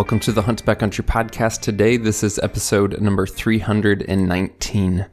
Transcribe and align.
Welcome 0.00 0.20
to 0.20 0.32
the 0.32 0.40
Hunt 0.40 0.64
Backcountry 0.64 1.04
podcast. 1.04 1.60
Today, 1.60 1.98
this 1.98 2.22
is 2.22 2.38
episode 2.38 2.98
number 3.02 3.26
319. 3.26 5.06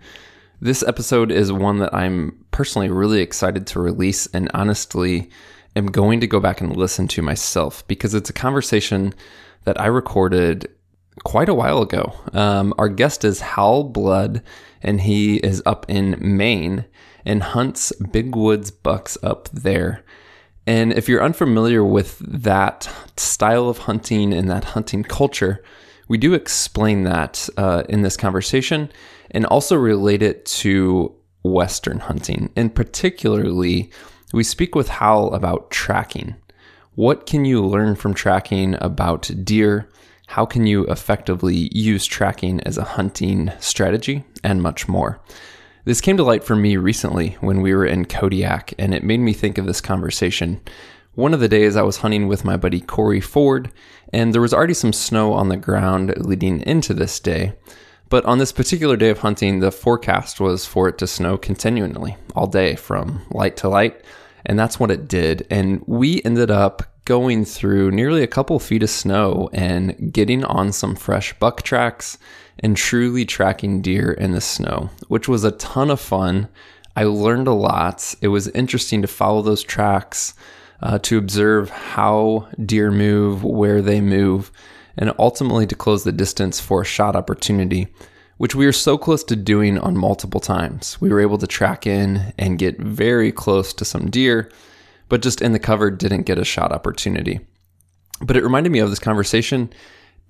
This 0.62 0.82
episode 0.82 1.30
is 1.30 1.52
one 1.52 1.80
that 1.80 1.94
I'm 1.94 2.46
personally 2.52 2.90
really 2.90 3.20
excited 3.20 3.68
to 3.68 3.82
release 3.82 4.28
and 4.28 4.50
honestly 4.54 5.30
am 5.76 5.88
going 5.88 6.22
to 6.22 6.26
go 6.26 6.40
back 6.40 6.62
and 6.62 6.74
listen 6.74 7.10
to 7.10 7.22
myself 7.22 7.86
because 7.90 8.14
it's 8.14 8.30
a 8.30 8.34
conversation 8.34 9.14
that 9.66 9.78
I 9.78 9.88
recorded 9.88 10.70
quite 11.26 11.50
a 11.50 11.54
while 11.54 11.82
ago. 11.82 12.14
Um, 12.32 12.74
our 12.78 12.88
guest 12.88 13.26
is 13.26 13.42
Hal 13.42 13.84
Blood, 13.84 14.42
and 14.82 15.02
he 15.02 15.36
is 15.40 15.62
up 15.66 15.86
in 15.90 16.16
Maine 16.22 16.86
and 17.26 17.44
hunts 17.44 17.92
big 18.14 18.38
woods 18.38 18.72
bucks 18.72 19.18
up 19.22 19.50
there. 19.50 20.06
And 20.68 20.92
if 20.92 21.08
you're 21.08 21.24
unfamiliar 21.24 21.82
with 21.84 22.20
that 22.20 22.90
style 23.16 23.70
of 23.70 23.78
hunting 23.78 24.34
and 24.34 24.50
that 24.50 24.66
hunting 24.66 25.02
culture, 25.02 25.64
we 26.10 26.18
do 26.18 26.34
explain 26.34 27.04
that 27.04 27.48
uh, 27.56 27.84
in 27.88 28.02
this 28.02 28.18
conversation 28.18 28.92
and 29.32 29.46
also 29.46 29.78
relate 29.78 30.22
it 30.22 30.46
to 30.46 31.16
Western 31.44 32.00
hunting. 32.00 32.52
And 32.58 32.76
particularly, 32.76 33.90
we 34.34 34.44
speak 34.44 34.76
with 34.76 34.90
Hal 34.90 35.34
about 35.34 35.72
tracking. 35.72 36.36
What 36.96 37.26
can 37.26 37.46
you 37.46 37.66
learn 37.66 37.96
from 37.96 38.14
tracking 38.14 38.76
about 38.82 39.32
deer? 39.44 39.90
How 40.28 40.46
can 40.46 40.68
you 40.68 40.86
effectively 40.88 41.70
use 41.72 42.06
tracking 42.06 42.60
as 42.62 42.78
a 42.78 42.84
hunting 42.84 43.52
strategy? 43.60 44.26
And 44.44 44.62
much 44.62 44.90
more. 44.90 45.22
This 45.88 46.02
came 46.02 46.18
to 46.18 46.24
light 46.24 46.44
for 46.44 46.58
me 46.58 46.76
recently 46.76 47.38
when 47.40 47.62
we 47.62 47.74
were 47.74 47.86
in 47.86 48.04
Kodiak, 48.04 48.74
and 48.78 48.94
it 48.94 49.06
made 49.06 49.22
me 49.22 49.32
think 49.32 49.58
of 49.58 49.66
this 49.66 49.80
conversation. 49.80 50.60
One 51.16 51.34
of 51.34 51.40
the 51.40 51.48
days 51.48 51.78
I 51.78 51.82
was 51.84 51.96
hunting 51.96 52.28
with 52.28 52.44
my 52.44 52.58
buddy 52.58 52.82
Corey 52.82 53.22
Ford, 53.22 53.72
and 54.12 54.34
there 54.34 54.42
was 54.42 54.54
already 54.54 54.74
some 54.74 54.92
snow 54.92 55.32
on 55.32 55.48
the 55.48 55.56
ground 55.56 56.14
leading 56.18 56.60
into 56.64 56.94
this 56.94 57.22
day. 57.22 57.54
But 58.10 58.26
on 58.26 58.38
this 58.38 58.52
particular 58.52 58.98
day 58.98 59.12
of 59.12 59.20
hunting, 59.20 59.60
the 59.60 59.72
forecast 59.72 60.42
was 60.42 60.66
for 60.66 60.90
it 60.90 60.98
to 60.98 61.08
snow 61.08 61.38
continually 61.38 62.18
all 62.36 62.48
day 62.48 62.76
from 62.76 63.26
light 63.32 63.56
to 63.56 63.70
light, 63.70 64.02
and 64.46 64.60
that's 64.60 64.82
what 64.82 64.92
it 64.92 65.08
did. 65.08 65.48
And 65.50 65.82
we 65.88 66.22
ended 66.24 66.52
up 66.52 66.84
going 67.06 67.46
through 67.46 67.92
nearly 67.92 68.24
a 68.24 68.28
couple 68.28 68.60
feet 68.60 68.84
of 68.84 68.90
snow 68.90 69.50
and 69.54 70.12
getting 70.12 70.44
on 70.44 70.74
some 70.74 70.98
fresh 70.98 71.32
buck 71.40 71.62
tracks 71.62 72.18
and 72.60 72.76
truly 72.76 73.26
tracking 73.26 73.82
deer 73.82 74.12
in 74.12 74.32
the 74.32 74.42
snow, 74.42 74.90
which 75.08 75.28
was 75.28 75.44
a 75.44 75.52
ton 75.52 75.90
of 75.90 76.00
fun. 76.00 76.48
I 76.96 77.04
learned 77.04 77.48
a 77.48 77.54
lot. 77.54 78.16
It 78.22 78.30
was 78.30 78.48
interesting 78.50 79.02
to 79.02 79.08
follow 79.08 79.42
those 79.42 79.64
tracks, 79.64 80.34
uh, 80.82 81.00
to 81.00 81.18
observe 81.18 81.70
how 81.70 82.48
deer 82.64 82.92
move, 82.92 83.44
where 83.44 83.82
they 83.82 84.02
move, 84.02 84.52
and 84.98 85.14
ultimately 85.20 85.68
to 85.68 85.76
close 85.76 86.04
the 86.04 86.12
distance 86.12 86.60
for 86.60 86.82
a 86.82 86.86
shot 86.86 87.16
opportunity, 87.16 87.88
which 88.38 88.56
we 88.56 88.66
were 88.66 88.72
so 88.72 88.98
close 88.98 89.24
to 89.26 89.36
doing 89.36 89.78
on 89.78 89.96
multiple 89.98 90.40
times. 90.40 91.00
We 91.00 91.10
were 91.10 91.20
able 91.20 91.38
to 91.38 91.48
track 91.48 91.86
in 91.86 92.34
and 92.38 92.60
get 92.60 92.80
very 92.80 93.32
close 93.32 93.74
to 93.74 93.86
some 93.86 94.10
deer, 94.10 94.52
but 95.10 95.22
just 95.22 95.42
in 95.42 95.52
the 95.52 95.60
cover 95.60 95.92
didn't 95.92 96.24
get 96.24 96.40
a 96.40 96.46
shot 96.46 96.72
opportunity. 96.72 97.40
But 98.22 98.38
it 98.38 98.44
reminded 98.44 98.72
me 98.72 98.80
of 98.80 98.90
this 98.90 99.00
conversation 99.00 99.72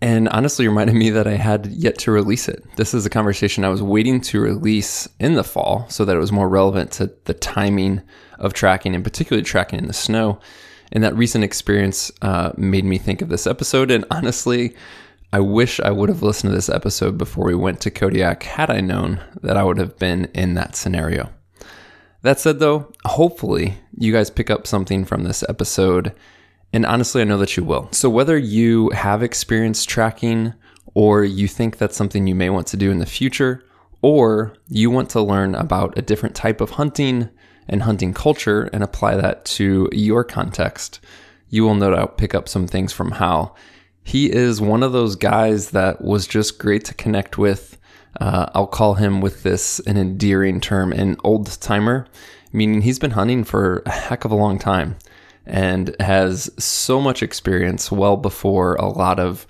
and 0.01 0.29
honestly 0.29 0.67
reminded 0.67 0.95
me 0.95 1.09
that 1.09 1.27
I 1.27 1.35
had 1.35 1.67
yet 1.67 1.97
to 1.99 2.11
release 2.11 2.47
it. 2.47 2.63
This 2.75 2.93
is 2.93 3.05
a 3.05 3.09
conversation 3.09 3.65
I 3.65 3.69
was 3.69 3.81
waiting 3.81 4.21
to 4.21 4.39
release 4.39 5.07
in 5.19 5.33
the 5.33 5.43
fall 5.43 5.87
so 5.89 6.05
that 6.05 6.15
it 6.15 6.19
was 6.19 6.31
more 6.31 6.47
relevant 6.47 6.91
to 6.93 7.11
the 7.25 7.33
timing 7.33 8.01
of 8.37 8.53
tracking 8.53 8.93
and 8.93 9.03
particularly 9.03 9.43
tracking 9.43 9.79
in 9.79 9.87
the 9.87 9.93
snow. 9.93 10.39
And 10.91 11.03
that 11.03 11.15
recent 11.15 11.43
experience 11.43 12.11
uh, 12.21 12.51
made 12.57 12.85
me 12.85 12.97
think 12.97 13.21
of 13.21 13.29
this 13.29 13.47
episode. 13.47 13.89
And 13.89 14.05
honestly, 14.11 14.75
I 15.33 15.39
wish 15.39 15.79
I 15.79 15.91
would 15.91 16.09
have 16.09 16.21
listened 16.21 16.51
to 16.51 16.55
this 16.55 16.69
episode 16.69 17.17
before 17.17 17.45
we 17.45 17.55
went 17.55 17.81
to 17.81 17.91
Kodiak 17.91 18.43
had 18.43 18.69
I 18.69 18.81
known 18.81 19.19
that 19.41 19.57
I 19.57 19.63
would 19.63 19.77
have 19.79 19.97
been 19.97 20.25
in 20.33 20.53
that 20.53 20.75
scenario. 20.75 21.31
That 22.21 22.39
said, 22.39 22.59
though, 22.59 22.93
hopefully 23.05 23.79
you 23.97 24.13
guys 24.13 24.29
pick 24.29 24.49
up 24.49 24.67
something 24.67 25.05
from 25.05 25.23
this 25.23 25.43
episode 25.49 26.13
and 26.77 26.85
honestly, 26.85 27.23
I 27.23 27.25
know 27.25 27.39
that 27.39 27.57
you 27.57 27.63
will. 27.63 27.89
So, 27.91 28.07
whether 28.07 28.37
you 28.37 28.91
have 28.91 29.23
experience 29.23 29.83
tracking 29.83 30.53
or 30.93 31.23
you 31.23 31.47
think 31.47 31.79
that's 31.79 31.97
something 31.97 32.27
you 32.27 32.35
may 32.35 32.51
want 32.51 32.67
to 32.67 32.77
do 32.77 32.91
in 32.91 32.99
the 32.99 33.07
future, 33.07 33.65
or 34.03 34.53
you 34.67 34.91
want 34.91 35.09
to 35.09 35.21
learn 35.23 35.55
about 35.55 35.97
a 35.97 36.03
different 36.03 36.35
type 36.35 36.61
of 36.61 36.69
hunting 36.69 37.29
and 37.67 37.81
hunting 37.81 38.13
culture 38.13 38.65
and 38.73 38.83
apply 38.83 39.15
that 39.15 39.43
to 39.45 39.89
your 39.91 40.23
context, 40.23 40.99
you 41.49 41.63
will 41.63 41.73
no 41.73 41.95
doubt 41.95 42.19
pick 42.19 42.35
up 42.35 42.47
some 42.47 42.67
things 42.67 42.93
from 42.93 43.13
Hal. 43.13 43.57
He 44.03 44.31
is 44.31 44.61
one 44.61 44.83
of 44.83 44.91
those 44.91 45.15
guys 45.15 45.71
that 45.71 46.03
was 46.03 46.27
just 46.27 46.59
great 46.59 46.85
to 46.85 46.93
connect 46.93 47.39
with. 47.39 47.79
Uh, 48.21 48.51
I'll 48.53 48.67
call 48.67 48.93
him 48.93 49.19
with 49.19 49.41
this 49.41 49.79
an 49.87 49.97
endearing 49.97 50.61
term, 50.61 50.91
an 50.93 51.17
old 51.23 51.59
timer, 51.59 52.05
meaning 52.53 52.83
he's 52.83 52.99
been 52.99 53.17
hunting 53.17 53.43
for 53.43 53.81
a 53.87 53.89
heck 53.89 54.25
of 54.25 54.31
a 54.31 54.35
long 54.35 54.59
time 54.59 54.95
and 55.47 55.95
has 55.99 56.49
so 56.63 57.01
much 57.01 57.23
experience 57.23 57.91
well 57.91 58.17
before 58.17 58.75
a 58.75 58.87
lot 58.87 59.19
of 59.19 59.47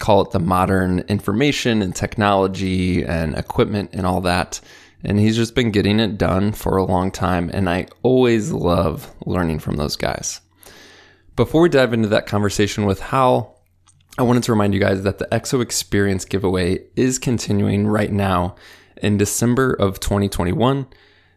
call 0.00 0.22
it 0.22 0.30
the 0.32 0.40
modern 0.40 1.00
information 1.00 1.82
and 1.82 1.94
technology 1.94 3.04
and 3.04 3.36
equipment 3.36 3.90
and 3.92 4.06
all 4.06 4.22
that. 4.22 4.60
And 5.04 5.18
he's 5.18 5.36
just 5.36 5.54
been 5.54 5.70
getting 5.70 6.00
it 6.00 6.18
done 6.18 6.52
for 6.52 6.76
a 6.76 6.84
long 6.84 7.10
time. 7.10 7.50
And 7.52 7.70
I 7.70 7.86
always 8.02 8.50
love 8.50 9.14
learning 9.24 9.60
from 9.60 9.76
those 9.76 9.96
guys. 9.96 10.40
Before 11.36 11.62
we 11.62 11.68
dive 11.68 11.92
into 11.92 12.08
that 12.08 12.26
conversation 12.26 12.84
with 12.86 13.00
Hal, 13.00 13.58
I 14.18 14.22
wanted 14.22 14.42
to 14.44 14.52
remind 14.52 14.74
you 14.74 14.80
guys 14.80 15.02
that 15.04 15.18
the 15.18 15.28
EXO 15.30 15.62
Experience 15.62 16.24
giveaway 16.24 16.84
is 16.96 17.18
continuing 17.18 17.86
right 17.86 18.12
now 18.12 18.56
in 18.96 19.16
December 19.16 19.72
of 19.72 20.00
2021. 20.00 20.86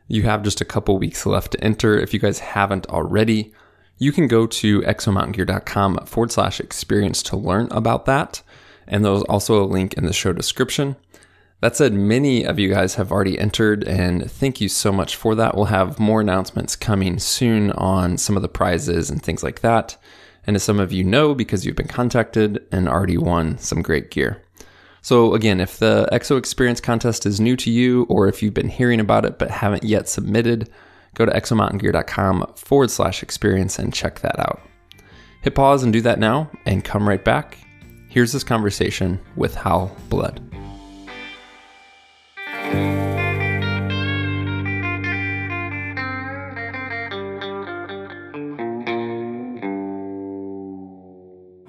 You 0.08 0.24
have 0.24 0.44
just 0.44 0.60
a 0.60 0.66
couple 0.66 0.98
weeks 0.98 1.26
left 1.26 1.54
to 1.54 1.64
enter 1.64 1.98
if 1.98 2.14
you 2.14 2.20
guys 2.20 2.40
haven't 2.40 2.88
already 2.88 3.54
you 3.98 4.12
can 4.12 4.28
go 4.28 4.46
to 4.48 4.82
exomountaingear.com 4.82 6.06
forward 6.06 6.32
slash 6.32 6.60
experience 6.60 7.24
to 7.24 7.38
learn 7.38 7.68
about 7.72 8.06
that. 8.06 8.42
And 8.88 9.06
there's 9.06 9.24
also 9.24 9.64
a 9.64 9.66
link 9.66 9.94
in 9.94 10.06
the 10.06 10.14
show 10.14 10.34
description. 10.34 10.96
That 11.62 11.78
said, 11.78 11.94
many 11.94 12.44
of 12.44 12.60
you 12.60 12.70
guys 12.70 12.96
have 12.96 13.10
already 13.10 13.40
entered, 13.40 13.86
and 13.86 14.30
thank 14.30 14.60
you 14.60 14.68
so 14.68 14.92
much 14.92 15.16
for 15.16 15.34
that. 15.36 15.56
We'll 15.56 15.66
have 15.66 15.98
more 15.98 16.20
announcements 16.20 16.76
coming 16.76 17.20
soon 17.20 17.72
on 17.72 18.18
some 18.18 18.36
of 18.36 18.42
the 18.42 18.50
prizes 18.50 19.10
and 19.10 19.24
things 19.24 19.44
like 19.44 19.62
that. 19.62 19.96
And 20.46 20.58
as 20.58 20.64
some 20.64 20.78
of 20.78 20.92
you 20.92 21.06
know, 21.06 21.34
because 21.34 21.66
you've 21.66 21.78
been 21.78 21.88
contacted 21.88 22.66
and 22.74 22.90
already 22.90 23.18
won 23.18 23.58
some 23.60 23.82
great 23.82 24.12
gear. 24.12 24.44
So, 25.02 25.34
again, 25.34 25.62
if 25.62 25.80
the 25.80 26.10
EXO 26.12 26.38
Experience 26.38 26.82
contest 26.82 27.26
is 27.26 27.40
new 27.40 27.56
to 27.56 27.72
you, 27.72 28.04
or 28.10 28.28
if 28.28 28.44
you've 28.44 28.54
been 28.54 28.68
hearing 28.68 29.00
about 29.00 29.24
it 29.24 29.40
but 29.40 29.50
haven't 29.50 29.84
yet 29.84 30.10
submitted, 30.10 30.70
go 31.16 31.26
to 31.26 31.32
exomountaingear.com 31.32 32.54
forward 32.56 32.92
slash 32.92 33.24
experience 33.24 33.80
and 33.80 33.94
check 33.94 34.20
that 34.22 34.40
out. 34.40 34.62
Hit 35.42 35.56
pause 35.56 35.84
and 35.84 35.92
do 35.92 36.02
that 36.02 36.20
now 36.20 36.50
and 36.66 36.84
come 36.84 37.08
right 37.08 37.24
back. 37.24 37.58
Here's 38.10 38.32
this 38.32 38.44
conversation 38.44 39.20
with 39.36 39.56
Hal 39.56 39.96
Blood. 40.10 40.53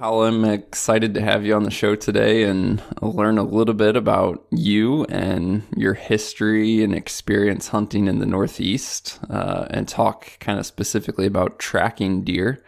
Hal, 0.05 0.25
I'm 0.25 0.45
excited 0.45 1.15
to 1.15 1.23
have 1.23 1.47
you 1.47 1.55
on 1.55 1.63
the 1.63 1.71
show 1.71 1.97
today 1.97 2.43
and 2.43 2.83
learn 3.01 3.39
a 3.39 3.43
little 3.43 3.73
bit 3.73 3.97
about 3.97 4.45
you 4.51 5.05
and 5.05 5.63
your 5.79 5.95
history 5.95 6.85
and 6.85 6.95
experience 6.95 7.69
hunting 7.69 8.07
in 8.07 8.19
the 8.19 8.27
Northeast, 8.27 9.19
uh, 9.31 9.67
and 9.71 9.89
talk 9.89 10.39
kind 10.41 10.59
of 10.59 10.67
specifically 10.67 11.25
about 11.25 11.59
tracking 11.59 12.23
deer, 12.23 12.63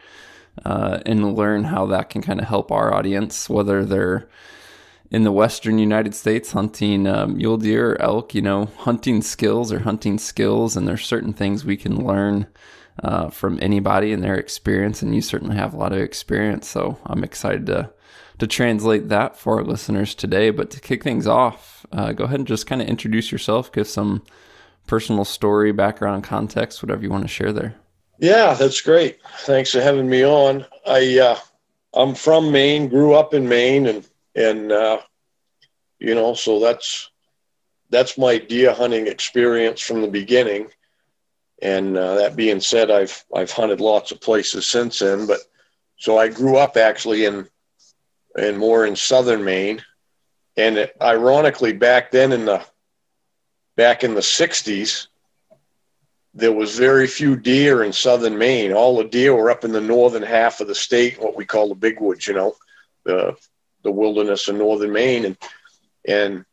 uh, 0.64 1.00
and 1.04 1.36
learn 1.36 1.64
how 1.64 1.84
that 1.84 2.08
can 2.08 2.22
kind 2.22 2.40
of 2.40 2.46
help 2.46 2.72
our 2.72 2.94
audience, 2.94 3.50
whether 3.50 3.84
they're 3.84 4.26
in 5.10 5.24
the 5.24 5.30
Western 5.30 5.76
United 5.76 6.14
States 6.14 6.52
hunting 6.52 7.06
uh, 7.06 7.26
mule 7.26 7.58
deer 7.58 7.90
or 7.90 8.00
elk, 8.00 8.34
you 8.34 8.40
know, 8.40 8.64
hunting 8.78 9.20
skills 9.20 9.70
or 9.70 9.80
hunting 9.80 10.16
skills, 10.16 10.74
and 10.74 10.88
there's 10.88 11.04
certain 11.04 11.34
things 11.34 11.66
we 11.66 11.76
can 11.76 12.02
learn 12.02 12.46
uh, 13.02 13.28
from 13.28 13.58
anybody 13.60 14.12
and 14.12 14.22
their 14.22 14.36
experience, 14.36 15.02
and 15.02 15.14
you 15.14 15.20
certainly 15.20 15.56
have 15.56 15.74
a 15.74 15.76
lot 15.76 15.92
of 15.92 15.98
experience. 15.98 16.68
So 16.68 16.98
I'm 17.04 17.24
excited 17.24 17.66
to 17.66 17.90
to 18.38 18.46
translate 18.46 19.08
that 19.08 19.34
for 19.36 19.56
our 19.56 19.64
listeners 19.64 20.14
today. 20.14 20.50
But 20.50 20.70
to 20.72 20.80
kick 20.80 21.02
things 21.02 21.26
off, 21.26 21.86
uh, 21.92 22.12
go 22.12 22.24
ahead 22.24 22.40
and 22.40 22.46
just 22.46 22.66
kind 22.66 22.82
of 22.82 22.88
introduce 22.88 23.32
yourself, 23.32 23.72
give 23.72 23.88
some 23.88 24.22
personal 24.86 25.24
story, 25.24 25.72
background, 25.72 26.24
context, 26.24 26.82
whatever 26.82 27.02
you 27.02 27.10
want 27.10 27.24
to 27.24 27.28
share 27.28 27.52
there. 27.52 27.74
Yeah, 28.18 28.54
that's 28.54 28.80
great. 28.80 29.18
Thanks 29.40 29.72
for 29.72 29.80
having 29.80 30.08
me 30.08 30.24
on. 30.24 30.64
I 30.86 31.18
uh, 31.18 31.38
I'm 31.94 32.14
from 32.14 32.52
Maine, 32.52 32.88
grew 32.88 33.14
up 33.14 33.34
in 33.34 33.48
Maine, 33.48 33.86
and 33.86 34.08
and 34.34 34.72
uh, 34.72 35.00
you 35.98 36.14
know, 36.14 36.34
so 36.34 36.60
that's 36.60 37.10
that's 37.90 38.18
my 38.18 38.38
deer 38.38 38.72
hunting 38.72 39.06
experience 39.06 39.80
from 39.80 40.02
the 40.02 40.08
beginning. 40.08 40.68
And 41.62 41.96
uh, 41.96 42.16
that 42.16 42.36
being 42.36 42.60
said, 42.60 42.90
I've 42.90 43.24
I've 43.34 43.50
hunted 43.50 43.80
lots 43.80 44.12
of 44.12 44.20
places 44.20 44.66
since 44.66 44.98
then. 44.98 45.26
But 45.26 45.40
so 45.96 46.18
I 46.18 46.28
grew 46.28 46.56
up 46.56 46.76
actually 46.76 47.24
in 47.24 47.48
and 48.36 48.58
more 48.58 48.86
in 48.86 48.96
southern 48.96 49.44
Maine. 49.44 49.82
And 50.56 50.76
it, 50.76 50.96
ironically, 51.00 51.72
back 51.72 52.10
then 52.10 52.32
in 52.32 52.44
the 52.44 52.62
back 53.76 54.04
in 54.04 54.14
the 54.14 54.20
'60s, 54.20 55.06
there 56.34 56.52
was 56.52 56.78
very 56.78 57.06
few 57.06 57.36
deer 57.36 57.82
in 57.82 57.92
southern 57.92 58.36
Maine. 58.36 58.72
All 58.72 58.98
the 58.98 59.04
deer 59.04 59.34
were 59.34 59.50
up 59.50 59.64
in 59.64 59.72
the 59.72 59.80
northern 59.80 60.22
half 60.22 60.60
of 60.60 60.68
the 60.68 60.74
state, 60.74 61.18
what 61.20 61.36
we 61.36 61.46
call 61.46 61.68
the 61.68 61.74
big 61.74 62.00
woods, 62.00 62.26
you 62.26 62.34
know, 62.34 62.54
the 63.04 63.34
the 63.82 63.90
wilderness 63.90 64.48
in 64.48 64.58
northern 64.58 64.92
Maine, 64.92 65.24
and 65.24 65.36
and 66.06 66.44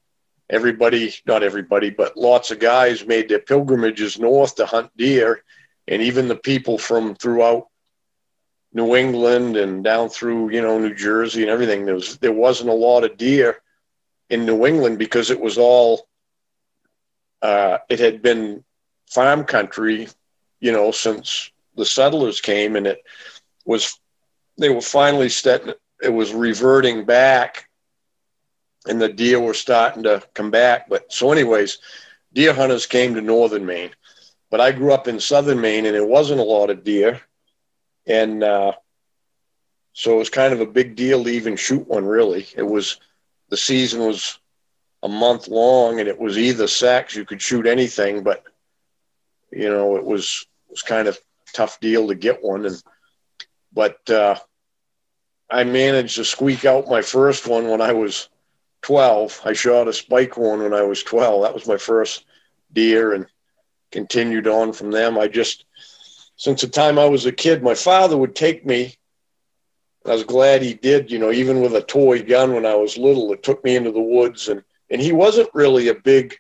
everybody, 0.54 1.14
not 1.26 1.44
everybody, 1.44 1.90
but 1.90 2.16
lots 2.16 2.52
of 2.52 2.60
guys 2.60 3.06
made 3.06 3.28
their 3.28 3.40
pilgrimages 3.40 4.20
north 4.20 4.56
to 4.56 4.66
hunt 4.66 4.96
deer, 4.96 5.44
and 5.88 6.02
even 6.02 6.28
the 6.28 6.36
people 6.36 6.78
from 6.78 7.16
throughout 7.16 7.68
New 8.72 8.96
England 8.96 9.58
and 9.58 9.84
down 9.84 10.10
through 10.10 10.52
you 10.52 10.62
know 10.62 10.80
New 10.80 10.94
Jersey 10.94 11.42
and 11.42 11.52
everything. 11.52 11.86
There 11.86 11.96
was 11.96 12.18
there 12.20 12.32
wasn't 12.32 12.70
a 12.70 12.74
lot 12.74 13.04
of 13.04 13.18
deer 13.18 13.62
in 14.30 14.46
New 14.46 14.66
England 14.66 15.00
because 15.00 15.32
it 15.32 15.40
was 15.40 15.58
all 15.58 16.08
uh, 17.42 17.80
it 17.90 18.00
had 18.00 18.22
been 18.22 18.64
farm 19.10 19.44
country, 19.44 20.08
you 20.60 20.72
know, 20.72 20.92
since 20.92 21.52
the 21.76 21.86
settlers 21.86 22.42
came, 22.42 22.76
and 22.76 22.88
it 22.88 23.04
was 23.66 24.00
they 24.58 24.70
were 24.70 24.82
finally 24.82 25.30
set. 25.30 25.64
It 26.02 26.10
was 26.14 26.34
reverting 26.34 27.06
back, 27.06 27.70
and 28.88 29.02
the 29.02 29.10
deer 29.10 29.40
were 29.40 29.54
starting 29.54 30.04
to 30.04 30.24
come 30.34 30.52
back. 30.52 30.90
But 30.90 31.12
so, 31.12 31.32
anyways, 31.32 31.80
deer 32.34 32.54
hunters 32.54 32.86
came 32.86 33.16
to 33.16 33.22
northern 33.22 33.66
Maine, 33.66 33.92
but 34.50 34.62
I 34.62 34.72
grew 34.72 34.94
up 34.94 35.08
in 35.08 35.20
southern 35.20 35.62
Maine, 35.62 35.86
and 35.86 35.96
it 35.96 36.08
wasn't 36.08 36.40
a 36.40 36.44
lot 36.44 36.70
of 36.70 36.84
deer, 36.84 37.22
and 38.06 38.44
uh, 38.44 38.74
so 39.94 40.16
it 40.16 40.18
was 40.18 40.30
kind 40.30 40.54
of 40.54 40.62
a 40.62 40.66
big 40.66 40.96
deal 40.96 41.24
to 41.24 41.30
even 41.30 41.56
shoot 41.56 41.88
one. 41.88 42.06
Really, 42.06 42.48
it 42.56 42.64
was 42.64 43.00
the 43.50 43.58
season 43.58 44.02
was 44.02 44.40
a 45.04 45.08
month 45.08 45.48
long, 45.48 46.00
and 46.00 46.10
it 46.10 46.20
was 46.20 46.38
either 46.38 46.68
sex. 46.68 47.16
You 47.16 47.26
could 47.26 47.42
shoot 47.42 47.68
anything, 47.68 48.24
but 48.24 48.44
you 49.52 49.70
know, 49.70 49.96
it 49.98 50.04
was 50.04 50.46
was 50.70 50.82
kind 50.82 51.08
of 51.08 51.20
tough 51.54 51.80
deal 51.80 52.08
to 52.08 52.16
get 52.16 52.44
one. 52.44 52.66
And 52.66 52.82
but 53.72 54.10
uh, 54.10 54.36
I 55.50 55.64
managed 55.64 56.16
to 56.16 56.26
squeak 56.26 56.66
out 56.66 56.88
my 56.88 57.02
first 57.02 57.48
one 57.48 57.70
when 57.70 57.82
I 57.82 57.94
was 57.94 58.30
12. 58.84 59.42
I 59.46 59.54
shot 59.54 59.88
a 59.88 59.94
spike 59.94 60.34
horn 60.34 60.62
when 60.62 60.74
I 60.74 60.84
was 60.84 61.04
12. 61.04 61.42
That 61.42 61.54
was 61.54 61.68
my 61.68 61.78
first 61.78 62.26
deer, 62.72 63.14
and 63.14 63.26
continued 63.92 64.48
on 64.48 64.74
from 64.74 64.92
them. 64.92 65.18
I 65.18 65.28
just 65.28 65.66
since 66.36 66.62
the 66.62 66.68
time 66.68 67.00
I 67.00 67.06
was 67.06 67.26
a 67.26 67.32
kid, 67.32 67.64
my 67.64 67.76
father 67.76 68.18
would 68.18 68.36
take 68.36 68.66
me. 68.66 68.96
I 70.06 70.12
was 70.12 70.24
glad 70.24 70.62
he 70.62 70.74
did, 70.74 71.10
you 71.10 71.20
know, 71.20 71.32
even 71.32 71.62
with 71.62 71.76
a 71.76 71.82
toy 71.82 72.24
gun 72.24 72.54
when 72.54 72.66
I 72.66 72.76
was 72.76 72.98
little, 72.98 73.32
it 73.32 73.44
took 73.44 73.64
me 73.64 73.76
into 73.76 73.92
the 73.92 74.02
woods 74.02 74.50
and 74.50 74.64
and 74.90 75.02
he 75.02 75.12
wasn't 75.12 75.50
really 75.54 75.88
a 75.88 75.96
big 75.96 76.36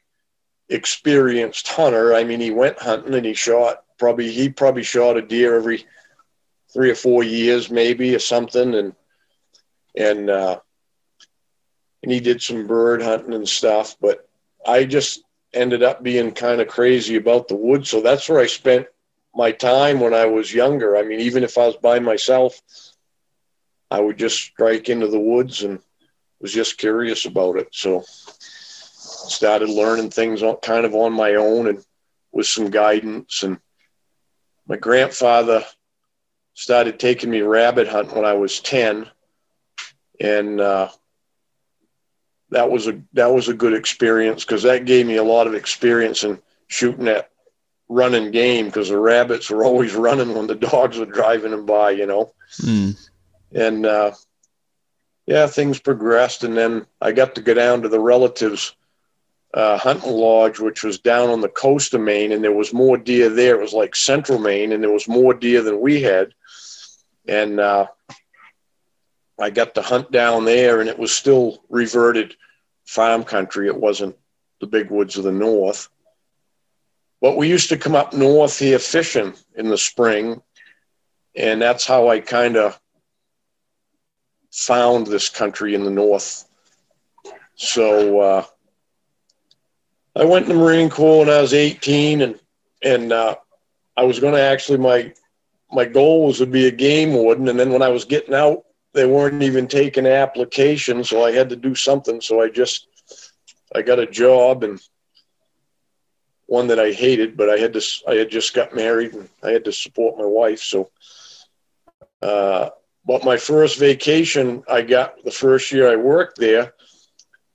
experienced 0.69 1.67
hunter. 1.67 2.13
I 2.13 2.23
mean, 2.23 2.41
he 2.41 2.51
went 2.51 2.79
hunting 2.79 3.13
and 3.13 3.25
he 3.25 3.33
shot 3.33 3.83
probably 3.97 4.31
he 4.31 4.49
probably 4.49 4.83
shot 4.83 5.17
a 5.17 5.21
deer 5.21 5.55
every 5.55 5.85
three 6.73 6.89
or 6.89 6.95
four 6.95 7.23
years, 7.23 7.69
maybe 7.69 8.13
or 8.13 8.19
something, 8.19 8.73
and 8.75 8.95
and 9.95 10.29
uh, 10.29 10.59
and 12.03 12.11
he 12.11 12.19
did 12.19 12.41
some 12.41 12.67
bird 12.67 13.01
hunting 13.01 13.33
and 13.33 13.47
stuff. 13.47 13.95
But 13.99 14.27
I 14.65 14.83
just 14.83 15.23
ended 15.53 15.81
up 15.81 16.03
being 16.03 16.31
kind 16.31 16.61
of 16.61 16.67
crazy 16.67 17.15
about 17.15 17.47
the 17.47 17.55
woods, 17.55 17.89
so 17.89 18.01
that's 18.01 18.29
where 18.29 18.39
I 18.39 18.47
spent 18.47 18.87
my 19.33 19.51
time 19.51 19.99
when 19.99 20.13
I 20.13 20.25
was 20.25 20.53
younger. 20.53 20.95
I 20.95 21.03
mean, 21.03 21.21
even 21.21 21.43
if 21.43 21.57
I 21.57 21.65
was 21.65 21.77
by 21.77 21.99
myself, 21.99 22.61
I 23.89 23.99
would 23.99 24.17
just 24.17 24.37
strike 24.37 24.89
into 24.89 25.07
the 25.07 25.19
woods 25.19 25.63
and 25.63 25.79
was 26.39 26.53
just 26.53 26.77
curious 26.77 27.25
about 27.25 27.57
it. 27.57 27.69
So 27.71 28.03
started 28.07 29.69
learning 29.69 30.09
things 30.09 30.43
on, 30.43 30.57
kind 30.57 30.85
of 30.85 30.93
on 30.93 31.13
my 31.13 31.35
own 31.35 31.67
and 31.67 31.83
with 32.31 32.47
some 32.47 32.69
guidance. 32.69 33.43
And 33.43 33.59
my 34.67 34.77
grandfather 34.77 35.63
started 36.53 36.99
taking 36.99 37.29
me 37.29 37.41
rabbit 37.41 37.87
hunting 37.87 38.15
when 38.15 38.25
I 38.25 38.33
was 38.33 38.59
10. 38.59 39.09
And 40.19 40.59
uh, 40.61 40.89
that 42.53 42.69
was 42.69 42.87
a 42.87 43.01
that 43.13 43.31
was 43.31 43.49
a 43.49 43.53
good 43.53 43.73
experience 43.73 44.45
because 44.45 44.63
that 44.63 44.85
gave 44.85 45.05
me 45.05 45.17
a 45.17 45.23
lot 45.23 45.47
of 45.47 45.55
experience 45.55 46.23
in 46.23 46.39
shooting 46.67 47.07
at 47.07 47.29
running 47.89 48.31
game 48.31 48.65
because 48.65 48.89
the 48.89 48.97
rabbits 48.97 49.49
were 49.49 49.63
always 49.65 49.93
running 49.93 50.33
when 50.33 50.47
the 50.47 50.55
dogs 50.55 50.97
were 50.97 51.05
driving 51.05 51.51
them 51.51 51.65
by, 51.65 51.91
you 51.91 52.05
know. 52.05 52.33
Mm. 52.61 53.09
And 53.53 53.85
uh, 53.85 54.11
yeah, 55.25 55.47
things 55.47 55.79
progressed, 55.79 56.43
and 56.43 56.57
then 56.57 56.85
I 57.01 57.11
got 57.11 57.35
to 57.35 57.41
go 57.41 57.53
down 57.53 57.81
to 57.81 57.89
the 57.89 57.99
relatives 57.99 58.75
uh, 59.53 59.77
hunting 59.77 60.11
lodge, 60.11 60.59
which 60.59 60.83
was 60.83 60.99
down 60.99 61.29
on 61.29 61.41
the 61.41 61.49
coast 61.49 61.93
of 61.93 62.01
Maine, 62.01 62.31
and 62.31 62.43
there 62.43 62.51
was 62.51 62.73
more 62.73 62.97
deer 62.97 63.29
there. 63.29 63.55
It 63.55 63.61
was 63.61 63.73
like 63.73 63.95
central 63.95 64.39
Maine, 64.39 64.71
and 64.71 64.83
there 64.83 64.91
was 64.91 65.07
more 65.07 65.33
deer 65.33 65.61
than 65.61 65.79
we 65.79 66.01
had. 66.01 66.33
And 67.27 67.59
uh, 67.59 67.87
I 69.39 69.49
got 69.49 69.75
to 69.75 69.81
hunt 69.81 70.11
down 70.11 70.45
there, 70.45 70.79
and 70.79 70.89
it 70.89 70.99
was 70.99 71.15
still 71.15 71.63
reverted 71.69 72.35
farm 72.85 73.23
country. 73.23 73.67
It 73.67 73.77
wasn't 73.77 74.15
the 74.59 74.67
big 74.67 74.91
woods 74.91 75.17
of 75.17 75.23
the 75.23 75.31
north. 75.31 75.89
But 77.21 77.37
we 77.37 77.49
used 77.49 77.69
to 77.69 77.77
come 77.77 77.95
up 77.95 78.13
north 78.13 78.59
here 78.59 78.79
fishing 78.79 79.33
in 79.55 79.69
the 79.69 79.77
spring, 79.77 80.41
and 81.35 81.61
that's 81.61 81.85
how 81.85 82.09
I 82.09 82.19
kind 82.19 82.57
of 82.57 82.79
found 84.51 85.07
this 85.07 85.29
country 85.29 85.73
in 85.73 85.83
the 85.83 85.89
north. 85.89 86.45
So 87.55 88.19
uh, 88.19 88.45
I 90.15 90.25
went 90.25 90.47
in 90.47 90.57
the 90.57 90.63
Marine 90.63 90.89
Corps 90.89 91.19
when 91.19 91.29
I 91.29 91.41
was 91.41 91.53
18, 91.53 92.21
and 92.21 92.39
and 92.83 93.11
uh, 93.11 93.35
I 93.95 94.03
was 94.03 94.19
going 94.19 94.33
to 94.33 94.41
actually 94.41 94.79
my 94.79 95.13
my 95.71 95.85
goal 95.85 96.27
was 96.27 96.37
to 96.39 96.45
be 96.45 96.67
a 96.67 96.71
game 96.71 97.13
warden, 97.13 97.47
and 97.47 97.59
then 97.59 97.71
when 97.71 97.81
I 97.81 97.89
was 97.89 98.05
getting 98.05 98.35
out, 98.35 98.63
they 98.93 99.05
weren't 99.05 99.43
even 99.43 99.67
taking 99.67 100.05
applications, 100.05 101.09
so 101.09 101.23
I 101.23 101.31
had 101.31 101.49
to 101.49 101.55
do 101.55 101.75
something. 101.75 102.21
So 102.21 102.41
I 102.41 102.49
just 102.49 102.87
I 103.75 103.81
got 103.81 103.99
a 103.99 104.05
job 104.05 104.63
and 104.63 104.79
one 106.45 106.67
that 106.67 106.79
I 106.79 106.91
hated, 106.91 107.35
but 107.35 107.49
I 107.49 107.57
had 107.57 107.73
to 107.73 107.81
I 108.07 108.15
had 108.15 108.29
just 108.29 108.53
got 108.53 108.75
married 108.75 109.13
and 109.13 109.27
I 109.43 109.49
had 109.51 109.65
to 109.65 109.71
support 109.71 110.17
my 110.17 110.25
wife. 110.25 110.59
So, 110.59 110.91
uh, 112.21 112.69
but 113.05 113.23
my 113.23 113.37
first 113.37 113.79
vacation 113.79 114.63
I 114.69 114.81
got 114.83 115.23
the 115.23 115.31
first 115.31 115.71
year 115.71 115.91
I 115.91 115.95
worked 115.95 116.37
there, 116.37 116.73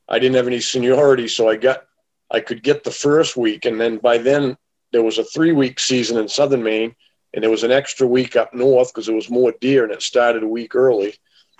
I 0.09 0.19
didn't 0.19 0.37
have 0.37 0.49
any 0.49 0.61
seniority, 0.61 1.29
so 1.29 1.49
I 1.49 1.57
got 1.57 1.85
I 2.31 2.41
could 2.41 2.63
get 2.63 2.85
the 2.85 2.91
first 2.91 3.37
week, 3.37 3.65
and 3.65 3.81
then 3.81 3.99
by 3.99 4.19
then 4.19 4.57
there 4.93 5.03
was 5.03 5.19
a 5.19 5.25
three 5.25 5.53
week 5.53 5.79
season 5.79 6.19
in 6.19 6.29
southern 6.29 6.63
Maine, 6.63 6.97
and 7.33 7.43
there 7.43 7.51
was 7.51 7.63
an 7.63 7.71
extra 7.71 8.07
week 8.07 8.37
up 8.37 8.53
north 8.53 8.93
because 8.93 9.07
there 9.07 9.15
was 9.15 9.31
more 9.31 9.53
deer, 9.61 9.85
and 9.85 9.93
it 9.93 10.03
started 10.03 10.43
a 10.43 10.49
week 10.49 10.75
early. 10.75 11.15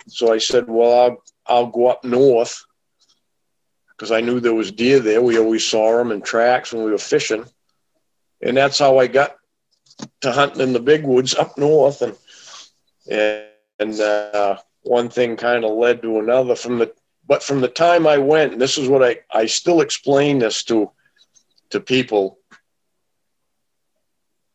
So 0.07 0.33
I 0.33 0.37
said, 0.37 0.67
"Well, 0.67 1.01
I'll 1.01 1.23
I'll 1.45 1.67
go 1.67 1.87
up 1.87 2.03
north." 2.03 2.65
Because 3.91 4.11
I 4.11 4.21
knew 4.21 4.39
there 4.39 4.53
was 4.53 4.71
deer 4.71 4.99
there. 4.99 5.21
We 5.21 5.37
always 5.37 5.65
saw 5.65 5.97
them 5.97 6.11
in 6.11 6.21
tracks 6.21 6.71
when 6.71 6.85
we 6.85 6.91
were 6.91 6.97
fishing, 6.97 7.45
and 8.41 8.55
that's 8.55 8.79
how 8.79 8.97
I 8.97 9.07
got 9.07 9.35
to 10.21 10.31
hunting 10.31 10.61
in 10.61 10.73
the 10.73 10.79
big 10.79 11.03
woods 11.03 11.35
up 11.35 11.57
north. 11.57 12.01
And 12.01 12.15
and, 13.79 13.99
uh, 13.99 14.57
one 14.83 15.09
thing 15.09 15.35
kind 15.35 15.65
of 15.65 15.71
led 15.71 16.01
to 16.01 16.19
another. 16.19 16.55
From 16.55 16.79
the 16.79 16.93
but 17.27 17.43
from 17.43 17.61
the 17.61 17.67
time 17.67 18.07
I 18.07 18.17
went, 18.17 18.53
and 18.53 18.61
this 18.61 18.77
is 18.77 18.87
what 18.87 19.03
I, 19.03 19.19
I 19.31 19.45
still 19.45 19.81
explain 19.81 20.39
this 20.39 20.63
to 20.65 20.91
to 21.71 21.79
people. 21.79 22.39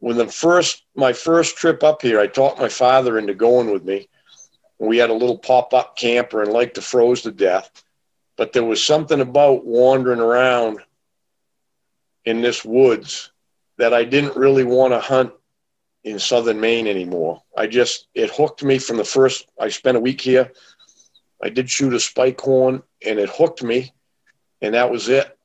When 0.00 0.16
the 0.16 0.26
first 0.26 0.82
my 0.94 1.12
first 1.12 1.56
trip 1.56 1.82
up 1.82 2.02
here, 2.02 2.18
I 2.18 2.26
talked 2.26 2.58
my 2.58 2.68
father 2.68 3.18
into 3.18 3.34
going 3.34 3.70
with 3.70 3.84
me. 3.84 4.08
We 4.86 4.98
had 4.98 5.10
a 5.10 5.14
little 5.14 5.38
pop-up 5.38 5.96
camper 5.96 6.42
and 6.42 6.52
liked 6.52 6.74
to 6.74 6.82
froze 6.82 7.22
to 7.22 7.32
death. 7.32 7.84
But 8.36 8.52
there 8.52 8.64
was 8.64 8.84
something 8.84 9.20
about 9.20 9.64
wandering 9.64 10.20
around 10.20 10.80
in 12.24 12.42
this 12.42 12.64
woods 12.64 13.30
that 13.78 13.94
I 13.94 14.04
didn't 14.04 14.36
really 14.36 14.64
want 14.64 14.92
to 14.92 15.00
hunt 15.00 15.32
in 16.02 16.18
southern 16.18 16.60
Maine 16.60 16.86
anymore. 16.86 17.42
I 17.56 17.66
just 17.66 18.08
it 18.14 18.30
hooked 18.30 18.62
me 18.62 18.78
from 18.78 18.96
the 18.96 19.04
first 19.04 19.46
I 19.58 19.68
spent 19.68 19.96
a 19.96 20.00
week 20.00 20.20
here 20.20 20.50
I 21.44 21.50
did 21.50 21.68
shoot 21.68 21.92
a 21.92 22.00
spike 22.00 22.40
horn 22.40 22.82
and 23.06 23.18
it 23.18 23.28
hooked 23.28 23.62
me, 23.62 23.92
and 24.62 24.74
that 24.74 24.90
was 24.90 25.10
it. 25.10 25.36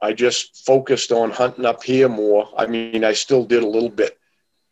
I 0.00 0.12
just 0.12 0.64
focused 0.64 1.10
on 1.10 1.32
hunting 1.32 1.66
up 1.66 1.82
here 1.82 2.08
more. 2.08 2.48
I 2.56 2.66
mean, 2.66 3.02
I 3.02 3.12
still 3.12 3.44
did 3.44 3.64
a 3.64 3.68
little 3.68 3.88
bit 3.88 4.16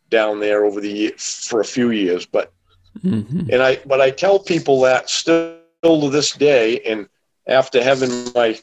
down 0.09 0.39
there 0.39 0.63
over 0.63 0.79
the 0.79 0.89
year, 0.89 1.11
for 1.17 1.59
a 1.59 1.65
few 1.65 1.91
years, 1.91 2.25
but 2.25 2.53
mm-hmm. 2.97 3.49
and 3.51 3.61
I 3.61 3.79
but 3.85 4.01
I 4.01 4.11
tell 4.11 4.39
people 4.39 4.81
that 4.81 5.09
still 5.09 5.57
to 5.83 6.09
this 6.09 6.31
day, 6.33 6.79
and 6.81 7.07
after 7.47 7.83
having 7.83 8.09
my 8.33 8.59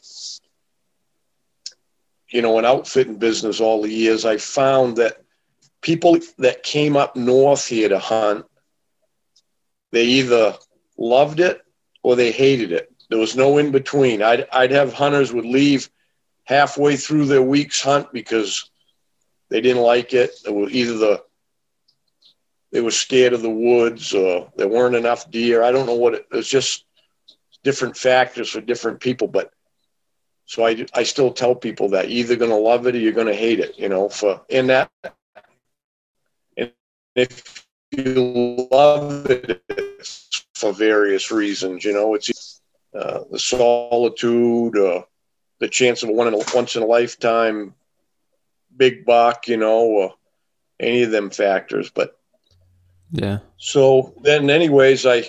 you 2.29 2.41
know 2.41 2.59
an 2.59 2.65
outfitting 2.65 3.17
business 3.17 3.59
all 3.59 3.81
the 3.81 3.91
years, 3.91 4.25
I 4.25 4.37
found 4.37 4.97
that 4.97 5.21
people 5.81 6.17
that 6.39 6.63
came 6.63 6.97
up 6.97 7.15
north 7.15 7.67
here 7.67 7.89
to 7.89 7.99
hunt, 7.99 8.45
they 9.91 10.03
either 10.03 10.55
loved 10.97 11.39
it 11.39 11.61
or 12.03 12.15
they 12.15 12.31
hated 12.31 12.71
it. 12.71 12.91
There 13.09 13.19
was 13.19 13.35
no 13.35 13.57
in 13.57 13.71
between. 13.71 14.21
I'd, 14.21 14.47
I'd 14.51 14.71
have 14.71 14.93
hunters 14.93 15.31
would 15.31 15.45
leave 15.45 15.89
halfway 16.45 16.95
through 16.95 17.25
their 17.25 17.41
week's 17.41 17.81
hunt 17.81 18.11
because 18.11 18.69
they 19.49 19.61
didn't 19.61 19.83
like 19.83 20.13
it. 20.13 20.31
It 20.45 20.53
was 20.53 20.71
either 20.71 20.97
the 20.97 21.23
they 22.75 22.81
were 22.81 22.91
scared 22.91 23.31
of 23.31 23.41
the 23.41 23.49
woods 23.49 24.13
or 24.13 24.51
there 24.57 24.67
weren't 24.67 24.97
enough 24.97 25.31
deer. 25.31 25.63
I 25.63 25.71
don't 25.71 25.85
know 25.85 25.95
what 25.95 26.15
it, 26.15 26.27
it's 26.33 26.49
just 26.49 26.83
different 27.63 27.95
factors 27.95 28.49
for 28.49 28.59
different 28.59 28.99
people. 28.99 29.29
But 29.29 29.53
so 30.43 30.65
I, 30.65 30.85
I 30.93 31.03
still 31.03 31.31
tell 31.31 31.55
people 31.55 31.87
that 31.91 32.09
you're 32.09 32.25
either 32.25 32.35
going 32.35 32.51
to 32.51 32.57
love 32.57 32.85
it 32.85 32.95
or 32.95 32.97
you're 32.97 33.13
going 33.13 33.27
to 33.27 33.33
hate 33.33 33.61
it, 33.61 33.79
you 33.79 33.87
know, 33.87 34.09
for 34.09 34.41
in 34.49 34.67
that. 34.67 34.91
And 36.57 36.73
if 37.15 37.65
you 37.91 38.67
love 38.69 39.25
it 39.29 39.63
for 40.53 40.73
various 40.73 41.31
reasons, 41.31 41.85
you 41.85 41.93
know, 41.93 42.13
it's 42.13 42.59
uh, 42.93 43.21
the 43.31 43.39
solitude, 43.39 44.73
the 44.73 45.69
chance 45.69 46.03
of 46.03 46.09
a 46.09 46.11
one 46.11 46.27
in 46.27 46.33
a, 46.33 46.43
once 46.53 46.75
in 46.75 46.83
a 46.83 46.85
lifetime 46.85 47.73
big 48.75 49.05
buck, 49.05 49.47
you 49.47 49.55
know, 49.55 49.79
or 49.79 50.15
any 50.77 51.03
of 51.03 51.11
them 51.11 51.29
factors. 51.29 51.89
But 51.89 52.19
yeah. 53.11 53.39
So 53.57 54.13
then, 54.21 54.49
anyways, 54.49 55.05
I 55.05 55.23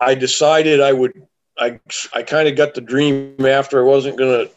I 0.00 0.14
decided 0.14 0.80
I 0.80 0.92
would. 0.92 1.12
I 1.58 1.80
I 2.12 2.22
kind 2.22 2.48
of 2.48 2.56
got 2.56 2.74
the 2.74 2.80
dream 2.82 3.46
after 3.46 3.80
I 3.80 3.88
wasn't 3.88 4.18
to 4.18 4.50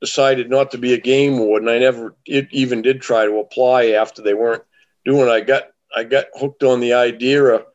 decided 0.00 0.48
not 0.48 0.70
to 0.70 0.78
be 0.78 0.94
a 0.94 1.00
game 1.00 1.38
warden. 1.38 1.68
I 1.68 1.78
never 1.78 2.14
it 2.26 2.48
even 2.50 2.82
did 2.82 3.00
try 3.00 3.24
to 3.26 3.38
apply 3.38 3.90
after 3.90 4.22
they 4.22 4.34
weren't 4.34 4.64
doing. 5.04 5.28
I 5.28 5.40
got 5.40 5.64
I 5.94 6.04
got 6.04 6.26
hooked 6.34 6.62
on 6.62 6.80
the 6.80 6.94
idea 6.94 7.44
of 7.44 7.66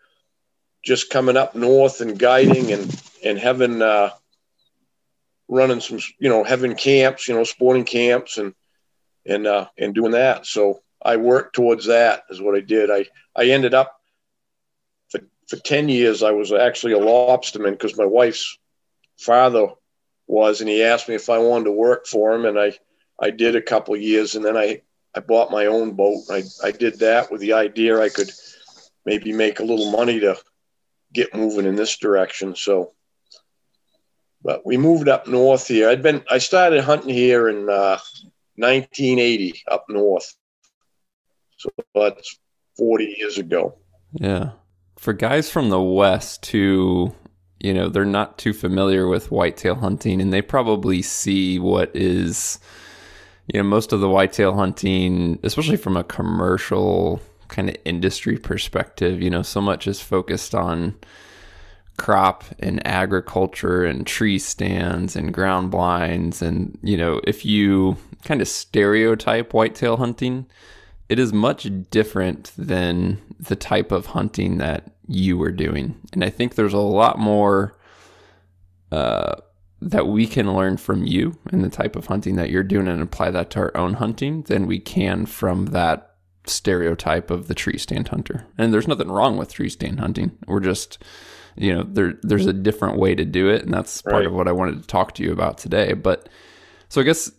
just 0.83 1.09
coming 1.09 1.37
up 1.37 1.55
north 1.55 2.01
and 2.01 2.17
guiding 2.17 2.71
and 2.71 3.03
and 3.23 3.37
having 3.37 3.81
uh, 3.81 4.09
running 5.47 5.79
some 5.79 5.99
you 6.19 6.29
know 6.29 6.43
having 6.43 6.75
camps, 6.75 7.27
you 7.27 7.35
know, 7.35 7.43
sporting 7.43 7.85
camps 7.85 8.37
and 8.37 8.53
and 9.25 9.47
uh, 9.47 9.67
and 9.77 9.93
doing 9.93 10.11
that. 10.11 10.45
So 10.45 10.81
I 11.05 11.17
worked 11.17 11.55
towards 11.55 11.85
that 11.85 12.23
is 12.31 12.41
what 12.41 12.55
I 12.55 12.61
did. 12.61 12.89
I, 12.89 13.05
I 13.35 13.45
ended 13.51 13.75
up 13.75 14.01
for, 15.09 15.21
for 15.47 15.57
10 15.57 15.87
years, 15.87 16.23
I 16.23 16.31
was 16.31 16.51
actually 16.51 16.93
a 16.93 16.99
lobsterman 16.99 17.71
because 17.71 17.95
my 17.95 18.05
wife's 18.05 18.57
father 19.19 19.67
was, 20.25 20.61
and 20.61 20.69
he 20.69 20.83
asked 20.83 21.07
me 21.07 21.13
if 21.13 21.29
I 21.29 21.37
wanted 21.37 21.65
to 21.65 21.71
work 21.71 22.07
for 22.07 22.33
him. 22.33 22.45
And 22.45 22.59
I, 22.59 22.73
I 23.19 23.29
did 23.29 23.55
a 23.55 23.61
couple 23.61 23.95
years 23.95 24.33
and 24.33 24.43
then 24.43 24.57
I, 24.57 24.81
I 25.15 25.19
bought 25.19 25.51
my 25.51 25.67
own 25.67 25.91
boat. 25.91 26.23
I, 26.31 26.43
I 26.63 26.71
did 26.71 26.99
that 26.99 27.31
with 27.31 27.39
the 27.39 27.53
idea 27.53 28.01
I 28.01 28.09
could 28.09 28.31
maybe 29.05 29.31
make 29.31 29.59
a 29.59 29.63
little 29.63 29.91
money 29.91 30.19
to 30.21 30.37
get 31.13 31.35
moving 31.35 31.67
in 31.67 31.75
this 31.75 31.97
direction. 31.97 32.55
So, 32.55 32.93
but 34.43 34.65
we 34.65 34.77
moved 34.77 35.07
up 35.07 35.27
north 35.27 35.67
here. 35.67 35.87
I'd 35.87 36.01
been, 36.01 36.23
I 36.29 36.39
started 36.39 36.83
hunting 36.83 37.13
here 37.13 37.47
in 37.47 37.69
uh, 37.69 37.99
1980 38.55 39.61
up 39.67 39.85
north. 39.87 40.35
So 41.57 41.69
that's 41.93 42.39
40 42.77 43.15
years 43.17 43.37
ago. 43.37 43.75
Yeah. 44.13 44.51
For 44.97 45.13
guys 45.13 45.49
from 45.49 45.69
the 45.69 45.81
West 45.81 46.45
who, 46.47 47.13
you 47.59 47.73
know, 47.73 47.89
they're 47.89 48.05
not 48.05 48.37
too 48.37 48.53
familiar 48.53 49.07
with 49.07 49.31
whitetail 49.31 49.75
hunting 49.75 50.21
and 50.21 50.31
they 50.31 50.41
probably 50.41 51.01
see 51.01 51.59
what 51.59 51.95
is, 51.95 52.59
you 53.51 53.59
know, 53.59 53.67
most 53.67 53.93
of 53.93 53.99
the 53.99 54.09
whitetail 54.09 54.53
hunting, 54.53 55.39
especially 55.43 55.77
from 55.77 55.97
a 55.97 56.03
commercial 56.03 57.21
kind 57.47 57.69
of 57.69 57.75
industry 57.85 58.37
perspective, 58.37 59.21
you 59.21 59.29
know, 59.29 59.41
so 59.41 59.61
much 59.61 59.87
is 59.87 60.01
focused 60.01 60.55
on 60.55 60.95
crop 61.97 62.43
and 62.59 62.85
agriculture 62.85 63.85
and 63.85 64.05
tree 64.05 64.39
stands 64.39 65.15
and 65.15 65.33
ground 65.33 65.71
blinds. 65.71 66.41
And, 66.41 66.77
you 66.83 66.97
know, 66.97 67.21
if 67.25 67.45
you 67.45 67.97
kind 68.23 68.41
of 68.41 68.47
stereotype 68.47 69.53
whitetail 69.53 69.97
hunting, 69.97 70.45
it 71.09 71.19
is 71.19 71.31
much 71.33 71.67
different 71.89 72.51
than 72.57 73.21
the 73.39 73.55
type 73.55 73.91
of 73.91 74.07
hunting 74.07 74.57
that 74.57 74.91
you 75.07 75.37
were 75.37 75.51
doing. 75.51 75.99
And 76.13 76.23
I 76.23 76.29
think 76.29 76.55
there's 76.55 76.73
a 76.73 76.79
lot 76.79 77.19
more 77.19 77.77
uh, 78.91 79.35
that 79.81 80.07
we 80.07 80.25
can 80.25 80.53
learn 80.53 80.77
from 80.77 81.05
you 81.05 81.37
and 81.51 81.63
the 81.63 81.69
type 81.69 81.95
of 81.95 82.07
hunting 82.07 82.35
that 82.37 82.49
you're 82.49 82.63
doing 82.63 82.87
and 82.87 83.01
apply 83.01 83.29
that 83.31 83.51
to 83.51 83.59
our 83.59 83.77
own 83.77 83.93
hunting 83.95 84.43
than 84.43 84.65
we 84.65 84.79
can 84.79 85.25
from 85.25 85.67
that 85.67 86.15
stereotype 86.47 87.29
of 87.29 87.47
the 87.47 87.55
tree 87.55 87.77
stand 87.77 88.07
hunter. 88.07 88.47
And 88.57 88.73
there's 88.73 88.87
nothing 88.87 89.11
wrong 89.11 89.37
with 89.37 89.53
tree 89.53 89.69
stand 89.69 89.99
hunting. 89.99 90.37
We're 90.47 90.59
just, 90.59 91.03
you 91.55 91.73
know, 91.73 91.83
there 91.83 92.13
there's 92.23 92.47
a 92.47 92.53
different 92.53 92.97
way 92.97 93.15
to 93.15 93.25
do 93.25 93.49
it. 93.49 93.63
And 93.63 93.73
that's 93.73 94.01
part 94.01 94.15
right. 94.15 94.25
of 94.25 94.33
what 94.33 94.47
I 94.47 94.53
wanted 94.53 94.81
to 94.81 94.87
talk 94.87 95.13
to 95.15 95.23
you 95.23 95.31
about 95.31 95.57
today. 95.57 95.93
But 95.93 96.29
so 96.89 97.01
I 97.01 97.03
guess 97.03 97.31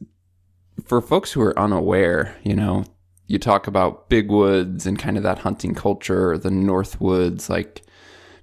for 0.85 1.01
folks 1.01 1.33
who 1.33 1.41
are 1.41 1.59
unaware, 1.59 2.37
you 2.43 2.55
know, 2.55 2.85
you 3.27 3.39
talk 3.39 3.67
about 3.67 4.09
big 4.09 4.31
woods 4.31 4.87
and 4.87 4.99
kind 4.99 5.17
of 5.17 5.23
that 5.23 5.41
hunting 5.41 5.75
culture, 5.75 6.39
the 6.39 6.51
North 6.51 7.01
Woods, 7.01 7.51
like 7.51 7.83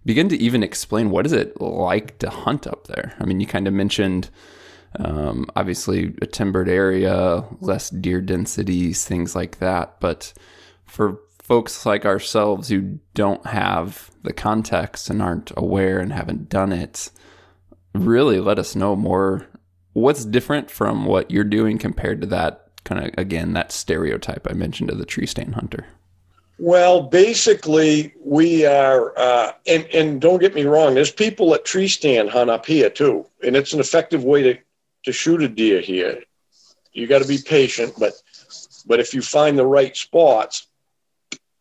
begin 0.05 0.27
to 0.29 0.37
even 0.37 0.63
explain 0.63 1.09
what 1.09 1.25
is 1.25 1.31
it 1.31 1.59
like 1.61 2.17
to 2.19 2.29
hunt 2.29 2.67
up 2.67 2.87
there. 2.87 3.15
I 3.19 3.25
mean, 3.25 3.39
you 3.39 3.47
kind 3.47 3.67
of 3.67 3.73
mentioned 3.73 4.29
um, 4.99 5.45
obviously 5.55 6.13
a 6.21 6.25
timbered 6.25 6.69
area, 6.69 7.45
less 7.61 7.89
deer 7.89 8.21
densities, 8.21 9.05
things 9.05 9.35
like 9.35 9.59
that. 9.59 9.99
But 9.99 10.33
for 10.85 11.19
folks 11.41 11.85
like 11.85 12.05
ourselves 12.05 12.69
who 12.69 12.99
don't 13.13 13.45
have 13.47 14.11
the 14.23 14.33
context 14.33 15.09
and 15.09 15.21
aren't 15.21 15.51
aware 15.57 15.99
and 15.99 16.13
haven't 16.13 16.49
done 16.49 16.71
it, 16.71 17.09
really 17.95 18.39
let 18.39 18.59
us 18.59 18.75
know 18.75 18.95
more 18.95 19.47
what's 19.93 20.25
different 20.25 20.69
from 20.69 21.05
what 21.05 21.31
you're 21.31 21.43
doing 21.43 21.77
compared 21.77 22.21
to 22.21 22.27
that 22.27 22.62
kind 22.83 23.05
of 23.05 23.13
again 23.17 23.53
that 23.53 23.71
stereotype 23.71 24.47
I 24.49 24.53
mentioned 24.53 24.89
of 24.89 24.97
the 24.97 25.05
tree 25.05 25.25
stand 25.25 25.55
hunter? 25.55 25.85
Well, 26.59 27.01
basically, 27.01 28.13
we 28.23 28.65
are, 28.65 29.17
uh, 29.17 29.53
and 29.65 29.85
and 29.87 30.21
don't 30.21 30.39
get 30.39 30.53
me 30.53 30.63
wrong. 30.63 30.93
There's 30.93 31.11
people 31.11 31.53
at 31.55 31.65
tree 31.65 31.87
stand 31.87 32.29
hunt 32.29 32.49
up 32.49 32.65
here 32.65 32.89
too, 32.89 33.25
and 33.43 33.55
it's 33.55 33.73
an 33.73 33.79
effective 33.79 34.23
way 34.23 34.43
to 34.43 34.57
to 35.05 35.11
shoot 35.11 35.41
a 35.41 35.49
deer 35.49 35.81
here. 35.81 36.23
You 36.93 37.07
got 37.07 37.21
to 37.21 37.27
be 37.27 37.39
patient, 37.39 37.93
but 37.97 38.13
but 38.85 38.99
if 38.99 39.13
you 39.13 39.21
find 39.21 39.57
the 39.57 39.65
right 39.65 39.95
spots, 39.97 40.67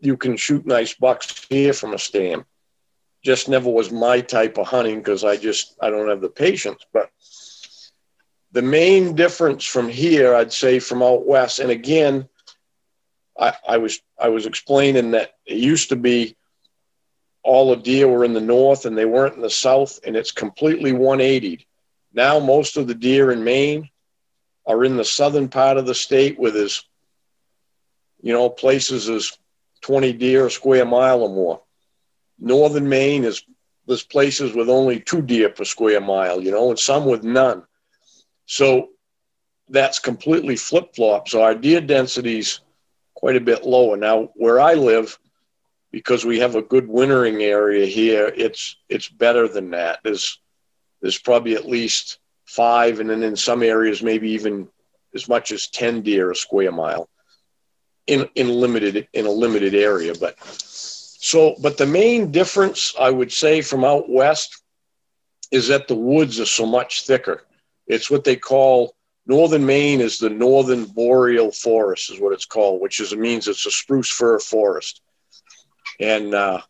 you 0.00 0.16
can 0.16 0.36
shoot 0.36 0.66
nice 0.66 0.94
bucks 0.94 1.46
here 1.48 1.72
from 1.72 1.94
a 1.94 1.98
stand. 1.98 2.44
Just 3.24 3.48
never 3.48 3.70
was 3.70 3.90
my 3.90 4.20
type 4.20 4.58
of 4.58 4.66
hunting 4.66 4.98
because 4.98 5.24
I 5.24 5.36
just 5.36 5.76
I 5.80 5.90
don't 5.90 6.08
have 6.08 6.20
the 6.20 6.28
patience. 6.28 6.84
But 6.92 7.10
the 8.52 8.62
main 8.62 9.14
difference 9.14 9.64
from 9.64 9.88
here, 9.88 10.34
I'd 10.34 10.52
say 10.52 10.78
from 10.78 11.02
out 11.02 11.26
west, 11.26 11.58
and 11.58 11.70
again, 11.70 12.28
I, 13.38 13.54
I 13.66 13.78
was 13.78 14.00
I 14.20 14.28
was 14.28 14.46
explaining 14.46 15.12
that 15.12 15.32
it 15.46 15.56
used 15.56 15.88
to 15.88 15.96
be 15.96 16.36
all 17.42 17.70
the 17.70 17.82
deer 17.82 18.06
were 18.06 18.24
in 18.24 18.34
the 18.34 18.40
north 18.40 18.84
and 18.84 18.96
they 18.96 19.06
weren't 19.06 19.36
in 19.36 19.42
the 19.42 19.50
south, 19.50 20.00
and 20.04 20.16
it's 20.16 20.30
completely 20.32 20.92
180. 20.92 21.66
Now 22.12 22.38
most 22.38 22.76
of 22.76 22.86
the 22.86 22.94
deer 22.94 23.32
in 23.32 23.42
Maine 23.42 23.88
are 24.66 24.84
in 24.84 24.96
the 24.96 25.04
southern 25.04 25.48
part 25.48 25.76
of 25.76 25.86
the 25.86 25.94
state 25.94 26.38
with 26.38 26.54
as 26.56 26.84
you 28.22 28.32
know, 28.32 28.48
places 28.48 29.08
as 29.08 29.36
20 29.82 30.12
deer 30.12 30.46
a 30.46 30.50
square 30.50 30.84
mile 30.84 31.22
or 31.22 31.28
more. 31.28 31.60
Northern 32.38 32.88
Maine 32.88 33.24
is 33.24 33.44
there's 33.86 34.04
places 34.04 34.54
with 34.54 34.68
only 34.70 35.00
two 35.00 35.22
deer 35.22 35.48
per 35.48 35.64
square 35.64 36.00
mile, 36.00 36.40
you 36.40 36.52
know, 36.52 36.70
and 36.70 36.78
some 36.78 37.04
with 37.04 37.24
none. 37.24 37.64
So 38.52 38.90
that's 39.70 39.98
completely 39.98 40.56
flip 40.56 40.94
flop. 40.94 41.26
So 41.26 41.42
our 41.42 41.54
deer 41.54 41.80
density's 41.80 42.60
quite 43.14 43.36
a 43.36 43.40
bit 43.40 43.64
lower. 43.64 43.96
Now, 43.96 44.28
where 44.34 44.60
I 44.60 44.74
live, 44.74 45.18
because 45.90 46.26
we 46.26 46.40
have 46.40 46.54
a 46.54 46.60
good 46.60 46.86
wintering 46.86 47.42
area 47.42 47.86
here, 47.86 48.30
it's 48.36 48.76
it's 48.90 49.08
better 49.08 49.48
than 49.48 49.70
that. 49.70 50.00
There's 50.04 50.38
there's 51.00 51.16
probably 51.16 51.54
at 51.54 51.66
least 51.66 52.18
five, 52.44 53.00
and 53.00 53.08
then 53.08 53.22
in 53.22 53.36
some 53.36 53.62
areas 53.62 54.02
maybe 54.02 54.32
even 54.32 54.68
as 55.14 55.30
much 55.30 55.50
as 55.50 55.68
ten 55.68 56.02
deer 56.02 56.30
a 56.30 56.36
square 56.36 56.72
mile 56.72 57.08
in 58.06 58.28
in 58.34 58.50
limited 58.50 59.08
in 59.14 59.24
a 59.24 59.30
limited 59.30 59.74
area. 59.74 60.12
But 60.14 60.38
so, 60.42 61.56
but 61.62 61.78
the 61.78 61.86
main 61.86 62.30
difference 62.30 62.94
I 63.00 63.08
would 63.08 63.32
say 63.32 63.62
from 63.62 63.82
out 63.82 64.10
west 64.10 64.62
is 65.50 65.68
that 65.68 65.88
the 65.88 65.96
woods 65.96 66.38
are 66.38 66.44
so 66.44 66.66
much 66.66 67.06
thicker. 67.06 67.46
It's 67.86 68.10
what 68.10 68.24
they 68.24 68.36
call 68.36 68.94
northern 69.26 69.66
Maine 69.66 70.00
is 70.00 70.18
the 70.18 70.30
northern 70.30 70.84
boreal 70.84 71.50
forest, 71.52 72.10
is 72.10 72.20
what 72.20 72.32
it's 72.32 72.46
called, 72.46 72.80
which 72.80 73.00
is 73.00 73.14
means 73.14 73.48
it's 73.48 73.66
a 73.66 73.70
spruce 73.70 74.10
fir 74.10 74.38
forest. 74.38 75.00
And 76.00 76.34
uh, 76.34 76.60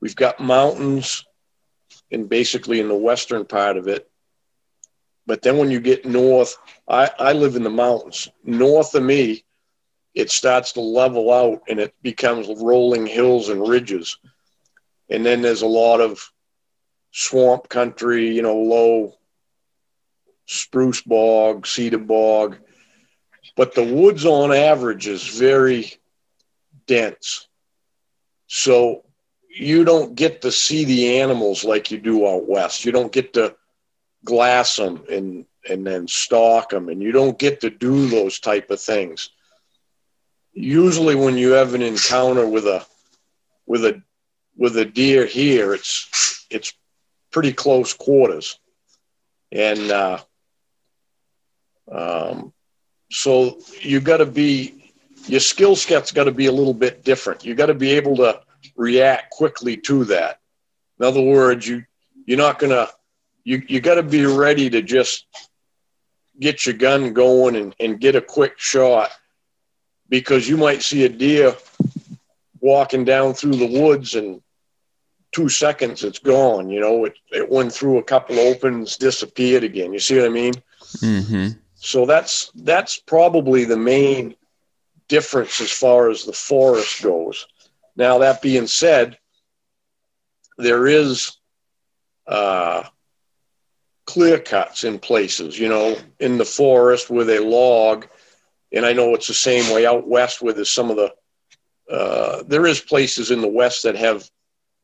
we've 0.00 0.16
got 0.16 0.40
mountains 0.40 1.24
and 2.10 2.28
basically 2.28 2.80
in 2.80 2.88
the 2.88 2.94
western 2.94 3.44
part 3.44 3.76
of 3.76 3.88
it. 3.88 4.08
But 5.26 5.42
then 5.42 5.56
when 5.58 5.70
you 5.70 5.80
get 5.80 6.04
north, 6.04 6.56
I, 6.88 7.10
I 7.18 7.32
live 7.32 7.56
in 7.56 7.62
the 7.62 7.70
mountains. 7.70 8.28
North 8.44 8.94
of 8.94 9.02
me, 9.02 9.44
it 10.14 10.30
starts 10.30 10.72
to 10.72 10.80
level 10.80 11.32
out 11.32 11.62
and 11.68 11.80
it 11.80 11.94
becomes 12.02 12.48
rolling 12.60 13.06
hills 13.06 13.48
and 13.48 13.66
ridges. 13.66 14.18
and 15.08 15.24
then 15.24 15.42
there's 15.42 15.62
a 15.62 15.66
lot 15.66 16.00
of 16.00 16.32
swamp 17.12 17.68
country, 17.68 18.34
you 18.34 18.42
know, 18.42 18.56
low 18.56 19.14
spruce 20.46 21.02
bog, 21.02 21.66
cedar 21.66 21.98
bog. 21.98 22.58
But 23.56 23.74
the 23.74 23.84
woods 23.84 24.24
on 24.24 24.52
average 24.52 25.06
is 25.06 25.26
very 25.26 25.92
dense. 26.86 27.48
So 28.46 29.04
you 29.48 29.84
don't 29.84 30.14
get 30.14 30.42
to 30.42 30.52
see 30.52 30.84
the 30.84 31.20
animals 31.20 31.64
like 31.64 31.90
you 31.90 31.98
do 31.98 32.26
out 32.26 32.48
west. 32.48 32.84
You 32.84 32.92
don't 32.92 33.12
get 33.12 33.34
to 33.34 33.56
glass 34.24 34.76
them 34.76 35.04
and 35.10 35.46
and 35.68 35.86
then 35.86 36.08
stalk 36.08 36.70
them 36.70 36.88
and 36.88 37.02
you 37.02 37.12
don't 37.12 37.38
get 37.38 37.60
to 37.60 37.70
do 37.70 38.08
those 38.08 38.40
type 38.40 38.70
of 38.70 38.80
things 38.80 39.30
usually 40.52 41.14
when 41.14 41.36
you 41.36 41.52
have 41.52 41.74
an 41.74 41.82
encounter 41.82 42.46
with 42.46 42.66
a 42.66 42.84
with 43.66 43.84
a 43.84 44.02
with 44.56 44.76
a 44.76 44.84
deer 44.84 45.24
here 45.24 45.74
it's 45.74 46.46
it's 46.50 46.74
pretty 47.30 47.52
close 47.52 47.92
quarters 47.94 48.58
and 49.50 49.90
uh, 49.90 50.18
um, 51.92 52.52
so 53.10 53.58
you've 53.80 54.04
got 54.04 54.18
to 54.18 54.26
be 54.26 54.92
your 55.26 55.40
skill 55.40 55.76
set's 55.76 56.12
got 56.12 56.24
to 56.24 56.32
be 56.32 56.46
a 56.46 56.52
little 56.52 56.74
bit 56.74 57.04
different. 57.04 57.44
You've 57.44 57.56
got 57.58 57.66
to 57.66 57.74
be 57.74 57.92
able 57.92 58.16
to 58.16 58.40
react 58.76 59.30
quickly 59.30 59.76
to 59.76 60.04
that. 60.06 60.40
In 60.98 61.06
other 61.06 61.20
words 61.20 61.66
you 61.66 61.84
you're 62.26 62.38
not 62.38 62.58
gonna 62.58 62.88
you 63.44 63.62
you 63.68 63.80
got 63.80 63.96
to 63.96 64.02
be 64.02 64.24
ready 64.24 64.70
to 64.70 64.82
just 64.82 65.26
get 66.40 66.64
your 66.64 66.74
gun 66.74 67.12
going 67.12 67.56
and, 67.56 67.74
and 67.80 68.00
get 68.00 68.16
a 68.16 68.20
quick 68.20 68.58
shot 68.58 69.10
because 70.08 70.48
you 70.48 70.56
might 70.56 70.82
see 70.82 71.04
a 71.04 71.08
deer 71.08 71.54
walking 72.60 73.04
down 73.04 73.34
through 73.34 73.56
the 73.56 73.80
woods 73.80 74.14
and 74.14 74.40
two 75.32 75.48
seconds 75.48 76.04
it's 76.04 76.18
gone 76.18 76.70
you 76.70 76.78
know 76.78 77.04
it, 77.04 77.14
it 77.30 77.50
went 77.50 77.72
through 77.72 77.98
a 77.98 78.02
couple 78.02 78.38
opens 78.38 78.96
disappeared 78.96 79.64
again. 79.64 79.92
You 79.92 79.98
see 79.98 80.16
what 80.16 80.26
i 80.26 80.28
mean? 80.28 80.54
Mm-hmm. 80.98 81.58
So 81.82 82.06
that's 82.06 82.50
that's 82.54 82.98
probably 82.98 83.64
the 83.64 83.76
main 83.76 84.34
difference 85.08 85.60
as 85.60 85.70
far 85.70 86.08
as 86.08 86.24
the 86.24 86.32
forest 86.32 87.02
goes 87.02 87.46
now 87.96 88.18
that 88.18 88.40
being 88.40 88.66
said 88.66 89.18
there 90.58 90.86
is 90.86 91.36
uh, 92.26 92.84
clear 94.06 94.38
cuts 94.38 94.84
in 94.84 94.98
places, 94.98 95.58
you 95.58 95.68
know, 95.68 95.96
in 96.20 96.38
the 96.38 96.44
forest 96.44 97.10
with 97.10 97.30
a 97.30 97.40
log. 97.40 98.06
And 98.72 98.84
I 98.86 98.92
know 98.92 99.14
it's 99.14 99.28
the 99.28 99.34
same 99.34 99.72
way 99.72 99.86
out 99.86 100.08
west 100.08 100.42
where 100.42 100.52
there's 100.52 100.70
some 100.70 100.90
of 100.90 100.96
the, 100.96 101.14
uh, 101.92 102.42
there 102.46 102.66
is 102.66 102.80
places 102.80 103.30
in 103.30 103.40
the 103.40 103.48
west 103.48 103.82
that 103.82 103.96
have 103.96 104.28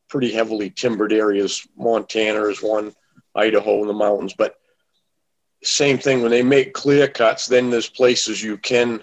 pretty 0.09 0.33
heavily 0.33 0.71
timbered 0.71 1.13
areas. 1.13 1.67
Montana 1.77 2.45
is 2.47 2.63
one, 2.63 2.95
Idaho 3.35 3.83
in 3.83 3.89
the 3.89 3.95
mountains. 3.95 4.35
But 4.37 4.57
same 5.63 5.99
thing, 5.99 6.23
when 6.23 6.31
they 6.31 6.43
make 6.43 6.73
clear 6.73 7.09
cuts, 7.09 7.47
then 7.47 7.71
there's 7.71 7.89
places 7.89 8.43
you 8.43 8.57
can 8.59 9.03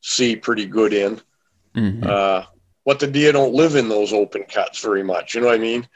see 0.00 0.36
pretty 0.36 0.66
good 0.66 0.92
in. 0.92 1.20
Mm-hmm. 1.74 2.04
Uh, 2.08 2.44
but 2.84 2.98
the 2.98 3.06
deer 3.06 3.32
don't 3.32 3.54
live 3.54 3.76
in 3.76 3.88
those 3.88 4.12
open 4.12 4.44
cuts 4.44 4.80
very 4.80 5.04
much. 5.04 5.34
You 5.34 5.40
know 5.40 5.48
what 5.48 5.56
I 5.56 5.58
mean? 5.58 5.86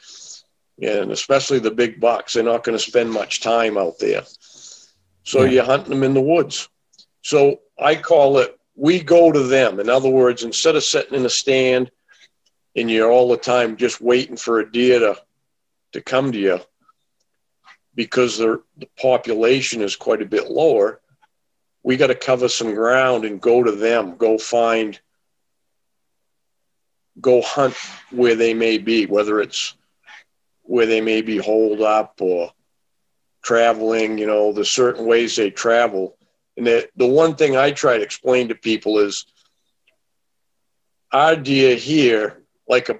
and 0.82 1.10
especially 1.10 1.58
the 1.58 1.70
big 1.70 2.00
bucks, 2.00 2.34
they're 2.34 2.42
not 2.42 2.64
going 2.64 2.76
to 2.76 2.84
spend 2.84 3.10
much 3.10 3.40
time 3.40 3.78
out 3.78 3.98
there. 3.98 4.22
So 5.22 5.42
yeah. 5.42 5.50
you're 5.50 5.64
hunting 5.64 5.90
them 5.90 6.02
in 6.02 6.14
the 6.14 6.20
woods. 6.20 6.68
So 7.22 7.60
I 7.78 7.96
call 7.96 8.38
it 8.38 8.58
we 8.78 9.00
go 9.00 9.32
to 9.32 9.42
them. 9.42 9.80
In 9.80 9.88
other 9.88 10.10
words, 10.10 10.42
instead 10.42 10.76
of 10.76 10.84
sitting 10.84 11.14
in 11.18 11.24
a 11.24 11.30
stand 11.30 11.90
and 12.76 12.90
you're 12.90 13.10
all 13.10 13.30
the 13.30 13.38
time 13.38 13.76
just 13.76 14.02
waiting 14.02 14.36
for 14.36 14.60
a 14.60 14.70
deer 14.70 14.98
to, 14.98 15.16
to 15.92 16.02
come 16.02 16.30
to 16.32 16.38
you 16.38 16.60
because 17.96 18.36
the 18.36 18.62
population 19.00 19.80
is 19.80 19.96
quite 19.96 20.22
a 20.22 20.26
bit 20.26 20.50
lower, 20.50 21.00
we 21.82 21.96
got 21.96 22.08
to 22.08 22.14
cover 22.14 22.48
some 22.48 22.74
ground 22.74 23.24
and 23.24 23.40
go 23.40 23.62
to 23.62 23.72
them, 23.72 24.16
go 24.16 24.38
find, 24.38 25.00
go 27.20 27.40
hunt 27.40 27.74
where 28.10 28.34
they 28.34 28.52
may 28.52 28.76
be, 28.76 29.06
whether 29.06 29.40
it's 29.40 29.74
where 30.62 30.86
they 30.86 31.00
may 31.00 31.22
be 31.22 31.38
holed 31.38 31.80
up 31.80 32.20
or 32.20 32.52
traveling, 33.42 34.18
you 34.18 34.26
know, 34.26 34.52
the 34.52 34.64
certain 34.64 35.06
ways 35.06 35.36
they 35.36 35.50
travel. 35.50 36.16
And 36.56 36.66
the, 36.66 36.88
the 36.96 37.06
one 37.06 37.36
thing 37.36 37.56
I 37.56 37.70
try 37.70 37.96
to 37.96 38.02
explain 38.02 38.48
to 38.48 38.54
people 38.54 38.98
is 38.98 39.24
our 41.12 41.36
deer 41.36 41.76
here, 41.76 42.42
like 42.68 42.88
a 42.88 42.98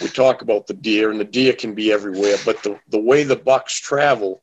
we 0.00 0.08
talk 0.08 0.42
about 0.42 0.66
the 0.66 0.74
deer, 0.74 1.10
and 1.10 1.20
the 1.20 1.24
deer 1.24 1.52
can 1.52 1.74
be 1.74 1.92
everywhere, 1.92 2.36
but 2.44 2.62
the, 2.62 2.78
the 2.88 2.98
way 2.98 3.24
the 3.24 3.36
bucks 3.36 3.78
travel, 3.78 4.42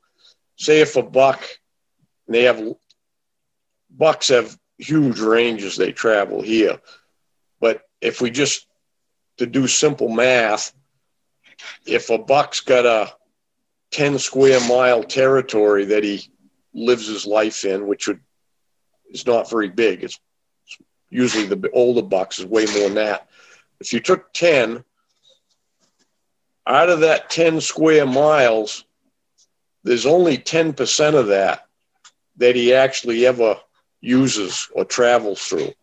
say 0.58 0.82
if 0.82 0.96
a 0.96 1.04
buck 1.04 1.44
they 2.28 2.44
have 2.44 2.62
bucks 3.90 4.28
have 4.28 4.58
huge 4.78 5.20
ranges 5.20 5.76
they 5.76 5.92
travel 5.92 6.42
here. 6.42 6.80
But 7.60 7.82
if 8.02 8.22
we 8.22 8.30
just 8.30 8.68
to 9.38 9.46
do 9.46 9.68
simple 9.68 10.10
math, 10.10 10.74
if 11.86 12.10
a 12.10 12.18
buck's 12.18 12.60
got 12.62 12.86
a 12.86 13.14
10 13.92 14.20
square 14.20 14.60
mile 14.68 15.04
territory 15.04 15.86
that 15.86 16.04
he 16.04 16.30
lives 16.74 17.08
his 17.08 17.26
life 17.26 17.66
in, 17.66 17.88
which 17.88 18.08
would, 18.08 18.20
is 19.12 19.26
not 19.26 19.50
very 19.50 19.70
big, 19.70 20.04
it's 20.04 20.20
usually 21.10 21.46
the 21.46 21.70
older 21.72 22.04
bucks 22.04 22.40
is 22.40 22.46
way 22.46 22.66
more 22.66 22.84
than 22.84 22.94
that. 22.96 23.28
If 23.80 23.92
you 23.92 24.00
took 24.00 24.32
10, 24.34 24.84
out 26.70 26.90
of 26.90 27.00
that 27.02 27.30
10 27.30 27.62
square 27.62 28.06
miles, 28.06 28.86
there's 29.84 30.06
only 30.06 30.38
10% 30.38 31.16
of 31.16 31.28
that 31.28 31.66
that 32.38 32.56
he 32.56 32.74
actually 32.74 33.26
ever 33.26 33.58
uses 34.02 34.70
or 34.74 34.86
travels 34.86 35.42
through. 35.44 35.74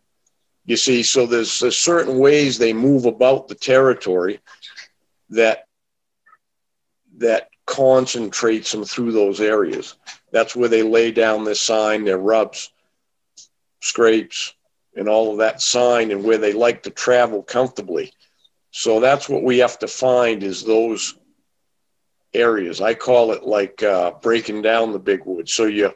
You 0.65 0.77
see, 0.77 1.03
so 1.03 1.25
there's, 1.25 1.59
there's 1.59 1.77
certain 1.77 2.19
ways 2.19 2.57
they 2.57 2.73
move 2.73 3.05
about 3.05 3.47
the 3.47 3.55
territory 3.55 4.39
that 5.29 5.65
that 7.17 7.49
concentrates 7.65 8.71
them 8.71 8.85
through 8.85 9.11
those 9.11 9.41
areas. 9.41 9.95
That's 10.31 10.55
where 10.55 10.69
they 10.69 10.83
lay 10.83 11.11
down 11.11 11.43
their 11.43 11.55
sign, 11.55 12.05
their 12.05 12.17
rubs, 12.19 12.71
scrapes, 13.81 14.53
and 14.95 15.09
all 15.09 15.31
of 15.31 15.39
that 15.39 15.61
sign, 15.61 16.11
and 16.11 16.23
where 16.23 16.37
they 16.37 16.53
like 16.53 16.83
to 16.83 16.91
travel 16.91 17.43
comfortably. 17.43 18.13
So 18.77 18.99
that's 18.99 19.27
what 19.27 19.41
we 19.41 19.57
have 19.57 19.79
to 19.79 19.87
find 19.87 20.43
is 20.43 20.63
those 20.63 21.15
areas. 22.31 22.79
I 22.79 22.93
call 22.93 23.31
it 23.31 23.41
like 23.41 23.81
uh, 23.81 24.11
breaking 24.21 24.61
down 24.61 24.91
the 24.91 24.99
big 24.99 25.25
woods. 25.25 25.51
So 25.51 25.65
you, 25.65 25.93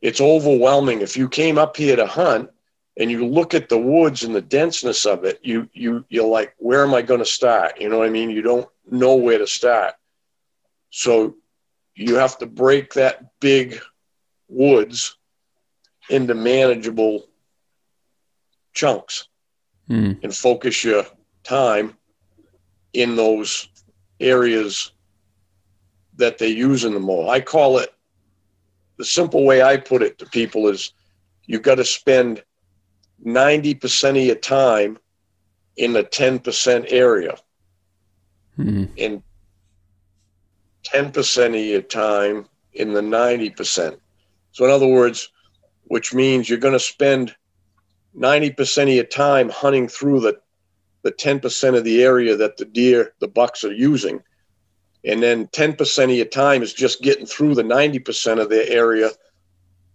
it's 0.00 0.22
overwhelming. 0.22 1.02
If 1.02 1.14
you 1.14 1.28
came 1.28 1.58
up 1.58 1.76
here 1.76 1.94
to 1.94 2.06
hunt 2.06 2.48
and 2.96 3.10
you 3.10 3.26
look 3.26 3.52
at 3.52 3.68
the 3.68 3.76
woods 3.76 4.24
and 4.24 4.34
the 4.34 4.40
denseness 4.40 5.04
of 5.04 5.26
it, 5.26 5.40
you 5.42 5.68
you 5.74 6.06
you're 6.08 6.26
like, 6.26 6.54
where 6.56 6.84
am 6.84 6.94
I 6.94 7.02
going 7.02 7.20
to 7.20 7.26
start? 7.26 7.78
You 7.78 7.90
know 7.90 7.98
what 7.98 8.06
I 8.06 8.10
mean? 8.10 8.30
You 8.30 8.40
don't 8.40 8.68
know 8.90 9.16
where 9.16 9.36
to 9.36 9.46
start. 9.46 9.92
So 10.88 11.36
you 11.94 12.14
have 12.14 12.38
to 12.38 12.46
break 12.46 12.94
that 12.94 13.38
big 13.40 13.78
woods 14.48 15.18
into 16.08 16.34
manageable 16.34 17.26
chunks 18.72 19.28
mm. 19.90 20.18
and 20.22 20.34
focus 20.34 20.82
your 20.82 21.04
time 21.44 21.96
in 22.92 23.16
those 23.16 23.68
areas 24.20 24.92
that 26.16 26.38
they 26.38 26.48
use 26.48 26.84
in 26.84 26.94
the 26.94 27.00
mall. 27.00 27.30
I 27.30 27.40
call 27.40 27.78
it 27.78 27.92
the 28.98 29.04
simple 29.04 29.44
way 29.44 29.62
I 29.62 29.76
put 29.76 30.02
it 30.02 30.18
to 30.18 30.26
people 30.26 30.68
is 30.68 30.92
you've 31.46 31.62
got 31.62 31.76
to 31.76 31.84
spend 31.84 32.42
90% 33.24 34.10
of 34.10 34.16
your 34.16 34.34
time 34.36 34.98
in 35.76 35.92
the 35.92 36.04
10% 36.04 36.86
area 36.92 37.34
mm-hmm. 38.58 38.84
and 38.98 39.22
10% 40.84 41.46
of 41.46 41.54
your 41.54 41.82
time 41.82 42.46
in 42.74 42.92
the 42.92 43.00
90%. 43.00 43.96
So, 44.52 44.64
in 44.64 44.70
other 44.70 44.86
words, 44.86 45.30
which 45.84 46.12
means 46.12 46.48
you're 46.48 46.58
going 46.58 46.72
to 46.72 46.80
spend 46.80 47.34
90% 48.16 48.82
of 48.82 48.88
your 48.88 49.04
time 49.04 49.48
hunting 49.48 49.88
through 49.88 50.20
the, 50.20 50.40
the 51.02 51.12
10% 51.12 51.76
of 51.76 51.84
the 51.84 52.02
area 52.02 52.36
that 52.36 52.56
the 52.56 52.64
deer, 52.64 53.14
the 53.20 53.28
bucks 53.28 53.64
are 53.64 53.72
using. 53.72 54.22
And 55.04 55.22
then 55.22 55.48
10% 55.48 56.04
of 56.04 56.10
your 56.10 56.26
time 56.26 56.62
is 56.62 56.72
just 56.72 57.02
getting 57.02 57.26
through 57.26 57.56
the 57.56 57.64
90% 57.64 58.40
of 58.40 58.48
the 58.48 58.68
area 58.70 59.10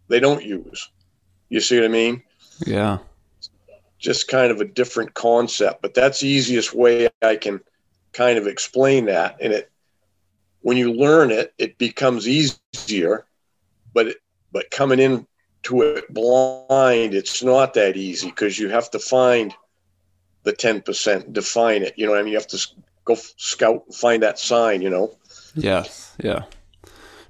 they 0.09 0.19
don't 0.19 0.43
use. 0.43 0.89
You 1.49 1.61
see 1.61 1.77
what 1.77 1.85
I 1.85 1.89
mean? 1.89 2.23
Yeah. 2.65 2.97
Just 3.99 4.27
kind 4.27 4.51
of 4.51 4.59
a 4.59 4.65
different 4.65 5.13
concept, 5.13 5.81
but 5.81 5.93
that's 5.93 6.19
the 6.19 6.27
easiest 6.27 6.73
way 6.73 7.09
I 7.21 7.35
can– 7.35 7.61
kind 8.17 8.39
of 8.39 8.47
explain 8.47 9.05
that. 9.05 9.37
And 9.39 9.53
it, 9.53 9.71
when 10.61 10.75
you 10.75 10.91
learn 10.91 11.31
it, 11.31 11.53
it 11.59 11.77
becomes 11.77 12.27
easier. 12.27 13.25
But 13.93 14.07
it, 14.07 14.17
but 14.51 14.71
coming 14.71 14.99
in 14.99 15.27
to 15.63 15.83
it 15.83 16.11
blind, 16.11 17.13
it's 17.13 17.43
not 17.43 17.75
that 17.75 17.95
easy 17.95 18.29
because 18.29 18.57
you 18.57 18.69
have 18.69 18.89
to 18.91 18.99
find 18.99 19.53
the 20.43 20.53
ten 20.53 20.81
percent, 20.81 21.33
define 21.33 21.83
it. 21.83 21.93
You 21.97 22.07
know, 22.07 22.15
I 22.15 22.21
mean, 22.21 22.31
you 22.31 22.37
have 22.37 22.47
to 22.47 22.67
go 23.05 23.15
scout 23.37 23.93
find 23.93 24.21
that 24.23 24.37
sign, 24.37 24.81
you 24.81 24.89
know? 24.89 25.15
Yes. 25.55 26.15
Yeah. 26.21 26.43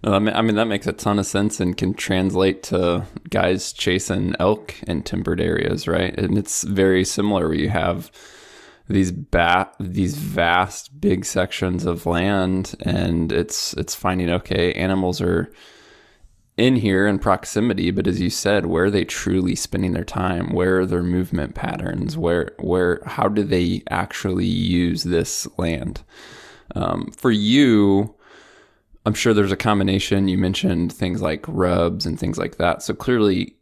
No, 0.03 0.13
I 0.13 0.19
mean 0.19 0.55
that 0.55 0.67
makes 0.67 0.85
a 0.85 0.93
ton 0.93 1.17
of 1.17 1.25
sense 1.25 1.59
and 1.59 1.75
can 1.75 1.93
translate 1.93 2.63
to 2.63 3.05
guys 3.29 3.73
chasing 3.73 4.35
elk 4.39 4.75
in 4.83 5.01
timbered 5.01 5.41
areas, 5.41 5.87
right? 5.87 6.17
And 6.17 6.37
it's 6.37 6.63
very 6.63 7.03
similar 7.03 7.47
where 7.47 7.57
you 7.57 7.69
have 7.69 8.11
these 8.89 9.11
bat 9.11 9.75
these 9.79 10.15
vast 10.15 11.01
big 11.01 11.25
sections 11.25 11.85
of 11.85 12.05
land 12.05 12.75
and 12.81 13.33
it's 13.33 13.73
it's 13.73 13.93
finding 13.93 14.29
okay 14.29 14.71
animals 14.73 15.19
are 15.19 15.51
in 16.57 16.75
here 16.75 17.05
in 17.07 17.19
proximity 17.19 17.91
but 17.91 18.07
as 18.07 18.19
you 18.19 18.29
said 18.29 18.65
where 18.65 18.85
are 18.85 18.91
they 18.91 19.05
truly 19.05 19.55
spending 19.55 19.93
their 19.93 20.03
time? 20.03 20.51
Where 20.51 20.79
are 20.79 20.85
their 20.85 21.03
movement 21.03 21.55
patterns? 21.55 22.17
Where 22.17 22.51
where 22.59 23.01
how 23.05 23.27
do 23.29 23.43
they 23.43 23.83
actually 23.89 24.45
use 24.45 25.03
this 25.03 25.47
land? 25.57 26.03
Um, 26.75 27.11
for 27.11 27.31
you 27.31 28.13
i'm 29.05 29.13
sure 29.13 29.33
there's 29.33 29.51
a 29.51 29.57
combination. 29.57 30.27
You 30.27 30.37
mentioned 30.37 30.91
things 30.91 31.21
like 31.21 31.45
rubs 31.47 32.05
and 32.05 32.19
things 32.19 32.37
like 32.37 32.57
that. 32.57 32.83
So 32.83 32.93
clearly 32.93 33.55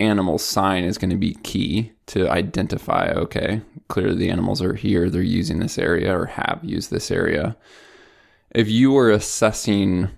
animal 0.00 0.38
sign 0.38 0.84
is 0.84 0.98
going 0.98 1.10
to 1.10 1.16
be 1.16 1.34
key 1.42 1.92
to 2.06 2.30
identify 2.30 3.10
okay 3.10 3.60
clearly 3.88 4.16
the 4.16 4.30
animals 4.30 4.62
are 4.62 4.74
here 4.74 5.10
they're 5.10 5.22
using 5.22 5.58
this 5.58 5.76
area 5.76 6.16
or 6.16 6.26
have 6.26 6.60
used 6.62 6.90
this 6.90 7.10
area. 7.10 7.56
If 8.50 8.68
you 8.68 8.92
were 8.92 9.10
assessing 9.10 10.08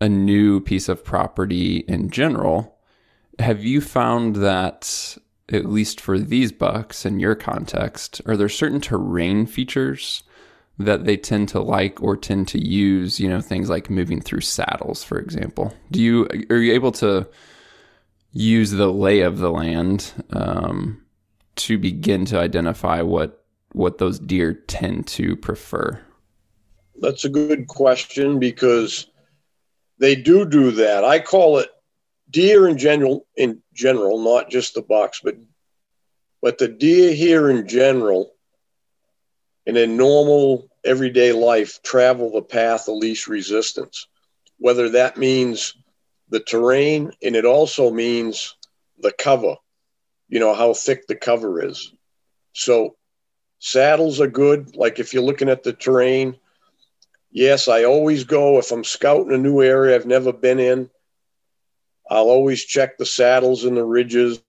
a 0.00 0.08
new 0.08 0.60
piece 0.60 0.88
of 0.88 1.04
property 1.04 1.78
in 1.88 2.10
general 2.10 2.76
have 3.38 3.64
you 3.64 3.80
found 3.80 4.36
that 4.36 5.16
at 5.50 5.66
least 5.66 6.00
for 6.00 6.18
these 6.18 6.52
bucks 6.52 7.04
in 7.04 7.20
your 7.20 7.34
context 7.34 8.20
are 8.26 8.36
there 8.36 8.48
certain 8.48 8.80
terrain 8.80 9.46
features 9.46 10.22
that 10.78 11.04
they 11.04 11.16
tend 11.16 11.48
to 11.48 11.60
like 11.60 12.02
or 12.02 12.16
tend 12.16 12.48
to 12.48 12.58
use 12.58 13.20
you 13.20 13.28
know 13.28 13.40
things 13.40 13.68
like 13.68 13.90
moving 13.90 14.20
through 14.20 14.40
saddles 14.40 15.04
for 15.04 15.18
example 15.18 15.74
do 15.90 16.00
you 16.00 16.26
are 16.50 16.58
you 16.58 16.72
able 16.72 16.92
to 16.92 17.26
use 18.32 18.70
the 18.70 18.92
lay 18.92 19.20
of 19.20 19.38
the 19.38 19.50
land 19.50 20.12
um, 20.30 21.02
to 21.56 21.78
begin 21.78 22.24
to 22.26 22.38
identify 22.38 23.02
what 23.02 23.44
what 23.72 23.98
those 23.98 24.18
deer 24.18 24.54
tend 24.54 25.06
to 25.06 25.36
prefer? 25.36 26.00
That's 27.00 27.24
a 27.24 27.28
good 27.28 27.68
question 27.68 28.38
because 28.38 29.06
they 30.00 30.16
do 30.16 30.46
do 30.46 30.72
that. 30.72 31.04
I 31.04 31.20
call 31.20 31.58
it 31.58 31.68
deer 32.30 32.66
in 32.66 32.78
general 32.78 33.26
in 33.36 33.62
general, 33.74 34.18
not 34.24 34.50
just 34.50 34.74
the 34.74 34.82
bucks, 34.82 35.20
but 35.22 35.36
but 36.42 36.58
the 36.58 36.68
deer 36.68 37.12
here 37.12 37.50
in 37.50 37.68
general 37.68 38.32
and 39.66 39.76
in 39.76 39.96
normal 39.96 40.68
everyday 40.84 41.32
life 41.32 41.82
travel 41.82 42.32
the 42.32 42.42
path 42.42 42.88
of 42.88 42.96
least 42.96 43.28
resistance. 43.28 44.06
Whether 44.58 44.88
that 44.90 45.18
means 45.18 45.76
the 46.30 46.40
terrain, 46.40 47.12
and 47.22 47.36
it 47.36 47.44
also 47.44 47.90
means 47.90 48.56
the 48.98 49.12
cover, 49.12 49.56
you 50.28 50.40
know, 50.40 50.54
how 50.54 50.72
thick 50.72 51.06
the 51.06 51.14
cover 51.14 51.62
is. 51.64 51.92
So 52.54 52.96
saddles 53.58 54.20
are 54.20 54.28
good. 54.28 54.76
Like 54.76 54.98
if 54.98 55.12
you're 55.12 55.22
looking 55.22 55.50
at 55.50 55.62
the 55.62 55.72
terrain, 55.72 56.36
yes, 57.30 57.68
I 57.68 57.84
always 57.84 58.24
go 58.24 58.58
if 58.58 58.70
I'm 58.72 58.84
scouting 58.84 59.32
a 59.32 59.38
new 59.38 59.62
area 59.62 59.94
I've 59.94 60.06
never 60.06 60.32
been 60.32 60.58
in. 60.58 60.90
I'll 62.10 62.28
always 62.28 62.64
check 62.64 62.98
the 62.98 63.06
saddles 63.06 63.64
and 63.64 63.76
the 63.76 63.84
ridges. 63.84 64.42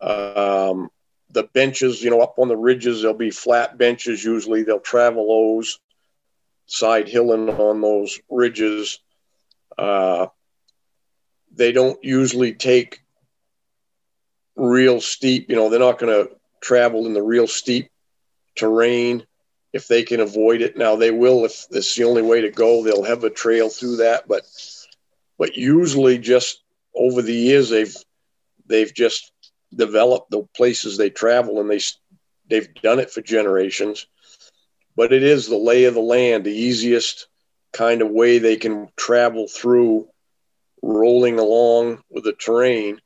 Um, 0.00 0.90
the 1.30 1.42
benches, 1.52 2.02
you 2.02 2.10
know, 2.10 2.20
up 2.20 2.38
on 2.38 2.48
the 2.48 2.56
ridges, 2.56 3.02
there'll 3.02 3.16
be 3.16 3.30
flat 3.30 3.76
benches 3.76 4.24
usually. 4.24 4.62
They'll 4.62 4.80
travel 4.80 5.26
those, 5.26 5.80
side 6.66 7.08
hilling 7.08 7.48
on 7.48 7.80
those 7.80 8.20
ridges. 8.28 9.00
Uh, 9.76 10.26
they 11.54 11.72
don't 11.72 12.02
usually 12.04 12.52
take 12.52 13.00
real 14.54 15.00
steep, 15.00 15.48
you 15.48 15.56
know, 15.56 15.70
they're 15.70 15.80
not 15.80 15.98
going 15.98 16.12
to 16.12 16.30
travel 16.60 17.06
in 17.06 17.14
the 17.14 17.22
real 17.22 17.46
steep 17.46 17.90
terrain 18.56 19.24
if 19.72 19.88
they 19.88 20.02
can 20.02 20.20
avoid 20.20 20.62
it. 20.62 20.76
Now 20.76 20.96
they 20.96 21.10
will 21.10 21.44
if 21.44 21.66
it's 21.70 21.94
the 21.94 22.04
only 22.04 22.22
way 22.22 22.40
to 22.42 22.50
go, 22.50 22.82
they'll 22.82 23.02
have 23.02 23.24
a 23.24 23.30
trail 23.30 23.68
through 23.68 23.96
that, 23.96 24.26
but 24.28 24.42
but 25.38 25.56
usually 25.56 26.18
just 26.18 26.62
over 26.94 27.22
the 27.22 27.34
years 27.34 27.68
they've 27.68 27.96
they've 28.66 28.92
just 28.92 29.32
developed 29.74 30.30
the 30.30 30.42
places 30.54 30.96
they 30.96 31.10
travel 31.10 31.60
and 31.60 31.70
they 31.70 31.80
they've 32.48 32.72
done 32.82 32.98
it 32.98 33.10
for 33.10 33.20
generations. 33.20 34.06
But 34.96 35.12
it 35.12 35.22
is 35.22 35.46
the 35.46 35.56
lay 35.56 35.84
of 35.84 35.94
the 35.94 36.00
land, 36.00 36.44
the 36.44 36.50
easiest 36.50 37.28
kind 37.72 38.02
of 38.02 38.10
way 38.10 38.38
they 38.38 38.56
can 38.56 38.88
travel 38.96 39.46
through 39.46 40.08
rolling 40.82 41.38
along 41.38 42.02
with 42.10 42.24
the 42.24 42.32
terrain. 42.32 43.00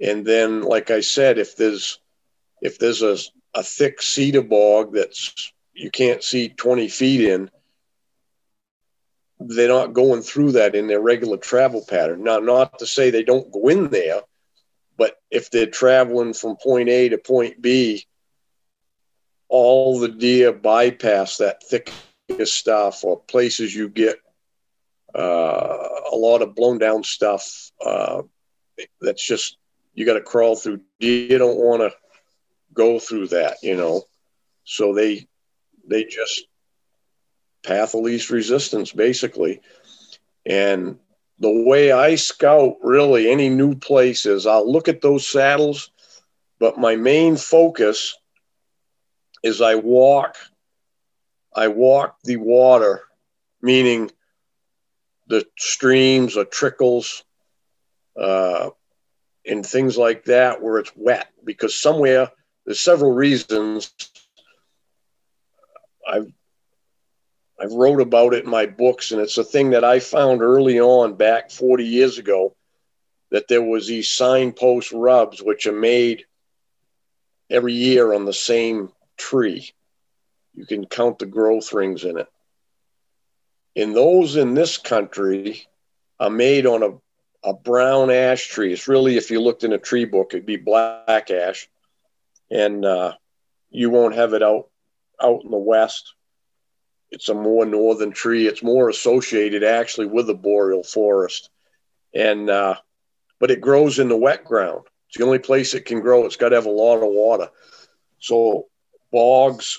And 0.00 0.24
then, 0.24 0.62
like 0.62 0.90
I 0.90 1.00
said, 1.00 1.38
if 1.38 1.56
there's 1.56 1.98
if 2.62 2.78
there's 2.78 3.02
a, 3.02 3.16
a 3.58 3.62
thick 3.62 4.00
cedar 4.00 4.42
bog 4.42 4.94
that's 4.94 5.52
you 5.74 5.90
can't 5.90 6.22
see 6.22 6.48
20 6.48 6.88
feet 6.88 7.20
in, 7.20 7.50
they're 9.40 9.68
not 9.68 9.92
going 9.92 10.22
through 10.22 10.52
that 10.52 10.74
in 10.76 10.86
their 10.86 11.00
regular 11.00 11.36
travel 11.36 11.84
pattern. 11.88 12.22
Now, 12.22 12.38
not 12.38 12.78
to 12.78 12.86
say 12.86 13.10
they 13.10 13.24
don't 13.24 13.52
go 13.52 13.68
in 13.68 13.90
there, 13.90 14.20
but 14.96 15.16
if 15.30 15.50
they're 15.50 15.66
traveling 15.66 16.34
from 16.34 16.56
point 16.56 16.88
A 16.88 17.08
to 17.08 17.18
point 17.18 17.60
B, 17.60 18.06
all 19.48 19.98
the 19.98 20.08
deer 20.08 20.52
bypass 20.52 21.38
that 21.38 21.62
thick 21.62 21.92
stuff 22.44 23.04
or 23.04 23.20
places 23.20 23.74
you 23.74 23.88
get 23.88 24.18
uh, 25.14 25.88
a 26.12 26.16
lot 26.16 26.42
of 26.42 26.54
blown 26.54 26.78
down 26.78 27.02
stuff. 27.02 27.72
Uh, 27.84 28.22
that's 29.00 29.24
just 29.24 29.56
you 29.94 30.06
got 30.06 30.14
to 30.14 30.20
crawl 30.20 30.54
through. 30.54 30.80
You 31.00 31.38
don't 31.38 31.58
want 31.58 31.82
to 31.82 31.92
go 32.74 32.98
through 32.98 33.28
that, 33.28 33.56
you 33.62 33.76
know. 33.76 34.02
So 34.64 34.94
they 34.94 35.26
they 35.88 36.04
just 36.04 36.44
path 37.64 37.94
of 37.94 38.02
least 38.02 38.30
resistance, 38.30 38.92
basically. 38.92 39.60
And 40.46 40.98
the 41.38 41.64
way 41.66 41.92
I 41.92 42.14
scout 42.16 42.76
really 42.82 43.30
any 43.30 43.48
new 43.48 43.74
places, 43.74 44.46
I'll 44.46 44.70
look 44.70 44.88
at 44.88 45.00
those 45.02 45.26
saddles, 45.26 45.90
but 46.58 46.78
my 46.78 46.96
main 46.96 47.36
focus 47.36 48.16
is 49.42 49.60
I 49.60 49.76
walk. 49.76 50.36
I 51.54 51.68
walk 51.68 52.16
the 52.24 52.36
water, 52.36 53.02
meaning 53.62 54.10
the 55.28 55.44
streams 55.58 56.36
or 56.36 56.44
trickles 56.44 57.24
uh, 58.20 58.70
and 59.46 59.64
things 59.64 59.96
like 59.96 60.24
that 60.24 60.62
where 60.62 60.78
it's 60.78 60.92
wet 60.96 61.28
because 61.44 61.74
somewhere 61.74 62.30
there's 62.68 62.80
several 62.80 63.12
reasons 63.12 63.94
I've 66.06 66.30
I've 67.58 67.72
wrote 67.72 68.02
about 68.02 68.34
it 68.34 68.44
in 68.44 68.50
my 68.50 68.66
books 68.66 69.10
and 69.10 69.22
it's 69.22 69.38
a 69.38 69.42
thing 69.42 69.70
that 69.70 69.84
I 69.84 70.00
found 70.00 70.42
early 70.42 70.78
on 70.78 71.14
back 71.14 71.50
40 71.50 71.84
years 71.84 72.18
ago 72.18 72.54
that 73.30 73.48
there 73.48 73.62
was 73.62 73.86
these 73.86 74.10
signpost 74.10 74.92
rubs 74.92 75.42
which 75.42 75.66
are 75.66 75.72
made 75.72 76.26
every 77.48 77.72
year 77.72 78.12
on 78.12 78.26
the 78.26 78.34
same 78.34 78.92
tree. 79.16 79.72
You 80.54 80.66
can 80.66 80.84
count 80.84 81.20
the 81.20 81.26
growth 81.26 81.72
rings 81.72 82.04
in 82.04 82.18
it. 82.18 82.28
And 83.76 83.96
those 83.96 84.36
in 84.36 84.52
this 84.52 84.76
country 84.76 85.66
are 86.20 86.28
made 86.28 86.66
on 86.66 86.82
a, 86.82 87.48
a 87.48 87.54
brown 87.54 88.10
ash 88.10 88.46
tree. 88.46 88.74
It's 88.74 88.88
really, 88.88 89.16
if 89.16 89.30
you 89.30 89.40
looked 89.40 89.64
in 89.64 89.72
a 89.72 89.78
tree 89.78 90.04
book, 90.04 90.34
it'd 90.34 90.44
be 90.44 90.56
black 90.56 91.30
ash. 91.30 91.66
And 92.50 92.84
uh, 92.84 93.14
you 93.70 93.90
won't 93.90 94.14
have 94.14 94.34
it 94.34 94.42
out 94.42 94.68
out 95.22 95.44
in 95.44 95.50
the 95.50 95.58
west. 95.58 96.14
It's 97.10 97.28
a 97.28 97.34
more 97.34 97.64
northern 97.64 98.12
tree. 98.12 98.46
It's 98.46 98.62
more 98.62 98.88
associated 98.88 99.64
actually 99.64 100.06
with 100.06 100.26
the 100.26 100.34
boreal 100.34 100.82
forest. 100.82 101.50
And 102.14 102.48
uh, 102.48 102.76
but 103.38 103.50
it 103.50 103.60
grows 103.60 103.98
in 103.98 104.08
the 104.08 104.16
wet 104.16 104.44
ground. 104.44 104.84
It's 105.08 105.18
the 105.18 105.24
only 105.24 105.38
place 105.38 105.74
it 105.74 105.86
can 105.86 106.00
grow. 106.00 106.26
It's 106.26 106.36
got 106.36 106.50
to 106.50 106.56
have 106.56 106.66
a 106.66 106.70
lot 106.70 106.96
of 106.96 107.08
water. 107.08 107.48
So 108.18 108.66
bogs, 109.10 109.78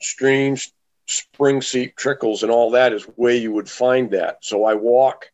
streams, 0.00 0.72
spring 1.06 1.62
seep 1.62 1.96
trickles 1.96 2.42
and 2.42 2.52
all 2.52 2.72
that 2.72 2.92
is 2.92 3.04
where 3.16 3.34
you 3.34 3.52
would 3.52 3.68
find 3.68 4.10
that. 4.10 4.38
So 4.42 4.64
I 4.64 4.74
walk, 4.74 5.30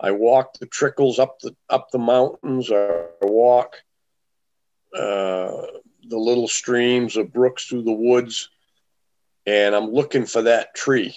I 0.00 0.10
walk 0.12 0.54
the 0.58 0.66
trickles 0.66 1.18
up 1.18 1.40
the 1.40 1.54
up 1.68 1.90
the 1.90 1.98
mountains, 1.98 2.70
or 2.70 3.10
walk 3.20 3.76
Uh, 4.94 5.66
the 6.08 6.18
little 6.18 6.48
streams 6.48 7.16
of 7.16 7.32
brooks 7.32 7.66
through 7.66 7.82
the 7.82 7.92
woods, 7.92 8.50
and 9.46 9.74
I'm 9.74 9.90
looking 9.90 10.26
for 10.26 10.42
that 10.42 10.74
tree 10.74 11.16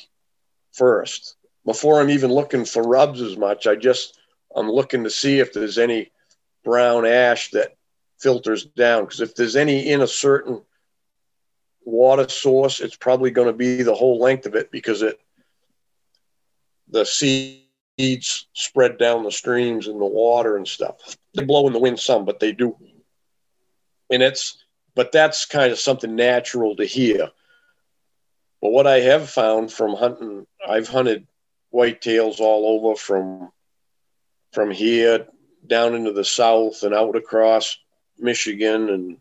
first 0.72 1.36
before 1.66 2.00
I'm 2.00 2.10
even 2.10 2.32
looking 2.32 2.66
for 2.66 2.84
rubs 2.84 3.22
as 3.22 3.38
much. 3.38 3.68
I 3.68 3.76
just 3.76 4.20
I'm 4.56 4.70
looking 4.70 5.04
to 5.04 5.10
see 5.10 5.40
if 5.40 5.54
there's 5.54 5.78
any 5.78 6.12
brown 6.64 7.06
ash 7.06 7.52
that 7.52 7.76
filters 8.20 8.66
down 8.66 9.04
because 9.04 9.22
if 9.22 9.36
there's 9.36 9.56
any 9.56 9.90
in 9.90 10.02
a 10.02 10.08
certain 10.08 10.62
water 11.84 12.28
source, 12.30 12.80
it's 12.80 12.96
probably 12.96 13.32
going 13.32 13.48
to 13.48 13.54
be 13.54 13.84
the 13.84 13.94
whole 13.94 14.20
length 14.20 14.46
of 14.46 14.56
it 14.56 14.72
because 14.72 15.02
it 15.02 15.20
the 16.90 17.06
seeds 17.06 18.48
spread 18.54 18.98
down 18.98 19.24
the 19.24 19.32
streams 19.32 19.88
and 19.88 20.00
the 20.00 20.06
water 20.06 20.58
and 20.58 20.68
stuff. 20.68 21.18
They 21.34 21.44
blow 21.44 21.68
in 21.68 21.74
the 21.74 21.80
wind 21.80 22.00
some, 22.00 22.26
but 22.26 22.40
they 22.40 22.52
do. 22.52 22.78
And 24.10 24.22
it's 24.22 24.64
but 24.96 25.12
that's 25.12 25.46
kind 25.46 25.72
of 25.72 25.80
something 25.80 26.16
natural 26.16 26.76
to 26.78 26.86
hear. 26.86 27.30
But 28.62 28.72
what 28.72 28.88
I 28.88 29.02
have 29.02 29.30
found 29.30 29.72
from 29.72 29.94
hunting, 29.94 30.48
I've 30.66 30.88
hunted 30.88 31.28
whitetails 31.74 32.40
all 32.40 32.80
over 32.80 32.96
from 32.96 33.52
from 34.54 34.72
here 34.72 35.28
down 35.68 35.96
into 35.96 36.14
the 36.14 36.24
south 36.24 36.84
and 36.84 36.94
out 36.94 37.16
across 37.16 37.78
Michigan 38.18 38.90
and 38.90 39.18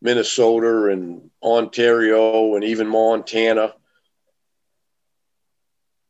Minnesota 0.00 0.92
and 0.92 1.30
Ontario 1.42 2.54
and 2.54 2.64
even 2.64 2.86
Montana. 2.86 3.74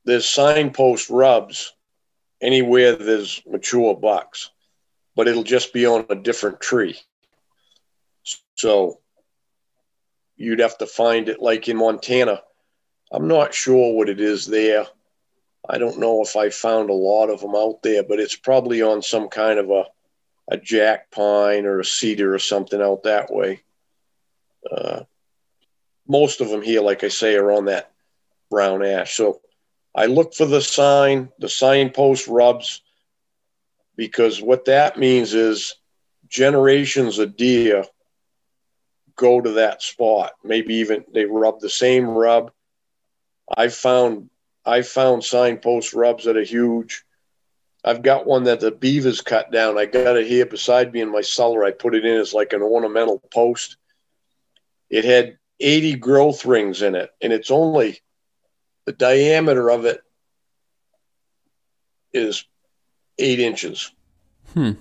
There's 0.05 0.29
signpost 0.29 1.09
rubs 1.09 1.73
anywhere 2.41 2.95
there's 2.95 3.43
mature 3.47 3.95
bucks, 3.95 4.51
but 5.15 5.29
it'll 5.29 5.43
just 5.43 5.73
be 5.73 5.87
on 5.87 6.05
a 6.11 6.15
different 6.15 6.61
tree. 6.61 6.97
So 8.57 9.01
you'd 10.37 10.61
have 10.61 10.79
to 10.79 10.87
find 10.87 11.29
it 11.29 11.41
like 11.41 11.69
in 11.69 11.77
Montana. 11.77 12.43
I'm 13.13 13.29
not 13.29 13.55
sure 13.55 13.95
what 13.95 14.09
it 14.09 14.21
is 14.21 14.47
there. 14.47 14.87
I 15.69 15.79
don't 15.79 15.99
know 15.99 16.23
if 16.23 16.37
I 16.37 16.51
found 16.51 16.91
a 16.91 16.95
lot 16.95 17.29
of 17.29 17.41
them 17.41 17.55
out 17.55 17.83
there, 17.83 18.03
but 18.03 18.21
it's 18.21 18.37
probably 18.37 18.83
on 18.83 19.03
some 19.03 19.29
kind 19.29 19.59
of 19.59 19.71
a, 19.71 19.85
a 20.51 20.57
jack 20.57 21.11
pine 21.11 21.67
or 21.67 21.81
a 21.81 21.85
cedar 21.85 22.35
or 22.35 22.39
something 22.39 22.81
out 22.81 23.03
that 23.03 23.33
way. 23.33 23.63
Uh, 24.71 25.03
most 26.09 26.41
of 26.41 26.49
them 26.49 26.63
here, 26.63 26.83
like 26.83 27.05
I 27.05 27.09
say, 27.09 27.35
are 27.35 27.51
on 27.51 27.67
that 27.67 27.93
brown 28.51 28.85
ash. 28.85 29.17
So 29.17 29.41
I 29.95 30.07
look 30.07 30.35
for 30.35 30.47
the 30.47 30.61
sign, 30.61 31.31
the 31.39 31.49
signpost 31.49 32.29
rubs, 32.29 32.83
because 33.97 34.41
what 34.41 34.67
that 34.67 34.99
means 34.99 35.35
is 35.35 35.75
generations 36.29 37.19
of 37.19 37.37
deer 37.37 37.85
go 39.17 39.41
to 39.41 39.53
that 39.53 39.83
spot. 39.83 40.33
Maybe 40.45 40.77
even 40.77 41.05
they 41.13 41.25
rub 41.25 41.61
the 41.61 41.71
same 41.71 42.07
rub. 42.07 42.53
I 43.55 43.69
found 43.69 44.31
I 44.65 44.83
found 44.83 45.25
signpost 45.25 45.95
rubs 45.95 46.25
that 46.25 46.37
are 46.37 46.43
huge. 46.43 47.05
I've 47.85 48.03
got 48.03 48.27
one 48.27 48.45
that 48.45 48.61
the 48.61 48.73
beavers 48.73 49.21
cut 49.21 49.53
down. 49.53 49.79
I 49.79 49.87
got 49.87 50.17
it 50.17 50.27
here 50.27 50.45
beside 50.45 50.93
me 50.93 51.01
in 51.01 51.13
my 51.13 51.21
cellar. 51.21 51.65
I 51.65 51.71
put 51.71 51.95
it 51.95 52.05
in 52.05 52.17
as 52.17 52.35
like 52.35 52.53
an 52.53 52.63
ornamental 52.63 53.23
post. 53.33 53.77
It 54.91 55.05
had 55.05 55.39
80 55.61 55.95
growth 55.97 56.45
rings 56.45 56.83
in 56.83 56.97
it, 56.97 57.11
and 57.23 57.33
it's 57.33 57.51
only 57.53 58.01
the 58.87 58.93
diameter 58.93 59.71
of 59.71 59.85
it 59.85 60.01
is 62.13 62.45
eight 63.19 63.39
inches. 63.39 63.93
Hmm. 64.53 64.73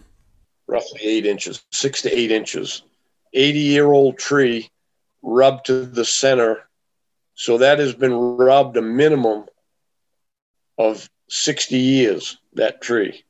Roughly 0.67 1.01
eight 1.01 1.27
inches, 1.27 1.63
six 1.71 2.01
to 2.03 2.17
eight 2.17 2.31
inches. 2.31 2.81
80 3.35 3.59
year 3.59 3.91
old 3.91 4.17
tree 4.17 4.71
rubbed 5.21 5.65
to 5.65 5.85
the 5.85 6.05
center. 6.05 6.67
So 7.35 7.57
that 7.57 7.79
has 7.79 7.93
been 7.93 8.13
rubbed 8.13 8.77
a 8.77 8.81
minimum 8.81 9.45
of 10.77 11.09
60 11.29 11.77
years, 11.77 12.37
that 12.53 12.81
tree. 12.81 13.23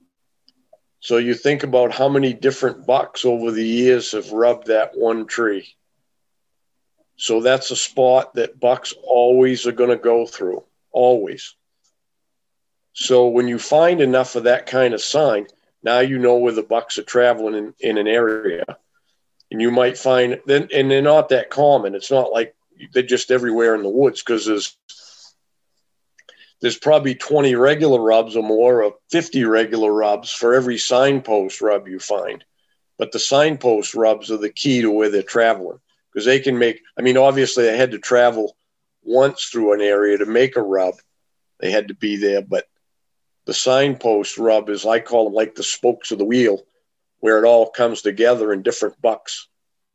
So 1.00 1.18
you 1.18 1.34
think 1.34 1.64
about 1.64 1.94
how 1.94 2.10
many 2.10 2.34
different 2.34 2.86
bucks 2.86 3.26
over 3.26 3.52
the 3.52 3.66
years 3.66 4.12
have 4.12 4.32
rubbed 4.32 4.68
that 4.68 4.92
one 4.96 5.26
tree. 5.26 5.76
So 7.18 7.42
that's 7.42 7.72
a 7.72 7.76
spot 7.76 8.36
that 8.36 8.60
bucks 8.60 8.94
always 9.04 9.66
are 9.66 9.72
going 9.72 9.92
to 9.92 9.98
go 9.98 10.26
through, 10.26 10.64
always. 10.92 11.56
So 12.94 13.28
when 13.28 13.48
you 13.48 13.60
find 13.60 14.02
enough 14.02 14.36
of 14.36 14.44
that 14.44 14.66
kind 14.66 14.94
of 14.94 15.02
sign, 15.02 15.48
now 15.84 16.00
you 16.00 16.18
know 16.18 16.38
where 16.38 16.54
the 16.54 16.64
bucks 16.64 16.98
are 16.98 17.04
traveling 17.04 17.56
in, 17.56 17.74
in 17.80 17.98
an 17.98 18.08
area 18.08 18.66
and 19.56 19.62
you 19.62 19.72
might 19.72 19.98
find 19.98 20.42
then 20.46 20.68
and 20.74 20.92
they're 20.92 21.02
not 21.02 21.30
that 21.30 21.50
common. 21.50 21.96
It's 21.96 22.12
not 22.12 22.30
like 22.30 22.54
they're 22.92 23.04
just 23.04 23.32
everywhere 23.32 23.74
in 23.74 23.84
the 23.84 23.90
woods 23.90 24.22
because 24.22 24.46
there's 24.46 24.76
there's 26.60 26.78
probably 26.78 27.16
20 27.16 27.56
regular 27.56 28.02
rubs 28.02 28.36
or 28.36 28.44
more 28.44 28.84
or 28.84 28.96
50 29.12 29.46
regular 29.46 29.90
rubs 29.94 30.30
for 30.30 30.56
every 30.56 30.78
signpost 30.78 31.62
rub 31.62 31.88
you 31.88 32.00
find. 32.00 32.44
But 32.98 33.14
the 33.14 33.20
signpost 33.20 33.96
rubs 33.96 34.30
are 34.30 34.36
the 34.36 34.50
key 34.50 34.82
to 34.82 34.92
where 34.92 35.10
they're 35.10 35.24
traveling 35.24 35.80
because 36.12 36.26
they 36.26 36.42
can 36.42 36.60
make 36.60 36.82
i 37.00 37.02
mean 37.02 37.16
obviously 37.16 37.64
they 37.64 37.78
had 37.78 37.92
to 37.92 38.00
travel 38.00 38.58
once 39.04 39.46
through 39.46 39.72
an 39.72 39.80
area 39.80 40.18
to 40.18 40.26
make 40.26 40.58
a 40.58 40.62
rub. 40.62 40.96
They 41.62 41.72
had 41.72 41.88
to 41.88 41.94
be 41.94 42.18
there 42.18 42.42
but 42.42 42.66
the 43.46 43.54
signpost 43.54 44.38
rub 44.38 44.70
is 44.70 44.86
i 44.86 45.00
call 45.00 45.26
them 45.26 45.34
like 45.34 45.56
the 45.56 45.64
spokes 45.64 46.12
of 46.12 46.18
the 46.18 46.26
wheel 46.26 46.66
where 47.26 47.44
it 47.44 47.48
all 47.48 47.68
comes 47.72 48.04
together 48.04 48.52
and 48.52 48.64
different 48.64 49.02
bucks 49.02 49.48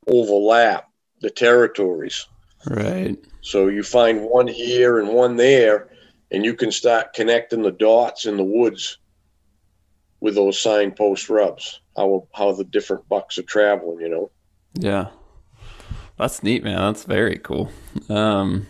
overlap 0.08 0.88
the 1.20 1.30
territories. 1.30 2.26
Right. 2.66 3.16
So 3.40 3.68
you 3.68 3.84
find 3.84 4.22
one 4.22 4.48
here 4.48 4.98
and 4.98 5.10
one 5.10 5.36
there, 5.36 5.90
and 6.32 6.44
you 6.44 6.54
can 6.54 6.72
start 6.72 7.14
connecting 7.14 7.62
the 7.62 7.70
dots 7.70 8.26
in 8.26 8.36
the 8.36 8.42
woods 8.42 8.98
with 10.18 10.34
those 10.34 10.58
signpost 10.58 11.30
rubs. 11.30 11.78
How 11.96 12.26
how 12.34 12.50
the 12.50 12.64
different 12.64 13.08
bucks 13.08 13.38
are 13.38 13.44
traveling, 13.44 14.00
you 14.00 14.08
know. 14.08 14.32
Yeah, 14.74 15.10
that's 16.18 16.42
neat, 16.42 16.64
man. 16.64 16.78
That's 16.78 17.04
very 17.04 17.38
cool. 17.38 17.70
Um, 18.08 18.66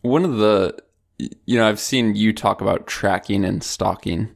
one 0.00 0.24
of 0.24 0.38
the, 0.38 0.78
you 1.18 1.58
know, 1.58 1.68
I've 1.68 1.78
seen 1.78 2.16
you 2.16 2.32
talk 2.32 2.62
about 2.62 2.86
tracking 2.86 3.44
and 3.44 3.62
stalking. 3.62 4.34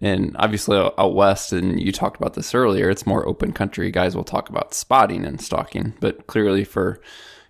And 0.00 0.36
obviously 0.38 0.76
out 0.76 1.14
west, 1.14 1.52
and 1.52 1.80
you 1.80 1.92
talked 1.92 2.20
about 2.20 2.34
this 2.34 2.54
earlier, 2.54 2.90
it's 2.90 3.06
more 3.06 3.26
open 3.26 3.52
country. 3.52 3.90
Guys 3.90 4.16
will 4.16 4.24
talk 4.24 4.48
about 4.48 4.74
spotting 4.74 5.24
and 5.24 5.40
stalking, 5.40 5.94
but 6.00 6.26
clearly 6.26 6.64
for 6.64 7.00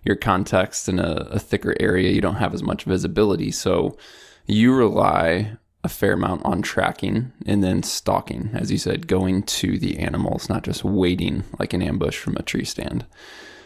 your 0.03 0.15
context 0.15 0.89
in 0.89 0.99
a, 0.99 1.27
a 1.31 1.39
thicker 1.39 1.75
area, 1.79 2.11
you 2.11 2.21
don't 2.21 2.35
have 2.35 2.53
as 2.53 2.63
much 2.63 2.83
visibility. 2.83 3.51
So 3.51 3.97
you 4.47 4.73
rely 4.73 5.57
a 5.83 5.89
fair 5.89 6.13
amount 6.13 6.45
on 6.45 6.61
tracking 6.61 7.31
and 7.45 7.63
then 7.63 7.83
stalking, 7.83 8.51
as 8.53 8.71
you 8.71 8.77
said, 8.77 9.07
going 9.07 9.43
to 9.43 9.77
the 9.77 9.99
animals, 9.99 10.49
not 10.49 10.63
just 10.63 10.83
waiting 10.83 11.43
like 11.59 11.73
an 11.73 11.81
ambush 11.81 12.17
from 12.17 12.35
a 12.37 12.43
tree 12.43 12.65
stand. 12.65 13.05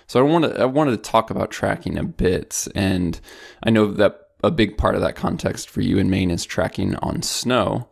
So 0.08 0.20
I 0.20 0.24
wanted 0.24 0.58
I 0.58 0.66
wanted 0.66 0.92
to 0.92 1.10
talk 1.10 1.30
about 1.30 1.50
tracking 1.52 1.98
a 1.98 2.04
bit, 2.04 2.68
and 2.76 3.20
I 3.64 3.72
know 3.72 3.92
that 3.92 4.30
a 4.44 4.52
big 4.52 4.78
part 4.78 4.96
of 4.96 5.02
that 5.02 5.16
context 5.16 5.70
for 5.70 5.82
you 5.82 5.98
in 5.98 6.10
Maine 6.10 6.30
is 6.30 6.46
tracking 6.46 6.96
on 6.98 7.24
snow 7.24 7.90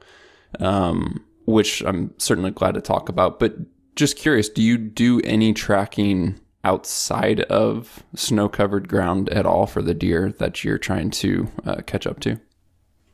um, 0.59 1.23
which 1.45 1.83
I'm 1.85 2.13
certainly 2.17 2.51
glad 2.51 2.75
to 2.75 2.81
talk 2.81 3.09
about. 3.09 3.39
But 3.39 3.55
just 3.95 4.17
curious, 4.17 4.49
do 4.49 4.61
you 4.61 4.77
do 4.77 5.21
any 5.23 5.53
tracking 5.53 6.39
outside 6.63 7.41
of 7.41 8.03
snow 8.15 8.47
covered 8.47 8.87
ground 8.87 9.29
at 9.29 9.45
all 9.45 9.67
for 9.67 9.81
the 9.81 9.93
deer 9.93 10.31
that 10.39 10.63
you're 10.63 10.77
trying 10.77 11.09
to 11.11 11.49
uh, 11.65 11.81
catch 11.85 12.07
up 12.07 12.19
to? 12.21 12.39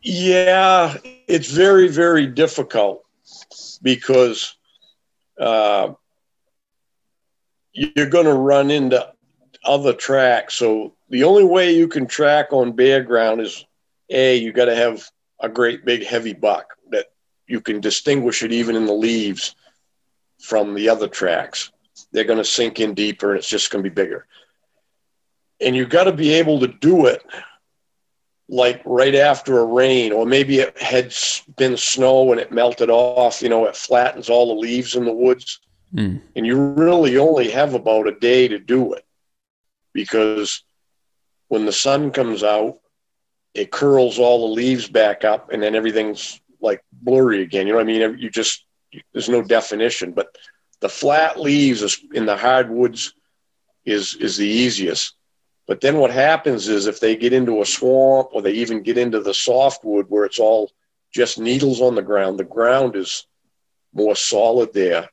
Yeah, 0.01 0.95
it's 1.27 1.51
very, 1.51 1.87
very 1.87 2.25
difficult 2.25 3.03
because 3.81 4.55
uh, 5.39 5.93
you're 7.73 8.09
going 8.09 8.25
to 8.25 8.33
run 8.33 8.71
into 8.71 9.13
other 9.65 9.93
tracks. 9.93 10.55
So 10.55 10.93
the 11.09 11.23
only 11.23 11.43
way 11.43 11.73
you 11.75 11.87
can 11.87 12.07
track 12.07 12.53
on 12.53 12.73
bare 12.73 13.03
ground 13.03 13.41
is 13.41 13.65
A, 14.09 14.37
you 14.37 14.53
got 14.53 14.65
to 14.65 14.75
have 14.75 15.09
a 15.41 15.49
great 15.49 15.83
big 15.85 16.05
heavy 16.05 16.33
buck 16.33 16.75
you 17.49 17.59
can 17.59 17.81
distinguish 17.81 18.43
it 18.43 18.51
even 18.51 18.75
in 18.75 18.85
the 18.85 18.93
leaves 18.93 19.55
from 20.39 20.75
the 20.75 20.87
other 20.87 21.07
tracks. 21.07 21.71
They're 22.11 22.23
going 22.23 22.37
to 22.37 22.45
sink 22.45 22.79
in 22.79 22.93
deeper 22.93 23.31
and 23.31 23.39
it's 23.39 23.49
just 23.49 23.71
going 23.71 23.83
to 23.83 23.89
be 23.89 23.93
bigger. 23.93 24.25
And 25.59 25.75
you've 25.75 25.89
got 25.89 26.05
to 26.05 26.13
be 26.13 26.33
able 26.33 26.59
to 26.61 26.67
do 26.67 27.07
it 27.07 27.23
like 28.47 28.81
right 28.85 29.15
after 29.15 29.59
a 29.59 29.65
rain, 29.65 30.11
or 30.11 30.25
maybe 30.25 30.59
it 30.59 30.79
had 30.81 31.13
been 31.57 31.75
snow 31.75 32.31
and 32.31 32.39
it 32.39 32.51
melted 32.51 32.89
off, 32.89 33.41
you 33.41 33.49
know, 33.49 33.65
it 33.65 33.75
flattens 33.75 34.29
all 34.29 34.47
the 34.47 34.61
leaves 34.61 34.95
in 34.95 35.05
the 35.05 35.11
woods. 35.11 35.59
Mm. 35.93 36.21
And 36.35 36.45
you 36.45 36.55
really 36.55 37.17
only 37.17 37.49
have 37.49 37.73
about 37.73 38.07
a 38.07 38.19
day 38.19 38.47
to 38.47 38.59
do 38.59 38.93
it 38.93 39.05
because 39.93 40.63
when 41.47 41.65
the 41.65 41.71
sun 41.71 42.11
comes 42.11 42.43
out, 42.43 42.79
it 43.55 43.71
curls 43.71 44.19
all 44.19 44.47
the 44.47 44.55
leaves 44.55 44.87
back 44.87 45.25
up 45.25 45.51
and 45.51 45.61
then 45.61 45.75
everything's 45.75 46.39
like 46.61 46.83
blurry 46.91 47.41
again. 47.41 47.67
You 47.67 47.73
know 47.73 47.77
what 47.79 47.89
I 47.89 47.91
mean? 47.91 48.19
You 48.19 48.29
just 48.29 48.65
there's 49.13 49.29
no 49.29 49.41
definition, 49.41 50.11
but 50.11 50.35
the 50.81 50.89
flat 50.89 51.39
leaves 51.39 51.99
in 52.13 52.25
the 52.25 52.37
hardwoods 52.37 53.13
is 53.85 54.15
is 54.15 54.37
the 54.37 54.47
easiest. 54.47 55.13
But 55.67 55.81
then 55.81 55.97
what 55.97 56.11
happens 56.11 56.67
is 56.67 56.87
if 56.87 56.99
they 56.99 57.15
get 57.15 57.33
into 57.33 57.61
a 57.61 57.65
swamp 57.65 58.29
or 58.31 58.41
they 58.41 58.53
even 58.53 58.81
get 58.81 58.97
into 58.97 59.19
the 59.19 59.33
softwood 59.35 60.07
where 60.09 60.25
it's 60.25 60.39
all 60.39 60.71
just 61.13 61.39
needles 61.39 61.79
on 61.79 61.93
the 61.95 62.01
ground, 62.01 62.39
the 62.39 62.43
ground 62.43 62.95
is 62.95 63.27
more 63.93 64.15
solid 64.15 64.73
there 64.73 65.09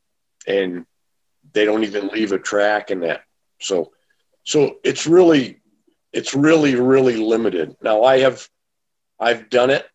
and 0.46 0.87
they 1.52 1.64
don't 1.64 1.85
even 1.85 2.09
leave 2.09 2.32
a 2.32 2.38
track 2.38 2.90
in 2.90 3.00
that. 3.00 3.22
So 3.61 3.92
so 4.44 4.76
it's 4.85 5.06
really 5.06 5.61
it's 6.12 6.35
really 6.35 6.74
really 6.74 7.16
limited. 7.16 7.76
Now 7.82 8.02
I 8.04 8.20
have 8.20 8.48
I've 9.18 9.50
done 9.50 9.70
it. 9.70 9.87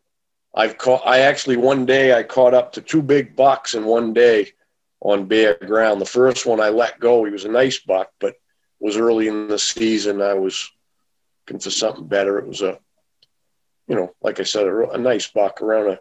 I've 0.53 0.77
caught 0.77 1.01
I 1.05 1.19
actually 1.19 1.57
one 1.57 1.85
day 1.85 2.13
I 2.13 2.23
caught 2.23 2.53
up 2.53 2.73
to 2.73 2.81
two 2.81 3.01
big 3.01 3.35
bucks 3.35 3.73
in 3.73 3.85
one 3.85 4.13
day 4.13 4.51
on 4.99 5.25
bare 5.25 5.55
ground. 5.55 6.01
The 6.01 6.05
first 6.05 6.45
one 6.45 6.59
I 6.59 6.69
let 6.69 6.99
go, 6.99 7.23
he 7.23 7.31
was 7.31 7.45
a 7.45 7.49
nice 7.49 7.79
buck, 7.79 8.11
but 8.19 8.35
was 8.79 8.97
early 8.97 9.27
in 9.27 9.47
the 9.47 9.59
season. 9.59 10.21
I 10.21 10.33
was 10.33 10.71
looking 11.47 11.59
for 11.59 11.69
something 11.69 12.07
better. 12.07 12.37
It 12.39 12.47
was 12.47 12.61
a, 12.61 12.79
you 13.87 13.95
know, 13.95 14.13
like 14.21 14.39
I 14.39 14.43
said, 14.43 14.67
a, 14.67 14.91
a 14.91 14.97
nice 14.97 15.27
buck 15.27 15.61
around 15.61 15.91
a, 15.91 15.99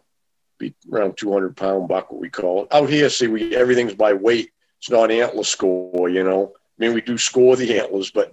be 0.59 0.75
around 0.93 1.17
200 1.17 1.57
pound 1.57 1.89
buck, 1.89 2.11
what 2.11 2.21
we 2.21 2.29
call 2.29 2.65
it. 2.65 2.69
Out 2.73 2.91
here, 2.91 3.09
see, 3.09 3.29
we 3.29 3.55
everything's 3.55 3.95
by 3.95 4.13
weight. 4.13 4.51
It's 4.79 4.91
not 4.91 5.11
antler 5.11 5.45
score, 5.45 6.09
you 6.09 6.25
know. 6.25 6.53
I 6.57 6.85
mean, 6.85 6.95
we 6.95 7.01
do 7.01 7.19
score 7.19 7.57
the 7.57 7.79
antlers, 7.79 8.11
but 8.11 8.33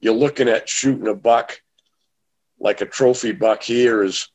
you're 0.00 0.14
looking 0.14 0.48
at 0.48 0.68
shooting 0.68 1.08
a 1.08 1.14
buck 1.14 1.60
like 2.58 2.80
a 2.80 2.86
trophy 2.86 3.32
buck 3.32 3.62
here 3.62 4.02
is 4.02 4.28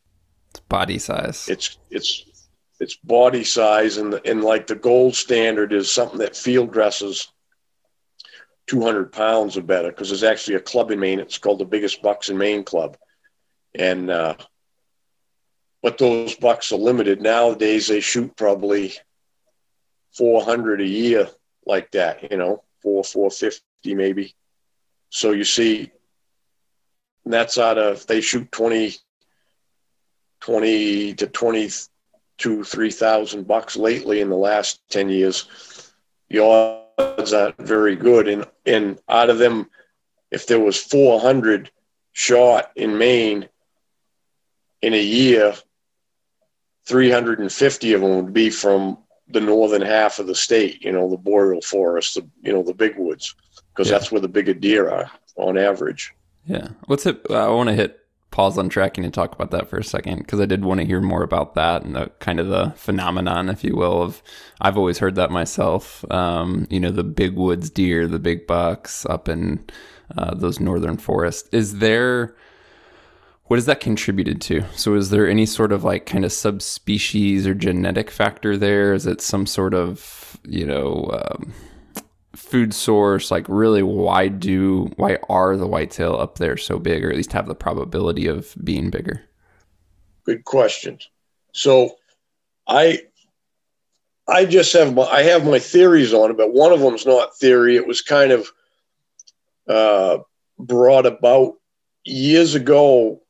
it's 0.52 0.60
body 0.62 0.98
size. 0.98 1.48
It's 1.50 1.78
it's 1.90 2.26
it's 2.80 2.96
body 2.96 3.44
size 3.44 3.98
and 3.98 4.14
the, 4.14 4.22
and 4.30 4.44
like 4.44 4.68
the 4.68 4.76
gold 4.76 5.16
standard 5.16 5.74
is 5.74 5.92
something 5.92 6.20
that 6.20 6.36
field 6.36 6.72
dresses 6.72 7.32
200 8.68 9.12
pounds 9.12 9.58
or 9.58 9.62
better 9.62 9.90
because 9.90 10.10
there's 10.10 10.24
actually 10.24 10.56
a 10.56 10.62
club 10.62 10.92
in 10.92 11.00
Maine. 11.00 11.20
It's 11.20 11.38
called 11.38 11.60
the 11.60 11.66
Biggest 11.66 12.02
Bucks 12.02 12.30
in 12.30 12.38
Maine 12.38 12.64
Club, 12.64 12.98
and 13.76 14.10
uh, 14.10 14.36
but 15.82 15.98
those 15.98 16.36
bucks 16.36 16.72
are 16.72 16.78
limited 16.78 17.22
nowadays. 17.22 17.88
They 17.88 18.00
shoot 18.00 18.36
probably 18.36 18.94
400 20.14 20.82
a 20.82 20.88
year 20.88 21.30
like 21.66 21.92
that, 21.92 22.32
you 22.32 22.38
know, 22.38 22.64
four 22.82 23.04
450 23.04 23.96
maybe. 23.96 24.36
So 25.10 25.32
you 25.32 25.44
see, 25.44 25.92
that's 27.26 27.58
out 27.58 27.78
of 27.78 28.06
they 28.08 28.22
shoot 28.22 28.52
20 28.52 28.96
20 30.42 31.14
to 31.16 31.28
22 31.28 32.64
3000 32.64 33.48
bucks 33.48 33.76
lately 33.76 34.22
in 34.22 34.30
the 34.30 34.36
last 34.36 34.82
10 34.90 35.10
years. 35.10 35.92
The 36.30 36.40
odds 36.40 37.34
aren't 37.34 37.58
very 37.58 37.96
good. 37.96 38.28
And 38.28 38.46
and 38.66 39.00
out 39.10 39.30
of 39.30 39.38
them 39.38 39.70
if 40.32 40.48
there 40.48 40.60
was 40.60 40.78
400 40.78 41.72
shot 42.12 42.72
in 42.76 42.98
maine 42.98 43.50
in 44.82 44.94
a 44.94 45.02
year 45.02 45.56
350 46.86 47.94
of 47.94 48.02
them 48.02 48.16
would 48.16 48.34
be 48.34 48.50
from 48.50 48.98
the 49.28 49.42
northern 49.42 49.82
half 49.82 50.18
of 50.20 50.26
the 50.28 50.36
state 50.36 50.84
you 50.84 50.92
know 50.92 51.10
the 51.10 51.18
boreal 51.18 51.62
forest 51.62 52.16
the 52.16 52.28
you 52.42 52.52
know 52.52 52.64
the 52.64 52.74
big 52.74 52.98
woods 52.98 53.36
because 53.74 53.90
yeah. 53.90 53.98
that's 53.98 54.12
where 54.12 54.22
the 54.22 54.28
bigger 54.28 54.54
deer 54.54 54.90
are 54.90 55.10
on 55.36 55.58
average. 55.58 56.14
Yeah. 56.46 56.70
What's 56.86 57.06
it 57.06 57.26
uh, 57.30 57.36
i 57.36 57.50
want 57.50 57.70
to 57.70 57.76
hit 57.76 57.99
pause 58.32 58.58
on 58.58 58.70
tracking 58.70 59.04
and 59.04 59.14
talk 59.14 59.34
about 59.34 59.52
that 59.52 59.70
for 59.70 59.78
a 59.78 59.84
second 59.84 60.20
because 60.20 60.40
I 60.40 60.46
did 60.46 60.64
want 60.64 60.80
to 60.80 60.86
hear 60.86 61.02
more 61.02 61.24
about 61.24 61.56
that 61.56 61.84
and 61.84 61.96
the 61.96 62.12
kind 62.20 62.40
of 62.40 62.48
the 62.48 62.72
phenomenon, 62.76 63.50
if 63.50 63.64
you 63.64 63.76
will, 63.76 64.02
of 64.02 64.22
I've 64.62 64.78
always 64.78 65.00
heard 65.00 65.16
that 65.16 65.32
myself. 65.32 66.10
Um, 66.12 66.68
you 66.70 66.80
know, 66.80 66.92
the 66.92 67.04
big 67.04 67.36
woods 67.36 67.70
deer, 67.70 68.08
the 68.08 68.20
big 68.20 68.46
bucks 68.46 69.06
up 69.08 69.28
in 69.28 69.66
uh, 70.18 70.36
those 70.36 70.60
northern 70.60 70.98
forests. 70.98 71.50
Is 71.52 71.80
there 71.80 72.36
what 73.46 73.58
has 73.58 73.66
that 73.66 73.80
contributed 73.80 74.42
to? 74.42 74.64
So, 74.76 74.94
is 74.94 75.10
there 75.10 75.28
any 75.28 75.48
sort 75.48 75.72
of 75.72 75.84
like 75.84 76.06
kind 76.06 76.24
of 76.24 76.32
subspecies 76.32 77.48
or 77.48 77.56
genetic 77.56 78.12
factor 78.12 78.56
there? 78.56 78.94
Is 78.94 79.08
it 79.08 79.22
some 79.22 79.48
sort 79.48 79.74
of 79.74 80.38
you 80.46 80.66
know? 80.66 81.10
Um, 81.12 81.54
food 82.40 82.74
source 82.74 83.32
like 83.32 83.46
really 83.48 83.84
why 83.84 84.28
do 84.28 84.92
why 84.96 85.18
are 85.30 85.56
the 85.58 85.68
whitetail 85.68 86.16
up 86.16 86.38
there 86.38 86.58
so 86.58 86.80
big 86.80 87.04
or 87.04 87.10
at 87.10 87.16
least 87.16 87.34
have 87.34 87.48
the 87.48 87.56
probability 87.56 88.28
of 88.28 88.56
being 88.64 88.90
bigger? 88.90 89.22
Good 90.24 90.46
questions 90.46 91.10
so 91.52 91.96
i 92.68 93.02
i 94.28 94.46
just 94.46 94.74
have 94.74 94.94
my 94.94 95.04
i 95.04 95.24
have 95.24 95.46
my 95.46 95.60
theories 95.60 96.14
on 96.14 96.32
it 96.32 96.38
but 96.38 96.54
one 96.54 96.72
of 96.72 96.80
them's 96.80 97.06
not 97.06 97.38
theory. 97.38 97.76
It 97.76 97.88
was 97.88 98.02
kind 98.02 98.32
of 98.32 98.50
uh, 99.68 100.20
brought 100.58 101.06
about 101.06 101.56
years 102.04 102.56
ago. 102.56 103.22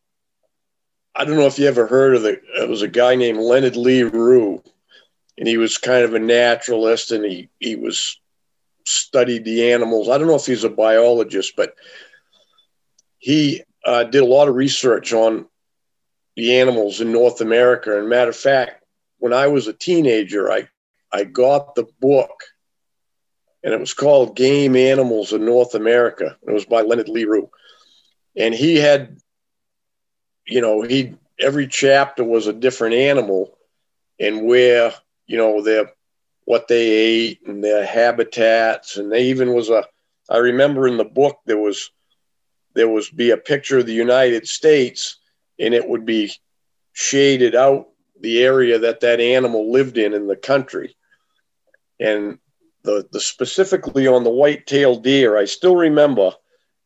I 1.15 1.25
don't 1.25 1.35
know 1.35 1.47
if 1.47 1.59
you 1.59 1.67
ever 1.67 1.85
heard 1.85 2.15
of 2.15 2.21
the 2.21 2.39
it 2.61 2.69
was 2.69 2.81
a 2.81 2.87
guy 2.87 3.15
named 3.15 3.39
leonard 3.39 3.75
lee 3.75 4.03
rue 4.03 4.63
and 5.37 5.47
he 5.47 5.57
was 5.57 5.77
kind 5.77 6.03
of 6.03 6.13
a 6.13 6.19
naturalist 6.19 7.11
and 7.11 7.25
he 7.25 7.49
he 7.59 7.75
was 7.75 8.18
studied 8.89 9.45
the 9.45 9.71
animals. 9.71 10.09
I 10.09 10.17
don't 10.17 10.27
know 10.27 10.35
if 10.35 10.45
he's 10.45 10.63
a 10.63 10.69
biologist, 10.69 11.55
but 11.55 11.75
he 13.19 13.63
uh, 13.85 14.05
did 14.05 14.23
a 14.23 14.25
lot 14.25 14.47
of 14.47 14.55
research 14.55 15.13
on 15.13 15.47
the 16.35 16.59
animals 16.59 17.01
in 17.01 17.11
North 17.11 17.41
America. 17.41 17.97
And 17.97 18.09
matter 18.09 18.31
of 18.31 18.35
fact, 18.35 18.83
when 19.19 19.33
I 19.33 19.47
was 19.47 19.67
a 19.67 19.73
teenager, 19.73 20.51
I 20.51 20.67
I 21.11 21.23
got 21.23 21.75
the 21.75 21.87
book, 21.99 22.43
and 23.63 23.73
it 23.73 23.79
was 23.79 23.93
called 23.93 24.35
Game 24.35 24.75
Animals 24.75 25.33
in 25.33 25.45
North 25.45 25.75
America. 25.75 26.37
It 26.47 26.51
was 26.51 26.65
by 26.65 26.81
Leonard 26.81 27.09
Lee 27.09 27.25
Rue, 27.25 27.49
and 28.35 28.53
he 28.53 28.77
had, 28.77 29.17
you 30.45 30.61
know, 30.61 30.81
he 30.81 31.15
every 31.39 31.67
chapter 31.67 32.23
was 32.23 32.47
a 32.47 32.53
different 32.53 32.95
animal, 32.95 33.57
and 34.19 34.45
where 34.45 34.93
you 35.27 35.37
know 35.37 35.61
their 35.61 35.91
what 36.49 36.67
they 36.67 36.89
ate 36.89 37.41
and 37.45 37.63
their 37.63 37.85
habitats. 37.85 38.97
And 38.97 39.11
they 39.11 39.25
even 39.25 39.53
was 39.53 39.69
a, 39.69 39.85
I 40.31 40.37
remember 40.37 40.87
in 40.87 40.97
the 40.97 41.05
book 41.05 41.37
there 41.45 41.59
was, 41.59 41.91
there 42.73 42.89
was 42.89 43.07
be 43.11 43.29
a 43.29 43.37
picture 43.37 43.77
of 43.77 43.85
the 43.85 43.93
United 43.93 44.47
States 44.47 45.19
and 45.59 45.75
it 45.75 45.87
would 45.87 46.07
be 46.07 46.31
shaded 46.91 47.53
out 47.53 47.89
the 48.19 48.41
area 48.41 48.79
that 48.79 49.01
that 49.01 49.19
animal 49.19 49.71
lived 49.71 49.99
in 49.99 50.15
in 50.15 50.25
the 50.25 50.35
country. 50.35 50.95
And 51.99 52.39
the, 52.81 53.07
the 53.11 53.19
specifically 53.19 54.07
on 54.07 54.23
the 54.23 54.31
white-tailed 54.31 55.03
deer, 55.03 55.37
I 55.37 55.45
still 55.45 55.75
remember, 55.75 56.31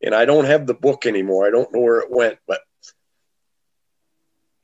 and 0.04 0.13
I 0.13 0.26
don't 0.26 0.43
have 0.43 0.67
the 0.67 0.73
book 0.73 1.06
anymore. 1.06 1.47
I 1.47 1.52
don't 1.52 1.73
know 1.73 1.80
where 1.80 1.99
it 1.99 2.12
went, 2.12 2.38
but 2.45 2.60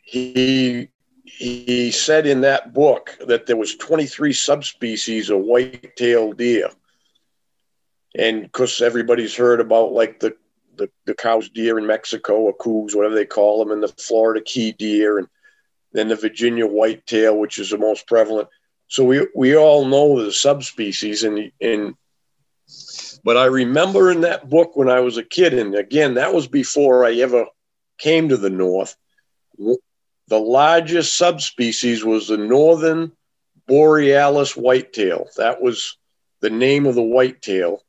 he 0.03 0.89
he 1.37 1.91
said 1.91 2.25
in 2.25 2.41
that 2.41 2.73
book 2.73 3.17
that 3.27 3.45
there 3.45 3.57
was 3.57 3.75
23 3.75 4.33
subspecies 4.33 5.29
of 5.29 5.39
white-tailed 5.39 6.37
deer. 6.37 6.69
And 8.17 8.43
because 8.43 8.81
everybody's 8.81 9.35
heard 9.35 9.59
about 9.59 9.93
like 9.93 10.19
the, 10.19 10.35
the 10.75 10.89
the 11.05 11.13
Coues 11.13 11.49
deer 11.49 11.77
in 11.77 11.85
mexico 11.85 12.37
or 12.37 12.53
Coues 12.53 12.95
whatever 12.95 13.13
they 13.13 13.25
call 13.25 13.59
them 13.59 13.71
and 13.71 13.83
the 13.83 13.89
florida 13.89 14.41
key 14.41 14.71
deer 14.71 15.19
and 15.19 15.27
then 15.91 16.07
the 16.07 16.15
virginia 16.15 16.65
whitetail 16.65 17.37
which 17.37 17.59
is 17.59 17.69
the 17.69 17.77
most 17.77 18.07
prevalent. 18.07 18.47
So 18.87 19.03
we 19.03 19.27
we 19.35 19.55
all 19.55 19.85
know 19.85 20.23
the 20.23 20.31
subspecies 20.31 21.23
and 21.23 21.51
and 21.61 21.95
but 23.23 23.37
i 23.37 23.45
remember 23.45 24.11
in 24.11 24.21
that 24.21 24.49
book 24.49 24.75
when 24.75 24.89
i 24.89 24.99
was 24.99 25.17
a 25.17 25.23
kid 25.23 25.53
and 25.53 25.75
again 25.75 26.15
that 26.15 26.33
was 26.33 26.47
before 26.47 27.05
i 27.05 27.13
ever 27.15 27.45
came 27.99 28.29
to 28.29 28.37
the 28.37 28.49
north 28.49 28.95
the 30.29 30.39
largest 30.39 31.17
subspecies 31.17 32.05
was 32.05 32.27
the 32.27 32.37
northern 32.37 33.11
borealis 33.67 34.55
whitetail. 34.55 35.27
That 35.37 35.61
was 35.61 35.97
the 36.39 36.51
name 36.51 36.85
of 36.85 36.95
the 36.95 37.03
whitetail 37.03 37.83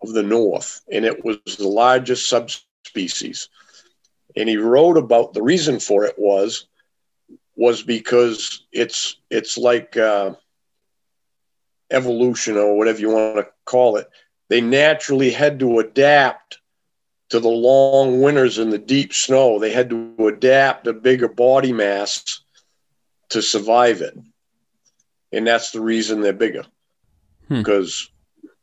of 0.00 0.12
the 0.12 0.22
north, 0.22 0.82
and 0.90 1.04
it 1.04 1.24
was 1.24 1.38
the 1.58 1.68
largest 1.68 2.28
subspecies. 2.28 3.48
And 4.36 4.48
he 4.48 4.56
wrote 4.56 4.96
about 4.96 5.32
the 5.32 5.42
reason 5.42 5.80
for 5.80 6.04
it 6.04 6.14
was 6.18 6.66
was 7.56 7.82
because 7.82 8.64
it's 8.70 9.16
it's 9.28 9.58
like 9.58 9.96
uh, 9.96 10.34
evolution 11.90 12.56
or 12.56 12.76
whatever 12.76 13.00
you 13.00 13.10
want 13.10 13.36
to 13.38 13.48
call 13.64 13.96
it. 13.96 14.08
They 14.48 14.60
naturally 14.60 15.30
had 15.30 15.58
to 15.60 15.80
adapt 15.80 16.58
to 17.30 17.40
the 17.40 17.48
long 17.48 18.20
winters 18.20 18.58
and 18.58 18.72
the 18.72 18.78
deep 18.78 19.12
snow. 19.12 19.58
They 19.58 19.72
had 19.72 19.90
to 19.90 20.28
adapt 20.28 20.86
a 20.86 20.92
bigger 20.92 21.28
body 21.28 21.72
mass 21.72 22.40
to 23.30 23.42
survive 23.42 24.00
it. 24.00 24.16
And 25.32 25.46
that's 25.46 25.72
the 25.72 25.80
reason 25.80 26.20
they're 26.20 26.32
bigger 26.32 26.64
hmm. 27.48 27.58
because 27.58 28.10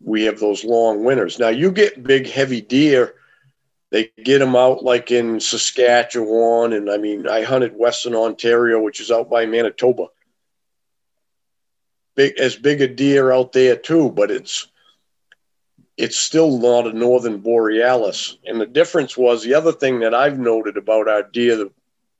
we 0.01 0.23
have 0.23 0.39
those 0.39 0.63
long 0.63 1.03
winters. 1.03 1.39
Now, 1.39 1.49
you 1.49 1.71
get 1.71 2.03
big, 2.03 2.27
heavy 2.27 2.61
deer, 2.61 3.15
they 3.91 4.11
get 4.23 4.39
them 4.39 4.55
out 4.55 4.83
like 4.83 5.11
in 5.11 5.39
Saskatchewan. 5.39 6.73
And 6.73 6.89
I 6.89 6.97
mean, 6.97 7.27
I 7.27 7.43
hunted 7.43 7.75
Western 7.75 8.15
Ontario, 8.15 8.81
which 8.81 8.99
is 8.99 9.11
out 9.11 9.29
by 9.29 9.45
Manitoba. 9.45 10.07
Big, 12.15 12.39
as 12.39 12.55
big 12.55 12.81
a 12.81 12.87
deer 12.87 13.31
out 13.31 13.51
there 13.51 13.75
too, 13.75 14.09
but 14.09 14.31
it's 14.31 14.67
it's 15.97 16.17
still 16.17 16.57
not 16.57 16.87
a 16.87 16.97
northern 16.97 17.39
borealis. 17.39 18.37
And 18.45 18.59
the 18.59 18.65
difference 18.65 19.17
was 19.17 19.43
the 19.43 19.53
other 19.53 19.71
thing 19.71 19.99
that 19.99 20.13
I've 20.13 20.39
noted 20.39 20.77
about 20.77 21.07
our 21.07 21.23
deer, 21.23 21.55
the 21.55 21.71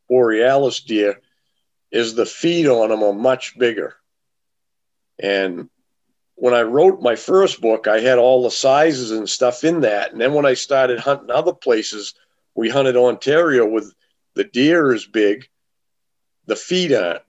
borealis 0.08 0.82
deer, 0.82 1.20
is 1.92 2.16
the 2.16 2.26
feet 2.26 2.68
on 2.68 2.90
them 2.90 3.04
are 3.04 3.14
much 3.14 3.58
bigger. 3.58 3.96
And 5.20 5.70
when 6.36 6.54
I 6.54 6.62
wrote 6.62 7.02
my 7.02 7.16
first 7.16 7.62
book, 7.62 7.88
I 7.88 8.00
had 8.00 8.18
all 8.18 8.44
the 8.44 8.52
sizes 8.52 9.12
and 9.12 9.30
stuff 9.30 9.64
in 9.64 9.82
that. 9.82 10.12
And 10.12 10.20
then 10.20 10.34
when 10.34 10.46
I 10.46 10.56
started 10.56 11.00
hunting 11.00 11.32
other 11.32 11.54
places, 11.54 12.16
we 12.56 12.70
hunted 12.70 12.98
Ontario 12.98 13.68
with 13.68 13.94
the 14.36 14.44
deer 14.44 14.94
is 14.94 15.06
big, 15.06 15.48
the 16.46 16.56
feet 16.56 16.94
aren't. 16.94 17.22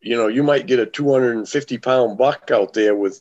You 0.00 0.16
know, 0.16 0.26
you 0.26 0.42
might 0.42 0.66
get 0.66 0.80
a 0.80 0.86
250 0.86 1.78
pound 1.78 2.18
buck 2.18 2.50
out 2.52 2.72
there 2.72 2.94
with 2.94 3.20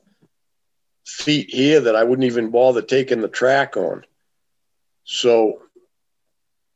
feet 1.11 1.49
here 1.49 1.81
that 1.81 1.95
I 1.95 2.03
wouldn't 2.03 2.25
even 2.25 2.49
bother 2.49 2.81
taking 2.81 3.21
the 3.21 3.27
track 3.27 3.77
on. 3.77 4.05
So, 5.03 5.61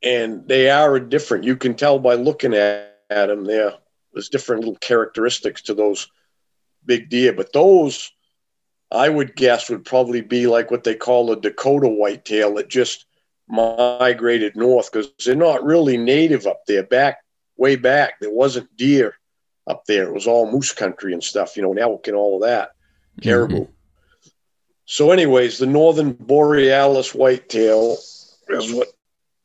and 0.03 0.47
they 0.47 0.69
are 0.69 0.99
different. 0.99 1.43
You 1.43 1.55
can 1.55 1.75
tell 1.75 1.99
by 1.99 2.15
looking 2.15 2.53
at, 2.53 2.99
at 3.09 3.27
them. 3.27 3.45
There, 3.45 3.73
there's 4.13 4.29
different 4.29 4.61
little 4.61 4.77
characteristics 4.77 5.63
to 5.63 5.73
those 5.73 6.09
big 6.86 7.09
deer, 7.09 7.33
but 7.33 7.53
those 7.53 8.11
I 8.91 9.09
would 9.09 9.36
guess 9.36 9.69
would 9.69 9.86
probably 9.86 10.21
be 10.21 10.47
like 10.47 10.71
what 10.71 10.83
they 10.83 10.95
call 10.95 11.31
a 11.31 11.39
Dakota 11.39 11.88
whitetail 11.88 12.55
that 12.55 12.69
just 12.69 13.05
migrated 13.47 14.55
north 14.55 14.91
because 14.91 15.11
they're 15.23 15.36
not 15.36 15.63
really 15.63 15.97
native 15.97 16.47
up 16.47 16.65
there. 16.65 16.83
Back 16.83 17.23
way 17.57 17.75
back, 17.75 18.19
there 18.19 18.31
wasn't 18.31 18.75
deer 18.77 19.15
up 19.67 19.86
there. 19.86 20.03
It 20.03 20.13
was 20.13 20.27
all 20.27 20.51
moose 20.51 20.73
country 20.73 21.13
and 21.13 21.23
stuff, 21.23 21.55
you 21.55 21.63
know, 21.63 21.71
and 21.71 21.79
elk 21.79 22.07
and 22.07 22.15
all 22.15 22.36
of 22.36 22.47
that, 22.49 22.71
caribou. 23.21 23.61
Mm-hmm. 23.61 23.71
So, 24.86 25.11
anyways, 25.11 25.57
the 25.57 25.65
northern 25.65 26.13
borealis 26.13 27.13
whitetail 27.13 27.97
is 28.49 28.73
what 28.73 28.89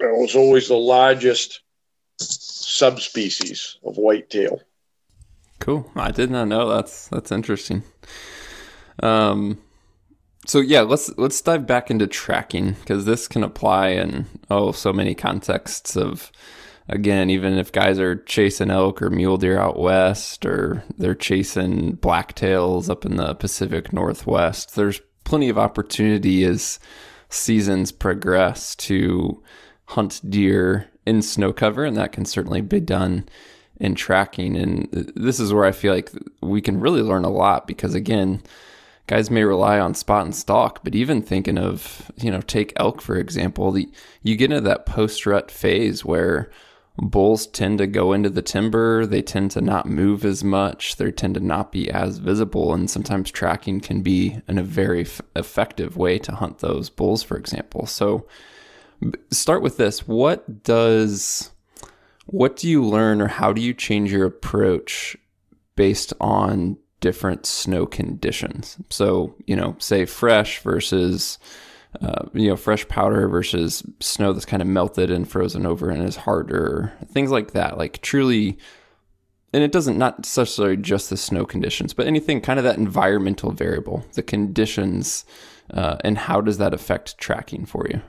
was 0.00 0.36
always 0.36 0.68
the 0.68 0.76
largest 0.76 1.60
subspecies 2.18 3.78
of 3.84 3.96
whitetail. 3.96 4.60
Cool. 5.58 5.90
I 5.94 6.10
did 6.10 6.30
not 6.30 6.48
know. 6.48 6.68
That's 6.68 7.08
that's 7.08 7.32
interesting. 7.32 7.82
Um, 9.02 9.58
so 10.46 10.60
yeah, 10.60 10.80
let's 10.80 11.16
let's 11.18 11.40
dive 11.40 11.66
back 11.66 11.90
into 11.90 12.06
tracking 12.06 12.72
because 12.72 13.04
this 13.04 13.28
can 13.28 13.42
apply 13.42 13.88
in 13.88 14.26
oh 14.50 14.72
so 14.72 14.92
many 14.92 15.14
contexts 15.14 15.96
of 15.96 16.32
again 16.88 17.30
even 17.30 17.58
if 17.58 17.72
guys 17.72 17.98
are 17.98 18.16
chasing 18.16 18.70
elk 18.70 19.02
or 19.02 19.10
mule 19.10 19.36
deer 19.36 19.58
out 19.58 19.78
west 19.78 20.44
or 20.44 20.82
they're 20.98 21.14
chasing 21.14 21.96
blacktails 21.96 22.88
up 22.88 23.04
in 23.04 23.16
the 23.16 23.34
Pacific 23.34 23.92
Northwest, 23.92 24.74
there's 24.76 25.00
plenty 25.30 25.48
of 25.48 25.56
opportunity 25.56 26.42
as 26.42 26.80
seasons 27.28 27.92
progress 27.92 28.74
to 28.74 29.40
hunt 29.84 30.20
deer 30.28 30.88
in 31.06 31.22
snow 31.22 31.52
cover, 31.52 31.84
and 31.84 31.96
that 31.96 32.10
can 32.10 32.24
certainly 32.24 32.60
be 32.60 32.80
done 32.80 33.28
in 33.76 33.94
tracking. 33.94 34.56
And 34.56 34.88
this 35.14 35.38
is 35.38 35.52
where 35.52 35.64
I 35.64 35.70
feel 35.70 35.94
like 35.94 36.10
we 36.42 36.60
can 36.60 36.80
really 36.80 37.00
learn 37.00 37.24
a 37.24 37.30
lot 37.30 37.68
because 37.68 37.94
again 37.94 38.42
guys 39.06 39.30
may 39.30 39.44
rely 39.44 39.78
on 39.78 39.94
spot 39.94 40.24
and 40.24 40.34
stalk, 40.34 40.82
but 40.82 40.96
even 40.96 41.22
thinking 41.22 41.58
of, 41.58 42.10
you 42.16 42.30
know, 42.32 42.40
take 42.40 42.72
elk 42.74 43.00
for 43.00 43.16
example, 43.16 43.70
the, 43.70 43.88
you 44.24 44.34
get 44.34 44.50
into 44.50 44.60
that 44.62 44.84
post 44.84 45.26
rut 45.26 45.48
phase 45.48 46.04
where 46.04 46.50
bulls 47.00 47.46
tend 47.46 47.78
to 47.78 47.86
go 47.86 48.12
into 48.12 48.30
the 48.30 48.42
timber, 48.42 49.06
they 49.06 49.22
tend 49.22 49.50
to 49.52 49.60
not 49.60 49.86
move 49.86 50.24
as 50.24 50.44
much, 50.44 50.96
they 50.96 51.10
tend 51.10 51.34
to 51.34 51.40
not 51.40 51.72
be 51.72 51.90
as 51.90 52.18
visible, 52.18 52.74
and 52.74 52.90
sometimes 52.90 53.30
tracking 53.30 53.80
can 53.80 54.02
be 54.02 54.40
in 54.46 54.58
a 54.58 54.62
very 54.62 55.02
f- 55.02 55.20
effective 55.34 55.96
way 55.96 56.18
to 56.18 56.32
hunt 56.32 56.58
those 56.58 56.90
bulls, 56.90 57.22
for 57.22 57.36
example. 57.36 57.86
So, 57.86 58.26
start 59.30 59.62
with 59.62 59.76
this: 59.76 60.06
what 60.06 60.62
does 60.62 61.50
what 62.26 62.56
do 62.56 62.68
you 62.68 62.84
learn, 62.84 63.20
or 63.20 63.28
how 63.28 63.52
do 63.52 63.60
you 63.60 63.74
change 63.74 64.12
your 64.12 64.26
approach 64.26 65.16
based 65.74 66.12
on 66.20 66.76
different 67.00 67.46
snow 67.46 67.86
conditions. 67.86 68.76
So, 68.90 69.34
you 69.46 69.56
know, 69.56 69.74
say 69.78 70.04
fresh 70.04 70.60
versus, 70.60 71.38
uh, 72.00 72.26
you 72.32 72.48
know, 72.48 72.56
fresh 72.56 72.86
powder 72.88 73.28
versus 73.28 73.82
snow 74.00 74.32
that's 74.32 74.44
kind 74.44 74.62
of 74.62 74.68
melted 74.68 75.10
and 75.10 75.28
frozen 75.28 75.66
over 75.66 75.90
and 75.90 76.02
is 76.02 76.16
harder, 76.16 76.92
things 77.06 77.30
like 77.30 77.52
that. 77.52 77.76
Like 77.78 78.00
truly, 78.00 78.58
and 79.52 79.62
it 79.62 79.72
doesn't 79.72 79.98
not 79.98 80.18
necessarily 80.18 80.76
just 80.76 81.10
the 81.10 81.16
snow 81.16 81.44
conditions, 81.44 81.92
but 81.92 82.06
anything 82.06 82.40
kind 82.40 82.58
of 82.58 82.64
that 82.64 82.78
environmental 82.78 83.50
variable, 83.50 84.04
the 84.12 84.22
conditions, 84.22 85.24
uh, 85.72 85.96
and 86.04 86.16
how 86.16 86.40
does 86.40 86.58
that 86.58 86.72
affect 86.72 87.18
tracking 87.18 87.66
for 87.66 87.86
you? 87.88 88.00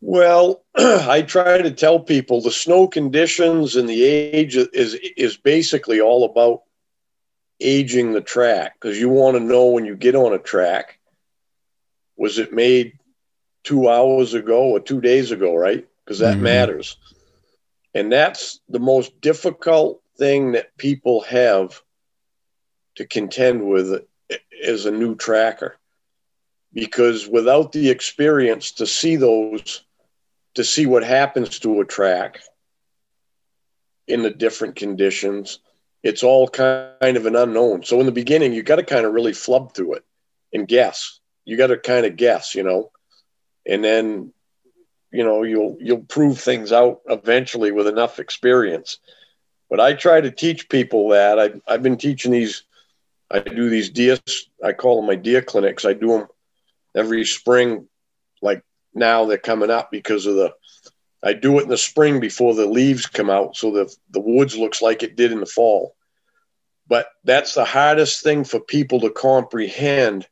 Well, 0.00 0.64
I 0.76 1.22
try 1.22 1.62
to 1.62 1.70
tell 1.70 2.00
people 2.00 2.40
the 2.40 2.50
snow 2.50 2.88
conditions 2.88 3.76
and 3.76 3.88
the 3.88 4.02
age 4.04 4.56
is 4.56 4.94
is 4.94 5.36
basically 5.36 6.00
all 6.00 6.24
about 6.24 6.62
aging 7.60 8.12
the 8.12 8.20
track 8.20 8.74
because 8.78 9.00
you 9.00 9.08
want 9.08 9.36
to 9.36 9.42
know 9.42 9.66
when 9.66 9.86
you 9.86 9.96
get 9.96 10.14
on 10.14 10.34
a 10.34 10.38
track 10.38 10.98
was 12.16 12.38
it 12.38 12.52
made 12.52 12.95
two 13.66 13.88
hours 13.88 14.32
ago 14.32 14.70
or 14.70 14.80
two 14.80 15.00
days 15.00 15.30
ago 15.32 15.54
right 15.54 15.86
because 16.04 16.20
that 16.20 16.34
mm-hmm. 16.34 16.44
matters 16.44 16.96
and 17.94 18.12
that's 18.12 18.60
the 18.68 18.78
most 18.78 19.20
difficult 19.20 20.00
thing 20.16 20.52
that 20.52 20.76
people 20.76 21.20
have 21.22 21.82
to 22.94 23.04
contend 23.04 23.68
with 23.68 24.04
as 24.64 24.86
a 24.86 24.90
new 24.90 25.14
tracker 25.14 25.76
because 26.72 27.26
without 27.26 27.72
the 27.72 27.90
experience 27.90 28.72
to 28.72 28.86
see 28.86 29.16
those 29.16 29.84
to 30.54 30.64
see 30.64 30.86
what 30.86 31.04
happens 31.04 31.58
to 31.58 31.80
a 31.80 31.84
track 31.84 32.40
in 34.06 34.22
the 34.22 34.30
different 34.30 34.76
conditions 34.76 35.58
it's 36.06 36.22
all 36.22 36.46
kind 36.48 37.16
of 37.16 37.26
an 37.26 37.34
unknown. 37.34 37.82
So 37.82 37.98
in 37.98 38.06
the 38.06 38.12
beginning, 38.12 38.52
you 38.52 38.62
got 38.62 38.76
to 38.76 38.84
kind 38.84 39.04
of 39.04 39.12
really 39.12 39.32
flub 39.32 39.74
through 39.74 39.94
it 39.94 40.04
and 40.52 40.68
guess. 40.68 41.18
You 41.44 41.56
got 41.56 41.68
to 41.68 41.78
kind 41.78 42.06
of 42.06 42.16
guess, 42.16 42.54
you 42.54 42.62
know, 42.62 42.90
and 43.68 43.82
then 43.84 44.32
you 45.10 45.24
know 45.24 45.42
you'll 45.42 45.76
you'll 45.80 46.04
prove 46.04 46.38
things 46.38 46.72
out 46.72 47.00
eventually 47.06 47.72
with 47.72 47.86
enough 47.86 48.18
experience. 48.18 48.98
But 49.68 49.80
I 49.80 49.94
try 49.94 50.20
to 50.20 50.30
teach 50.30 50.68
people 50.68 51.10
that 51.10 51.38
I 51.38 51.52
I've 51.66 51.82
been 51.82 51.98
teaching 51.98 52.32
these. 52.32 52.62
I 53.30 53.40
do 53.40 53.68
these 53.68 53.90
deer. 53.90 54.18
I 54.62 54.72
call 54.72 54.96
them 54.96 55.06
my 55.06 55.16
deer 55.16 55.42
clinics. 55.42 55.84
I 55.84 55.94
do 55.94 56.08
them 56.08 56.28
every 56.94 57.24
spring. 57.24 57.88
Like 58.40 58.62
now 58.94 59.24
they're 59.24 59.38
coming 59.38 59.70
up 59.70 59.90
because 59.90 60.26
of 60.26 60.36
the 60.36 60.54
I 61.22 61.32
do 61.32 61.58
it 61.58 61.64
in 61.64 61.68
the 61.68 61.76
spring 61.76 62.20
before 62.20 62.54
the 62.54 62.66
leaves 62.66 63.06
come 63.06 63.30
out, 63.30 63.56
so 63.56 63.72
the 63.72 63.96
the 64.10 64.20
woods 64.20 64.56
looks 64.56 64.80
like 64.80 65.02
it 65.02 65.16
did 65.16 65.32
in 65.32 65.40
the 65.40 65.46
fall. 65.46 65.96
But 66.88 67.08
that's 67.24 67.54
the 67.54 67.64
hardest 67.64 68.22
thing 68.22 68.44
for 68.44 68.60
people 68.60 69.00
to 69.00 69.10
comprehend. 69.10 70.28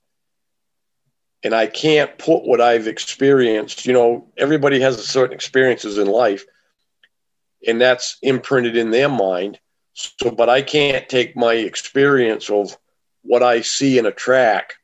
And 1.45 1.55
I 1.55 1.66
can't 1.66 2.16
put 2.18 2.45
what 2.45 2.61
I've 2.61 2.88
experienced. 2.88 3.86
You 3.86 3.92
know, 3.92 4.32
everybody 4.36 4.80
has 4.80 5.05
certain 5.07 5.34
experiences 5.34 5.99
in 5.99 6.07
life, 6.07 6.45
and 7.66 7.80
that's 7.80 8.16
imprinted 8.22 8.76
in 8.76 8.90
their 8.90 9.11
mind. 9.11 9.61
So, 9.92 10.30
but 10.30 10.49
I 10.49 10.62
can't 10.62 11.09
take 11.09 11.36
my 11.36 11.55
experience 11.55 12.51
of 12.51 12.76
what 13.22 13.42
I 13.42 13.61
see 13.61 13.99
in 13.99 14.07
a 14.07 14.11
track 14.11 14.74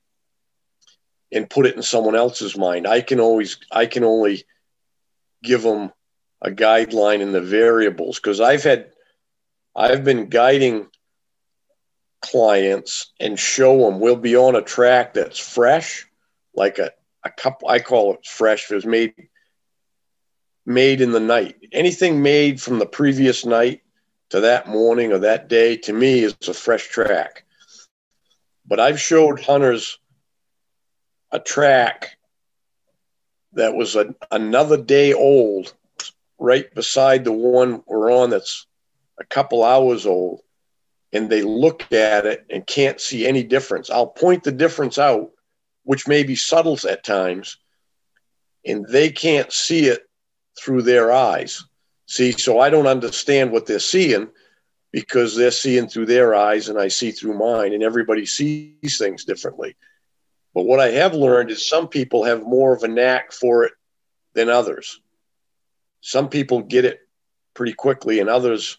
and 1.32 1.50
put 1.50 1.66
it 1.66 1.76
in 1.76 1.82
someone 1.82 2.14
else's 2.14 2.56
mind. 2.56 2.86
I 2.86 3.00
can 3.00 3.20
always, 3.20 3.58
I 3.72 3.86
can 3.86 4.04
only 4.04 4.44
give 5.42 5.62
them 5.62 5.90
a 6.42 6.50
guideline 6.50 7.20
in 7.20 7.32
the 7.32 7.40
variables 7.40 8.16
because 8.16 8.40
I've 8.40 8.64
had 8.64 8.90
I've 9.74 10.04
been 10.04 10.28
guiding 10.28 10.88
clients 12.22 13.12
and 13.18 13.38
show 13.38 13.78
them 13.78 14.00
we'll 14.00 14.16
be 14.16 14.36
on 14.36 14.56
a 14.56 14.62
track 14.62 15.14
that's 15.14 15.38
fresh, 15.38 16.06
like 16.54 16.78
a, 16.78 16.90
a 17.24 17.30
couple 17.30 17.68
I 17.68 17.80
call 17.80 18.14
it 18.14 18.26
fresh. 18.26 18.70
It 18.70 18.74
was 18.74 18.86
made 18.86 19.14
made 20.66 21.00
in 21.00 21.12
the 21.12 21.20
night. 21.20 21.56
Anything 21.72 22.22
made 22.22 22.60
from 22.60 22.78
the 22.78 22.86
previous 22.86 23.44
night 23.44 23.82
to 24.30 24.40
that 24.40 24.68
morning 24.68 25.12
or 25.12 25.18
that 25.18 25.48
day 25.48 25.76
to 25.76 25.92
me 25.92 26.20
is 26.20 26.36
a 26.48 26.54
fresh 26.54 26.88
track. 26.88 27.44
But 28.66 28.80
I've 28.80 29.00
showed 29.00 29.40
hunters 29.40 29.98
a 31.32 31.40
track 31.40 32.16
that 33.54 33.74
was 33.74 33.96
a, 33.96 34.14
another 34.30 34.76
day 34.76 35.12
old 35.12 35.72
right 36.38 36.72
beside 36.74 37.24
the 37.24 37.32
one 37.32 37.82
we're 37.86 38.12
on 38.12 38.30
that's 38.30 38.66
a 39.18 39.24
couple 39.24 39.64
hours 39.64 40.06
old 40.06 40.40
and 41.12 41.28
they 41.28 41.42
look 41.42 41.92
at 41.92 42.26
it 42.26 42.46
and 42.50 42.66
can't 42.66 43.00
see 43.00 43.26
any 43.26 43.42
difference. 43.42 43.90
I'll 43.90 44.06
point 44.06 44.44
the 44.44 44.52
difference 44.52 44.98
out, 44.98 45.30
which 45.90 46.06
may 46.06 46.22
be 46.22 46.36
subtle 46.36 46.78
at 46.88 47.02
times, 47.02 47.58
and 48.64 48.86
they 48.88 49.10
can't 49.10 49.52
see 49.52 49.86
it 49.86 50.08
through 50.56 50.82
their 50.82 51.10
eyes. 51.10 51.64
See, 52.06 52.30
so 52.30 52.60
I 52.60 52.70
don't 52.70 52.86
understand 52.86 53.50
what 53.50 53.66
they're 53.66 53.80
seeing 53.80 54.28
because 54.92 55.34
they're 55.34 55.50
seeing 55.50 55.88
through 55.88 56.06
their 56.06 56.34
eyes 56.34 56.68
and 56.68 56.78
I 56.78 56.88
see 56.88 57.10
through 57.10 57.38
mine, 57.38 57.72
and 57.72 57.82
everybody 57.82 58.24
sees 58.24 58.98
things 58.98 59.24
differently. 59.24 59.74
But 60.54 60.66
what 60.66 60.78
I 60.78 60.90
have 60.90 61.14
learned 61.14 61.50
is 61.50 61.68
some 61.68 61.88
people 61.88 62.24
have 62.24 62.42
more 62.42 62.72
of 62.72 62.84
a 62.84 62.88
knack 62.88 63.32
for 63.32 63.64
it 63.64 63.72
than 64.34 64.48
others 64.48 65.00
some 66.00 66.28
people 66.28 66.62
get 66.62 66.84
it 66.84 67.00
pretty 67.54 67.72
quickly 67.72 68.20
and 68.20 68.28
others 68.28 68.78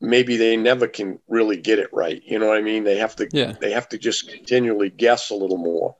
maybe 0.00 0.36
they 0.36 0.56
never 0.56 0.86
can 0.86 1.18
really 1.28 1.56
get 1.56 1.78
it 1.78 1.88
right. 1.92 2.22
You 2.24 2.38
know 2.38 2.46
what 2.46 2.58
I 2.58 2.62
mean? 2.62 2.84
They 2.84 2.98
have 2.98 3.16
to 3.16 3.28
Yeah. 3.32 3.54
they 3.60 3.70
have 3.72 3.88
to 3.90 3.98
just 3.98 4.28
continually 4.30 4.90
guess 4.90 5.30
a 5.30 5.34
little 5.34 5.58
more. 5.58 5.96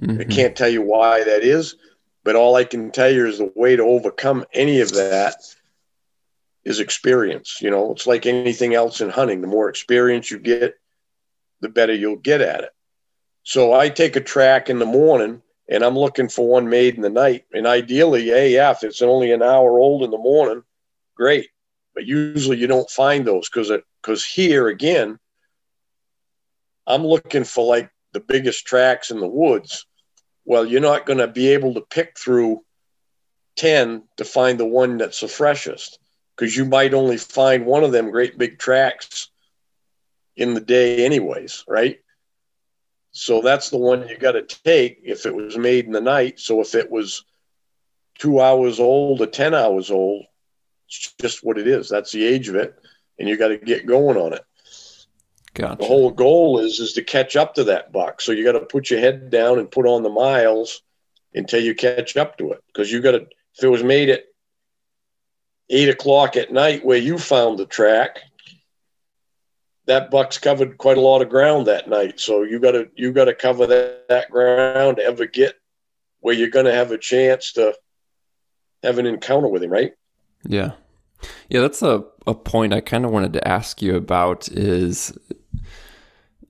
I 0.00 0.04
Mhm. 0.24 0.30
can't 0.30 0.56
tell 0.56 0.68
you 0.68 0.82
why 0.82 1.24
that 1.24 1.42
is, 1.42 1.76
but 2.24 2.36
all 2.36 2.56
I 2.56 2.64
can 2.64 2.90
tell 2.90 3.10
you 3.10 3.26
is 3.26 3.38
the 3.38 3.52
way 3.54 3.76
to 3.76 3.82
overcome 3.82 4.44
any 4.52 4.80
of 4.80 4.92
that 4.92 5.36
is 6.64 6.80
experience. 6.80 7.60
You 7.62 7.70
know, 7.70 7.92
it's 7.92 8.06
like 8.06 8.26
anything 8.26 8.74
else 8.74 9.00
in 9.00 9.08
hunting. 9.10 9.40
The 9.40 9.46
more 9.46 9.68
experience 9.68 10.30
you 10.30 10.38
get, 10.38 10.74
the 11.60 11.68
better 11.68 11.94
you'll 11.94 12.16
get 12.16 12.40
at 12.40 12.64
it. 12.64 12.70
So 13.44 13.72
I 13.72 13.88
take 13.88 14.16
a 14.16 14.20
track 14.20 14.68
in 14.68 14.78
the 14.78 14.86
morning 14.86 15.42
and 15.68 15.84
I'm 15.84 15.96
looking 15.98 16.28
for 16.28 16.48
one 16.48 16.68
made 16.68 16.96
in 16.96 17.02
the 17.02 17.10
night. 17.10 17.44
And 17.52 17.66
ideally, 17.66 18.26
hey, 18.26 18.52
yeah, 18.54 18.72
if 18.72 18.82
it's 18.82 19.02
only 19.02 19.32
an 19.32 19.42
hour 19.42 19.78
old 19.78 20.02
in 20.02 20.10
the 20.10 20.18
morning, 20.18 20.62
great. 21.16 21.48
But 21.96 22.04
usually 22.04 22.58
you 22.58 22.66
don't 22.66 22.90
find 22.90 23.26
those 23.26 23.48
because 23.48 23.72
because 24.02 24.24
here 24.24 24.68
again, 24.68 25.18
I'm 26.86 27.04
looking 27.04 27.44
for 27.44 27.66
like 27.66 27.90
the 28.12 28.20
biggest 28.20 28.66
tracks 28.66 29.10
in 29.10 29.18
the 29.18 29.26
woods. 29.26 29.86
Well, 30.44 30.66
you're 30.66 30.82
not 30.82 31.06
going 31.06 31.18
to 31.18 31.26
be 31.26 31.48
able 31.54 31.72
to 31.74 31.80
pick 31.80 32.18
through 32.18 32.62
10 33.56 34.02
to 34.18 34.24
find 34.26 34.60
the 34.60 34.66
one 34.66 34.98
that's 34.98 35.20
the 35.20 35.28
freshest 35.28 35.98
because 36.36 36.54
you 36.54 36.66
might 36.66 36.92
only 36.92 37.16
find 37.16 37.64
one 37.64 37.82
of 37.82 37.92
them 37.92 38.10
great 38.10 38.36
big 38.36 38.58
tracks 38.58 39.30
in 40.36 40.52
the 40.52 40.60
day, 40.60 41.02
anyways, 41.02 41.64
right? 41.66 41.98
So 43.12 43.40
that's 43.40 43.70
the 43.70 43.78
one 43.78 44.06
you 44.06 44.18
got 44.18 44.32
to 44.32 44.42
take 44.42 45.00
if 45.02 45.24
it 45.24 45.34
was 45.34 45.56
made 45.56 45.86
in 45.86 45.92
the 45.92 46.02
night. 46.02 46.40
So 46.40 46.60
if 46.60 46.74
it 46.74 46.90
was 46.90 47.24
two 48.18 48.42
hours 48.42 48.78
old 48.78 49.22
or 49.22 49.26
10 49.26 49.54
hours 49.54 49.90
old, 49.90 50.26
it's 50.86 51.14
just 51.20 51.44
what 51.44 51.58
it 51.58 51.66
is. 51.66 51.88
That's 51.88 52.12
the 52.12 52.24
age 52.24 52.48
of 52.48 52.56
it. 52.56 52.74
And 53.18 53.28
you 53.28 53.36
got 53.36 53.48
to 53.48 53.58
get 53.58 53.86
going 53.86 54.16
on 54.16 54.32
it. 54.32 54.42
Gotcha. 55.54 55.78
The 55.78 55.86
whole 55.86 56.10
goal 56.10 56.58
is 56.58 56.80
is 56.80 56.92
to 56.94 57.02
catch 57.02 57.34
up 57.34 57.54
to 57.54 57.64
that 57.64 57.90
buck. 57.90 58.20
So 58.20 58.32
you 58.32 58.44
got 58.44 58.52
to 58.52 58.66
put 58.66 58.90
your 58.90 59.00
head 59.00 59.30
down 59.30 59.58
and 59.58 59.70
put 59.70 59.86
on 59.86 60.02
the 60.02 60.10
miles 60.10 60.82
until 61.34 61.62
you 61.62 61.74
catch 61.74 62.16
up 62.16 62.36
to 62.38 62.52
it. 62.52 62.62
Because 62.66 62.92
you 62.92 63.00
got 63.00 63.12
to, 63.12 63.26
if 63.54 63.64
it 63.64 63.68
was 63.68 63.82
made 63.82 64.10
at 64.10 64.24
eight 65.70 65.88
o'clock 65.88 66.36
at 66.36 66.52
night 66.52 66.84
where 66.84 66.98
you 66.98 67.16
found 67.18 67.58
the 67.58 67.64
track, 67.64 68.18
that 69.86 70.10
buck's 70.10 70.36
covered 70.36 70.76
quite 70.76 70.98
a 70.98 71.00
lot 71.00 71.22
of 71.22 71.30
ground 71.30 71.68
that 71.68 71.88
night. 71.88 72.20
So 72.20 72.42
you 72.42 72.60
got 72.60 72.72
to 72.72 72.90
you 72.94 73.12
got 73.12 73.24
to 73.26 73.34
cover 73.34 73.66
that, 73.66 74.08
that 74.08 74.30
ground 74.30 74.98
to 74.98 75.04
ever 75.04 75.24
get 75.24 75.54
where 76.20 76.34
you're 76.34 76.50
going 76.50 76.66
to 76.66 76.74
have 76.74 76.92
a 76.92 76.98
chance 76.98 77.52
to 77.52 77.74
have 78.82 78.98
an 78.98 79.06
encounter 79.06 79.48
with 79.48 79.62
him, 79.62 79.70
right? 79.70 79.92
Yeah. 80.46 80.72
Yeah, 81.48 81.60
that's 81.60 81.82
a, 81.82 82.04
a 82.26 82.34
point 82.34 82.72
I 82.72 82.80
kind 82.80 83.04
of 83.04 83.10
wanted 83.10 83.32
to 83.34 83.48
ask 83.48 83.80
you 83.80 83.96
about 83.96 84.48
is 84.48 85.16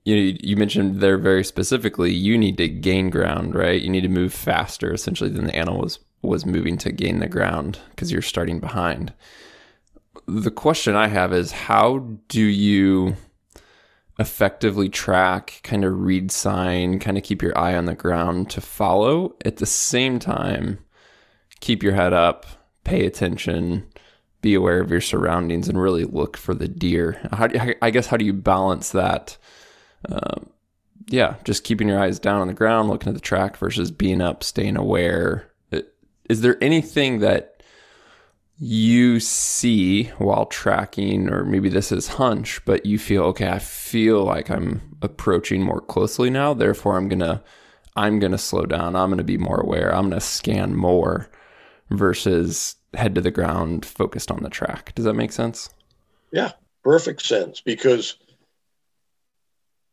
you 0.03 0.15
know, 0.15 0.37
you 0.41 0.55
mentioned 0.55 1.01
there 1.01 1.17
very 1.17 1.43
specifically 1.43 2.13
you 2.13 2.37
need 2.37 2.57
to 2.57 2.69
gain 2.69 3.09
ground, 3.09 3.53
right? 3.55 3.81
You 3.81 3.89
need 3.89 4.01
to 4.01 4.09
move 4.09 4.33
faster 4.33 4.93
essentially 4.93 5.29
than 5.29 5.45
the 5.45 5.55
animal 5.55 5.81
was 5.81 5.99
was 6.21 6.45
moving 6.45 6.77
to 6.77 6.91
gain 6.91 7.19
the 7.19 7.27
ground 7.27 7.79
because 7.91 8.11
you're 8.11 8.21
starting 8.21 8.59
behind. 8.59 9.13
The 10.27 10.51
question 10.51 10.95
I 10.95 11.07
have 11.07 11.31
is 11.31 11.51
how 11.51 11.99
do 12.27 12.41
you 12.41 13.15
effectively 14.19 14.89
track, 14.89 15.59
kind 15.63 15.85
of 15.85 15.99
read 15.99 16.31
sign, 16.31 16.99
kind 16.99 17.17
of 17.17 17.23
keep 17.23 17.41
your 17.41 17.57
eye 17.57 17.75
on 17.75 17.85
the 17.85 17.93
ground 17.93 18.49
to 18.51 18.61
follow 18.61 19.35
at 19.45 19.57
the 19.57 19.65
same 19.65 20.19
time 20.19 20.79
keep 21.59 21.83
your 21.83 21.93
head 21.93 22.13
up, 22.13 22.45
pay 22.87 23.05
attention, 23.05 23.85
be 24.41 24.55
aware 24.55 24.79
of 24.79 24.89
your 24.89 25.01
surroundings, 25.01 25.67
and 25.67 25.79
really 25.79 26.05
look 26.05 26.37
for 26.37 26.53
the 26.53 26.69
deer. 26.69 27.19
How 27.33 27.47
do 27.47 27.59
you, 27.59 27.75
I 27.81 27.89
guess 27.89 28.07
how 28.07 28.17
do 28.17 28.25
you 28.25 28.33
balance 28.33 28.91
that? 28.91 29.37
Um, 30.09 30.49
yeah, 31.07 31.35
just 31.43 31.63
keeping 31.63 31.89
your 31.89 31.99
eyes 31.99 32.17
down 32.17 32.41
on 32.41 32.47
the 32.47 32.53
ground, 32.53 32.89
looking 32.89 33.09
at 33.09 33.15
the 33.15 33.21
track 33.21 33.57
versus 33.57 33.91
being 33.91 34.21
up, 34.21 34.43
staying 34.43 34.77
aware. 34.77 35.51
Is 36.29 36.41
there 36.41 36.61
anything 36.61 37.19
that 37.19 37.63
you 38.57 39.19
see 39.19 40.05
while 40.17 40.45
tracking, 40.45 41.29
or 41.29 41.45
maybe 41.45 41.69
this 41.69 41.91
is 41.91 42.07
hunch, 42.07 42.63
but 42.65 42.85
you 42.85 42.99
feel 42.99 43.23
okay? 43.23 43.49
I 43.49 43.59
feel 43.59 44.23
like 44.23 44.49
I'm 44.49 44.97
approaching 45.01 45.61
more 45.63 45.81
closely 45.81 46.29
now. 46.29 46.53
Therefore, 46.53 46.97
I'm 46.97 47.07
gonna 47.07 47.43
I'm 47.95 48.19
gonna 48.19 48.37
slow 48.37 48.65
down. 48.65 48.95
I'm 48.95 49.09
gonna 49.09 49.23
be 49.23 49.37
more 49.37 49.59
aware. 49.59 49.93
I'm 49.93 50.09
gonna 50.09 50.21
scan 50.21 50.75
more 50.75 51.29
versus 51.89 52.75
head 52.93 53.15
to 53.15 53.21
the 53.21 53.31
ground, 53.31 53.85
focused 53.85 54.31
on 54.31 54.43
the 54.43 54.49
track. 54.49 54.93
Does 54.95 55.05
that 55.05 55.13
make 55.13 55.31
sense? 55.31 55.69
Yeah, 56.31 56.51
perfect 56.83 57.21
sense 57.21 57.61
because 57.61 58.17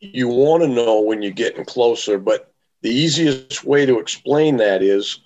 you 0.00 0.28
want 0.28 0.62
to 0.62 0.68
know 0.68 1.00
when 1.00 1.22
you're 1.22 1.32
getting 1.32 1.64
closer, 1.64 2.18
but 2.18 2.52
the 2.82 2.90
easiest 2.90 3.64
way 3.64 3.86
to 3.86 3.98
explain 3.98 4.58
that 4.58 4.82
is 4.82 5.20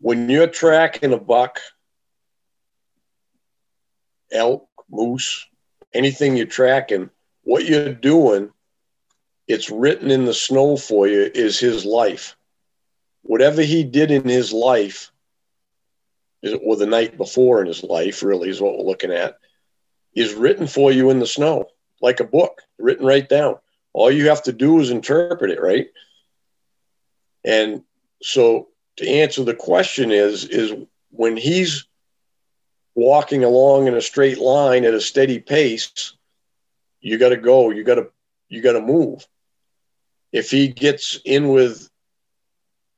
when 0.00 0.28
you're 0.28 0.46
tracking 0.46 1.12
a 1.12 1.18
buck, 1.18 1.60
elk, 4.32 4.68
moose, 4.90 5.46
anything 5.94 6.36
you're 6.36 6.46
tracking, 6.46 7.10
what 7.42 7.64
you're 7.64 7.94
doing, 7.94 8.50
it's 9.46 9.70
written 9.70 10.10
in 10.10 10.24
the 10.24 10.34
snow 10.34 10.76
for 10.76 11.06
you, 11.06 11.30
is 11.34 11.58
his 11.58 11.84
life. 11.84 12.36
Whatever 13.22 13.62
he 13.62 13.84
did 13.84 14.10
in 14.10 14.28
his 14.28 14.52
life, 14.52 15.10
or 16.62 16.76
the 16.76 16.86
night 16.86 17.16
before 17.16 17.60
in 17.60 17.66
his 17.66 17.82
life, 17.82 18.22
really 18.22 18.48
is 18.48 18.60
what 18.60 18.78
we're 18.78 18.84
looking 18.84 19.12
at, 19.12 19.38
is 20.14 20.34
written 20.34 20.66
for 20.66 20.90
you 20.90 21.10
in 21.10 21.18
the 21.18 21.26
snow, 21.26 21.66
like 22.00 22.20
a 22.20 22.24
book, 22.24 22.62
written 22.78 23.06
right 23.06 23.28
down. 23.28 23.56
All 23.92 24.10
you 24.10 24.28
have 24.28 24.42
to 24.44 24.52
do 24.52 24.80
is 24.80 24.90
interpret 24.90 25.50
it, 25.50 25.60
right? 25.60 25.88
And 27.44 27.82
so 28.22 28.68
to 28.96 29.08
answer 29.08 29.44
the 29.44 29.54
question 29.54 30.10
is 30.10 30.44
is 30.44 30.72
when 31.10 31.36
he's 31.36 31.86
walking 32.94 33.44
along 33.44 33.86
in 33.86 33.94
a 33.94 34.00
straight 34.00 34.38
line 34.38 34.84
at 34.84 34.94
a 34.94 35.00
steady 35.00 35.38
pace, 35.38 36.14
you 37.00 37.18
got 37.18 37.30
to 37.30 37.36
go, 37.36 37.70
you 37.70 37.84
got 37.84 37.96
to 37.96 38.10
you 38.48 38.62
got 38.62 38.72
to 38.72 38.80
move. 38.80 39.26
If 40.32 40.50
he 40.50 40.68
gets 40.68 41.18
in 41.24 41.48
with 41.48 41.89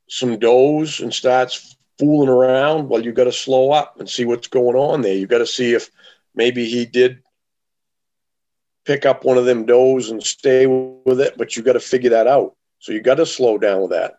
some 0.09 0.39
does 0.39 1.01
and 1.01 1.13
starts 1.13 1.77
fooling 1.99 2.29
around, 2.29 2.89
well, 2.89 3.05
you 3.05 3.13
got 3.13 3.25
to 3.25 3.33
slow 3.33 3.71
up 3.71 3.99
and 3.99 4.09
see 4.09 4.25
what's 4.25 4.49
going 4.49 4.77
on 4.77 5.03
there. 5.03 5.15
You 5.15 5.27
got 5.27 5.39
to 5.39 5.47
see 5.47 5.73
if 5.73 5.91
maybe 6.35 6.65
he 6.67 6.85
did 6.85 7.23
pick 8.85 9.07
up 9.07 9.25
one 9.25 9.39
of 9.39 9.45
them 9.45 9.67
does 9.67 10.11
and 10.11 10.23
stay 10.23 10.67
with 10.67 11.21
it, 11.21 11.39
but 11.39 11.57
you 11.57 11.63
got 11.63 11.75
to 11.75 11.81
figure 11.81 12.11
that 12.11 12.27
out. 12.27 12.57
So 12.79 12.93
you 12.93 13.01
got 13.01 13.17
to 13.17 13.27
slow 13.27 13.59
down 13.59 13.83
with 13.83 13.91
that. 13.93 14.15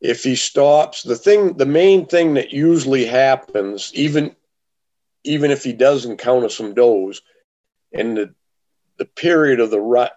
If 0.00 0.24
he 0.24 0.34
stops, 0.34 1.02
the 1.02 1.14
thing, 1.14 1.56
the 1.56 1.66
main 1.66 2.06
thing 2.06 2.34
that 2.34 2.52
usually 2.52 3.04
happens, 3.04 3.92
even 3.94 4.34
even 5.24 5.52
if 5.52 5.62
he 5.62 5.72
does 5.72 6.04
encounter 6.04 6.48
some 6.48 6.74
does, 6.74 7.22
and 7.92 8.16
the 8.16 8.34
the 8.98 9.04
period 9.04 9.60
of 9.60 9.70
the 9.70 9.80
rut 9.80 10.12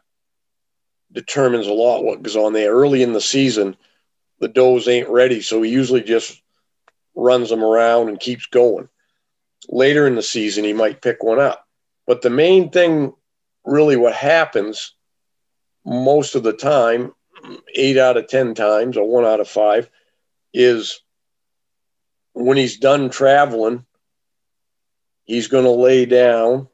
determines 1.11 1.67
a 1.67 1.73
lot 1.73 2.03
what 2.03 2.23
goes 2.23 2.35
on 2.35 2.53
there. 2.53 2.71
Early 2.71 3.03
in 3.03 3.13
the 3.13 3.21
season, 3.21 3.75
the 4.39 4.47
does 4.47 4.87
ain't 4.87 5.09
ready, 5.09 5.41
so 5.41 5.61
he 5.61 5.71
usually 5.71 6.01
just 6.01 6.41
runs 7.15 7.49
them 7.49 7.63
around 7.63 8.09
and 8.09 8.19
keeps 8.19 8.45
going. 8.47 8.89
Later 9.69 10.05
in 10.07 10.15
the 10.15 10.21
season, 10.21 10.63
he 10.63 10.73
might 10.73 11.01
pick 11.01 11.23
one 11.23 11.39
up. 11.39 11.65
But 12.05 12.21
the 12.21 12.29
main 12.29 12.69
thing, 12.69 13.13
really, 13.63 13.95
what 13.95 14.13
happens 14.13 14.93
most 15.85 16.35
of 16.35 16.43
the 16.43 16.53
time, 16.53 17.13
eight 17.73 17.97
out 17.97 18.17
of 18.17 18.27
10 18.27 18.53
times, 18.53 18.97
or 18.97 19.07
one 19.07 19.25
out 19.25 19.39
of 19.39 19.47
five, 19.47 19.89
is 20.53 21.01
when 22.33 22.57
he's 22.57 22.77
done 22.77 23.09
traveling, 23.09 23.85
he's 25.23 25.47
going 25.47 25.63
to 25.63 25.71
lay 25.71 26.05
down. 26.05 26.67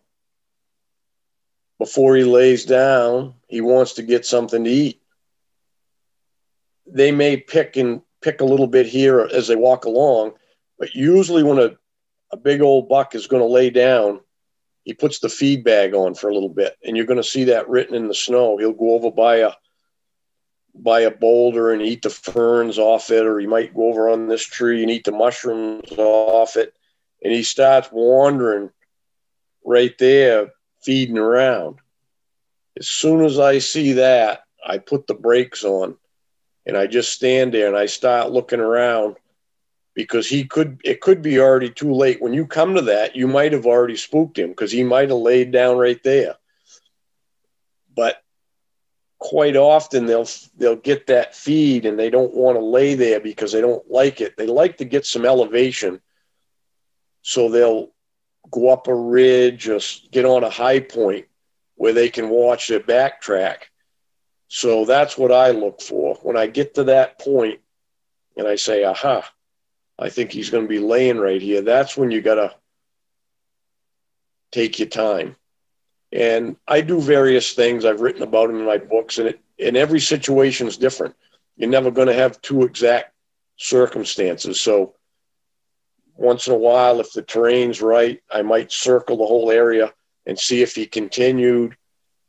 Before 1.78 2.16
he 2.16 2.24
lays 2.24 2.66
down, 2.66 3.36
he 3.48 3.62
wants 3.62 3.94
to 3.94 4.04
get 4.04 4.26
something 4.26 4.64
to 4.64 4.70
eat. 4.70 5.01
They 6.92 7.12
may 7.12 7.38
pick 7.38 7.78
and 7.78 8.02
pick 8.22 8.42
a 8.42 8.46
little 8.46 8.68
bit 8.68 8.86
here 8.86 9.22
as 9.22 9.48
they 9.48 9.56
walk 9.56 9.86
along, 9.86 10.34
but 10.78 10.94
usually 10.94 11.44
when 11.44 11.58
a, 11.58 11.72
a 12.32 12.38
big 12.38 12.62
old 12.62 12.90
buck 12.90 13.16
is 13.16 13.28
going 13.28 13.42
to 13.42 13.48
lay 13.48 13.70
down, 13.70 14.20
he 14.84 14.94
puts 14.94 15.20
the 15.20 15.30
feed 15.30 15.64
bag 15.64 15.94
on 15.94 16.16
for 16.16 16.30
a 16.30 16.34
little 16.34 16.50
bit, 16.50 16.78
and 16.84 16.98
you're 16.98 17.06
going 17.06 17.18
to 17.18 17.24
see 17.24 17.46
that 17.46 17.70
written 17.70 17.96
in 17.96 18.08
the 18.08 18.16
snow. 18.16 18.58
He'll 18.58 18.74
go 18.74 18.96
over 18.96 19.12
by 19.12 19.38
a 19.38 19.52
by 20.74 21.02
a 21.02 21.12
boulder 21.12 21.72
and 21.72 21.82
eat 21.82 22.02
the 22.02 22.10
ferns 22.10 22.80
off 22.80 23.12
it, 23.12 23.26
or 23.26 23.40
he 23.40 23.48
might 23.48 23.76
go 23.76 23.90
over 23.90 24.10
on 24.10 24.28
this 24.28 24.46
tree 24.46 24.82
and 24.82 24.92
eat 24.92 25.04
the 25.04 25.12
mushrooms 25.12 25.92
off 25.98 26.56
it, 26.56 26.74
and 27.24 27.34
he 27.34 27.44
starts 27.44 27.90
wandering 27.92 28.70
right 29.66 29.98
there, 30.00 30.52
feeding 30.82 31.18
around. 31.18 31.80
As 32.80 32.88
soon 32.88 33.26
as 33.26 33.38
I 33.38 33.60
see 33.60 33.94
that, 33.94 34.44
I 34.66 34.78
put 34.78 35.08
the 35.08 35.14
brakes 35.14 35.64
on, 35.64 35.98
and 36.66 36.78
I 36.78 36.88
just 36.88 37.12
stand 37.12 37.54
there 37.54 37.68
and 37.68 37.78
I 37.78 37.86
start 37.86 38.32
looking 38.32 38.60
around 38.60 39.18
because 39.94 40.28
he 40.28 40.46
could 40.46 40.80
it 40.84 41.02
could 41.02 41.22
be 41.22 41.40
already 41.40 41.70
too 41.70 41.94
late. 41.94 42.22
When 42.22 42.34
you 42.34 42.46
come 42.46 42.76
to 42.76 42.82
that 42.84 43.16
you 43.16 43.28
might 43.28 43.54
have 43.54 43.66
already 43.66 43.98
spooked 43.98 44.38
him 44.38 44.50
because 44.50 44.72
he 44.72 44.84
might 44.84 45.10
have 45.10 45.18
laid 45.18 45.52
down 45.52 45.78
right 45.78 46.02
there. 46.04 46.36
But 47.96 48.24
quite 49.20 49.56
often 49.56 50.06
they'll 50.06 50.28
they'll 50.58 50.76
get 50.76 51.08
that 51.08 51.36
feed 51.36 51.86
and 51.86 51.98
they 51.98 52.10
don't 52.10 52.34
want 52.34 52.58
to 52.58 52.64
lay 52.64 52.96
there 52.96 53.20
because 53.20 53.52
they 53.52 53.62
don't 53.62 53.90
like 53.90 54.22
it. 54.22 54.38
They 54.38 54.48
like 54.48 54.78
to 54.78 54.86
get 54.86 55.06
some 55.06 55.26
elevation. 55.26 56.02
So 57.22 57.50
they'll 57.50 57.92
go 58.50 58.70
up 58.70 58.88
a 58.88 58.96
ridge 58.96 59.68
or 59.70 59.80
get 60.12 60.26
on 60.26 60.44
a 60.44 60.50
high 60.50 60.80
point 60.80 61.26
where 61.76 61.94
they 61.94 62.10
can 62.10 62.30
watch 62.30 62.68
their 62.68 62.80
backtrack 62.80 63.58
so 64.54 64.86
that's 64.86 65.18
what 65.18 65.32
i 65.32 65.52
look 65.52 65.82
for 65.82 66.16
when 66.24 66.36
i 66.36 66.46
get 66.46 66.74
to 66.74 66.84
that 66.84 67.20
point 67.20 67.60
and 68.38 68.48
i 68.48 68.56
say 68.56 68.84
aha 68.84 69.28
I 70.02 70.10
think 70.10 70.32
he's 70.32 70.50
going 70.50 70.64
to 70.64 70.70
be 70.70 70.80
laying 70.80 71.20
right 71.20 71.42
here. 71.42 71.62
That's 71.62 71.96
when 71.96 72.10
you 72.10 72.22
got 72.22 72.36
to 72.36 72.56
take 74.52 74.80
your 74.80 74.88
time. 74.88 75.36
And 76.12 76.58
I 76.68 76.82
do 76.82 77.00
various 77.00 77.54
things. 77.54 77.86
I've 77.86 78.02
written 78.02 78.24
about 78.24 78.48
them 78.48 78.60
in 78.60 78.66
my 78.66 78.80
books, 78.80 79.20
and 79.20 79.30
it, 79.30 79.40
and 79.60 79.78
every 79.78 80.00
situation 80.00 80.68
is 80.68 80.76
different. 80.76 81.16
You're 81.56 81.70
never 81.70 81.92
going 81.92 82.08
to 82.08 82.16
have 82.16 82.42
two 82.42 82.64
exact 82.64 83.14
circumstances. 83.58 84.60
So 84.60 84.96
once 86.16 86.48
in 86.48 86.54
a 86.54 86.58
while, 86.58 87.00
if 87.00 87.14
the 87.14 87.22
terrain's 87.22 87.80
right, 87.80 88.22
I 88.32 88.42
might 88.42 88.72
circle 88.72 89.18
the 89.18 89.26
whole 89.26 89.52
area 89.52 89.94
and 90.26 90.38
see 90.38 90.64
if 90.64 90.74
he 90.74 90.88
continued. 90.88 91.78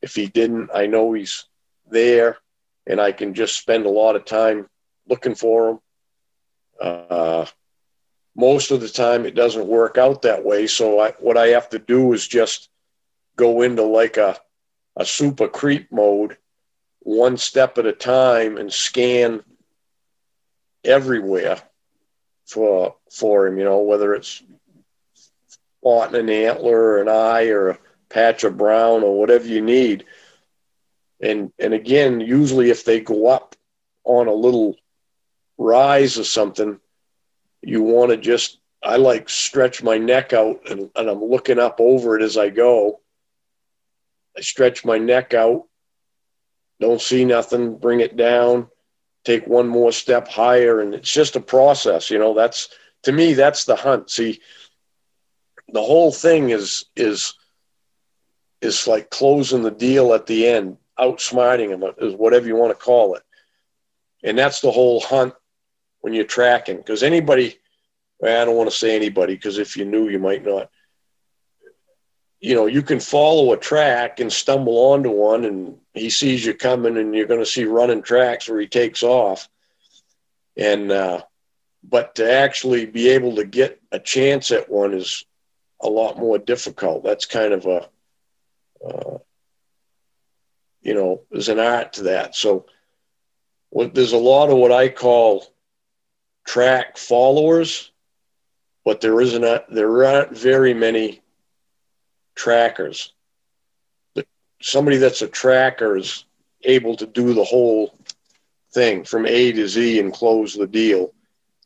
If 0.02 0.14
he 0.14 0.26
didn't, 0.26 0.70
I 0.74 0.86
know 0.86 1.14
he's 1.14 1.46
there, 1.92 2.38
and 2.86 3.00
I 3.00 3.12
can 3.12 3.34
just 3.34 3.56
spend 3.56 3.86
a 3.86 3.90
lot 3.90 4.16
of 4.16 4.24
time 4.24 4.68
looking 5.08 5.34
for 5.34 5.66
them. 5.68 5.80
Uh, 6.80 7.46
most 8.34 8.70
of 8.70 8.80
the 8.80 8.88
time 8.88 9.26
it 9.26 9.34
doesn't 9.34 9.66
work 9.66 9.98
out 9.98 10.22
that 10.22 10.44
way. 10.44 10.66
So 10.66 11.00
I, 11.00 11.12
what 11.12 11.36
I 11.36 11.48
have 11.48 11.68
to 11.70 11.78
do 11.78 12.12
is 12.12 12.26
just 12.26 12.68
go 13.36 13.62
into 13.62 13.82
like 13.82 14.16
a, 14.16 14.38
a 14.96 15.04
super 15.04 15.48
creep 15.48 15.92
mode, 15.92 16.36
one 17.00 17.36
step 17.36 17.78
at 17.78 17.86
a 17.86 17.92
time 17.92 18.56
and 18.56 18.72
scan 18.72 19.42
everywhere 20.84 21.60
for, 22.46 22.96
for 23.10 23.46
him, 23.46 23.58
you 23.58 23.64
know, 23.64 23.80
whether 23.82 24.14
it's 24.14 24.42
spotting 25.78 26.20
an 26.20 26.30
antler 26.30 26.78
or 26.78 27.02
an 27.02 27.08
eye 27.08 27.48
or 27.48 27.70
a 27.70 27.78
patch 28.08 28.44
of 28.44 28.56
brown 28.56 29.02
or 29.02 29.18
whatever 29.18 29.46
you 29.46 29.60
need. 29.60 30.04
And, 31.22 31.52
and 31.58 31.72
again, 31.72 32.20
usually 32.20 32.70
if 32.70 32.84
they 32.84 33.00
go 33.00 33.28
up 33.28 33.54
on 34.04 34.26
a 34.26 34.32
little 34.34 34.76
rise 35.56 36.18
or 36.18 36.24
something, 36.24 36.80
you 37.62 37.82
want 37.82 38.10
to 38.10 38.16
just 38.16 38.58
I 38.84 38.96
like 38.96 39.28
stretch 39.28 39.82
my 39.82 39.98
neck 39.98 40.32
out 40.32 40.68
and, 40.68 40.90
and 40.96 41.08
I'm 41.08 41.22
looking 41.22 41.58
up 41.58 41.76
over 41.80 42.16
it 42.16 42.22
as 42.22 42.36
I 42.36 42.48
go. 42.48 43.00
I 44.36 44.40
stretch 44.40 44.84
my 44.84 44.98
neck 44.98 45.34
out, 45.34 45.68
don't 46.80 47.00
see 47.00 47.24
nothing, 47.24 47.76
bring 47.76 48.00
it 48.00 48.16
down, 48.16 48.68
take 49.24 49.46
one 49.46 49.68
more 49.68 49.92
step 49.92 50.26
higher, 50.26 50.80
and 50.80 50.94
it's 50.94 51.12
just 51.12 51.36
a 51.36 51.40
process. 51.40 52.10
You 52.10 52.18
know, 52.18 52.34
that's 52.34 52.68
to 53.04 53.12
me, 53.12 53.34
that's 53.34 53.64
the 53.64 53.76
hunt. 53.76 54.10
See, 54.10 54.40
the 55.68 55.82
whole 55.82 56.10
thing 56.10 56.50
is 56.50 56.86
is 56.96 57.34
is 58.60 58.86
like 58.86 59.10
closing 59.10 59.62
the 59.62 59.70
deal 59.70 60.14
at 60.14 60.26
the 60.26 60.48
end, 60.48 60.78
outsmarting 60.98 61.70
them, 61.70 61.92
is 61.98 62.14
whatever 62.14 62.46
you 62.46 62.56
want 62.56 62.76
to 62.76 62.84
call 62.84 63.14
it. 63.14 63.22
And 64.22 64.38
that's 64.38 64.60
the 64.60 64.70
whole 64.70 65.00
hunt 65.00 65.34
when 66.00 66.12
you're 66.12 66.24
tracking 66.24 66.76
because 66.76 67.02
anybody 67.02 67.58
I 68.22 68.44
don't 68.44 68.56
want 68.56 68.70
to 68.70 68.76
say 68.76 68.94
anybody 68.94 69.34
because 69.34 69.58
if 69.58 69.76
you 69.76 69.84
knew 69.84 70.08
you 70.08 70.18
might 70.18 70.44
not. 70.44 70.70
You 72.40 72.56
know 72.56 72.66
you 72.66 72.82
can 72.82 72.98
follow 72.98 73.52
a 73.52 73.56
track 73.56 74.18
and 74.20 74.32
stumble 74.32 74.76
onto 74.76 75.10
one 75.10 75.44
and 75.44 75.78
he 75.94 76.10
sees 76.10 76.44
you 76.44 76.54
coming 76.54 76.96
and 76.96 77.14
you're 77.14 77.26
going 77.26 77.40
to 77.40 77.46
see 77.46 77.64
running 77.64 78.02
tracks 78.02 78.48
where 78.48 78.60
he 78.60 78.66
takes 78.66 79.02
off. 79.02 79.48
And 80.56 80.90
uh, 80.90 81.22
but 81.84 82.16
to 82.16 82.32
actually 82.32 82.86
be 82.86 83.10
able 83.10 83.36
to 83.36 83.44
get 83.44 83.80
a 83.92 83.98
chance 83.98 84.50
at 84.50 84.68
one 84.68 84.92
is 84.92 85.24
a 85.80 85.88
lot 85.88 86.18
more 86.18 86.38
difficult. 86.38 87.04
That's 87.04 87.26
kind 87.26 87.52
of 87.52 87.66
a 87.66 87.88
uh, 88.84 89.18
you 90.82 90.94
know 90.94 91.22
there's 91.30 91.48
an 91.48 91.58
art 91.58 91.94
to 91.94 92.04
that 92.04 92.34
so 92.34 92.66
what, 93.70 93.94
there's 93.94 94.12
a 94.12 94.18
lot 94.18 94.50
of 94.50 94.56
what 94.56 94.72
i 94.72 94.88
call 94.88 95.52
track 96.44 96.96
followers, 96.96 97.90
but 98.84 99.00
there 99.00 99.20
isn't 99.20 99.44
a, 99.44 99.64
there 99.68 100.04
aren't 100.04 100.36
very 100.36 100.74
many 100.74 101.22
trackers. 102.34 103.12
The, 104.14 104.26
somebody 104.60 104.96
that's 104.96 105.22
a 105.22 105.28
tracker 105.28 105.96
is 105.96 106.24
able 106.64 106.96
to 106.96 107.06
do 107.06 107.34
the 107.34 107.44
whole 107.44 107.96
thing 108.72 109.04
from 109.04 109.26
A 109.26 109.52
to 109.52 109.68
Z 109.68 110.00
and 110.00 110.12
close 110.12 110.54
the 110.54 110.66
deal 110.66 111.12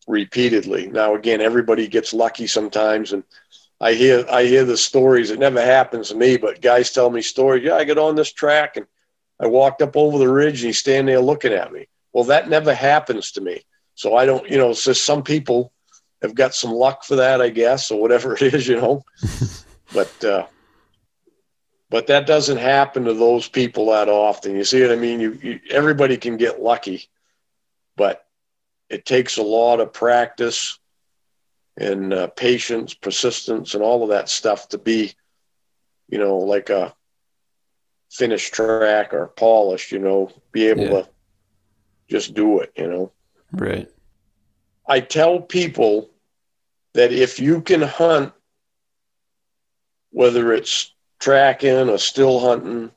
repeatedly. 0.07 0.89
Now 0.89 1.15
again, 1.15 1.41
everybody 1.41 1.89
gets 1.89 2.13
lucky 2.13 2.47
sometimes 2.47 3.13
and 3.13 3.23
I 3.81 3.93
hear 3.93 4.25
I 4.31 4.45
hear 4.45 4.65
the 4.65 4.77
stories. 4.77 5.31
It 5.31 5.39
never 5.39 5.61
happens 5.61 6.09
to 6.09 6.15
me, 6.15 6.39
but 6.39 6.63
guys 6.63 6.91
tell 6.93 7.11
me 7.11 7.21
stories. 7.21 7.65
Yeah, 7.65 7.75
I 7.75 7.85
got 7.85 7.99
on 7.99 8.15
this 8.15 8.33
track 8.33 8.77
and 8.77 8.87
I 9.41 9.47
walked 9.47 9.83
up 9.83 9.97
over 9.97 10.19
the 10.19 10.29
ridge 10.29 10.61
and 10.61 10.69
he's 10.69 10.79
standing 10.79 11.07
there 11.07 11.21
looking 11.21 11.53
at 11.53 11.73
me. 11.73 11.89
Well, 12.13 12.25
that 12.25 12.49
never 12.49 12.75
happens 12.75 13.33
to 13.33 13.41
me. 13.41 13.63
So 13.95 14.17
I 14.17 14.27
don't, 14.27 14.49
you 14.49 14.59
know, 14.59 14.73
so 14.73 14.93
some 14.93 15.23
people 15.23 15.73
have 16.23 16.35
got 16.35 16.55
some 16.55 16.71
luck 16.73 17.05
for 17.05 17.17
that, 17.17 17.41
I 17.41 17.51
guess, 17.51 17.91
or 17.91 18.01
whatever 18.01 18.35
it 18.41 18.55
is, 18.55 18.67
you 18.67 18.77
know. 18.77 19.03
but 19.93 20.25
uh, 20.25 20.47
but 21.89 22.09
that 22.09 22.27
doesn't 22.27 22.59
happen 22.59 23.05
to 23.05 23.15
those 23.15 23.49
people 23.49 23.91
that 23.91 24.09
often. 24.09 24.57
You 24.57 24.65
see 24.65 24.83
what 24.83 24.93
I 24.93 24.97
mean? 24.97 25.21
You, 25.21 25.39
you 25.43 25.61
everybody 25.71 26.17
can 26.17 26.37
get 26.37 26.61
lucky, 26.61 27.09
but 27.97 28.27
it 28.89 29.05
takes 29.05 29.37
a 29.37 29.43
lot 29.43 29.81
of 29.81 29.93
practice 29.93 30.79
and 31.77 32.13
uh, 32.13 32.27
patience, 32.29 32.95
persistence, 32.95 33.75
and 33.75 33.83
all 33.83 34.03
of 34.03 34.09
that 34.09 34.29
stuff 34.29 34.71
to 34.71 34.79
be, 34.79 35.13
you 36.09 36.19
know, 36.19 36.39
like 36.39 36.71
a 36.71 36.95
finished 38.11 38.55
track 38.55 39.13
or 39.13 39.29
polished. 39.29 39.93
You 39.93 39.99
know, 39.99 40.31
be 40.53 40.67
able 40.69 40.85
yeah. 40.85 40.91
to 40.91 41.09
just 42.09 42.35
do 42.35 42.61
it. 42.61 42.73
You 42.77 42.89
know. 42.89 43.13
Right. 43.53 43.89
I 44.89 45.01
tell 45.01 45.41
people 45.41 46.11
that 46.95 47.13
if 47.13 47.41
you 47.41 47.61
can 47.61 47.83
hunt, 47.83 48.33
whether 50.11 50.53
it's 50.53 50.93
tracking 51.19 51.89
or 51.89 51.99
still 51.99 52.41
hunting, 52.41 52.91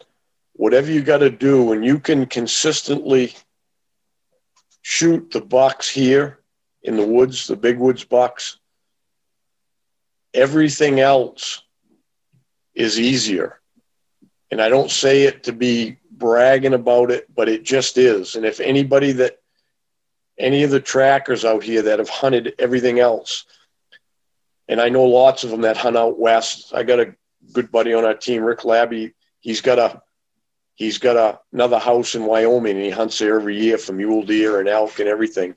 whatever 0.53 0.91
you 0.91 1.01
got 1.01 1.19
to 1.19 1.29
do, 1.29 1.71
and 1.71 1.85
you 1.85 1.99
can 1.99 2.25
consistently 2.25 3.33
shoot 4.81 5.31
the 5.31 5.41
bucks 5.41 5.89
here 5.89 6.39
in 6.83 6.95
the 6.95 7.05
woods, 7.05 7.47
the 7.47 7.55
big 7.55 7.77
woods 7.77 8.03
bucks, 8.03 8.57
everything 10.33 10.99
else 10.99 11.63
is 12.73 12.99
easier. 12.99 13.58
And 14.51 14.61
I 14.61 14.69
don't 14.69 14.91
say 14.91 15.23
it 15.23 15.43
to 15.43 15.53
be 15.53 15.97
bragging 16.11 16.73
about 16.73 17.11
it, 17.11 17.33
but 17.33 17.49
it 17.49 17.63
just 17.63 17.97
is. 17.97 18.35
And 18.35 18.45
if 18.45 18.59
anybody 18.59 19.11
that 19.13 19.39
any 20.39 20.63
of 20.63 20.71
the 20.71 20.79
trackers 20.79 21.43
out 21.43 21.63
here 21.63 21.81
that 21.83 21.99
have 21.99 22.09
hunted 22.09 22.55
everything 22.57 22.99
else. 22.99 23.45
And 24.67 24.79
I 24.79 24.89
know 24.89 25.03
lots 25.03 25.43
of 25.43 25.49
them 25.49 25.61
that 25.61 25.77
hunt 25.77 25.97
out 25.97 26.17
west. 26.17 26.73
I 26.73 26.83
got 26.83 26.99
a 26.99 27.15
good 27.51 27.71
buddy 27.71 27.93
on 27.93 28.05
our 28.05 28.13
team, 28.13 28.43
Rick 28.43 28.63
Labby. 28.63 29.13
He's 29.41 29.61
got 29.61 29.79
a 29.79 30.01
he's 30.75 30.97
got 30.97 31.17
a, 31.17 31.39
another 31.51 31.77
house 31.77 32.15
in 32.15 32.25
Wyoming 32.25 32.77
and 32.77 32.85
he 32.85 32.89
hunts 32.89 33.19
there 33.19 33.35
every 33.35 33.61
year 33.61 33.77
for 33.77 33.91
mule 33.91 34.23
deer 34.23 34.59
and 34.59 34.69
elk 34.69 34.99
and 34.99 35.09
everything. 35.09 35.55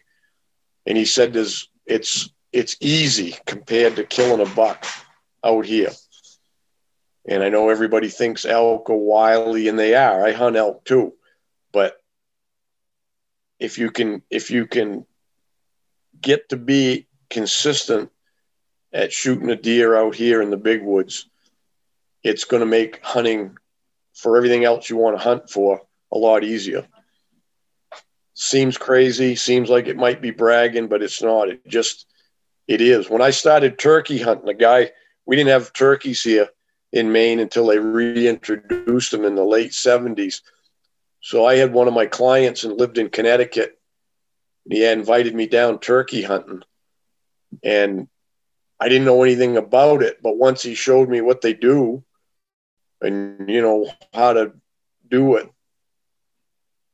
And 0.87 0.99
he 0.99 1.05
said 1.05 1.33
there's 1.33 1.69
it's 1.87 2.31
it's 2.53 2.77
easy 2.81 3.37
compared 3.47 3.97
to 3.97 4.05
killing 4.05 4.45
a 4.45 4.55
buck 4.55 4.85
out 5.45 5.65
here. 5.65 5.91
And 7.27 7.43
I 7.43 7.49
know 7.51 7.69
everybody 7.69 8.09
thinks 8.09 8.45
elk 8.45 8.91
are 8.91 8.97
wily 8.97 9.69
and 9.69 9.79
they 9.79 9.95
are. 9.95 10.25
I 10.25 10.33
hunt 10.33 10.57
elk 10.57 10.85
too. 10.85 11.15
But 11.73 11.97
if 13.61 13.79
you 13.79 13.91
can 13.91 14.23
if 14.29 14.51
you 14.51 14.67
can 14.67 15.07
get 16.21 16.49
to 16.49 16.57
be 16.57 17.07
consistent 17.31 18.11
at 18.93 19.13
shooting 19.13 19.51
a 19.51 19.57
deer 19.57 19.97
out 19.97 20.15
here 20.15 20.43
in 20.43 20.51
the 20.51 20.57
big 20.57 20.83
woods, 20.83 21.29
it's 22.23 22.45
going 22.45 22.61
to 22.61 22.67
make 22.67 23.01
hunting 23.03 23.57
for 24.15 24.37
everything 24.37 24.65
else 24.65 24.91
you 24.91 24.97
want 24.97 25.17
to 25.17 25.23
hunt 25.23 25.49
for 25.49 25.81
a 26.13 26.19
lot 26.19 26.45
easier. 26.45 26.87
Seems 28.35 28.77
crazy, 28.77 29.37
seems 29.37 29.71
like 29.71 29.87
it 29.87 29.97
might 29.97 30.21
be 30.21 30.31
bragging, 30.31 30.89
but 30.89 31.03
it's 31.03 31.23
not. 31.23 31.49
It 31.49 31.67
just 31.67 32.07
it 32.67 32.81
is. 32.81 33.09
When 33.09 33.23
I 33.23 33.31
started 33.31 33.79
turkey 33.79 34.19
hunting, 34.19 34.49
a 34.49 34.55
guy 34.55 34.91
we 35.25 35.37
didn't 35.37 35.51
have 35.51 35.73
turkeys 35.73 36.23
here 36.23 36.49
in 36.93 37.13
Maine 37.13 37.41
until 37.41 37.67
they 37.67 37.79
reintroduced 37.79 39.11
them 39.11 39.25
in 39.25 39.35
the 39.35 39.45
late 39.45 39.73
70s. 39.73 40.43
So 41.21 41.47
I 41.47 41.57
had 41.57 41.73
one 41.73 41.89
of 41.89 41.95
my 41.95 42.07
clients 42.07 42.65
and 42.65 42.79
lived 42.79 42.99
in 42.99 43.09
Connecticut. 43.09 43.79
He 44.69 44.85
invited 44.85 45.35
me 45.35 45.47
down 45.47 45.79
turkey 45.79 46.23
hunting. 46.23 46.63
And 47.63 48.09
I 48.81 48.89
didn't 48.89 49.07
know 49.07 49.23
anything 49.23 49.57
about 49.57 50.03
it, 50.03 50.23
but 50.23 50.37
once 50.37 50.63
he 50.63 50.75
showed 50.75 51.09
me 51.09 51.21
what 51.21 51.41
they 51.41 51.55
do 51.55 52.03
and, 53.01 53.49
you 53.49 53.63
know, 53.63 53.91
how 54.13 54.33
to 54.33 54.53
do 55.09 55.37
it, 55.37 55.49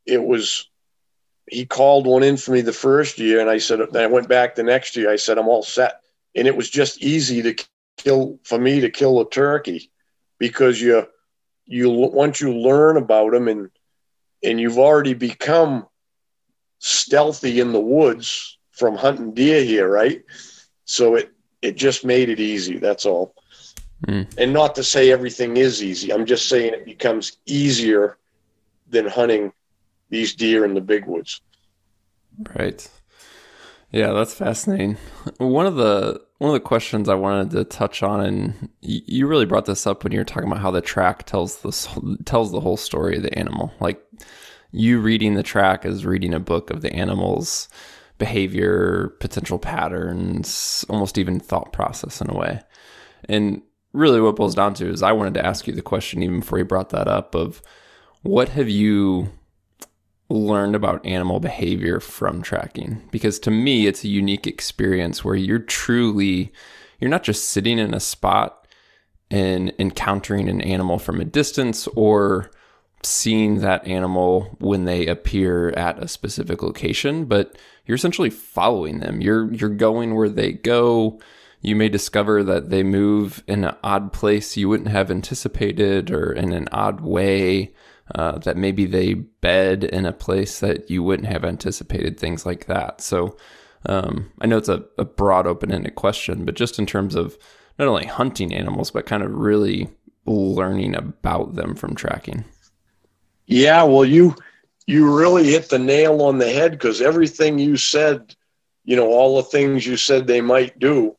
it 0.07 0.22
was, 0.22 0.68
he 1.49 1.64
called 1.64 2.07
one 2.07 2.22
in 2.22 2.36
for 2.36 2.53
me 2.53 2.61
the 2.61 2.72
first 2.72 3.18
year. 3.18 3.40
And 3.40 3.49
I 3.49 3.59
said, 3.59 3.80
then 3.92 4.05
I 4.05 4.07
went 4.07 4.28
back 4.28 4.55
the 4.55 4.62
next 4.62 4.96
year. 4.96 5.11
I 5.11 5.16
said, 5.16 5.38
I'm 5.38 5.49
all 5.49 5.62
set. 5.62 6.01
And 6.34 6.46
it 6.46 6.57
was 6.57 6.68
just 6.68 7.03
easy 7.03 7.42
to 7.42 7.55
kill, 7.99 8.38
for 8.44 8.59
me 8.59 8.80
to 8.80 8.90
kill 8.90 9.20
a 9.20 9.28
turkey 9.28 9.90
because 10.38 10.80
you, 10.80 11.07
you, 11.66 11.90
once 11.90 12.40
you 12.40 12.55
learn 12.55 12.96
about 12.96 13.32
them 13.32 13.49
and, 13.49 13.70
and 14.42 14.61
you've 14.61 14.78
already 14.78 15.14
become 15.14 15.86
stealthy 16.78 17.61
in 17.61 17.72
the 17.72 17.80
woods 17.80 18.59
from 18.70 18.96
hunting 18.96 19.34
deer 19.34 19.62
here, 19.62 19.88
right? 19.88 20.24
So 20.84 21.16
it 21.16 21.32
it 21.61 21.76
just 21.76 22.05
made 22.05 22.28
it 22.28 22.40
easy. 22.40 22.78
That's 22.78 23.05
all. 23.05 23.34
Mm. 24.07 24.32
And 24.38 24.53
not 24.53 24.74
to 24.76 24.84
say 24.84 25.11
everything 25.11 25.57
is 25.57 25.82
easy. 25.82 26.12
I'm 26.12 26.24
just 26.24 26.49
saying 26.49 26.72
it 26.72 26.84
becomes 26.84 27.38
easier 27.46 28.16
than 28.88 29.07
hunting 29.07 29.53
these 30.09 30.34
deer 30.34 30.64
in 30.64 30.74
the 30.74 30.80
big 30.80 31.07
woods. 31.07 31.40
Right. 32.57 32.88
Yeah, 33.90 34.12
that's 34.12 34.34
fascinating. 34.34 34.99
One 35.38 35.66
of 35.66 35.74
the 35.74 36.22
one 36.39 36.51
of 36.51 36.55
the 36.55 36.61
questions 36.61 37.09
I 37.09 37.14
wanted 37.14 37.51
to 37.51 37.64
touch 37.64 38.03
on, 38.03 38.20
and 38.20 38.68
you 38.80 39.26
really 39.26 39.47
brought 39.47 39.66
this 39.66 39.86
up 39.86 40.05
when 40.05 40.12
you 40.12 40.20
were 40.20 40.24
talking 40.24 40.49
about 40.49 40.62
how 40.62 40.70
the 40.70 40.80
track 40.80 41.26
tells 41.26 41.59
the 41.59 42.16
tells 42.24 42.53
the 42.53 42.61
whole 42.61 42.76
story 42.76 43.16
of 43.16 43.24
the 43.24 43.36
animal. 43.36 43.72
Like 43.80 44.01
you 44.70 45.01
reading 45.01 45.34
the 45.34 45.43
track 45.43 45.84
is 45.84 46.07
reading 46.07 46.32
a 46.32 46.41
book 46.41 46.70
of 46.70 46.80
the 46.80 46.93
animal's 46.93 47.68
behavior, 48.18 49.14
potential 49.20 49.59
patterns, 49.59 50.84
almost 50.89 51.18
even 51.18 51.41
thought 51.41 51.72
process 51.72 52.20
in 52.20 52.30
a 52.30 52.36
way. 52.36 52.61
And 53.28 53.62
really, 53.93 54.20
what 54.20 54.36
boils 54.36 54.55
down 54.55 54.74
to 54.74 54.89
is 54.89 55.03
I 55.03 55.12
wanted 55.12 55.34
to 55.34 55.47
ask 55.47 55.66
you 55.66 55.72
the 55.72 55.82
question 55.82 56.22
even 56.22 56.41
before 56.41 56.59
you 56.59 56.64
brought 56.64 56.91
that 56.91 57.09
up 57.09 57.34
of 57.34 57.62
what 58.22 58.51
have 58.51 58.68
you 58.68 59.32
learned 60.31 60.74
about 60.74 61.05
animal 61.07 61.41
behavior 61.41 62.01
from 62.01 62.43
tracking. 62.43 63.03
Because 63.11 63.39
to 63.41 63.51
me 63.51 63.87
it's 63.87 64.05
a 64.05 64.09
unique 64.09 64.47
experience 64.47 65.24
where 65.24 65.35
you're 65.35 65.59
truly 65.59 66.53
you're 67.01 67.11
not 67.11 67.22
just 67.22 67.51
sitting 67.51 67.79
in 67.79 67.95
a 67.95 68.01
spot 68.01 68.66
and 69.31 69.72
encountering 69.79 70.49
an 70.49 70.61
animal 70.61 70.99
from 70.99 71.20
a 71.20 71.24
distance 71.24 71.87
or 71.89 72.51
seeing 73.03 73.61
that 73.61 73.87
animal 73.87 74.57
when 74.59 74.85
they 74.85 75.07
appear 75.07 75.70
at 75.70 76.03
a 76.03 76.09
specific 76.09 76.62
location 76.62 77.24
but 77.24 77.57
you're 77.89 77.97
essentially 77.97 78.31
following 78.31 79.01
them. 79.01 79.20
You're 79.22 79.53
you're 79.53 79.70
going 79.70 80.14
where 80.14 80.29
they 80.29 80.53
go. 80.53 81.18
You 81.62 81.74
may 81.74 81.89
discover 81.89 82.45
that 82.45 82.68
they 82.68 82.85
move 82.85 83.43
in 83.49 83.64
an 83.64 83.74
odd 83.83 84.12
place 84.12 84.57
you 84.57 84.68
wouldn't 84.68 84.91
have 84.91 85.11
anticipated 85.11 86.11
or 86.11 86.31
in 86.31 86.53
an 86.53 86.68
odd 86.70 87.01
way 87.01 87.72
uh, 88.15 88.39
that 88.39 88.57
maybe 88.57 88.87
they 88.87 89.15
bed 89.15 89.85
in 89.85 90.07
a 90.07 90.13
place 90.13 90.61
that 90.61 90.91
you 90.91 91.03
wouldn't 91.03 91.29
have 91.29 91.45
anticipated, 91.45 92.19
things 92.19 92.47
like 92.47 92.67
that. 92.67 93.01
So 93.01 93.37
um, 93.87 94.33
I 94.41 94.47
know 94.47 94.59
it's 94.59 94.69
a, 94.69 94.85
a 94.97 95.05
broad, 95.05 95.47
open 95.47 95.73
ended 95.73 95.95
question, 95.95 96.45
but 96.45 96.55
just 96.55 96.79
in 96.79 96.87
terms 96.87 97.15
of 97.15 97.37
not 97.79 97.89
only 97.89 98.07
hunting 98.07 98.55
animals, 98.55 98.91
but 98.91 99.07
kind 99.07 99.23
of 99.23 99.33
really 99.33 99.89
learning 100.27 100.95
about 100.95 101.55
them 101.55 101.75
from 101.75 101.95
tracking. 101.95 102.45
Yeah, 103.47 103.83
well, 103.85 104.05
you 104.05 104.35
you 104.87 105.15
really 105.15 105.51
hit 105.51 105.69
the 105.69 105.79
nail 105.79 106.23
on 106.23 106.39
the 106.39 106.51
head 106.51 106.73
because 106.73 107.01
everything 107.01 107.59
you 107.59 107.77
said, 107.77 108.35
you 108.85 108.97
know, 108.97 109.09
all 109.09 109.37
the 109.37 109.43
things 109.43 109.87
you 109.87 109.97
said 109.97 110.27
they 110.27 110.41
might 110.41 110.79
do, 110.79 111.15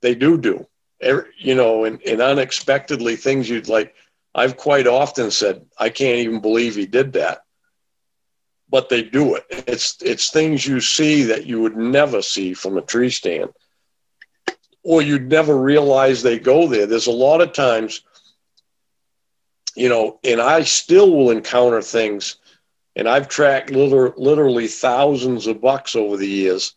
they 0.00 0.14
do 0.14 0.36
do. 0.36 0.66
Every, 1.00 1.30
you 1.38 1.54
know, 1.54 1.84
and, 1.84 2.02
and 2.02 2.20
unexpectedly 2.20 3.16
things 3.16 3.48
you'd 3.48 3.68
like 3.68 3.94
I've 4.34 4.56
quite 4.56 4.86
often 4.86 5.30
said, 5.30 5.66
I 5.78 5.90
can't 5.90 6.18
even 6.18 6.40
believe 6.40 6.74
he 6.74 6.86
did 6.86 7.12
that. 7.14 7.44
But 8.70 8.88
they 8.88 9.02
do 9.02 9.34
it. 9.34 9.44
It's 9.50 9.98
it's 10.00 10.30
things 10.30 10.66
you 10.66 10.80
see 10.80 11.24
that 11.24 11.44
you 11.44 11.60
would 11.60 11.76
never 11.76 12.22
see 12.22 12.54
from 12.54 12.78
a 12.78 12.82
tree 12.82 13.10
stand. 13.10 13.50
Or 14.82 15.02
you'd 15.02 15.28
never 15.28 15.56
realize 15.56 16.22
they 16.22 16.38
go 16.38 16.66
there. 16.66 16.86
There's 16.86 17.06
a 17.06 17.12
lot 17.12 17.42
of 17.42 17.52
times, 17.52 18.00
you 19.76 19.90
know, 19.90 20.18
and 20.24 20.40
I 20.40 20.62
still 20.62 21.14
will 21.14 21.30
encounter 21.30 21.82
things, 21.82 22.36
and 22.96 23.06
I've 23.06 23.28
tracked 23.28 23.70
liter- 23.70 24.14
literally 24.16 24.68
thousands 24.68 25.46
of 25.46 25.60
bucks 25.60 25.94
over 25.94 26.16
the 26.16 26.26
years, 26.26 26.74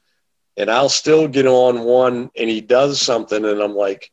and 0.57 0.69
I'll 0.69 0.89
still 0.89 1.29
get 1.29 1.47
on 1.47 1.85
one 1.85 2.29
and 2.35 2.49
he 2.49 2.59
does 2.59 3.01
something, 3.01 3.43
and 3.43 3.61
I'm 3.61 3.75
like, 3.75 4.11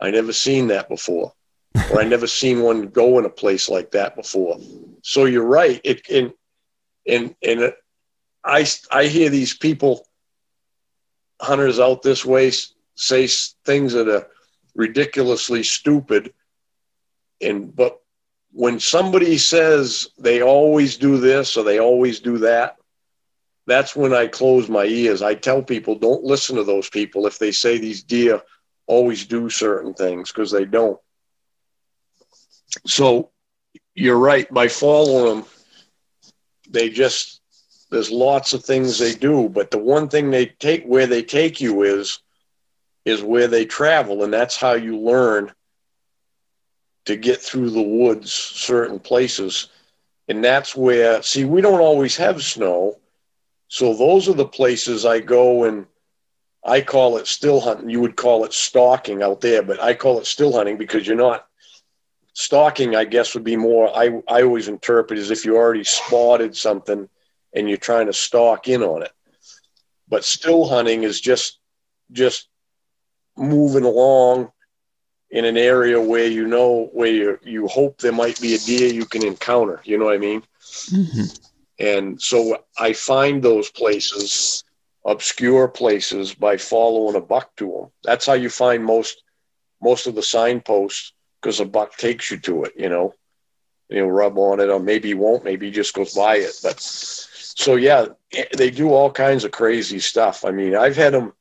I 0.00 0.10
never 0.10 0.32
seen 0.32 0.66
that 0.68 0.88
before 0.88 1.32
or 1.90 2.00
I 2.00 2.04
never 2.04 2.26
seen 2.26 2.62
one 2.62 2.88
go 2.88 3.18
in 3.18 3.24
a 3.24 3.30
place 3.30 3.68
like 3.68 3.90
that 3.92 4.16
before. 4.16 4.58
So 5.02 5.24
you're 5.24 5.46
right. 5.46 5.80
It 5.84 6.08
and 6.08 6.32
and 7.06 7.34
and 7.42 7.72
I 8.44 8.66
I 8.90 9.06
hear 9.06 9.28
these 9.28 9.56
people 9.56 10.06
hunters 11.40 11.80
out 11.80 12.02
this 12.02 12.24
way 12.24 12.52
say 12.94 13.26
things 13.64 13.92
that 13.92 14.08
are 14.08 14.26
ridiculously 14.74 15.62
stupid 15.62 16.32
and 17.40 17.74
but 17.74 17.98
when 18.52 18.78
somebody 18.78 19.36
says 19.38 20.08
they 20.18 20.42
always 20.42 20.96
do 20.96 21.18
this 21.18 21.56
or 21.56 21.64
they 21.64 21.78
always 21.80 22.20
do 22.20 22.38
that 22.38 22.76
that's 23.66 23.96
when 23.96 24.14
i 24.14 24.26
close 24.26 24.68
my 24.68 24.84
ears 24.84 25.20
i 25.20 25.34
tell 25.34 25.62
people 25.62 25.94
don't 25.94 26.24
listen 26.24 26.56
to 26.56 26.64
those 26.64 26.88
people 26.88 27.26
if 27.26 27.38
they 27.38 27.52
say 27.52 27.76
these 27.76 28.02
deer 28.02 28.40
always 28.86 29.26
do 29.26 29.50
certain 29.50 29.92
things 29.94 30.30
because 30.30 30.50
they 30.50 30.64
don't 30.64 30.98
so 32.86 33.30
you're 33.94 34.18
right. 34.18 34.52
By 34.52 34.68
following 34.68 35.24
them, 35.26 35.38
um, 35.38 35.46
they 36.68 36.88
just 36.88 37.40
there's 37.90 38.10
lots 38.10 38.54
of 38.54 38.64
things 38.64 38.98
they 38.98 39.14
do, 39.14 39.48
but 39.48 39.70
the 39.70 39.78
one 39.78 40.08
thing 40.08 40.30
they 40.30 40.46
take 40.46 40.84
where 40.84 41.06
they 41.06 41.22
take 41.22 41.60
you 41.60 41.82
is 41.82 42.20
is 43.04 43.22
where 43.22 43.48
they 43.48 43.64
travel, 43.64 44.24
and 44.24 44.32
that's 44.32 44.56
how 44.56 44.72
you 44.72 44.98
learn 44.98 45.52
to 47.04 47.16
get 47.16 47.40
through 47.40 47.70
the 47.70 47.82
woods, 47.82 48.32
certain 48.32 48.98
places. 48.98 49.68
And 50.28 50.44
that's 50.44 50.76
where, 50.76 51.20
see, 51.22 51.44
we 51.44 51.60
don't 51.60 51.80
always 51.80 52.16
have 52.16 52.42
snow. 52.42 52.98
So 53.68 53.94
those 53.94 54.28
are 54.28 54.34
the 54.34 54.46
places 54.46 55.04
I 55.04 55.18
go 55.18 55.64
and 55.64 55.86
I 56.64 56.80
call 56.80 57.16
it 57.16 57.26
still 57.26 57.60
hunting. 57.60 57.90
You 57.90 58.00
would 58.00 58.16
call 58.16 58.44
it 58.44 58.52
stalking 58.52 59.22
out 59.22 59.40
there, 59.40 59.62
but 59.62 59.82
I 59.82 59.94
call 59.94 60.20
it 60.20 60.26
still 60.26 60.52
hunting 60.52 60.76
because 60.76 61.06
you're 61.06 61.16
not 61.16 61.46
stalking, 62.32 62.94
I 62.94 63.04
guess, 63.04 63.34
would 63.34 63.44
be 63.44 63.56
more. 63.56 63.94
I 63.96 64.22
I 64.28 64.42
always 64.42 64.68
interpret 64.68 65.18
as 65.18 65.30
if 65.30 65.44
you 65.44 65.56
already 65.56 65.84
spotted 65.84 66.56
something 66.56 67.08
and 67.54 67.68
you're 67.68 67.78
trying 67.78 68.06
to 68.06 68.12
stalk 68.12 68.68
in 68.68 68.82
on 68.82 69.02
it. 69.02 69.12
But 70.08 70.24
still 70.24 70.66
hunting 70.68 71.02
is 71.04 71.20
just 71.20 71.58
just 72.10 72.48
moving 73.36 73.84
along 73.84 74.52
in 75.30 75.44
an 75.46 75.56
area 75.56 75.98
where 76.00 76.26
you 76.26 76.46
know 76.46 76.90
where 76.92 77.10
you 77.10 77.38
you 77.42 77.66
hope 77.66 77.98
there 77.98 78.12
might 78.12 78.40
be 78.40 78.54
a 78.54 78.58
deer 78.58 78.92
you 78.92 79.06
can 79.06 79.24
encounter. 79.24 79.80
You 79.84 79.98
know 79.98 80.04
what 80.06 80.14
I 80.14 80.18
mean? 80.18 80.42
Mm-hmm. 80.90 81.24
And 81.78 82.20
so 82.20 82.58
I 82.78 82.92
find 82.92 83.42
those 83.42 83.70
places, 83.70 84.62
obscure 85.04 85.68
places, 85.68 86.34
by 86.34 86.58
following 86.58 87.16
a 87.16 87.20
buck 87.20 87.56
to 87.56 87.72
them. 87.72 87.90
That's 88.04 88.26
how 88.26 88.34
you 88.34 88.50
find 88.50 88.84
most 88.84 89.22
most 89.80 90.06
of 90.06 90.14
the 90.14 90.22
signposts 90.22 91.12
because 91.42 91.58
a 91.58 91.64
buck 91.64 91.96
takes 91.96 92.30
you 92.30 92.38
to 92.38 92.64
it, 92.64 92.74
you 92.76 92.88
know. 92.88 93.14
He'll 93.88 94.06
rub 94.06 94.38
on 94.38 94.60
it, 94.60 94.70
or 94.70 94.80
maybe 94.80 95.08
he 95.08 95.14
won't. 95.14 95.44
Maybe 95.44 95.66
he 95.66 95.72
just 95.72 95.92
goes 95.92 96.14
by 96.14 96.36
it. 96.36 96.54
But 96.62 96.80
so 96.80 97.74
yeah, 97.74 98.06
eh, 98.32 98.44
they 98.56 98.70
do 98.70 98.90
all 98.90 99.10
kinds 99.10 99.44
of 99.44 99.50
crazy 99.50 99.98
stuff. 99.98 100.44
I 100.44 100.50
mean, 100.50 100.74
I've 100.74 100.96
had 100.96 101.12
them 101.12 101.32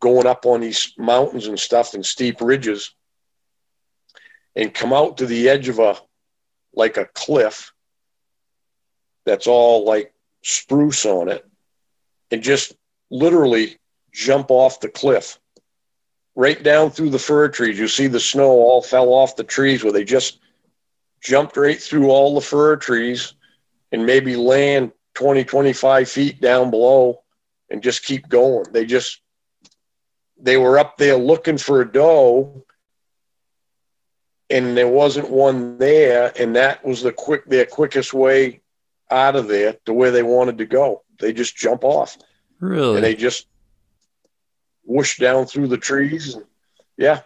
going 0.00 0.26
up 0.26 0.46
on 0.46 0.60
these 0.60 0.94
mountains 0.96 1.46
and 1.46 1.60
stuff 1.60 1.94
and 1.94 2.06
steep 2.06 2.40
ridges, 2.40 2.94
and 4.56 4.72
come 4.72 4.92
out 4.92 5.18
to 5.18 5.26
the 5.26 5.48
edge 5.48 5.68
of 5.68 5.78
a 5.78 5.96
like 6.74 6.96
a 6.96 7.04
cliff 7.04 7.72
that's 9.26 9.46
all 9.46 9.84
like 9.84 10.14
spruce 10.42 11.04
on 11.04 11.28
it, 11.28 11.44
and 12.30 12.42
just 12.42 12.74
literally 13.10 13.78
jump 14.12 14.50
off 14.50 14.80
the 14.80 14.88
cliff 14.88 15.38
right 16.34 16.62
down 16.62 16.90
through 16.90 17.10
the 17.10 17.18
fir 17.18 17.48
trees. 17.48 17.78
You 17.78 17.88
see 17.88 18.06
the 18.06 18.20
snow 18.20 18.50
all 18.50 18.82
fell 18.82 19.08
off 19.08 19.36
the 19.36 19.44
trees 19.44 19.84
where 19.84 19.92
they 19.92 20.04
just 20.04 20.38
jumped 21.20 21.56
right 21.56 21.80
through 21.80 22.10
all 22.10 22.34
the 22.34 22.40
fir 22.40 22.76
trees 22.76 23.34
and 23.90 24.06
maybe 24.06 24.36
land 24.36 24.92
20, 25.14 25.44
25 25.44 26.08
feet 26.08 26.40
down 26.40 26.70
below 26.70 27.22
and 27.70 27.82
just 27.82 28.04
keep 28.04 28.28
going. 28.28 28.66
They 28.72 28.86
just, 28.86 29.20
they 30.40 30.56
were 30.56 30.78
up 30.78 30.96
there 30.96 31.16
looking 31.16 31.58
for 31.58 31.80
a 31.80 31.90
doe 31.90 32.64
and 34.50 34.76
there 34.76 34.88
wasn't 34.88 35.30
one 35.30 35.78
there. 35.78 36.32
And 36.38 36.56
that 36.56 36.84
was 36.84 37.02
the 37.02 37.12
quick, 37.12 37.46
their 37.46 37.66
quickest 37.66 38.12
way 38.12 38.62
out 39.10 39.36
of 39.36 39.48
there 39.48 39.76
to 39.84 39.92
where 39.92 40.10
they 40.10 40.22
wanted 40.22 40.58
to 40.58 40.66
go. 40.66 41.02
They 41.20 41.32
just 41.32 41.56
jump 41.56 41.84
off. 41.84 42.16
Really? 42.58 42.96
And 42.96 43.04
they 43.04 43.14
just 43.14 43.46
whoosh 44.84 45.18
down 45.18 45.46
through 45.46 45.68
the 45.68 45.78
trees. 45.78 46.36
Yeah, 46.96 47.20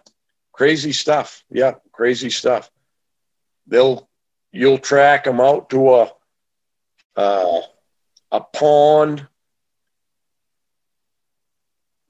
crazy 0.52 0.92
stuff. 0.92 1.44
Yeah, 1.50 1.74
crazy 1.92 2.30
stuff. 2.30 2.70
They'll 3.66 4.08
you'll 4.52 4.78
track 4.78 5.24
them 5.24 5.40
out 5.40 5.70
to 5.70 5.94
a 5.94 6.12
uh, 7.16 7.60
a 8.32 8.40
pond. 8.40 9.26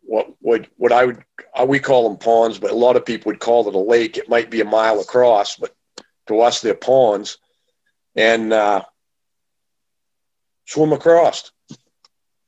What 0.03 0.35
what 0.41 0.67
what 0.77 0.93
I 0.93 1.07
would 1.07 1.25
uh, 1.59 1.67
we 1.67 1.79
call 1.79 2.09
them 2.09 2.19
ponds, 2.19 2.59
but 2.59 2.71
a 2.71 2.77
lot 2.77 2.97
of 2.97 3.05
people 3.05 3.31
would 3.31 3.41
call 3.41 3.69
it 3.69 3.75
a 3.75 3.79
lake. 3.79 4.17
It 4.17 4.29
might 4.29 4.51
be 4.51 4.61
a 4.61 4.65
mile 4.65 5.01
across, 5.01 5.57
but 5.57 5.75
to 6.29 6.41
us 6.41 6.61
they're 6.61 6.75
ponds, 6.75 7.39
and 8.15 8.53
uh, 8.53 8.85
swim 10.67 10.93
across. 10.93 11.51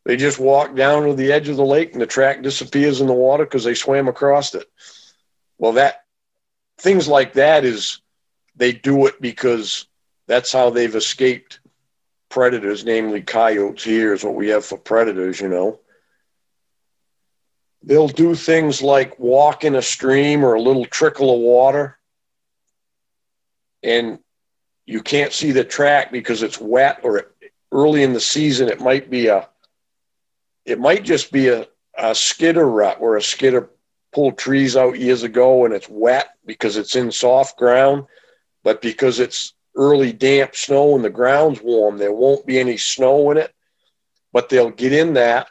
They 0.09 0.16
just 0.16 0.38
walk 0.38 0.74
down 0.74 1.04
to 1.04 1.12
the 1.12 1.32
edge 1.32 1.50
of 1.50 1.59
the 1.59 1.66
lake, 1.66 1.92
and 1.92 2.00
the 2.00 2.06
track 2.06 2.40
disappears 2.40 3.02
in 3.02 3.06
the 3.06 3.12
water 3.12 3.44
because 3.44 3.62
they 3.62 3.74
swam 3.74 4.09
across 4.09 4.54
it. 4.54 4.66
Well, 5.59 5.72
that 5.72 6.06
things 6.78 7.06
like 7.06 7.34
that 7.34 7.66
is 7.66 8.00
they 8.56 8.72
do 8.72 9.06
it 9.06 9.20
because 9.20 9.84
that's 10.26 10.50
how 10.50 10.70
they've 10.70 10.94
escaped 10.94 11.61
predators, 12.30 12.86
namely 12.86 13.20
coyotes. 13.20 13.84
Here 13.84 14.14
is 14.14 14.24
what 14.24 14.34
we 14.34 14.48
have 14.48 14.64
for 14.64 14.78
predators, 14.78 15.42
you 15.42 15.48
know. 15.50 15.78
They'll 17.82 18.09
do 18.09 18.34
things 18.34 18.80
like 18.80 19.18
walk 19.18 19.62
in 19.62 19.74
a 19.74 19.82
stream 19.82 20.42
or 20.42 20.54
a 20.54 20.62
little 20.62 20.86
trickle 20.86 21.34
of 21.34 21.40
water, 21.40 21.98
and 23.82 24.20
you 24.86 25.02
can't 25.02 25.34
see 25.34 25.52
the 25.52 25.64
track 25.64 26.11
because 26.11 26.42
it's 26.42 26.59
wet 26.59 27.00
or 27.02 27.30
early 27.70 28.02
in 28.02 28.14
the 28.14 28.20
season 28.20 28.70
it 28.70 28.80
might 28.80 29.11
be 29.11 29.26
a 29.26 29.46
it 30.68 30.78
might 30.78 31.02
just 31.02 31.32
be 31.32 31.48
a, 31.48 31.66
a 31.96 32.14
skidder 32.14 32.68
rut 32.68 33.00
where 33.00 33.16
a 33.16 33.22
skidder 33.22 33.70
pulled 34.12 34.36
trees 34.36 34.76
out 34.76 34.98
years 34.98 35.22
ago 35.22 35.64
and 35.64 35.74
it's 35.74 35.88
wet 35.88 36.28
because 36.44 36.76
it's 36.76 36.94
in 36.94 37.10
soft 37.10 37.56
ground, 37.58 38.04
but 38.62 38.82
because 38.82 39.18
it's 39.18 39.54
early 39.74 40.12
damp 40.12 40.54
snow 40.54 40.94
and 40.94 41.04
the 41.04 41.10
ground's 41.10 41.62
warm, 41.62 41.96
there 41.96 42.12
won't 42.12 42.46
be 42.46 42.58
any 42.58 42.76
snow 42.76 43.30
in 43.30 43.38
it. 43.38 43.52
But 44.32 44.50
they'll 44.50 44.70
get 44.70 44.92
in 44.92 45.14
that 45.14 45.48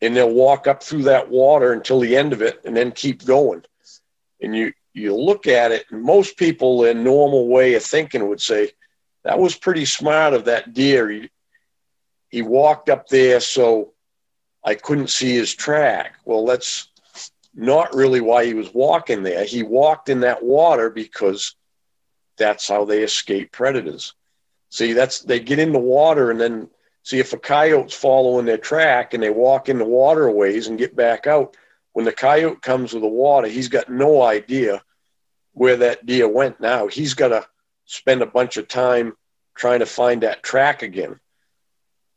and 0.00 0.16
they'll 0.16 0.32
walk 0.32 0.66
up 0.66 0.82
through 0.82 1.04
that 1.04 1.28
water 1.28 1.72
until 1.72 2.00
the 2.00 2.16
end 2.16 2.32
of 2.32 2.40
it 2.40 2.60
and 2.64 2.74
then 2.74 2.92
keep 2.92 3.24
going. 3.24 3.62
And 4.40 4.56
you 4.56 4.72
you 4.94 5.14
look 5.14 5.46
at 5.46 5.72
it, 5.72 5.84
and 5.90 6.02
most 6.02 6.38
people 6.38 6.86
in 6.86 7.04
normal 7.04 7.48
way 7.48 7.74
of 7.74 7.82
thinking 7.82 8.26
would 8.28 8.40
say, 8.40 8.70
that 9.24 9.38
was 9.38 9.54
pretty 9.54 9.84
smart 9.84 10.32
of 10.32 10.46
that 10.46 10.72
deer. 10.72 11.10
He, 11.10 11.28
he 12.36 12.42
walked 12.42 12.90
up 12.90 13.08
there 13.08 13.40
so 13.40 13.94
I 14.62 14.74
couldn't 14.74 15.08
see 15.08 15.32
his 15.32 15.54
track. 15.54 16.16
Well, 16.26 16.44
that's 16.44 16.88
not 17.54 17.94
really 17.94 18.20
why 18.20 18.44
he 18.44 18.52
was 18.52 18.74
walking 18.74 19.22
there. 19.22 19.42
He 19.46 19.62
walked 19.62 20.10
in 20.10 20.20
that 20.20 20.42
water 20.42 20.90
because 20.90 21.56
that's 22.36 22.68
how 22.68 22.84
they 22.84 23.02
escape 23.02 23.52
predators. 23.52 24.12
See, 24.68 24.92
that's 24.92 25.20
they 25.20 25.40
get 25.40 25.58
in 25.58 25.72
the 25.72 25.78
water 25.78 26.30
and 26.30 26.38
then 26.38 26.68
see 27.04 27.20
if 27.20 27.32
a 27.32 27.38
coyote's 27.38 27.94
following 27.94 28.44
their 28.44 28.58
track 28.58 29.14
and 29.14 29.22
they 29.22 29.30
walk 29.30 29.70
in 29.70 29.78
the 29.78 29.86
waterways 29.86 30.66
and 30.66 30.76
get 30.76 30.94
back 30.94 31.26
out. 31.26 31.56
When 31.94 32.04
the 32.04 32.12
coyote 32.12 32.60
comes 32.60 32.92
with 32.92 33.02
the 33.02 33.08
water, 33.08 33.48
he's 33.48 33.68
got 33.68 33.88
no 33.88 34.20
idea 34.20 34.82
where 35.54 35.78
that 35.78 36.04
deer 36.04 36.28
went 36.28 36.60
now. 36.60 36.86
He's 36.86 37.14
got 37.14 37.28
to 37.28 37.46
spend 37.86 38.20
a 38.20 38.26
bunch 38.26 38.58
of 38.58 38.68
time 38.68 39.16
trying 39.54 39.80
to 39.80 39.86
find 39.86 40.22
that 40.22 40.42
track 40.42 40.82
again. 40.82 41.18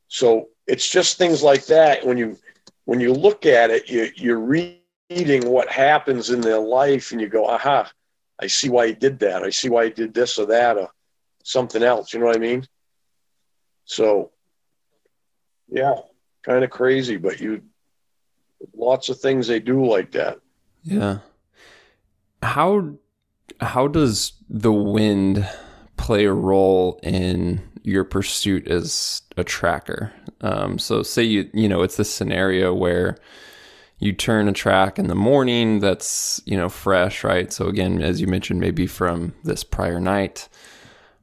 So 0.10 0.50
it's 0.68 0.90
just 0.90 1.18
things 1.18 1.42
like 1.42 1.66
that. 1.68 2.06
When 2.06 2.18
you 2.18 2.38
when 2.86 3.00
you 3.00 3.14
look 3.14 3.46
at 3.46 3.70
it, 3.70 3.88
you, 3.90 4.10
you're 4.16 4.40
reading 4.40 5.50
what 5.50 5.70
happens 5.70 6.32
in 6.32 6.42
their 6.42 6.60
life 6.60 7.12
and 7.12 7.22
you 7.22 7.30
go, 7.30 7.48
aha, 7.48 7.90
I 8.40 8.48
see 8.48 8.70
why 8.70 8.88
he 8.88 8.94
did 8.94 9.20
that. 9.20 9.44
I 9.44 9.52
see 9.52 9.70
why 9.70 9.86
he 9.86 9.92
did 9.92 10.14
this 10.14 10.40
or 10.40 10.48
that 10.48 10.76
or 10.76 10.90
something 11.44 11.84
else. 11.84 12.14
You 12.14 12.20
know 12.20 12.26
what 12.26 12.36
I 12.36 12.40
mean? 12.40 12.66
So, 13.86 14.32
yeah, 15.70 15.96
kind 16.42 16.64
of 16.64 16.72
crazy, 16.72 17.18
but 17.18 17.40
you, 17.40 17.62
lots 18.74 19.10
of 19.10 19.20
things 19.20 19.48
they 19.48 19.60
do 19.60 19.86
like 19.86 20.12
that. 20.14 20.40
Yeah. 20.84 21.20
How, 22.42 22.96
how 23.62 23.88
does 23.88 24.34
the 24.50 24.74
wind 24.74 25.48
play 25.96 26.26
a 26.26 26.34
role 26.34 27.00
in 27.04 27.69
your 27.84 28.04
pursuit 28.04 28.68
as 28.68 29.22
a 29.38 29.44
tracker? 29.44 30.14
Um, 30.42 30.80
so 30.80 31.04
say 31.04 31.24
you, 31.24 31.50
you 31.54 31.68
know, 31.68 31.82
it's 31.82 31.98
this 31.98 32.14
scenario 32.14 32.74
where, 32.74 33.18
you 34.00 34.14
turn 34.14 34.48
a 34.48 34.54
track 34.54 34.98
in 34.98 35.08
the 35.08 35.16
morning 35.16 35.80
that's 35.80 36.42
you 36.46 36.58
know 36.58 36.70
fresh 36.70 37.24
right 37.24 37.54
so 37.54 37.68
again 37.68 38.02
as 38.02 38.20
you 38.20 38.28
mentioned 38.28 38.60
maybe 38.60 38.88
from 38.88 39.34
this 39.44 39.64
prior 39.64 40.00
night 40.00 40.48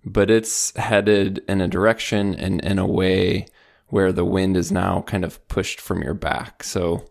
but 0.04 0.30
it's 0.30 0.76
headed 0.76 1.42
in 1.48 1.60
a 1.60 1.68
direction 1.68 2.34
and 2.34 2.62
in 2.62 2.78
a 2.78 2.86
way 2.86 3.46
where 3.88 4.12
the 4.12 4.24
wind 4.24 4.56
is 4.56 4.70
now 4.70 5.02
kind 5.02 5.24
of 5.24 5.46
pushed 5.48 5.80
from 5.80 6.02
your 6.02 6.14
back 6.14 6.62
so 6.62 7.04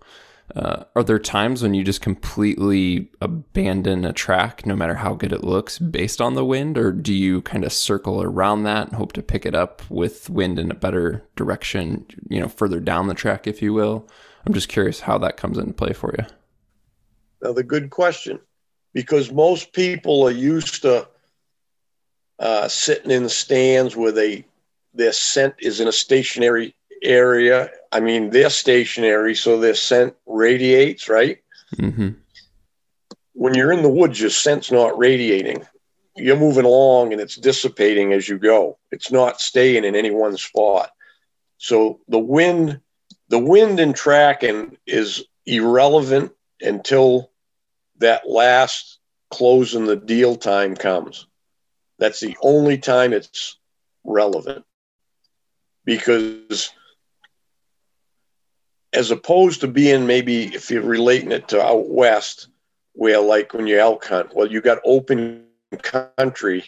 uh, 0.55 0.85
are 0.95 1.03
there 1.03 1.19
times 1.19 1.61
when 1.61 1.73
you 1.73 1.83
just 1.83 2.01
completely 2.01 3.11
abandon 3.21 4.05
a 4.05 4.13
track 4.13 4.65
no 4.65 4.75
matter 4.75 4.95
how 4.95 5.13
good 5.13 5.33
it 5.33 5.43
looks 5.43 5.77
based 5.79 6.21
on 6.21 6.33
the 6.33 6.45
wind 6.45 6.77
or 6.77 6.91
do 6.91 7.13
you 7.13 7.41
kind 7.41 7.65
of 7.65 7.73
circle 7.73 8.21
around 8.21 8.63
that 8.63 8.87
and 8.87 8.95
hope 8.95 9.13
to 9.13 9.21
pick 9.21 9.45
it 9.45 9.53
up 9.53 9.81
with 9.89 10.29
wind 10.29 10.57
in 10.57 10.71
a 10.71 10.75
better 10.75 11.27
direction 11.35 12.05
you 12.29 12.39
know 12.39 12.47
further 12.47 12.79
down 12.79 13.07
the 13.07 13.13
track 13.13 13.47
if 13.47 13.61
you 13.61 13.73
will 13.73 14.07
I'm 14.45 14.53
just 14.53 14.69
curious 14.69 14.99
how 14.99 15.17
that 15.19 15.37
comes 15.37 15.57
into 15.57 15.73
play 15.73 15.93
for 15.93 16.13
you. 16.17 16.25
Another 17.41 17.63
good 17.63 17.89
question, 17.89 18.39
because 18.93 19.31
most 19.31 19.73
people 19.73 20.23
are 20.23 20.31
used 20.31 20.83
to 20.83 21.07
uh, 22.39 22.67
sitting 22.67 23.11
in 23.11 23.23
the 23.23 23.29
stands 23.29 23.95
where 23.95 24.11
they 24.11 24.45
their 24.93 25.11
scent 25.11 25.55
is 25.59 25.79
in 25.79 25.87
a 25.87 25.91
stationary 25.91 26.75
area. 27.01 27.69
I 27.95 28.01
mean, 28.01 28.29
they're 28.29 28.49
stationary, 28.49 29.35
so 29.35 29.57
their 29.57 29.73
scent 29.73 30.15
radiates, 30.25 31.07
right? 31.07 31.37
Mm-hmm. 31.77 32.09
When 33.31 33.53
you're 33.53 33.71
in 33.71 33.83
the 33.83 33.89
woods, 33.89 34.19
your 34.19 34.31
scent's 34.31 34.69
not 34.69 34.97
radiating. 34.97 35.65
You're 36.17 36.35
moving 36.35 36.65
along 36.65 37.13
and 37.13 37.21
it's 37.21 37.37
dissipating 37.37 38.11
as 38.11 38.27
you 38.27 38.37
go. 38.37 38.77
It's 38.91 39.13
not 39.13 39.39
staying 39.39 39.85
in 39.85 39.95
any 39.95 40.11
one 40.11 40.35
spot. 40.35 40.89
So 41.57 42.01
the 42.09 42.19
wind 42.19 42.81
the 43.29 43.39
wind 43.39 43.79
in 43.79 43.93
tracking 43.93 44.77
is 44.85 45.23
irrelevant 45.45 46.33
until 46.59 47.31
that 47.99 48.27
last 48.27 48.99
closing 49.31 49.85
the 49.85 49.95
deal 49.95 50.35
time 50.35 50.75
comes. 50.75 51.27
That's 51.97 52.19
the 52.19 52.35
only 52.41 52.77
time 52.77 53.13
it's 53.13 53.57
relevant 54.03 54.65
because 55.85 56.71
as 58.95 59.11
opposed 59.11 59.61
to 59.61 59.67
being 59.67 60.07
maybe 60.07 60.45
if 60.55 60.71
you're 60.71 60.81
relating 60.81 61.31
it 61.31 61.47
to 61.49 61.61
out 61.61 61.89
west 61.89 62.47
where 62.93 63.19
like 63.19 63.53
when 63.53 63.67
you 63.67 63.77
elk 63.77 64.05
hunt 64.05 64.33
well 64.33 64.47
you 64.47 64.61
got 64.61 64.79
open 64.85 65.45
country 65.81 66.63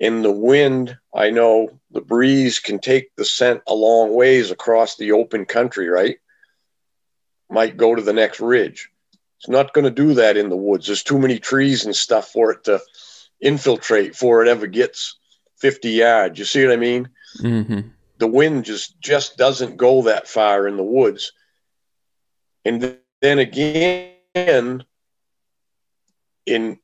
in 0.00 0.22
the 0.22 0.32
wind, 0.32 0.96
I 1.14 1.30
know 1.30 1.78
the 1.90 2.00
breeze 2.00 2.58
can 2.58 2.78
take 2.78 3.14
the 3.16 3.24
scent 3.24 3.60
a 3.66 3.74
long 3.74 4.14
ways 4.14 4.50
across 4.50 4.96
the 4.96 5.12
open 5.12 5.44
country, 5.44 5.88
right? 5.88 6.16
Might 7.50 7.76
go 7.76 7.94
to 7.94 8.02
the 8.02 8.14
next 8.14 8.40
ridge. 8.40 8.88
It's 9.38 9.48
not 9.48 9.74
going 9.74 9.84
to 9.84 9.90
do 9.90 10.14
that 10.14 10.38
in 10.38 10.48
the 10.48 10.56
woods. 10.56 10.86
There's 10.86 11.02
too 11.02 11.18
many 11.18 11.38
trees 11.38 11.84
and 11.84 11.94
stuff 11.94 12.28
for 12.28 12.50
it 12.52 12.64
to 12.64 12.80
infiltrate 13.40 14.12
before 14.12 14.42
it 14.42 14.48
ever 14.48 14.66
gets 14.66 15.16
50 15.58 15.90
yards. 15.90 16.38
You 16.38 16.46
see 16.46 16.64
what 16.64 16.72
I 16.72 16.76
mean? 16.76 17.10
Mm-hmm. 17.38 17.88
The 18.20 18.26
wind 18.26 18.66
just 18.66 19.00
just 19.00 19.38
doesn't 19.38 19.78
go 19.78 20.02
that 20.02 20.28
far 20.28 20.68
in 20.68 20.76
the 20.76 20.84
woods. 20.84 21.32
And 22.66 22.98
then 23.22 23.38
again, 23.38 24.84
in 26.46 26.78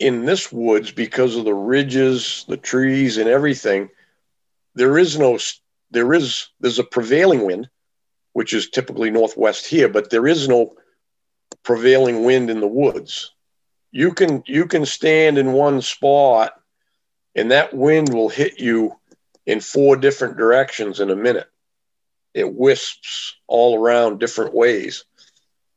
in 0.00 0.24
this 0.24 0.50
woods 0.50 0.90
because 0.90 1.36
of 1.36 1.44
the 1.44 1.54
ridges, 1.54 2.44
the 2.48 2.56
trees, 2.56 3.16
and 3.16 3.28
everything, 3.28 3.90
there 4.74 4.98
is 4.98 5.16
no 5.16 5.38
there 5.92 6.12
is 6.12 6.48
there's 6.58 6.80
a 6.80 6.84
prevailing 6.84 7.46
wind, 7.46 7.70
which 8.32 8.52
is 8.52 8.68
typically 8.68 9.10
northwest 9.10 9.66
here, 9.66 9.88
but 9.88 10.10
there 10.10 10.26
is 10.26 10.48
no 10.48 10.74
prevailing 11.62 12.24
wind 12.24 12.50
in 12.50 12.58
the 12.58 12.66
woods. 12.66 13.32
You 13.92 14.12
can 14.12 14.42
you 14.46 14.66
can 14.66 14.84
stand 14.84 15.38
in 15.38 15.52
one 15.52 15.80
spot 15.80 16.54
and 17.36 17.52
that 17.52 17.72
wind 17.72 18.12
will 18.12 18.28
hit 18.28 18.58
you 18.58 18.98
in 19.46 19.60
four 19.60 19.96
different 19.96 20.36
directions 20.36 21.00
in 21.00 21.10
a 21.10 21.16
minute. 21.16 21.48
It 22.34 22.54
wisps 22.54 23.36
all 23.46 23.78
around 23.78 24.20
different 24.20 24.54
ways. 24.54 25.04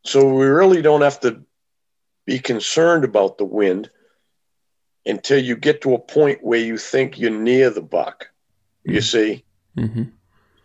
So 0.03 0.33
we 0.33 0.45
really 0.45 0.81
don't 0.81 1.01
have 1.01 1.19
to 1.21 1.43
be 2.25 2.39
concerned 2.39 3.03
about 3.03 3.37
the 3.37 3.45
wind 3.45 3.89
until 5.05 5.39
you 5.39 5.55
get 5.55 5.81
to 5.81 5.93
a 5.93 5.99
point 5.99 6.43
where 6.43 6.59
you 6.59 6.77
think 6.77 7.19
you're 7.19 7.31
near 7.31 7.69
the 7.69 7.81
buck. 7.81 8.29
You 8.83 8.99
mm-hmm. 8.99 9.01
see? 9.01 9.45
Mm-hmm. 9.77 10.03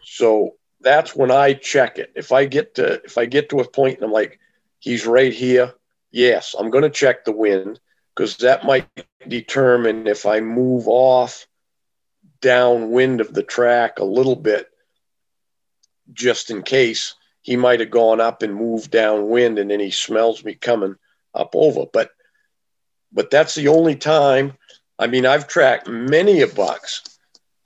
So 0.02 0.56
that's 0.80 1.14
when 1.14 1.30
I 1.30 1.54
check 1.54 1.98
it. 1.98 2.12
If 2.14 2.32
I 2.32 2.46
get 2.46 2.74
to 2.76 3.02
if 3.04 3.18
I 3.18 3.26
get 3.26 3.50
to 3.50 3.60
a 3.60 3.68
point 3.68 3.96
and 3.96 4.04
I'm 4.04 4.12
like, 4.12 4.38
he's 4.78 5.06
right 5.06 5.32
here, 5.32 5.74
yes, 6.10 6.54
I'm 6.58 6.70
going 6.70 6.84
to 6.84 6.90
check 6.90 7.24
the 7.24 7.32
wind 7.32 7.80
because 8.14 8.38
that 8.38 8.64
might 8.64 8.88
determine 9.26 10.06
if 10.06 10.26
I 10.26 10.40
move 10.40 10.88
off 10.88 11.46
downwind 12.40 13.20
of 13.20 13.32
the 13.34 13.42
track 13.42 13.98
a 13.98 14.04
little 14.04 14.36
bit, 14.36 14.68
just 16.12 16.50
in 16.50 16.62
case 16.62 17.14
he 17.42 17.56
might 17.56 17.80
have 17.80 17.90
gone 17.90 18.20
up 18.20 18.42
and 18.42 18.54
moved 18.54 18.90
downwind 18.90 19.58
and 19.58 19.70
then 19.70 19.80
he 19.80 19.90
smells 19.90 20.44
me 20.44 20.54
coming 20.54 20.96
up 21.34 21.50
over. 21.54 21.86
But 21.92 22.10
but 23.12 23.30
that's 23.30 23.54
the 23.54 23.68
only 23.68 23.96
time. 23.96 24.56
I 24.98 25.06
mean, 25.06 25.26
I've 25.26 25.48
tracked 25.48 25.88
many 25.88 26.42
a 26.42 26.46
bucks 26.46 27.02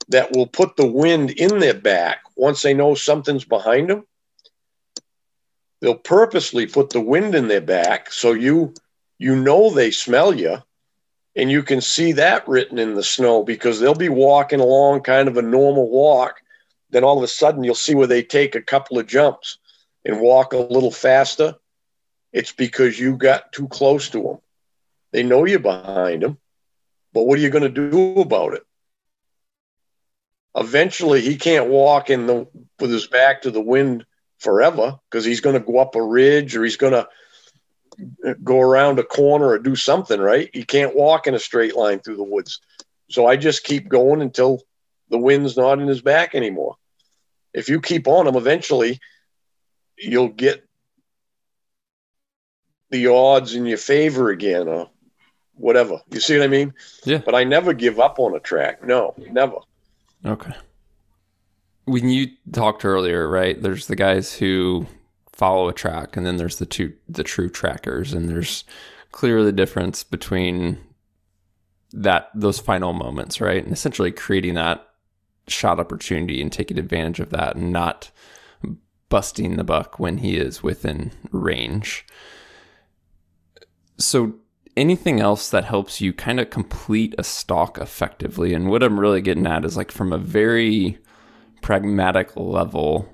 that 0.09 0.31
will 0.35 0.47
put 0.47 0.75
the 0.75 0.87
wind 0.87 1.31
in 1.31 1.59
their 1.59 1.73
back 1.73 2.19
once 2.35 2.61
they 2.61 2.73
know 2.73 2.95
something's 2.95 3.45
behind 3.45 3.89
them. 3.89 4.05
They'll 5.81 5.95
purposely 5.95 6.65
put 6.65 6.89
the 6.89 7.01
wind 7.01 7.35
in 7.35 7.47
their 7.47 7.61
back 7.61 8.11
so 8.11 8.31
you 8.31 8.73
you 9.17 9.35
know 9.35 9.69
they 9.69 9.91
smell 9.91 10.33
you 10.33 10.63
and 11.35 11.51
you 11.51 11.63
can 11.63 11.81
see 11.81 12.13
that 12.13 12.47
written 12.47 12.77
in 12.79 12.95
the 12.95 13.03
snow 13.03 13.43
because 13.43 13.79
they'll 13.79 13.93
be 13.93 14.09
walking 14.09 14.59
along 14.59 15.01
kind 15.01 15.27
of 15.27 15.37
a 15.37 15.41
normal 15.41 15.89
walk. 15.89 16.41
Then 16.91 17.03
all 17.03 17.17
of 17.17 17.23
a 17.23 17.27
sudden 17.27 17.63
you'll 17.63 17.75
see 17.75 17.95
where 17.95 18.07
they 18.07 18.23
take 18.23 18.55
a 18.55 18.61
couple 18.61 18.97
of 18.97 19.07
jumps 19.07 19.57
and 20.05 20.21
walk 20.21 20.53
a 20.53 20.57
little 20.57 20.91
faster. 20.91 21.55
It's 22.31 22.51
because 22.51 22.99
you 22.99 23.17
got 23.17 23.51
too 23.51 23.67
close 23.67 24.09
to 24.09 24.21
them 24.21 24.37
they 25.11 25.23
know 25.23 25.45
you're 25.45 25.59
behind 25.59 26.21
them 26.21 26.37
but 27.15 27.23
what 27.23 27.39
are 27.39 27.41
you 27.41 27.49
going 27.49 27.63
to 27.63 27.89
do 27.89 28.19
about 28.19 28.55
it? 28.55 28.63
Eventually 30.53 31.21
he 31.21 31.37
can't 31.37 31.69
walk 31.69 32.09
in 32.09 32.27
the 32.27 32.47
with 32.77 32.91
his 32.91 33.07
back 33.07 33.43
to 33.43 33.51
the 33.51 33.61
wind 33.61 34.05
forever 34.37 34.99
because 35.09 35.23
he's 35.23 35.39
going 35.39 35.53
to 35.53 35.65
go 35.65 35.79
up 35.79 35.95
a 35.95 36.01
ridge 36.01 36.57
or 36.57 36.65
he's 36.65 36.75
going 36.75 36.91
to 36.91 37.07
go 38.43 38.59
around 38.59 38.99
a 38.99 39.03
corner 39.03 39.47
or 39.47 39.59
do 39.59 39.75
something 39.75 40.19
right 40.19 40.49
You 40.53 40.65
can't 40.65 40.95
walk 40.95 41.27
in 41.27 41.35
a 41.35 41.39
straight 41.39 41.75
line 41.75 41.99
through 41.99 42.17
the 42.17 42.23
woods 42.23 42.59
so 43.09 43.25
i 43.25 43.35
just 43.35 43.63
keep 43.63 43.87
going 43.87 44.21
until 44.21 44.61
the 45.09 45.17
wind's 45.17 45.55
not 45.57 45.79
in 45.79 45.87
his 45.87 46.01
back 46.01 46.35
anymore 46.35 46.75
if 47.53 47.69
you 47.69 47.79
keep 47.79 48.07
on 48.07 48.27
him 48.27 48.35
eventually 48.35 48.99
you'll 49.97 50.27
get 50.29 50.67
the 52.89 53.07
odds 53.07 53.55
in 53.55 53.65
your 53.65 53.77
favor 53.77 54.29
again 54.29 54.67
or 54.67 54.89
whatever 55.55 56.01
you 56.11 56.19
see 56.19 56.37
what 56.37 56.43
i 56.43 56.47
mean 56.47 56.73
Yeah. 57.05 57.19
but 57.19 57.35
i 57.35 57.43
never 57.43 57.73
give 57.73 57.99
up 57.99 58.19
on 58.19 58.35
a 58.35 58.39
track 58.39 58.83
no 58.83 59.13
never 59.31 59.57
Okay. 60.25 60.53
When 61.83 62.09
you 62.09 62.29
talked 62.51 62.83
earlier, 62.83 63.29
right? 63.29 63.61
There's 63.61 63.85
the 63.85 63.95
guys 63.95 64.33
who 64.33 64.87
follow 65.35 65.67
a 65.69 65.73
track, 65.73 66.17
and 66.17 66.25
then 66.25 66.37
there's 66.37 66.57
the 66.57 66.65
two 66.65 66.93
the 67.07 67.23
true 67.23 67.49
trackers, 67.49 68.13
and 68.13 68.29
there's 68.29 68.63
clearly 69.11 69.45
the 69.45 69.51
difference 69.51 70.03
between 70.03 70.79
that 71.91 72.29
those 72.33 72.59
final 72.59 72.93
moments, 72.93 73.39
right? 73.39 73.63
And 73.63 73.71
essentially 73.71 74.11
creating 74.11 74.55
that 74.55 74.87
shot 75.47 75.79
opportunity 75.79 76.41
and 76.41 76.51
taking 76.51 76.79
advantage 76.79 77.19
of 77.19 77.29
that, 77.29 77.55
and 77.55 77.71
not 77.71 78.11
busting 79.09 79.55
the 79.55 79.63
buck 79.63 79.99
when 79.99 80.17
he 80.17 80.37
is 80.37 80.63
within 80.63 81.11
range. 81.31 82.05
So 83.97 84.35
anything 84.75 85.19
else 85.19 85.49
that 85.49 85.65
helps 85.65 86.01
you 86.01 86.11
kind 86.11 86.39
of 86.39 86.49
complete 86.49 87.15
a 87.17 87.23
stalk 87.23 87.77
effectively 87.77 88.53
and 88.53 88.67
what 88.67 88.83
i'm 88.83 88.99
really 88.99 89.21
getting 89.21 89.47
at 89.47 89.63
is 89.63 89.77
like 89.77 89.91
from 89.91 90.11
a 90.11 90.17
very 90.17 90.97
pragmatic 91.61 92.35
level 92.35 93.09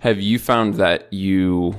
have 0.00 0.20
you 0.20 0.38
found 0.38 0.74
that 0.74 1.12
you 1.12 1.78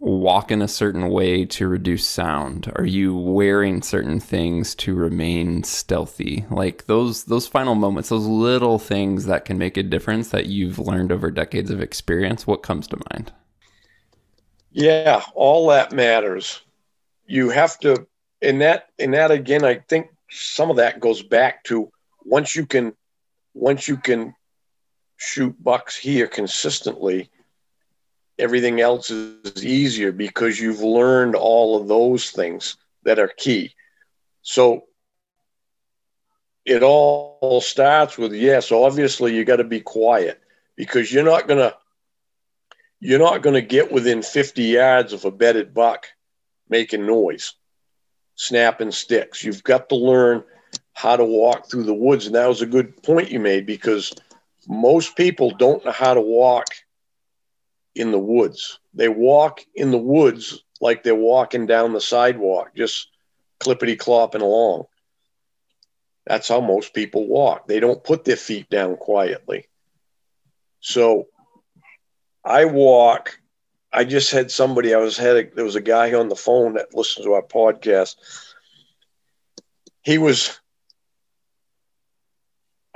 walk 0.00 0.50
in 0.50 0.60
a 0.62 0.68
certain 0.68 1.08
way 1.08 1.44
to 1.44 1.68
reduce 1.68 2.06
sound? 2.06 2.72
Are 2.76 2.86
you 2.86 3.16
wearing 3.16 3.82
certain 3.82 4.18
things 4.18 4.74
to 4.76 4.94
remain 4.94 5.62
stealthy? 5.62 6.44
Like 6.50 6.86
those 6.86 7.24
those 7.24 7.46
final 7.46 7.74
moments 7.74 8.08
those 8.08 8.26
little 8.26 8.78
things 8.78 9.26
that 9.26 9.44
can 9.44 9.56
make 9.56 9.76
a 9.76 9.82
difference 9.82 10.30
that 10.30 10.46
you've 10.46 10.78
learned 10.78 11.12
over 11.12 11.30
decades 11.30 11.70
of 11.70 11.80
experience 11.80 12.46
what 12.46 12.62
comes 12.62 12.88
to 12.88 12.98
mind? 13.12 13.32
Yeah, 14.72 15.22
all 15.34 15.68
that 15.68 15.92
matters. 15.92 16.60
You 17.26 17.50
have 17.50 17.78
to, 17.80 18.06
and 18.42 18.60
that, 18.60 18.88
and 18.98 19.14
that 19.14 19.30
again, 19.30 19.64
I 19.64 19.76
think 19.88 20.08
some 20.30 20.70
of 20.70 20.76
that 20.76 21.00
goes 21.00 21.22
back 21.22 21.64
to 21.64 21.90
once 22.24 22.54
you 22.54 22.66
can, 22.66 22.94
once 23.54 23.88
you 23.88 23.96
can 23.96 24.34
shoot 25.16 25.54
bucks 25.62 25.96
here 25.96 26.26
consistently, 26.26 27.30
everything 28.40 28.80
else 28.80 29.10
is 29.10 29.64
easier 29.64 30.12
because 30.12 30.58
you've 30.58 30.80
learned 30.80 31.34
all 31.34 31.80
of 31.80 31.88
those 31.88 32.30
things 32.30 32.76
that 33.04 33.18
are 33.18 33.28
key. 33.28 33.74
So 34.42 34.84
it 36.64 36.82
all 36.82 37.60
starts 37.62 38.18
with 38.18 38.32
yes, 38.32 38.72
obviously 38.72 39.34
you 39.34 39.44
got 39.44 39.56
to 39.56 39.64
be 39.64 39.80
quiet 39.80 40.40
because 40.76 41.12
you're 41.12 41.24
not 41.24 41.46
going 41.46 41.58
to 41.58 41.76
you're 43.00 43.18
not 43.18 43.42
going 43.42 43.54
to 43.54 43.62
get 43.62 43.90
within 43.90 44.22
50 44.22 44.62
yards 44.62 45.12
of 45.12 45.24
a 45.24 45.30
bedded 45.30 45.72
buck 45.72 46.06
making 46.68 47.06
noise, 47.06 47.54
snapping 48.34 48.92
sticks. 48.92 49.42
You've 49.42 49.62
got 49.62 49.88
to 49.88 49.96
learn 49.96 50.44
how 50.92 51.16
to 51.16 51.24
walk 51.24 51.70
through 51.70 51.84
the 51.84 51.94
woods. 51.94 52.26
And 52.26 52.34
that 52.34 52.48
was 52.48 52.60
a 52.60 52.66
good 52.66 53.02
point 53.02 53.30
you 53.30 53.40
made 53.40 53.64
because 53.64 54.12
most 54.68 55.16
people 55.16 55.50
don't 55.50 55.84
know 55.84 55.92
how 55.92 56.12
to 56.12 56.20
walk 56.20 56.66
in 57.94 58.10
the 58.10 58.18
woods. 58.18 58.78
They 58.94 59.08
walk 59.08 59.64
in 59.74 59.90
the 59.90 59.98
woods 59.98 60.62
like 60.80 61.02
they're 61.02 61.14
walking 61.14 61.66
down 61.66 61.92
the 61.92 62.00
sidewalk, 62.00 62.74
just 62.74 63.08
clippity 63.60 63.96
clopping 63.96 64.40
along. 64.40 64.84
That's 66.26 66.48
how 66.48 66.60
most 66.60 66.94
people 66.94 67.26
walk. 67.26 67.66
They 67.66 67.80
don't 67.80 68.02
put 68.02 68.24
their 68.24 68.36
feet 68.36 68.68
down 68.70 68.96
quietly. 68.96 69.68
So 70.80 71.26
I 72.44 72.66
walk. 72.66 73.38
I 73.92 74.04
just 74.04 74.30
had 74.30 74.50
somebody. 74.50 74.94
I 74.94 74.98
was 74.98 75.16
had 75.16 75.36
a, 75.36 75.50
there 75.54 75.64
was 75.64 75.76
a 75.76 75.80
guy 75.80 76.14
on 76.14 76.28
the 76.28 76.36
phone 76.36 76.74
that 76.74 76.94
listens 76.94 77.26
to 77.26 77.32
our 77.32 77.42
podcast. 77.42 78.16
He 80.02 80.18
was. 80.18 80.58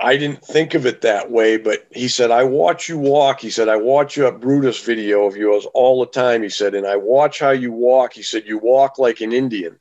I 0.05 0.17
didn't 0.17 0.45
think 0.45 0.75
of 0.75 0.85
it 0.85 1.01
that 1.01 1.31
way, 1.31 1.57
but 1.57 1.87
he 1.91 2.07
said, 2.07 2.29
I 2.29 2.43
watch 2.43 2.87
you 2.87 2.99
walk. 2.99 3.39
He 3.39 3.49
said, 3.49 3.67
I 3.67 3.77
watch 3.77 4.15
your 4.15 4.31
Brutus 4.31 4.79
video 4.79 5.25
of 5.25 5.35
yours 5.35 5.65
all 5.73 5.99
the 5.99 6.11
time. 6.11 6.43
He 6.43 6.49
said, 6.49 6.75
and 6.75 6.85
I 6.85 6.95
watch 6.95 7.39
how 7.39 7.49
you 7.49 7.71
walk. 7.71 8.13
He 8.13 8.21
said, 8.21 8.43
you 8.45 8.59
walk 8.59 8.99
like 8.99 9.21
an 9.21 9.33
Indian. 9.33 9.79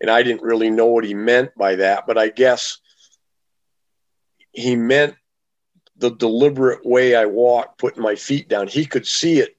And 0.00 0.10
I 0.10 0.24
didn't 0.24 0.42
really 0.42 0.70
know 0.70 0.86
what 0.86 1.04
he 1.04 1.14
meant 1.14 1.56
by 1.56 1.76
that, 1.76 2.04
but 2.08 2.18
I 2.18 2.30
guess 2.30 2.78
he 4.50 4.74
meant 4.74 5.14
the 5.96 6.10
deliberate 6.10 6.84
way 6.84 7.14
I 7.14 7.26
walk, 7.26 7.78
putting 7.78 8.02
my 8.02 8.16
feet 8.16 8.48
down. 8.48 8.66
He 8.66 8.84
could 8.84 9.06
see 9.06 9.38
it 9.38 9.54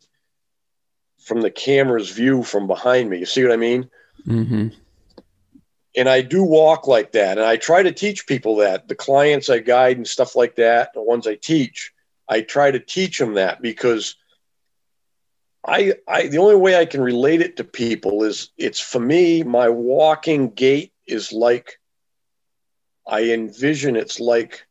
from 1.19 1.39
the 1.39 1.51
camera's 1.51 2.09
view 2.09 2.43
from 2.43 2.67
behind 2.67 3.09
me. 3.09 3.19
You 3.19 3.25
see 3.25 3.43
what 3.43 3.53
I 3.53 3.57
mean? 3.57 3.89
mm-hmm. 4.27 4.67
And 5.95 6.07
I 6.09 6.21
do 6.21 6.43
walk 6.43 6.87
like 6.87 7.11
that. 7.13 7.37
And 7.37 7.45
I 7.45 7.57
try 7.57 7.83
to 7.83 7.91
teach 7.91 8.27
people 8.27 8.57
that 8.57 8.87
the 8.87 8.95
clients 8.95 9.49
I 9.49 9.59
guide 9.59 9.97
and 9.97 10.07
stuff 10.07 10.35
like 10.35 10.55
that, 10.55 10.93
the 10.93 11.01
ones 11.01 11.27
I 11.27 11.35
teach, 11.35 11.91
I 12.29 12.41
try 12.41 12.71
to 12.71 12.79
teach 12.79 13.19
them 13.19 13.33
that 13.35 13.61
because 13.61 14.15
I, 15.67 15.93
I, 16.07 16.27
the 16.27 16.37
only 16.39 16.55
way 16.55 16.75
I 16.77 16.85
can 16.85 17.01
relate 17.01 17.41
it 17.41 17.57
to 17.57 17.63
people 17.63 18.23
is 18.23 18.49
it's 18.57 18.79
for 18.79 18.99
me, 18.99 19.43
my 19.43 19.69
walking 19.69 20.51
gait 20.51 20.93
is 21.07 21.31
like, 21.31 21.79
I 23.07 23.23
envision 23.31 23.95
it's 23.95 24.19
like 24.19 24.65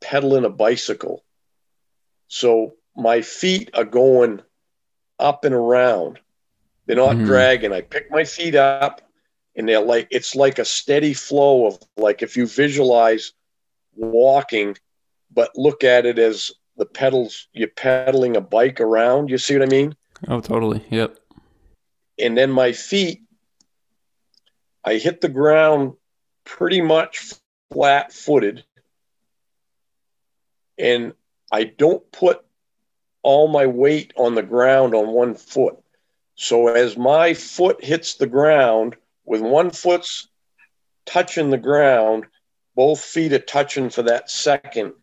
pedaling 0.00 0.44
a 0.44 0.50
bicycle. 0.50 1.24
So 2.28 2.74
my 2.96 3.22
feet 3.22 3.70
are 3.74 3.84
going 3.84 4.42
up 5.18 5.44
and 5.44 5.54
around. 5.54 6.20
They're 6.86 6.96
not 6.96 7.22
Mhm. 7.22 7.24
dragging. 7.24 7.72
I 7.72 7.82
pick 7.82 8.10
my 8.10 8.24
feet 8.24 8.54
up 8.54 9.00
and 9.56 9.68
they're 9.68 9.80
like 9.80 10.08
it's 10.10 10.34
like 10.34 10.58
a 10.58 10.64
steady 10.64 11.14
flow 11.14 11.66
of 11.66 11.78
like 11.96 12.22
if 12.22 12.36
you 12.36 12.46
visualize 12.46 13.32
walking, 13.94 14.76
but 15.32 15.50
look 15.56 15.84
at 15.84 16.06
it 16.06 16.18
as 16.18 16.52
the 16.76 16.86
pedals 16.86 17.48
you're 17.52 17.68
pedaling 17.68 18.36
a 18.36 18.40
bike 18.40 18.80
around. 18.80 19.30
You 19.30 19.38
see 19.38 19.56
what 19.56 19.68
I 19.68 19.70
mean? 19.70 19.94
oh 20.28 20.40
totally 20.40 20.82
yep 20.90 21.18
And 22.18 22.36
then 22.36 22.50
my 22.50 22.72
feet, 22.72 23.22
I 24.84 24.94
hit 24.94 25.20
the 25.20 25.28
ground 25.28 25.94
pretty 26.44 26.80
much 26.80 27.34
flat 27.72 28.12
footed. 28.12 28.64
And 30.78 31.12
I 31.52 31.64
don't 31.64 32.10
put 32.12 32.44
all 33.22 33.48
my 33.48 33.66
weight 33.66 34.12
on 34.16 34.34
the 34.34 34.42
ground 34.42 34.94
on 34.94 35.08
one 35.08 35.34
foot. 35.34 35.76
So 36.36 36.68
as 36.68 36.96
my 36.96 37.34
foot 37.34 37.82
hits 37.82 38.14
the 38.14 38.26
ground, 38.26 38.96
with 39.24 39.40
one 39.40 39.70
foot's 39.70 40.28
touching 41.06 41.50
the 41.50 41.58
ground, 41.58 42.24
both 42.74 43.00
feet 43.00 43.32
are 43.32 43.38
touching 43.38 43.90
for 43.90 44.02
that 44.02 44.30
second. 44.30 44.94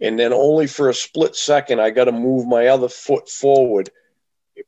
and 0.00 0.18
then 0.18 0.32
only 0.32 0.66
for 0.66 0.88
a 0.88 0.94
split 0.94 1.34
second 1.34 1.80
I 1.80 1.90
got 1.90 2.04
to 2.04 2.12
move 2.12 2.46
my 2.46 2.66
other 2.68 2.88
foot 2.88 3.28
forward. 3.28 3.90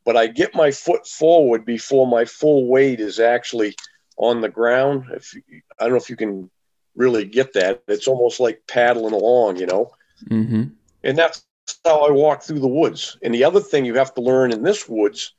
But 0.04 0.16
I 0.16 0.26
get 0.26 0.54
my 0.54 0.70
foot 0.70 1.06
forward 1.06 1.64
before 1.64 2.06
my 2.06 2.24
full 2.24 2.66
weight 2.66 3.00
is 3.00 3.20
actually 3.20 3.74
on 4.16 4.40
the 4.40 4.48
ground. 4.48 5.04
If 5.14 5.34
I 5.78 5.84
don't 5.84 5.92
know 5.92 5.96
if 5.96 6.10
you 6.10 6.16
can 6.16 6.50
really 6.94 7.24
get 7.24 7.52
that, 7.54 7.82
it's 7.88 8.08
almost 8.08 8.40
like 8.40 8.62
paddling 8.66 9.14
along, 9.14 9.56
you 9.56 9.66
know. 9.66 9.90
Mm-hmm. 10.28 10.64
And 11.04 11.18
that's 11.18 11.44
how 11.84 12.06
I 12.06 12.10
walk 12.10 12.42
through 12.42 12.60
the 12.60 12.68
woods. 12.68 13.16
And 13.22 13.34
the 13.34 13.44
other 13.44 13.60
thing 13.60 13.84
you 13.84 13.94
have 13.94 14.14
to 14.14 14.20
learn 14.20 14.52
in 14.52 14.62
this 14.62 14.88
woods, 14.88 15.34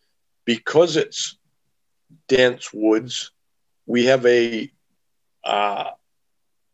because 0.46 0.96
it's 0.96 1.38
dense 2.28 2.72
woods, 2.74 3.32
we 3.90 4.06
have 4.06 4.24
a 4.28 4.72
uh, 5.44 5.90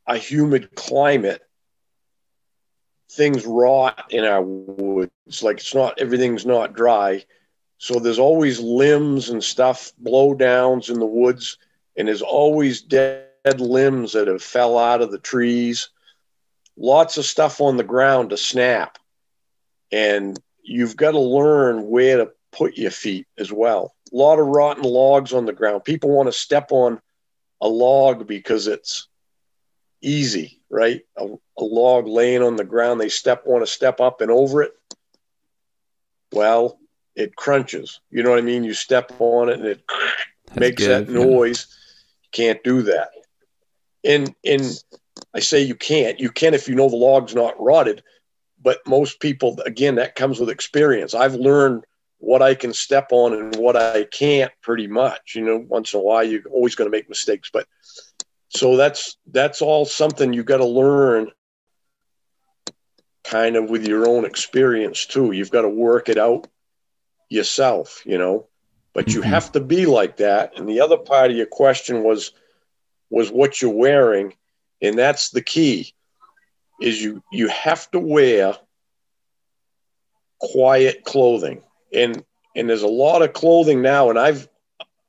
a 0.05 0.18
humid 0.18 0.76
climate. 0.76 1.41
Things 3.09 3.45
rot 3.45 4.07
in 4.09 4.26
our 4.26 4.43
woods. 4.43 5.41
Like 5.41 5.57
it's 5.57 5.74
not 5.74 5.99
everything's 5.99 6.45
not 6.45 6.76
dry. 6.76 7.24
So 7.78 7.99
there's 7.99 8.20
always 8.20 8.59
limbs 8.59 9.30
and 9.30 9.43
stuff, 9.43 9.93
blowdowns 10.03 10.89
in 10.89 10.99
the 10.99 11.05
woods, 11.05 11.57
and 11.95 12.07
there's 12.07 12.22
always 12.22 12.82
dead 12.82 13.30
limbs 13.59 14.13
that 14.13 14.28
have 14.28 14.43
fell 14.43 14.78
out 14.78 15.01
of 15.01 15.11
the 15.11 15.20
trees. 15.20 15.89
Lots 16.78 17.18
of 17.18 17.26
stuff 17.26 17.61
on 17.61 17.78
the 17.78 17.84
ground 17.84 18.32
to 18.32 18.38
snap 18.38 18.97
and 19.91 20.38
you've 20.61 20.97
got 20.97 21.11
to 21.11 21.20
learn 21.20 21.88
where 21.88 22.18
to 22.18 22.32
put 22.51 22.78
your 22.78 22.91
feet 22.91 23.28
as 23.38 23.51
well. 23.51 23.95
A 24.11 24.16
lot 24.16 24.39
of 24.39 24.47
rotten 24.47 24.84
logs 24.84 25.34
on 25.34 25.45
the 25.45 25.53
ground. 25.53 25.86
People 25.86 26.09
want 26.09 26.28
to 26.28 26.34
step 26.34 26.72
on 26.72 26.99
a 27.66 27.68
log 27.68 28.28
because 28.28 28.68
it's 28.68 29.07
easy, 30.01 30.61
right? 30.70 31.01
A, 31.18 31.26
a 31.26 31.63
log 31.63 32.07
laying 32.07 32.43
on 32.43 32.55
the 32.55 32.63
ground, 32.63 33.01
they 33.01 33.09
step 33.09 33.45
want 33.45 33.66
to 33.66 33.72
step 33.72 33.99
up 33.99 34.22
and 34.22 34.30
over 34.30 34.61
it. 34.61 34.74
Well, 36.32 36.80
it 37.16 37.36
crunches. 37.36 37.99
You 38.11 38.24
know 38.24 38.30
what 38.30 38.39
I 38.39 38.43
mean? 38.43 38.63
You 38.63 38.74
step 38.74 39.11
on 39.20 39.49
it 39.49 39.59
and 39.59 39.66
it 39.66 39.84
That's 40.47 40.59
makes 40.59 40.86
good, 40.86 41.07
that 41.07 41.11
noise. 41.11 41.68
Yeah. 41.70 41.76
Can't 42.32 42.63
do 42.63 42.82
that. 42.84 43.09
And 44.03 44.36
and 44.45 44.84
I 45.34 45.39
say 45.39 45.61
you 45.61 45.76
can't. 45.76 46.20
You 46.20 46.30
can 46.30 46.53
if 46.53 46.68
you 46.68 46.76
know 46.76 46.89
the 46.89 46.95
log's 46.95 47.34
not 47.34 47.59
rotted 47.59 48.03
but 48.66 48.86
most 48.88 49.20
people 49.22 49.57
again 49.66 49.95
that 49.95 50.16
comes 50.16 50.39
with 50.39 50.49
experience 50.49 51.13
i've 51.13 51.36
learned 51.36 51.86
what 52.18 52.41
i 52.41 52.55
can 52.55 52.74
step 52.74 53.09
on 53.11 53.34
and 53.34 53.55
what 53.55 53.76
i 53.76 54.03
can't 54.05 54.51
pretty 54.61 54.88
much 54.88 55.34
you 55.36 55.43
know 55.43 55.63
once 55.68 55.93
in 55.93 55.99
a 55.99 56.03
while 56.03 56.24
you're 56.24 56.41
always 56.51 56.76
going 56.76 56.89
to 56.89 56.95
make 56.95 57.09
mistakes 57.09 57.49
but 57.51 57.68
so 58.49 58.78
that's 58.78 59.18
that's 59.32 59.61
all 59.61 59.86
something 59.86 60.34
you 60.34 60.43
got 60.43 60.57
to 60.57 60.66
learn 60.66 61.30
kind 63.24 63.55
of 63.55 63.70
with 63.70 63.88
your 63.88 64.07
own 64.07 64.24
experience 64.24 65.07
too. 65.07 65.32
You've 65.32 65.49
got 65.49 65.63
to 65.63 65.70
work 65.70 66.09
it 66.09 66.18
out 66.18 66.47
yourself 67.28 68.03
you 68.05 68.18
know 68.18 68.47
but 68.93 69.13
you 69.13 69.20
mm-hmm. 69.20 69.30
have 69.30 69.51
to 69.51 69.59
be 69.59 69.86
like 69.86 70.18
that. 70.18 70.57
And 70.57 70.70
the 70.70 70.80
other 70.80 70.95
part 70.95 71.30
of 71.30 71.36
your 71.36 71.47
question 71.47 72.01
was 72.01 72.32
was 73.09 73.30
what 73.30 73.61
you're 73.61 73.72
wearing 73.72 74.34
and 74.82 74.97
that's 74.97 75.30
the 75.30 75.41
key 75.41 75.93
is 76.82 77.01
you 77.01 77.22
you 77.32 77.47
have 77.49 77.89
to 77.91 77.99
wear 77.99 78.55
quiet 80.39 81.03
clothing 81.03 81.61
and 81.96 82.24
and 82.56 82.70
there's 82.70 82.84
a 82.84 82.88
lot 82.88 83.22
of 83.22 83.34
clothing 83.34 83.82
now 83.82 84.10
and 84.10 84.20
i've 84.20 84.48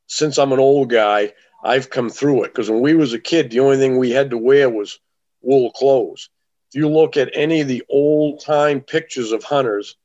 since 0.07 0.39
i'm 0.39 0.53
an 0.53 0.59
old 0.59 0.91
guy 0.91 1.33
i've 1.65 1.91
come 1.91 2.09
through 2.09 2.45
it. 2.45 2.49
Because 2.49 2.71
when 2.71 2.81
we 2.81 2.95
was 2.95 3.13
a 3.13 3.19
kid 3.19 3.51
the 3.51 3.61
only 3.61 3.77
thing 3.77 3.99
we 3.99 4.11
had 4.11 4.31
to 4.31 4.39
wear 4.39 4.71
was 4.71 5.01
wool 5.43 5.71
clothes. 5.73 6.29
If 6.71 6.81
you 6.81 6.89
look 6.89 7.17
at 7.17 7.31
any 7.35 7.61
of 7.61 7.69
the 7.69 7.85
old 7.89 8.41
time 8.45 8.81
pictures 8.81 9.33
of 9.33 9.45
hunters 9.45 9.97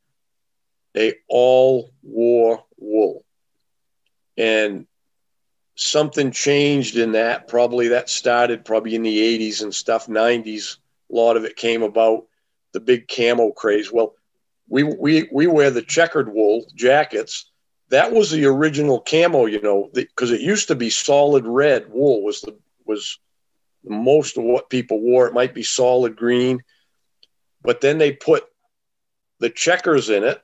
they 0.94 1.16
all 1.30 1.92
wore 2.04 2.66
wool. 2.78 3.24
And 4.38 4.88
something 5.76 6.32
changed 6.32 6.98
in 6.98 7.14
that. 7.14 7.48
Probably 7.48 7.90
that 7.90 8.10
started 8.10 8.66
probably 8.66 8.96
in 8.96 9.04
the 9.04 9.40
80s 9.40 9.62
and 9.62 9.74
stuff 9.74 10.08
90s 10.08 10.78
a 11.12 11.16
lot 11.16 11.38
of 11.38 11.46
it 11.46 11.56
came 11.56 11.84
about 11.84 12.26
the 12.74 12.80
big 12.80 13.08
camo 13.08 13.52
craze. 13.52 13.92
Well, 13.92 14.16
we 14.72 14.84
we 14.84 15.28
we 15.34 15.48
wear 15.48 15.70
the 15.70 15.82
checkered 15.82 16.34
wool 16.34 16.66
jackets. 16.74 17.52
That 17.90 18.14
was 18.14 18.32
the 18.32 18.46
original 18.46 19.02
camo, 19.02 19.46
you 19.46 19.62
know, 19.62 19.90
because 19.94 20.32
it 20.32 20.40
used 20.40 20.70
to 20.70 20.76
be 20.76 20.90
solid 20.90 21.46
red 21.46 21.88
wool 21.90 22.24
was 22.24 22.40
the 22.40 22.58
was 22.86 23.20
most 23.84 24.38
of 24.38 24.46
what 24.46 24.70
people 24.70 25.02
wore. 25.02 25.28
It 25.28 25.34
might 25.34 25.54
be 25.54 25.64
solid 25.64 26.16
green, 26.16 26.64
but 27.62 27.82
then 27.82 27.98
they 27.98 28.14
put 28.14 28.46
the 29.40 29.50
checkers 29.50 30.10
in 30.10 30.24
it, 30.24 30.42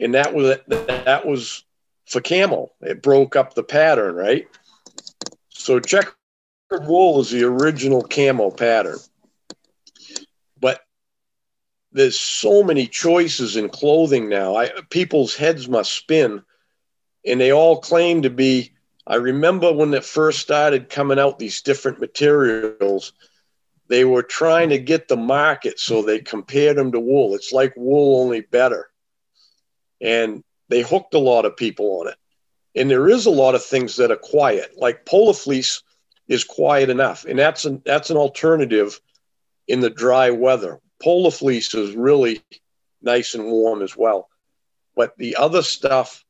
and 0.00 0.14
that 0.14 0.34
was 0.34 0.58
that 0.66 1.24
was 1.24 1.64
for 2.06 2.20
camo. 2.20 2.72
It 2.80 3.02
broke 3.02 3.36
up 3.36 3.54
the 3.54 3.62
pattern, 3.62 4.16
right? 4.16 4.48
So 5.50 5.78
checkered 5.78 6.16
wool 6.72 7.20
is 7.20 7.30
the 7.30 7.44
original 7.44 8.02
camo 8.02 8.50
pattern 8.50 8.98
there's 11.92 12.18
so 12.18 12.62
many 12.62 12.86
choices 12.86 13.56
in 13.56 13.68
clothing 13.68 14.28
now. 14.28 14.56
I, 14.56 14.70
people's 14.90 15.34
heads 15.34 15.68
must 15.68 15.94
spin, 15.94 16.42
and 17.26 17.40
they 17.40 17.52
all 17.52 17.80
claim 17.80 18.22
to 18.22 18.30
be. 18.30 18.72
I 19.06 19.16
remember 19.16 19.72
when 19.72 19.92
it 19.94 20.04
first 20.04 20.38
started 20.38 20.88
coming 20.88 21.18
out, 21.18 21.38
these 21.38 21.62
different 21.62 22.00
materials, 22.00 23.12
they 23.88 24.04
were 24.04 24.22
trying 24.22 24.70
to 24.70 24.78
get 24.78 25.08
the 25.08 25.16
market, 25.16 25.78
so 25.80 26.02
they 26.02 26.20
compared 26.20 26.76
them 26.76 26.92
to 26.92 27.00
wool. 27.00 27.34
It's 27.34 27.52
like 27.52 27.74
wool, 27.76 28.22
only 28.22 28.40
better. 28.40 28.90
And 30.00 30.44
they 30.68 30.82
hooked 30.82 31.14
a 31.14 31.18
lot 31.18 31.44
of 31.44 31.56
people 31.56 32.00
on 32.00 32.08
it. 32.08 32.16
And 32.74 32.90
there 32.90 33.08
is 33.08 33.26
a 33.26 33.30
lot 33.30 33.54
of 33.54 33.64
things 33.64 33.96
that 33.96 34.10
are 34.10 34.16
quiet, 34.16 34.78
like 34.78 35.04
polar 35.04 35.34
fleece 35.34 35.82
is 36.28 36.44
quiet 36.44 36.88
enough, 36.88 37.26
and 37.26 37.38
that's 37.38 37.66
an 37.66 37.82
that's 37.84 38.08
an 38.08 38.16
alternative 38.16 38.98
in 39.68 39.80
the 39.80 39.90
dry 39.90 40.30
weather 40.30 40.80
polar 41.02 41.30
fleece 41.30 41.74
is 41.74 41.94
really 41.94 42.42
nice 43.02 43.34
and 43.34 43.44
warm 43.44 43.82
as 43.82 43.96
well. 43.96 44.28
But 44.94 45.16
the 45.16 45.36
other 45.36 45.62
stuff 45.62 46.24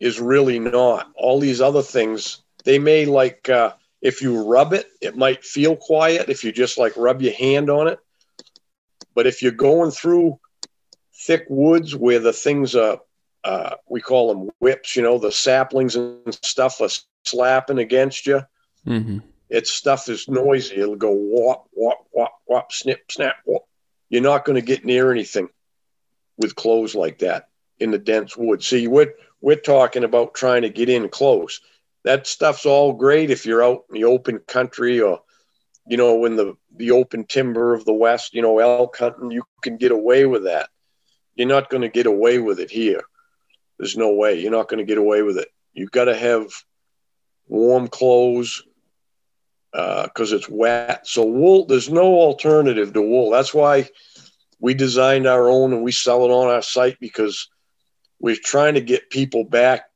is 0.00 0.20
really 0.20 0.58
not. 0.58 1.10
All 1.14 1.38
these 1.38 1.60
other 1.60 1.82
things, 1.82 2.42
they 2.64 2.78
may 2.78 3.04
like, 3.06 3.48
uh, 3.48 3.74
if 4.00 4.20
you 4.20 4.42
rub 4.42 4.72
it, 4.72 4.86
it 5.00 5.16
might 5.16 5.44
feel 5.44 5.76
quiet 5.76 6.28
if 6.28 6.42
you 6.42 6.52
just 6.52 6.78
like 6.78 6.96
rub 6.96 7.22
your 7.22 7.34
hand 7.34 7.70
on 7.70 7.88
it. 7.88 7.98
But 9.14 9.26
if 9.26 9.42
you're 9.42 9.52
going 9.52 9.90
through 9.90 10.40
thick 11.14 11.44
woods 11.48 11.94
where 11.94 12.18
the 12.18 12.32
things 12.32 12.74
are, 12.74 12.98
uh, 13.44 13.76
we 13.88 14.00
call 14.00 14.28
them 14.28 14.50
whips, 14.58 14.96
you 14.96 15.02
know, 15.02 15.18
the 15.18 15.32
saplings 15.32 15.96
and 15.96 16.38
stuff 16.42 16.80
are 16.80 16.88
slapping 17.24 17.78
against 17.78 18.26
you. 18.26 18.42
Mm-hmm. 18.86 19.18
Its 19.50 19.70
stuff 19.70 20.08
is 20.08 20.28
noisy. 20.28 20.76
It'll 20.76 20.96
go 20.96 21.12
whop, 21.12 21.68
whop, 21.72 22.06
whop, 22.10 22.32
whop, 22.46 22.72
snip, 22.72 23.12
snap, 23.12 23.36
whop, 23.44 23.66
you're 24.12 24.20
not 24.20 24.44
going 24.44 24.56
to 24.56 24.66
get 24.66 24.84
near 24.84 25.10
anything 25.10 25.48
with 26.36 26.54
clothes 26.54 26.94
like 26.94 27.20
that 27.20 27.48
in 27.80 27.90
the 27.90 27.98
dense 27.98 28.36
woods. 28.36 28.66
See, 28.66 28.86
we're, 28.86 29.14
we're 29.40 29.56
talking 29.56 30.04
about 30.04 30.34
trying 30.34 30.62
to 30.62 30.68
get 30.68 30.90
in 30.90 31.08
close. 31.08 31.62
That 32.04 32.26
stuff's 32.26 32.66
all 32.66 32.92
great 32.92 33.30
if 33.30 33.46
you're 33.46 33.64
out 33.64 33.84
in 33.88 33.94
the 33.94 34.04
open 34.04 34.40
country 34.40 35.00
or, 35.00 35.22
you 35.86 35.96
know, 35.96 36.26
in 36.26 36.36
the, 36.36 36.58
the 36.76 36.90
open 36.90 37.24
timber 37.24 37.72
of 37.72 37.86
the 37.86 37.94
West, 37.94 38.34
you 38.34 38.42
know, 38.42 38.58
elk 38.58 38.98
hunting, 38.98 39.30
you 39.30 39.44
can 39.62 39.78
get 39.78 39.92
away 39.92 40.26
with 40.26 40.44
that. 40.44 40.68
You're 41.34 41.48
not 41.48 41.70
going 41.70 41.80
to 41.80 41.88
get 41.88 42.06
away 42.06 42.38
with 42.38 42.60
it 42.60 42.70
here. 42.70 43.00
There's 43.78 43.96
no 43.96 44.12
way. 44.12 44.40
You're 44.40 44.52
not 44.52 44.68
going 44.68 44.78
to 44.78 44.84
get 44.84 44.98
away 44.98 45.22
with 45.22 45.38
it. 45.38 45.48
You've 45.72 45.90
got 45.90 46.04
to 46.04 46.14
have 46.14 46.52
warm 47.46 47.88
clothes, 47.88 48.62
because 49.72 50.32
uh, 50.32 50.36
it's 50.36 50.48
wet. 50.48 51.06
So 51.06 51.24
wool, 51.24 51.66
there's 51.66 51.90
no 51.90 52.04
alternative 52.04 52.92
to 52.92 53.02
wool. 53.02 53.30
That's 53.30 53.54
why 53.54 53.88
we 54.60 54.74
designed 54.74 55.26
our 55.26 55.48
own 55.48 55.72
and 55.72 55.82
we 55.82 55.92
sell 55.92 56.24
it 56.24 56.30
on 56.30 56.48
our 56.48 56.62
site 56.62 56.98
because 57.00 57.48
we're 58.20 58.36
trying 58.36 58.74
to 58.74 58.80
get 58.80 59.10
people 59.10 59.44
back 59.44 59.88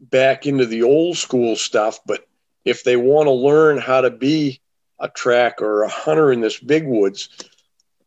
back 0.00 0.46
into 0.46 0.66
the 0.66 0.82
old 0.82 1.16
school 1.16 1.56
stuff. 1.56 2.00
But 2.06 2.26
if 2.64 2.82
they 2.82 2.96
want 2.96 3.26
to 3.26 3.32
learn 3.32 3.78
how 3.78 4.00
to 4.00 4.10
be 4.10 4.60
a 4.98 5.08
track 5.08 5.62
or 5.62 5.82
a 5.82 5.88
hunter 5.88 6.32
in 6.32 6.40
this 6.40 6.58
big 6.58 6.86
woods, 6.86 7.28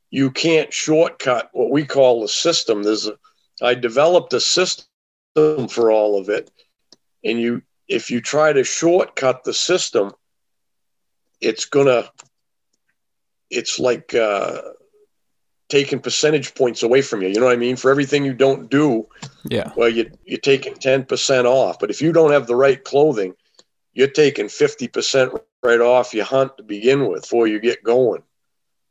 you 0.10 0.32
can't 0.32 0.74
shortcut 0.74 1.50
what 1.54 1.72
we 1.72 1.86
call 1.86 2.22
the 2.22 2.28
system. 2.28 2.84
There's 2.84 3.08
a 3.08 3.18
I 3.62 3.76
developed 3.76 4.34
a 4.34 4.40
system 4.40 4.88
for 5.70 5.92
all 5.92 6.20
of 6.20 6.30
it. 6.30 6.50
And 7.24 7.40
you 7.40 7.62
if 7.88 8.12
you 8.12 8.22
try 8.22 8.54
to 8.54 8.64
shortcut 8.64 9.44
the 9.44 9.54
system, 9.54 10.12
it's 11.42 11.66
gonna 11.66 12.10
it's 13.50 13.80
like 13.80 14.14
uh, 14.14 14.62
taking 15.70 16.00
percentage 16.00 16.54
points 16.56 16.84
away 16.84 17.02
from 17.02 17.22
you. 17.22 17.30
You 17.30 17.40
know 17.40 17.46
what 17.46 17.54
I 17.54 17.58
mean? 17.58 17.76
For 17.76 17.90
everything 17.92 18.26
you 18.26 18.34
don't 18.34 18.70
do, 18.70 19.08
yeah. 19.44 19.72
Well, 19.76 19.90
you 19.90 20.12
you're 20.26 20.40
taking 20.40 20.76
ten 20.76 21.06
percent 21.06 21.48
off. 21.48 21.80
But 21.80 21.90
if 21.90 22.02
you 22.02 22.12
don't 22.12 22.32
have 22.32 22.48
the 22.48 22.56
right 22.56 22.84
clothing, 22.84 23.34
you're 23.94 24.08
taking 24.08 24.50
fifty 24.50 24.88
percent 24.88 25.34
right 25.64 25.82
off 25.82 26.14
your 26.14 26.26
hunt 26.26 26.58
to 26.58 26.64
begin 26.64 27.08
with 27.08 27.24
before 27.24 27.48
you 27.48 27.60
get 27.60 27.84
going. 27.84 28.24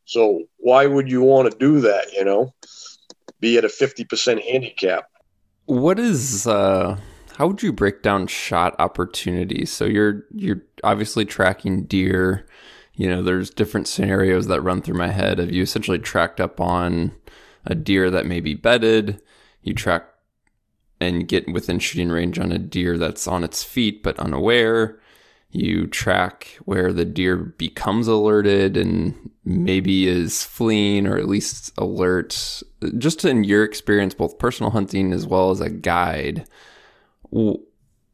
So 0.05 0.45
why 0.57 0.87
would 0.87 1.11
you 1.11 1.23
want 1.23 1.51
to 1.51 1.59
do 1.59 1.81
that? 1.83 2.13
You 2.13 2.25
know, 2.25 2.55
be 3.41 3.59
at 3.59 3.65
a 3.65 3.69
fifty 3.69 4.05
percent 4.05 4.43
handicap. 4.43 5.05
What 5.67 5.99
is 5.99 6.47
uh 6.47 6.99
how 7.39 7.47
would 7.47 7.63
you 7.63 7.73
break 7.73 8.03
down 8.03 8.27
shot 8.27 8.75
opportunities? 8.81 9.71
So 9.71 9.85
you're 9.85 10.25
you're 10.35 10.63
obviously 10.83 11.25
tracking 11.25 11.85
deer. 11.85 12.45
You 12.95 13.09
know, 13.09 13.23
there's 13.23 13.49
different 13.49 13.87
scenarios 13.87 14.49
that 14.49 14.61
run 14.61 14.83
through 14.83 14.99
my 14.99 15.13
head. 15.13 15.39
Have 15.39 15.53
you 15.53 15.63
essentially 15.63 16.01
tracked 16.01 16.41
up 16.41 16.61
on 16.61 17.13
a 17.65 17.77
deer 17.77 18.11
that 18.11 18.27
may 18.27 18.41
be 18.41 18.55
bedded? 18.55 19.23
You 19.63 19.73
track 19.73 20.07
and 21.01 21.29
get 21.29 21.49
within 21.53 21.79
shooting 21.79 22.09
range 22.09 22.41
on 22.41 22.51
a 22.51 22.59
deer 22.59 22.99
that's 22.99 23.29
on 23.29 23.45
its 23.45 23.63
feet 23.63 24.03
but 24.03 24.19
unaware. 24.19 24.99
You 25.53 25.87
track 25.87 26.59
where 26.65 26.93
the 26.93 27.05
deer 27.05 27.37
becomes 27.37 28.09
alerted 28.09 28.77
and 28.77 29.31
maybe 29.45 30.09
is 30.09 30.43
fleeing 30.43 31.07
or 31.07 31.17
at 31.17 31.29
least 31.29 31.71
alert. 31.79 32.65
Just 32.99 33.25
in 33.25 33.45
your 33.45 33.63
experience, 33.63 34.13
both 34.13 34.41
personal 34.41 34.73
hunting 34.73 35.13
as 35.13 35.25
well 35.25 35.53
as 35.53 35.61
a 35.61 35.71
guide, 35.71 36.45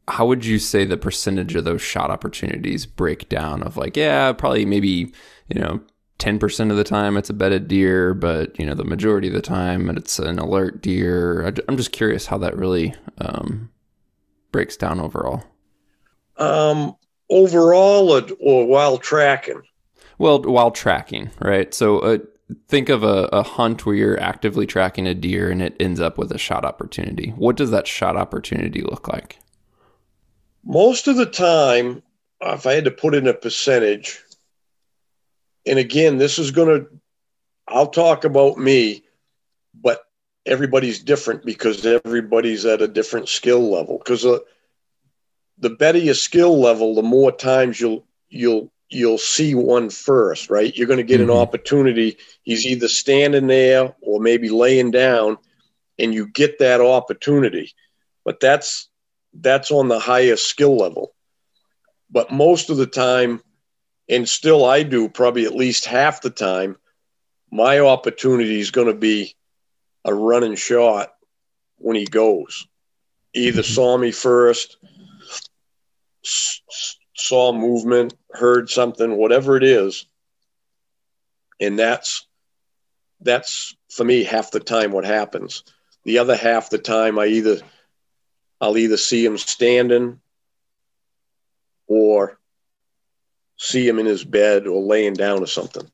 how 0.08 0.26
would 0.26 0.44
you 0.44 0.58
say 0.58 0.84
the 0.84 0.96
percentage 0.96 1.54
of 1.54 1.64
those 1.64 1.82
shot 1.82 2.10
opportunities 2.10 2.86
break 2.86 3.28
down? 3.28 3.62
Of 3.62 3.76
like, 3.76 3.96
yeah, 3.96 4.32
probably 4.32 4.64
maybe, 4.66 5.12
you 5.48 5.60
know, 5.60 5.80
10% 6.18 6.70
of 6.70 6.76
the 6.76 6.84
time 6.84 7.16
it's 7.16 7.30
a 7.30 7.34
bedded 7.34 7.68
deer, 7.68 8.14
but, 8.14 8.58
you 8.58 8.66
know, 8.66 8.74
the 8.74 8.84
majority 8.84 9.28
of 9.28 9.34
the 9.34 9.42
time 9.42 9.90
it's 9.90 10.18
an 10.18 10.38
alert 10.38 10.82
deer. 10.82 11.52
I'm 11.68 11.76
just 11.76 11.92
curious 11.92 12.26
how 12.26 12.38
that 12.38 12.56
really 12.56 12.94
um, 13.18 13.70
breaks 14.52 14.76
down 14.76 15.00
overall. 15.00 15.42
Um, 16.36 16.96
overall 17.30 18.10
or, 18.10 18.22
or 18.40 18.66
while 18.66 18.98
tracking? 18.98 19.62
Well, 20.18 20.42
while 20.42 20.70
tracking, 20.70 21.30
right? 21.40 21.72
So 21.74 21.98
uh, 22.00 22.18
think 22.68 22.88
of 22.88 23.02
a, 23.02 23.28
a 23.32 23.42
hunt 23.42 23.86
where 23.86 23.94
you're 23.94 24.20
actively 24.20 24.66
tracking 24.66 25.06
a 25.06 25.14
deer 25.14 25.50
and 25.50 25.62
it 25.62 25.76
ends 25.80 26.00
up 26.00 26.18
with 26.18 26.30
a 26.32 26.38
shot 26.38 26.64
opportunity. 26.64 27.30
What 27.36 27.56
does 27.56 27.70
that 27.70 27.86
shot 27.86 28.16
opportunity 28.16 28.82
look 28.82 29.08
like? 29.08 29.38
Most 30.64 31.08
of 31.08 31.16
the 31.16 31.26
time, 31.26 32.02
if 32.40 32.66
I 32.66 32.72
had 32.72 32.84
to 32.84 32.90
put 32.90 33.14
in 33.14 33.26
a 33.26 33.34
percentage, 33.34 34.20
and 35.66 35.78
again, 35.78 36.18
this 36.18 36.38
is 36.38 36.50
going 36.50 36.68
to, 36.68 36.88
I'll 37.68 37.88
talk 37.88 38.24
about 38.24 38.58
me, 38.58 39.04
but 39.74 40.04
everybody's 40.46 40.98
different 41.02 41.44
because 41.44 41.86
everybody's 41.86 42.66
at 42.66 42.82
a 42.82 42.88
different 42.88 43.28
skill 43.28 43.70
level. 43.70 43.98
Because 43.98 44.26
uh, 44.26 44.40
the 45.58 45.70
better 45.70 45.98
your 45.98 46.14
skill 46.14 46.60
level, 46.60 46.94
the 46.94 47.02
more 47.02 47.32
times 47.32 47.80
you'll 47.80 48.06
you'll 48.28 48.70
you'll 48.94 49.18
see 49.18 49.54
one 49.54 49.90
first, 49.90 50.50
right? 50.50 50.74
You're 50.76 50.86
going 50.86 50.98
to 50.98 51.02
get 51.02 51.20
mm-hmm. 51.20 51.30
an 51.30 51.36
opportunity. 51.36 52.18
He's 52.42 52.66
either 52.66 52.88
standing 52.88 53.46
there 53.46 53.94
or 54.00 54.20
maybe 54.20 54.48
laying 54.48 54.90
down, 54.90 55.38
and 55.98 56.14
you 56.14 56.28
get 56.28 56.58
that 56.58 56.80
opportunity. 56.80 57.72
But 58.24 58.40
that's 58.40 58.88
that's 59.32 59.70
on 59.70 59.88
the 59.88 59.98
highest 59.98 60.46
skill 60.46 60.76
level. 60.76 61.14
But 62.10 62.30
most 62.30 62.70
of 62.70 62.76
the 62.76 62.86
time, 62.86 63.42
and 64.08 64.28
still 64.28 64.64
I 64.64 64.82
do 64.82 65.08
probably 65.08 65.44
at 65.44 65.54
least 65.54 65.86
half 65.86 66.22
the 66.22 66.30
time, 66.30 66.76
my 67.50 67.80
opportunity 67.80 68.60
is 68.60 68.70
going 68.70 68.86
to 68.86 68.94
be 68.94 69.34
a 70.04 70.14
running 70.14 70.54
shot 70.54 71.12
when 71.78 71.96
he 71.96 72.04
goes. 72.04 72.66
Either 73.34 73.62
mm-hmm. 73.62 73.72
saw 73.72 73.96
me 73.96 74.10
first 74.12 74.76
saw 77.14 77.52
movement, 77.52 78.14
heard 78.32 78.68
something, 78.68 79.16
whatever 79.16 79.56
it 79.56 79.62
is. 79.62 80.06
And 81.60 81.78
that's 81.78 82.26
that's 83.20 83.74
for 83.90 84.04
me 84.04 84.24
half 84.24 84.50
the 84.50 84.60
time 84.60 84.92
what 84.92 85.04
happens. 85.04 85.62
The 86.04 86.18
other 86.18 86.36
half 86.36 86.70
the 86.70 86.78
time 86.78 87.18
I 87.18 87.26
either 87.26 87.58
I'll 88.60 88.76
either 88.76 88.96
see 88.96 89.24
him 89.24 89.38
standing 89.38 90.20
or 91.86 92.38
see 93.56 93.86
him 93.86 93.98
in 93.98 94.06
his 94.06 94.24
bed 94.24 94.66
or 94.66 94.82
laying 94.82 95.14
down 95.14 95.42
or 95.42 95.46
something. 95.46 95.88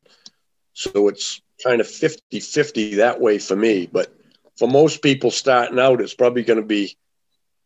So 0.73 1.09
it's 1.09 1.41
kind 1.63 1.81
of 1.81 1.89
50 1.89 2.41
50 2.41 2.95
that 2.97 3.21
way 3.21 3.39
for 3.39 3.55
me. 3.55 3.89
But 3.91 4.15
for 4.57 4.69
most 4.69 5.03
people 5.03 5.31
starting 5.31 5.79
out, 5.79 6.01
it's 6.01 6.15
probably 6.15 6.43
going 6.43 6.61
to 6.61 6.67
be 6.67 6.97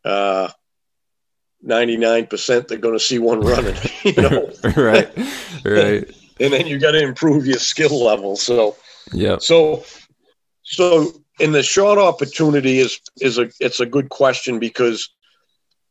uh, 0.04 0.50
99% 1.64 2.68
they're 2.68 2.78
going 2.78 2.94
to 2.94 3.04
see 3.04 3.18
one 3.18 3.40
running, 3.40 3.76
you 4.02 4.12
know? 4.14 4.50
right. 4.76 5.10
Right. 5.64 6.10
and 6.40 6.52
then 6.52 6.66
you 6.66 6.78
got 6.78 6.92
to 6.92 7.02
improve 7.02 7.46
your 7.46 7.58
skill 7.58 8.04
level. 8.04 8.36
So, 8.36 8.76
yeah. 9.12 9.38
So, 9.38 9.84
so 10.62 11.12
in 11.40 11.52
the 11.52 11.62
short 11.62 11.98
opportunity 11.98 12.78
is, 12.78 13.00
is 13.20 13.38
a, 13.38 13.50
it's 13.60 13.80
a 13.80 13.86
good 13.86 14.10
question 14.10 14.58
because 14.58 15.08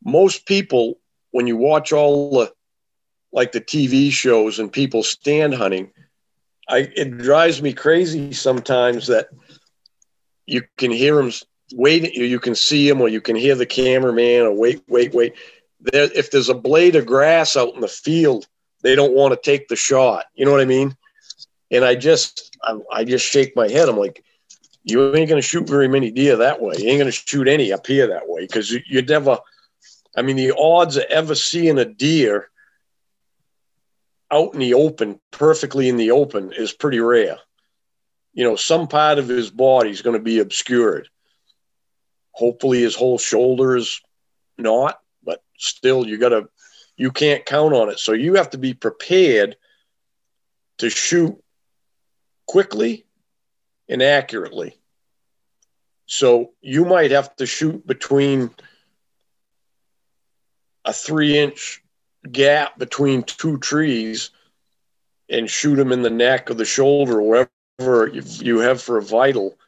most 0.04 0.46
people, 0.46 0.98
when 1.32 1.46
you 1.46 1.56
watch 1.56 1.92
all 1.92 2.38
the, 2.38 2.52
like 3.32 3.50
the 3.50 3.60
TV 3.60 4.12
shows 4.12 4.60
and 4.60 4.72
people 4.72 5.02
stand 5.02 5.54
hunting, 5.54 5.90
I, 6.68 6.88
it 6.94 7.18
drives 7.18 7.60
me 7.60 7.72
crazy 7.72 8.32
sometimes 8.32 9.08
that 9.08 9.26
you 10.46 10.62
can 10.78 10.92
hear 10.92 11.16
them 11.16 11.32
wait, 11.72 12.14
you 12.14 12.38
can 12.38 12.54
see 12.54 12.88
him 12.88 13.00
or 13.00 13.08
you 13.08 13.20
can 13.20 13.34
hear 13.34 13.54
the 13.54 13.66
cameraman 13.66 14.42
or 14.42 14.52
wait, 14.52 14.82
wait, 14.86 15.12
wait 15.12 15.34
there, 15.92 16.10
if 16.14 16.30
there's 16.30 16.48
a 16.48 16.54
blade 16.54 16.96
of 16.96 17.06
grass 17.06 17.56
out 17.56 17.74
in 17.74 17.80
the 17.80 17.88
field, 17.88 18.46
they 18.82 18.94
don't 18.94 19.14
want 19.14 19.32
to 19.32 19.50
take 19.50 19.68
the 19.68 19.76
shot. 19.76 20.26
You 20.34 20.44
know 20.44 20.50
what 20.50 20.60
I 20.60 20.66
mean? 20.66 20.96
And 21.70 21.84
I 21.84 21.94
just, 21.94 22.56
I, 22.62 22.78
I 22.92 23.04
just 23.04 23.26
shake 23.26 23.56
my 23.56 23.68
head. 23.68 23.88
I'm 23.88 23.98
like, 23.98 24.24
you 24.84 25.14
ain't 25.16 25.28
going 25.28 25.40
to 25.40 25.46
shoot 25.46 25.68
very 25.68 25.88
many 25.88 26.10
deer 26.10 26.36
that 26.36 26.60
way. 26.60 26.74
You 26.78 26.88
ain't 26.88 26.98
going 26.98 27.06
to 27.06 27.12
shoot 27.12 27.48
any 27.48 27.72
up 27.72 27.86
here 27.86 28.08
that 28.08 28.28
way 28.28 28.42
because 28.42 28.70
you, 28.70 28.80
you 28.86 29.02
never. 29.02 29.38
I 30.16 30.22
mean, 30.22 30.36
the 30.36 30.54
odds 30.56 30.96
of 30.96 31.04
ever 31.04 31.34
seeing 31.34 31.78
a 31.78 31.84
deer 31.84 32.50
out 34.30 34.54
in 34.54 34.60
the 34.60 34.74
open, 34.74 35.20
perfectly 35.30 35.88
in 35.88 35.96
the 35.96 36.12
open, 36.12 36.52
is 36.52 36.72
pretty 36.72 37.00
rare. 37.00 37.38
You 38.32 38.44
know, 38.44 38.56
some 38.56 38.88
part 38.88 39.18
of 39.18 39.28
his 39.28 39.50
body 39.50 39.90
is 39.90 40.02
going 40.02 40.16
to 40.16 40.22
be 40.22 40.38
obscured. 40.38 41.08
Hopefully, 42.32 42.80
his 42.80 42.94
whole 42.94 43.18
shoulder 43.18 43.76
is 43.76 44.00
not 44.58 44.98
still 45.58 46.06
you 46.06 46.18
got 46.18 46.30
to 46.30 46.48
you 46.96 47.10
can't 47.10 47.44
count 47.44 47.74
on 47.74 47.90
it. 47.90 47.98
So 47.98 48.12
you 48.12 48.34
have 48.34 48.50
to 48.50 48.58
be 48.58 48.74
prepared 48.74 49.56
to 50.78 50.90
shoot 50.90 51.36
quickly 52.46 53.04
and 53.88 54.02
accurately. 54.02 54.78
So 56.06 56.52
you 56.60 56.84
might 56.84 57.10
have 57.10 57.34
to 57.36 57.46
shoot 57.46 57.86
between 57.86 58.50
a 60.84 60.92
three 60.92 61.38
inch 61.38 61.82
gap 62.30 62.78
between 62.78 63.22
two 63.22 63.58
trees 63.58 64.30
and 65.28 65.50
shoot 65.50 65.76
them 65.76 65.92
in 65.92 66.02
the 66.02 66.10
neck 66.10 66.50
or 66.50 66.54
the 66.54 66.64
shoulder 66.64 67.20
or 67.20 67.48
wherever 67.78 68.06
you 68.08 68.58
have 68.60 68.80
for 68.80 68.98
a 68.98 69.02
vital 69.02 69.58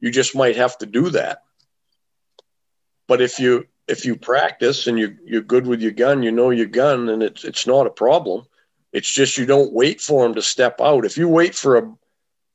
you 0.00 0.10
just 0.10 0.36
might 0.36 0.56
have 0.56 0.76
to 0.78 0.86
do 0.86 1.10
that. 1.10 1.42
But 3.08 3.20
if 3.20 3.38
you 3.38 3.66
if 3.88 4.04
you 4.04 4.16
practice 4.16 4.86
and 4.86 4.98
you 4.98 5.16
you're 5.24 5.42
good 5.42 5.66
with 5.66 5.80
your 5.80 5.92
gun, 5.92 6.22
you 6.22 6.32
know 6.32 6.50
your 6.50 6.66
gun, 6.66 7.08
and 7.08 7.22
it's 7.22 7.44
it's 7.44 7.66
not 7.66 7.86
a 7.86 7.90
problem. 7.90 8.46
It's 8.92 9.10
just 9.10 9.38
you 9.38 9.46
don't 9.46 9.72
wait 9.72 10.00
for 10.00 10.24
him 10.24 10.34
to 10.34 10.42
step 10.42 10.80
out. 10.80 11.04
If 11.04 11.16
you 11.16 11.28
wait 11.28 11.54
for 11.54 11.78
a 11.78 11.94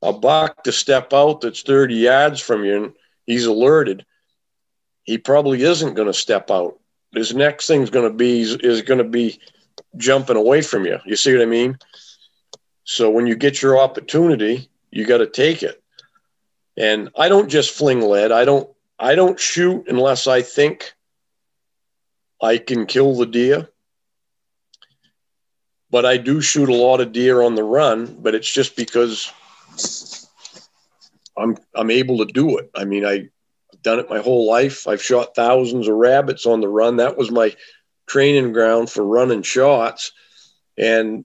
a 0.02 0.12
buck 0.12 0.64
to 0.64 0.72
step 0.72 1.12
out 1.12 1.40
that's 1.40 1.62
30 1.62 1.94
yards 1.94 2.40
from 2.40 2.64
you 2.64 2.84
and 2.84 2.92
he's 3.24 3.46
alerted, 3.46 4.04
he 5.04 5.16
probably 5.16 5.62
isn't 5.62 5.94
going 5.94 6.08
to 6.08 6.12
step 6.12 6.50
out. 6.50 6.78
His 7.14 7.34
next 7.34 7.66
thing's 7.66 7.90
going 7.90 8.10
to 8.10 8.16
be 8.16 8.40
is, 8.40 8.56
is 8.56 8.82
going 8.82 8.98
to 8.98 9.04
be 9.04 9.38
jumping 9.96 10.36
away 10.36 10.62
from 10.62 10.84
you. 10.84 10.98
You 11.06 11.14
see 11.16 11.32
what 11.32 11.42
I 11.42 11.46
mean? 11.46 11.78
So 12.84 13.10
when 13.10 13.26
you 13.26 13.36
get 13.36 13.62
your 13.62 13.78
opportunity, 13.78 14.68
you 14.90 15.06
got 15.06 15.18
to 15.18 15.26
take 15.26 15.62
it. 15.62 15.80
And 16.76 17.10
I 17.16 17.28
don't 17.28 17.48
just 17.48 17.70
fling 17.70 18.00
lead. 18.00 18.32
I 18.32 18.44
don't 18.44 18.68
I 18.98 19.14
don't 19.14 19.38
shoot 19.38 19.86
unless 19.88 20.26
I 20.26 20.42
think 20.42 20.94
I 22.42 22.58
can 22.58 22.86
kill 22.86 23.14
the 23.14 23.26
deer, 23.26 23.68
but 25.90 26.04
I 26.04 26.16
do 26.16 26.40
shoot 26.40 26.68
a 26.68 26.74
lot 26.74 27.00
of 27.00 27.12
deer 27.12 27.40
on 27.40 27.54
the 27.54 27.62
run. 27.62 28.16
But 28.20 28.34
it's 28.34 28.52
just 28.52 28.76
because 28.76 29.32
I'm 31.36 31.56
I'm 31.74 31.90
able 31.90 32.18
to 32.18 32.32
do 32.32 32.58
it. 32.58 32.70
I 32.74 32.84
mean, 32.84 33.04
I've 33.04 33.28
done 33.82 34.00
it 34.00 34.10
my 34.10 34.18
whole 34.18 34.46
life. 34.48 34.88
I've 34.88 35.02
shot 35.02 35.36
thousands 35.36 35.86
of 35.86 35.94
rabbits 35.94 36.44
on 36.44 36.60
the 36.60 36.68
run. 36.68 36.96
That 36.96 37.16
was 37.16 37.30
my 37.30 37.54
training 38.06 38.52
ground 38.52 38.90
for 38.90 39.04
running 39.04 39.42
shots, 39.42 40.12
and 40.76 41.24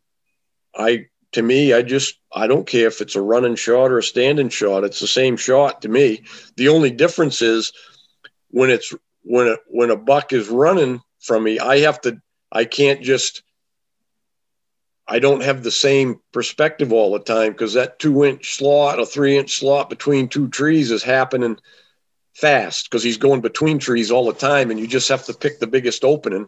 I 0.75 1.07
to 1.33 1.41
me, 1.41 1.73
I 1.73 1.81
just 1.81 2.15
I 2.31 2.47
don't 2.47 2.67
care 2.67 2.87
if 2.87 3.01
it's 3.01 3.15
a 3.15 3.21
running 3.21 3.55
shot 3.55 3.91
or 3.91 3.97
a 3.97 4.03
standing 4.03 4.49
shot. 4.49 4.83
It's 4.83 4.99
the 4.99 5.07
same 5.07 5.37
shot 5.37 5.81
to 5.81 5.89
me. 5.89 6.23
The 6.55 6.69
only 6.69 6.91
difference 6.91 7.41
is 7.41 7.73
when 8.49 8.69
it's 8.69 8.93
when 9.23 9.47
a 9.47 9.57
when 9.67 9.89
a 9.89 9.97
buck 9.97 10.31
is 10.31 10.47
running 10.47 11.01
from 11.27 11.43
me. 11.43 11.59
I 11.59 11.79
have 11.79 12.01
to, 12.01 12.19
I 12.51 12.65
can't 12.65 13.03
just, 13.03 13.43
I 15.07 15.19
don't 15.19 15.43
have 15.43 15.63
the 15.63 15.71
same 15.71 16.19
perspective 16.31 16.91
all 16.91 17.13
the 17.13 17.19
time 17.19 17.51
because 17.51 17.73
that 17.73 17.99
two 17.99 18.25
inch 18.25 18.55
slot 18.55 18.99
or 18.99 19.05
three 19.05 19.37
inch 19.37 19.57
slot 19.59 19.89
between 19.89 20.27
two 20.27 20.47
trees 20.47 20.91
is 20.91 21.03
happening 21.03 21.57
fast 22.33 22.89
because 22.89 23.03
he's 23.03 23.17
going 23.17 23.41
between 23.41 23.79
trees 23.79 24.11
all 24.11 24.25
the 24.25 24.33
time 24.33 24.69
and 24.69 24.79
you 24.79 24.87
just 24.87 25.09
have 25.09 25.25
to 25.25 25.33
pick 25.33 25.59
the 25.59 25.67
biggest 25.67 26.03
opening 26.03 26.47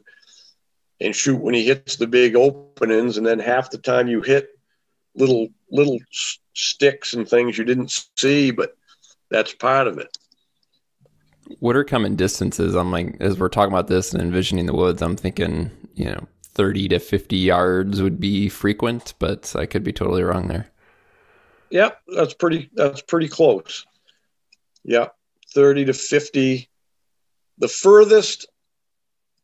and 1.01 1.15
shoot 1.15 1.41
when 1.41 1.53
he 1.53 1.65
hits 1.65 1.95
the 1.95 2.05
big 2.05 2.35
openings 2.35 3.17
and 3.17 3.25
then 3.25 3.39
half 3.39 3.71
the 3.71 3.77
time 3.77 4.07
you 4.07 4.21
hit 4.21 4.49
little 5.15 5.47
little 5.71 5.97
sticks 6.53 7.13
and 7.13 7.27
things 7.27 7.57
you 7.57 7.63
didn't 7.63 7.91
see 8.17 8.51
but 8.51 8.75
that's 9.31 9.53
part 9.53 9.87
of 9.87 9.97
it 9.97 10.15
what 11.59 11.75
are 11.75 11.83
common 11.83 12.15
distances 12.15 12.75
i'm 12.75 12.91
like 12.91 13.15
as 13.19 13.39
we're 13.39 13.49
talking 13.49 13.73
about 13.73 13.87
this 13.87 14.13
and 14.13 14.21
envisioning 14.21 14.65
the 14.65 14.73
woods 14.73 15.01
i'm 15.01 15.15
thinking 15.15 15.71
you 15.95 16.05
know 16.05 16.27
30 16.59 16.89
to 16.89 16.99
50 16.99 17.37
yards 17.37 18.01
would 18.01 18.19
be 18.19 18.49
frequent, 18.49 19.13
but 19.17 19.55
I 19.55 19.65
could 19.65 19.81
be 19.81 19.93
totally 19.93 20.23
wrong 20.23 20.49
there. 20.49 20.69
Yep, 21.69 22.01
that's 22.13 22.33
pretty 22.33 22.69
that's 22.73 23.01
pretty 23.01 23.29
close. 23.29 23.85
Yep, 24.83 25.15
30 25.53 25.85
to 25.85 25.93
50. 25.93 26.69
The 27.59 27.67
furthest 27.69 28.47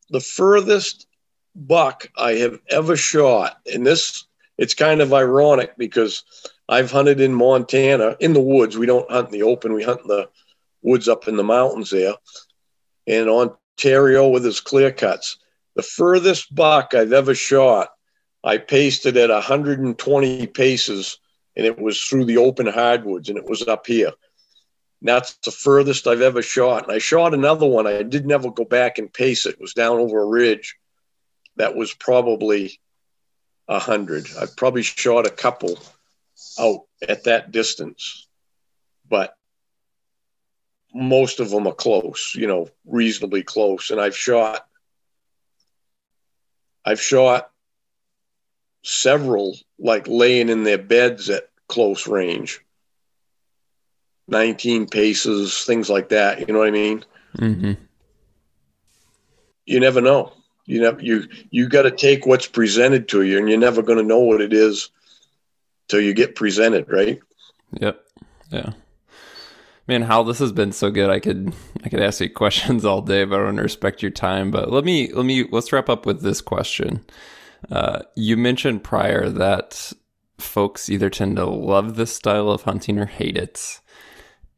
the 0.09 0.19
furthest 0.19 1.07
buck 1.55 2.09
I 2.17 2.33
have 2.33 2.59
ever 2.69 2.97
shot, 2.97 3.61
and 3.73 3.87
this 3.87 4.25
it's 4.57 4.73
kind 4.73 4.99
of 4.99 5.13
ironic 5.13 5.77
because 5.77 6.23
I've 6.67 6.91
hunted 6.91 7.21
in 7.21 7.33
Montana 7.33 8.17
in 8.19 8.33
the 8.33 8.41
woods. 8.41 8.77
We 8.77 8.87
don't 8.87 9.09
hunt 9.09 9.27
in 9.27 9.39
the 9.39 9.43
open, 9.43 9.71
we 9.71 9.83
hunt 9.83 10.01
in 10.01 10.07
the 10.07 10.29
woods 10.85 11.09
up 11.09 11.27
in 11.27 11.35
the 11.35 11.43
mountains 11.43 11.89
there. 11.89 12.13
And 13.07 13.29
Ontario 13.29 14.29
with 14.29 14.45
his 14.45 14.61
clear 14.61 14.91
cuts. 14.91 15.37
The 15.75 15.83
furthest 15.83 16.53
buck 16.53 16.93
I've 16.93 17.11
ever 17.11 17.35
shot, 17.35 17.89
I 18.43 18.57
pasted 18.57 19.17
at 19.17 19.29
120 19.29 20.47
paces, 20.47 21.19
and 21.57 21.65
it 21.65 21.79
was 21.79 22.01
through 22.01 22.25
the 22.25 22.37
open 22.37 22.67
hardwoods, 22.67 23.29
and 23.29 23.37
it 23.37 23.45
was 23.45 23.67
up 23.67 23.85
here. 23.87 24.11
And 25.01 25.09
that's 25.09 25.33
the 25.43 25.51
furthest 25.51 26.07
I've 26.07 26.21
ever 26.21 26.41
shot. 26.41 26.83
And 26.83 26.91
I 26.91 26.99
shot 26.99 27.33
another 27.33 27.65
one. 27.65 27.87
I 27.87 28.03
did 28.03 28.25
never 28.25 28.49
go 28.51 28.63
back 28.63 28.97
and 28.97 29.11
pace 29.11 29.45
it. 29.45 29.55
It 29.55 29.61
was 29.61 29.73
down 29.73 29.99
over 29.99 30.21
a 30.21 30.25
ridge. 30.25 30.77
That 31.57 31.75
was 31.75 31.93
probably 31.93 32.79
a 33.67 33.79
hundred. 33.79 34.27
I 34.39 34.45
probably 34.55 34.83
shot 34.83 35.25
a 35.25 35.31
couple 35.31 35.77
out 36.59 36.81
at 37.07 37.23
that 37.25 37.51
distance, 37.51 38.27
but 39.07 39.35
most 40.95 41.41
of 41.41 41.49
them 41.49 41.67
are 41.67 41.73
close, 41.73 42.33
you 42.35 42.47
know, 42.47 42.69
reasonably 42.85 43.43
close. 43.43 43.91
And 43.91 43.99
I've 43.99 44.15
shot 44.15 44.65
I've 46.85 47.01
shot 47.01 47.51
several 48.83 49.57
like 49.77 50.07
laying 50.07 50.47
in 50.47 50.63
their 50.63 50.77
beds 50.77 51.29
at 51.29 51.49
close 51.67 52.07
range. 52.07 52.61
19 54.27 54.87
paces 54.87 55.65
things 55.65 55.87
like 55.87 56.09
that 56.09 56.39
you 56.39 56.51
know 56.51 56.57
what 56.57 56.67
i 56.67 56.71
mean? 56.71 57.05
Mm-hmm. 57.37 57.73
you 59.67 59.79
never 59.79 60.01
know. 60.01 60.33
You 60.65 60.81
know 60.81 60.97
you 60.99 61.27
you 61.51 61.69
got 61.69 61.83
to 61.83 61.91
take 61.91 62.25
what's 62.25 62.47
presented 62.47 63.07
to 63.09 63.21
you 63.21 63.37
and 63.37 63.47
you're 63.47 63.59
never 63.59 63.83
going 63.83 63.99
to 63.99 64.03
know 64.03 64.17
what 64.19 64.41
it 64.41 64.51
is 64.51 64.89
till 65.89 66.01
you 66.01 66.15
get 66.15 66.33
presented 66.33 66.89
right? 66.89 67.19
Yep. 67.79 68.03
Yeah 68.49 68.71
man 69.87 70.01
hal 70.01 70.23
this 70.23 70.39
has 70.39 70.51
been 70.51 70.71
so 70.71 70.89
good. 70.89 71.09
I 71.09 71.19
could 71.19 71.53
i 71.83 71.89
could 71.89 72.01
ask 72.01 72.21
you 72.21 72.29
questions 72.29 72.85
all 72.85 73.01
day 73.01 73.25
but 73.25 73.39
i 73.39 73.43
want 73.43 73.57
to 73.57 73.63
respect 73.63 74.01
your 74.01 74.11
time. 74.11 74.51
But 74.51 74.71
let 74.71 74.83
me 74.83 75.11
let 75.13 75.25
me 75.25 75.45
let's 75.51 75.71
wrap 75.71 75.89
up 75.89 76.05
with 76.05 76.21
this 76.21 76.41
question. 76.41 77.05
Uh, 77.71 78.03
you 78.15 78.37
mentioned 78.37 78.83
prior 78.83 79.29
that 79.29 79.91
folks 80.37 80.89
either 80.89 81.09
tend 81.09 81.37
to 81.37 81.45
love 81.45 81.95
this 81.95 82.13
style 82.13 82.49
of 82.49 82.63
hunting 82.63 82.99
or 82.99 83.05
hate 83.05 83.37
it. 83.37 83.79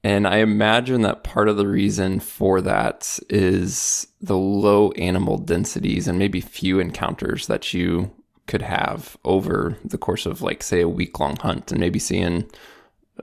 And 0.04 0.28
i 0.28 0.38
imagine 0.38 1.02
that 1.02 1.24
part 1.24 1.50
of 1.50 1.58
the 1.58 1.68
reason 1.68 2.20
for 2.20 2.62
that 2.62 3.20
is 3.30 4.08
the 4.22 4.38
low 4.38 4.92
animal 4.92 5.38
densities 5.38 6.08
and 6.08 6.18
maybe 6.18 6.40
few 6.40 6.80
encounters 6.80 7.48
that 7.48 7.74
you 7.74 8.12
could 8.46 8.62
have 8.62 9.18
over 9.26 9.78
the 9.84 9.98
course 9.98 10.26
of 10.26 10.42
like 10.42 10.64
say 10.64 10.82
a 10.82 10.88
week 10.88 11.20
long 11.20 11.36
hunt 11.38 11.72
and 11.72 11.82
maybe 11.82 12.00
seeing 12.00 12.50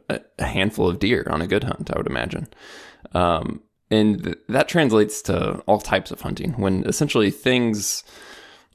a, 0.08 0.20
handful 0.44 0.88
of 0.88 0.98
deer 0.98 1.26
on 1.30 1.42
a 1.42 1.46
good 1.46 1.64
hunt, 1.64 1.90
I 1.92 1.98
would 1.98 2.06
imagine. 2.06 2.48
Um, 3.12 3.62
and 3.90 4.22
th- 4.22 4.38
that 4.48 4.68
translates 4.68 5.22
to 5.22 5.58
all 5.66 5.80
types 5.80 6.10
of 6.10 6.20
hunting. 6.20 6.52
When 6.52 6.84
essentially 6.84 7.30
things 7.30 8.04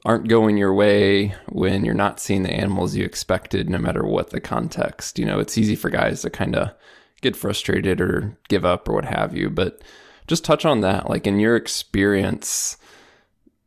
aren't 0.04 0.28
going 0.28 0.56
your 0.56 0.72
way 0.72 1.34
when 1.50 1.84
you're 1.84 1.94
not 1.94 2.20
seeing 2.20 2.42
the 2.42 2.52
animals 2.52 2.96
you 2.96 3.04
expected 3.04 3.68
no 3.68 3.76
matter 3.76 4.02
what 4.02 4.30
the 4.30 4.40
context 4.40 5.18
you 5.18 5.26
know 5.26 5.38
it's 5.38 5.58
easy 5.58 5.76
for 5.76 5.90
guys 5.90 6.22
to 6.22 6.30
kind 6.30 6.56
of 6.56 6.70
get 7.20 7.36
frustrated 7.36 8.00
or 8.00 8.34
give 8.48 8.64
up 8.64 8.88
or 8.88 8.94
what 8.94 9.04
have 9.04 9.36
you. 9.36 9.50
But 9.50 9.82
just 10.26 10.44
touch 10.44 10.64
on 10.64 10.80
that. 10.80 11.10
Like 11.10 11.26
in 11.26 11.38
your 11.38 11.56
experience 11.56 12.76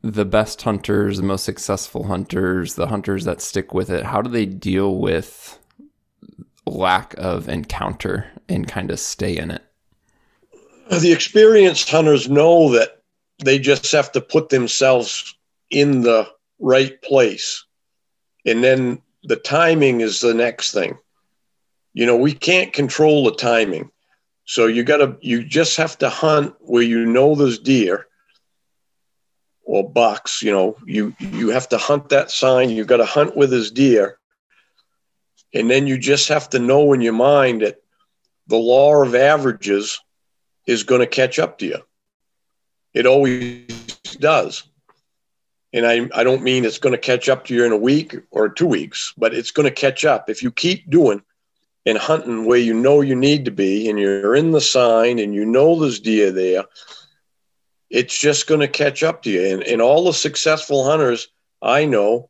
the 0.01 0.25
best 0.25 0.61
hunters 0.63 1.17
the 1.17 1.23
most 1.23 1.45
successful 1.45 2.07
hunters 2.07 2.75
the 2.75 2.87
hunters 2.87 3.23
that 3.23 3.41
stick 3.41 3.73
with 3.73 3.89
it 3.89 4.03
how 4.03 4.21
do 4.21 4.29
they 4.29 4.45
deal 4.45 4.97
with 4.97 5.59
lack 6.65 7.13
of 7.17 7.49
encounter 7.49 8.27
and 8.49 8.67
kind 8.67 8.91
of 8.91 8.99
stay 8.99 9.37
in 9.37 9.51
it? 9.51 9.63
The 10.89 11.11
experienced 11.11 11.89
hunters 11.89 12.29
know 12.29 12.71
that 12.71 13.01
they 13.43 13.59
just 13.59 13.91
have 13.91 14.11
to 14.13 14.21
put 14.21 14.49
themselves 14.49 15.35
in 15.69 16.01
the 16.01 16.29
right 16.59 17.01
place. 17.01 17.65
And 18.45 18.63
then 18.63 19.01
the 19.23 19.37
timing 19.37 20.01
is 20.01 20.19
the 20.19 20.33
next 20.33 20.73
thing. 20.73 20.97
You 21.93 22.05
know, 22.05 22.15
we 22.15 22.33
can't 22.33 22.73
control 22.73 23.23
the 23.23 23.35
timing. 23.35 23.91
So 24.45 24.67
you 24.67 24.83
got 24.83 24.97
to, 24.97 25.17
you 25.21 25.43
just 25.43 25.77
have 25.77 25.97
to 25.99 26.09
hunt 26.09 26.55
where 26.59 26.83
you 26.83 27.05
know 27.05 27.35
there's 27.35 27.59
deer 27.59 28.07
or 29.63 29.89
bucks. 29.89 30.41
You 30.41 30.51
know, 30.51 30.77
you 30.85 31.15
you 31.19 31.49
have 31.49 31.69
to 31.69 31.77
hunt 31.77 32.09
that 32.09 32.31
sign. 32.31 32.69
You 32.69 32.85
got 32.85 32.97
to 32.97 33.05
hunt 33.05 33.37
with 33.37 33.51
his 33.51 33.71
deer, 33.71 34.17
and 35.53 35.69
then 35.69 35.87
you 35.87 35.97
just 35.97 36.29
have 36.29 36.49
to 36.49 36.59
know 36.59 36.93
in 36.93 37.01
your 37.01 37.13
mind 37.13 37.61
that 37.61 37.81
the 38.47 38.57
law 38.57 39.03
of 39.03 39.15
averages 39.15 40.01
is 40.65 40.83
going 40.83 41.01
to 41.01 41.07
catch 41.07 41.39
up 41.39 41.59
to 41.59 41.65
you. 41.65 41.79
It 42.93 43.05
always 43.05 43.67
does. 44.19 44.63
And 45.71 45.85
I, 45.87 46.07
I 46.13 46.23
don't 46.23 46.43
mean 46.43 46.65
it's 46.65 46.77
going 46.77 46.93
to 46.93 46.99
catch 46.99 47.29
up 47.29 47.45
to 47.45 47.55
you 47.55 47.65
in 47.65 47.71
a 47.71 47.77
week 47.77 48.15
or 48.31 48.49
two 48.49 48.67
weeks, 48.67 49.13
but 49.17 49.33
it's 49.33 49.51
going 49.51 49.67
to 49.67 49.71
catch 49.71 50.05
up. 50.05 50.29
If 50.29 50.43
you 50.43 50.51
keep 50.51 50.89
doing 50.89 51.23
and 51.85 51.97
hunting 51.97 52.45
where 52.45 52.59
you 52.59 52.73
know 52.73 53.01
you 53.01 53.15
need 53.15 53.45
to 53.45 53.51
be 53.51 53.89
and 53.89 53.97
you're 53.97 54.35
in 54.35 54.51
the 54.51 54.61
sign 54.61 55.17
and 55.19 55.33
you 55.33 55.45
know 55.45 55.79
there's 55.79 55.99
deer 55.99 56.31
there, 56.31 56.65
it's 57.89 58.17
just 58.17 58.47
going 58.47 58.59
to 58.59 58.67
catch 58.67 59.03
up 59.03 59.23
to 59.23 59.31
you. 59.31 59.53
And, 59.53 59.63
and 59.63 59.81
all 59.81 60.05
the 60.05 60.13
successful 60.13 60.83
hunters 60.83 61.27
I 61.61 61.85
know, 61.85 62.29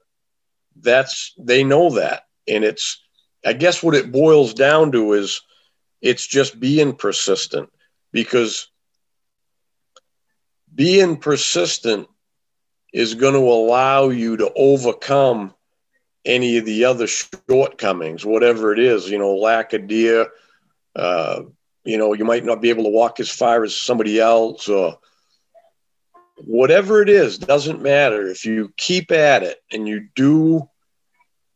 that's 0.78 1.34
they 1.38 1.64
know 1.64 1.90
that. 1.91 2.24
And 2.48 2.64
it's 2.64 3.03
I 3.45 3.53
guess 3.53 3.84
what 3.84 3.95
it 3.95 4.11
boils 4.11 4.53
down 4.53 4.91
to 4.94 5.14
is 5.14 5.41
it's 6.02 6.26
just 6.26 6.60
being 6.60 6.94
persistent 6.94 7.70
because 8.11 8.70
being 10.74 11.18
persistent 11.18 12.07
is 12.94 13.15
going 13.15 13.34
to 13.34 13.40
allow 13.40 14.10
you 14.10 14.38
to 14.38 14.52
overcome 14.56 15.53
any 16.26 16.57
of 16.57 16.65
the 16.65 16.86
other 16.86 17.07
shortcomings, 17.07 18.26
whatever 18.26 18.72
it 18.72 18.80
is, 18.80 19.10
you 19.10 19.18
know, 19.18 19.36
lack 19.36 19.74
of 19.74 19.88
deer, 19.88 20.28
uh, 20.95 21.41
you 21.84 21.98
know, 21.98 22.14
you 22.14 22.24
might 22.24 22.45
not 22.45 22.61
be 22.61 22.70
able 22.70 22.84
to 22.84 22.90
walk 22.90 23.20
as 23.20 23.30
far 23.30 23.64
as 23.64 23.76
somebody 23.76 24.20
else 24.20 24.70
or 24.70 24.98
whatever 26.45 27.02
it 27.02 27.10
is, 27.10 27.38
doesn't 27.38 27.82
matter. 27.82 28.28
If 28.28 28.45
you 28.45 28.74
keep 28.78 29.11
at 29.11 29.44
it 29.44 29.57
and 29.72 29.88
you 29.88 30.07
do 30.15 30.70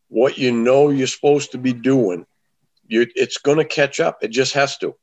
what 0.10 0.38
you 0.38 0.52
know 0.52 0.90
you're 0.90 1.08
supposed 1.08 1.52
to 1.52 1.58
be 1.58 1.74
doing, 1.74 2.26
you, 2.88 3.08
it's 3.16 3.38
going 3.38 3.58
to 3.58 3.66
catch 3.66 4.00
up. 4.00 4.20
It 4.22 4.30
just 4.30 4.54
has 4.54 4.78
to. 4.78 4.96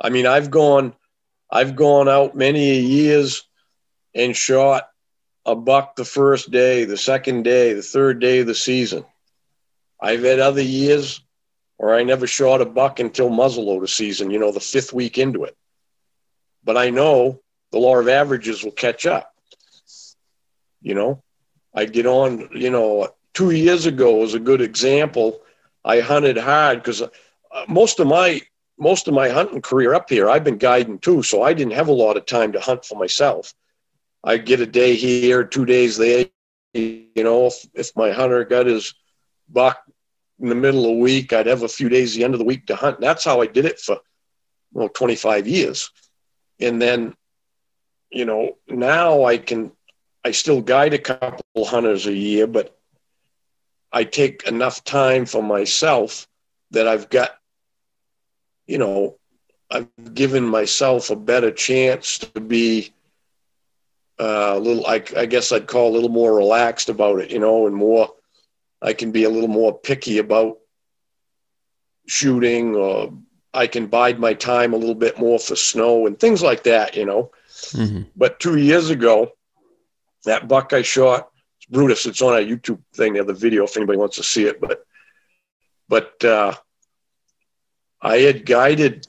I 0.00 0.10
mean, 0.10 0.26
I've 0.26 0.50
gone, 0.50 0.94
I've 1.50 1.76
gone 1.76 2.08
out 2.08 2.36
many 2.36 2.80
years 2.80 3.44
and 4.14 4.36
shot 4.36 4.88
a 5.46 5.54
buck 5.54 5.96
the 5.96 6.04
first 6.04 6.50
day, 6.50 6.84
the 6.84 6.96
second 6.96 7.42
day, 7.42 7.72
the 7.72 7.82
third 7.82 8.20
day 8.20 8.40
of 8.40 8.46
the 8.46 8.54
season. 8.54 9.04
I've 10.00 10.22
had 10.22 10.38
other 10.38 10.62
years 10.62 11.22
where 11.78 11.94
I 11.94 12.02
never 12.02 12.26
shot 12.26 12.60
a 12.60 12.66
buck 12.66 13.00
until 13.00 13.30
muzzleloader 13.30 13.88
season, 13.88 14.30
you 14.30 14.38
know, 14.38 14.52
the 14.52 14.60
fifth 14.60 14.92
week 14.92 15.16
into 15.16 15.44
it. 15.44 15.56
But 16.64 16.76
I 16.76 16.90
know 16.90 17.40
the 17.72 17.78
law 17.78 17.96
of 17.96 18.08
averages 18.08 18.62
will 18.62 18.72
catch 18.72 19.06
up. 19.06 19.32
You 20.80 20.94
know, 20.94 21.22
I 21.74 21.86
get 21.86 22.06
on, 22.06 22.50
you 22.52 22.70
know, 22.70 23.08
two 23.38 23.52
years 23.52 23.86
ago 23.86 24.16
was 24.16 24.34
a 24.34 24.40
good 24.40 24.60
example. 24.60 25.40
I 25.84 26.00
hunted 26.00 26.36
hard 26.36 26.78
because 26.78 27.02
uh, 27.02 27.08
most 27.68 28.00
of 28.00 28.08
my 28.08 28.40
most 28.80 29.06
of 29.06 29.14
my 29.14 29.28
hunting 29.28 29.62
career 29.62 29.94
up 29.94 30.10
here, 30.10 30.28
I've 30.28 30.42
been 30.42 30.58
guiding 30.58 30.98
too, 30.98 31.22
so 31.22 31.42
I 31.44 31.52
didn't 31.52 31.74
have 31.74 31.86
a 31.86 31.92
lot 31.92 32.16
of 32.16 32.26
time 32.26 32.50
to 32.52 32.60
hunt 32.60 32.84
for 32.84 32.98
myself. 32.98 33.54
I 34.24 34.38
get 34.38 34.60
a 34.60 34.66
day 34.66 34.96
here, 34.96 35.44
two 35.44 35.64
days 35.64 35.96
there. 35.96 36.26
You 36.74 37.06
know, 37.14 37.46
if, 37.46 37.64
if 37.74 37.96
my 37.96 38.10
hunter 38.10 38.44
got 38.44 38.66
his 38.66 38.94
buck 39.48 39.84
in 40.40 40.48
the 40.48 40.56
middle 40.56 40.80
of 40.80 40.96
the 40.96 41.02
week. 41.02 41.32
I'd 41.32 41.46
have 41.46 41.62
a 41.62 41.68
few 41.68 41.88
days 41.88 42.14
the 42.14 42.24
end 42.24 42.34
of 42.34 42.38
the 42.38 42.44
week 42.44 42.66
to 42.66 42.76
hunt. 42.76 42.96
And 42.96 43.04
that's 43.04 43.24
how 43.24 43.40
I 43.40 43.46
did 43.46 43.66
it 43.66 43.78
for 43.78 43.98
well 44.72 44.88
25 44.88 45.46
years. 45.46 45.92
And 46.58 46.82
then, 46.82 47.14
you 48.10 48.24
know, 48.24 48.58
now 48.68 49.24
I 49.24 49.38
can 49.38 49.70
I 50.24 50.32
still 50.32 50.60
guide 50.60 50.94
a 50.94 50.98
couple 50.98 51.64
hunters 51.64 52.06
a 52.06 52.12
year, 52.12 52.48
but 52.48 52.77
I 53.92 54.04
take 54.04 54.46
enough 54.46 54.84
time 54.84 55.26
for 55.26 55.42
myself 55.42 56.26
that 56.70 56.86
I've 56.86 57.08
got, 57.08 57.30
you 58.66 58.78
know, 58.78 59.16
I've 59.70 59.88
given 60.14 60.44
myself 60.44 61.10
a 61.10 61.16
better 61.16 61.50
chance 61.50 62.18
to 62.18 62.40
be 62.40 62.92
uh, 64.18 64.54
a 64.56 64.58
little, 64.58 64.86
I, 64.86 65.02
I 65.16 65.26
guess 65.26 65.52
I'd 65.52 65.66
call 65.66 65.90
a 65.90 65.94
little 65.94 66.08
more 66.08 66.34
relaxed 66.34 66.88
about 66.88 67.20
it, 67.20 67.30
you 67.30 67.38
know, 67.38 67.66
and 67.66 67.74
more, 67.74 68.10
I 68.80 68.92
can 68.92 69.12
be 69.12 69.24
a 69.24 69.30
little 69.30 69.48
more 69.48 69.76
picky 69.76 70.18
about 70.18 70.58
shooting 72.06 72.74
or 72.74 73.12
I 73.54 73.66
can 73.66 73.86
bide 73.86 74.18
my 74.18 74.34
time 74.34 74.72
a 74.72 74.76
little 74.76 74.94
bit 74.94 75.18
more 75.18 75.38
for 75.38 75.56
snow 75.56 76.06
and 76.06 76.18
things 76.18 76.42
like 76.42 76.62
that, 76.64 76.96
you 76.96 77.04
know. 77.04 77.30
Mm-hmm. 77.48 78.02
But 78.16 78.40
two 78.40 78.56
years 78.56 78.90
ago, 78.90 79.32
that 80.24 80.48
buck 80.48 80.72
I 80.72 80.82
shot, 80.82 81.30
Brutus. 81.70 82.06
It's 82.06 82.22
on 82.22 82.32
our 82.32 82.40
YouTube 82.40 82.80
thing. 82.94 83.12
They 83.12 83.18
have 83.18 83.26
the 83.26 83.34
video 83.34 83.64
if 83.64 83.76
anybody 83.76 83.98
wants 83.98 84.16
to 84.16 84.22
see 84.22 84.44
it. 84.44 84.60
But, 84.60 84.84
but 85.88 86.24
uh, 86.24 86.54
I 88.00 88.18
had 88.18 88.46
guided 88.46 89.06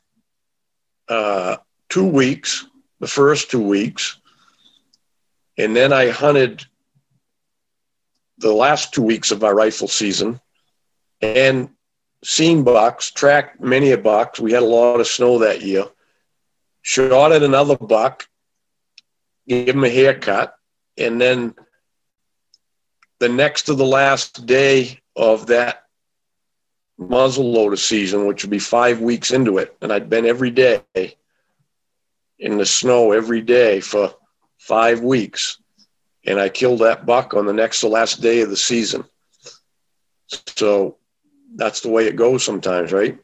uh, 1.08 1.58
two 1.90 2.06
weeks, 2.06 2.66
the 3.00 3.08
first 3.08 3.50
two 3.50 3.62
weeks, 3.62 4.20
and 5.58 5.76
then 5.76 5.92
I 5.92 6.10
hunted 6.10 6.66
the 8.38 8.54
last 8.54 8.94
two 8.94 9.04
weeks 9.04 9.32
of 9.32 9.42
my 9.42 9.50
rifle 9.50 9.88
season 9.88 10.40
and 11.22 11.70
seen 12.24 12.64
bucks, 12.64 13.12
tracked 13.12 13.60
many 13.60 13.92
a 13.92 13.98
bucks. 13.98 14.40
We 14.40 14.54
had 14.54 14.64
a 14.64 14.66
lot 14.66 15.00
of 15.00 15.08
snow 15.08 15.40
that 15.40 15.62
year. 15.62 15.86
Shot 16.82 17.32
at 17.32 17.44
another 17.44 17.78
buck, 17.78 18.28
gave 19.48 19.70
him 19.70 19.84
a 19.84 19.90
haircut, 19.90 20.56
and 20.98 21.20
then 21.20 21.56
the 23.20 23.30
next 23.30 23.64
to 23.64 23.74
the 23.74 23.86
last 23.86 24.46
day 24.46 25.00
of 25.16 25.48
that 25.48 25.84
muzzle 26.98 27.52
loader 27.52 27.78
season, 27.78 28.26
which 28.28 28.44
would 28.44 28.50
be 28.50 28.60
five 28.60 29.02
weeks 29.02 29.32
into 29.32 29.58
it, 29.58 29.76
and 29.82 29.92
I'd 29.92 30.10
been 30.10 30.26
every 30.26 30.52
day 30.52 30.82
in 32.40 32.58
the 32.58 32.66
snow 32.66 33.12
every 33.12 33.42
day 33.42 33.80
for 33.80 34.14
five 34.58 35.02
weeks, 35.02 35.60
and 36.26 36.40
I 36.40 36.50
killed 36.50 36.80
that 36.80 37.06
buck 37.06 37.34
on 37.34 37.46
the 37.46 37.54
next 37.54 37.82
to 37.82 37.88
last 37.88 38.22
day 38.22 38.42
of 38.42 38.50
the 38.50 38.58
season. 38.58 39.06
So 40.48 40.98
that's 41.56 41.82
the 41.82 41.90
way 41.90 42.06
it 42.06 42.16
goes 42.16 42.44
sometimes, 42.44 42.94
right? 42.94 43.18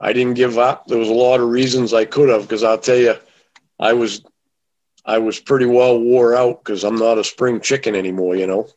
I 0.00 0.12
didn't 0.12 0.34
give 0.34 0.58
up. 0.58 0.86
There 0.86 0.98
was 0.98 1.08
a 1.08 1.14
lot 1.14 1.40
of 1.40 1.48
reasons 1.48 1.92
I 1.92 2.04
could 2.04 2.28
have, 2.28 2.42
because 2.42 2.62
I'll 2.62 2.78
tell 2.78 2.96
you, 2.96 3.14
I 3.78 3.92
was 3.92 4.22
I 5.04 5.18
was 5.18 5.40
pretty 5.40 5.66
well 5.66 5.98
wore 5.98 6.36
out 6.36 6.62
because 6.62 6.84
I'm 6.84 6.96
not 6.96 7.18
a 7.18 7.24
spring 7.24 7.60
chicken 7.60 7.94
anymore. 7.94 8.36
You 8.36 8.46
know, 8.46 8.68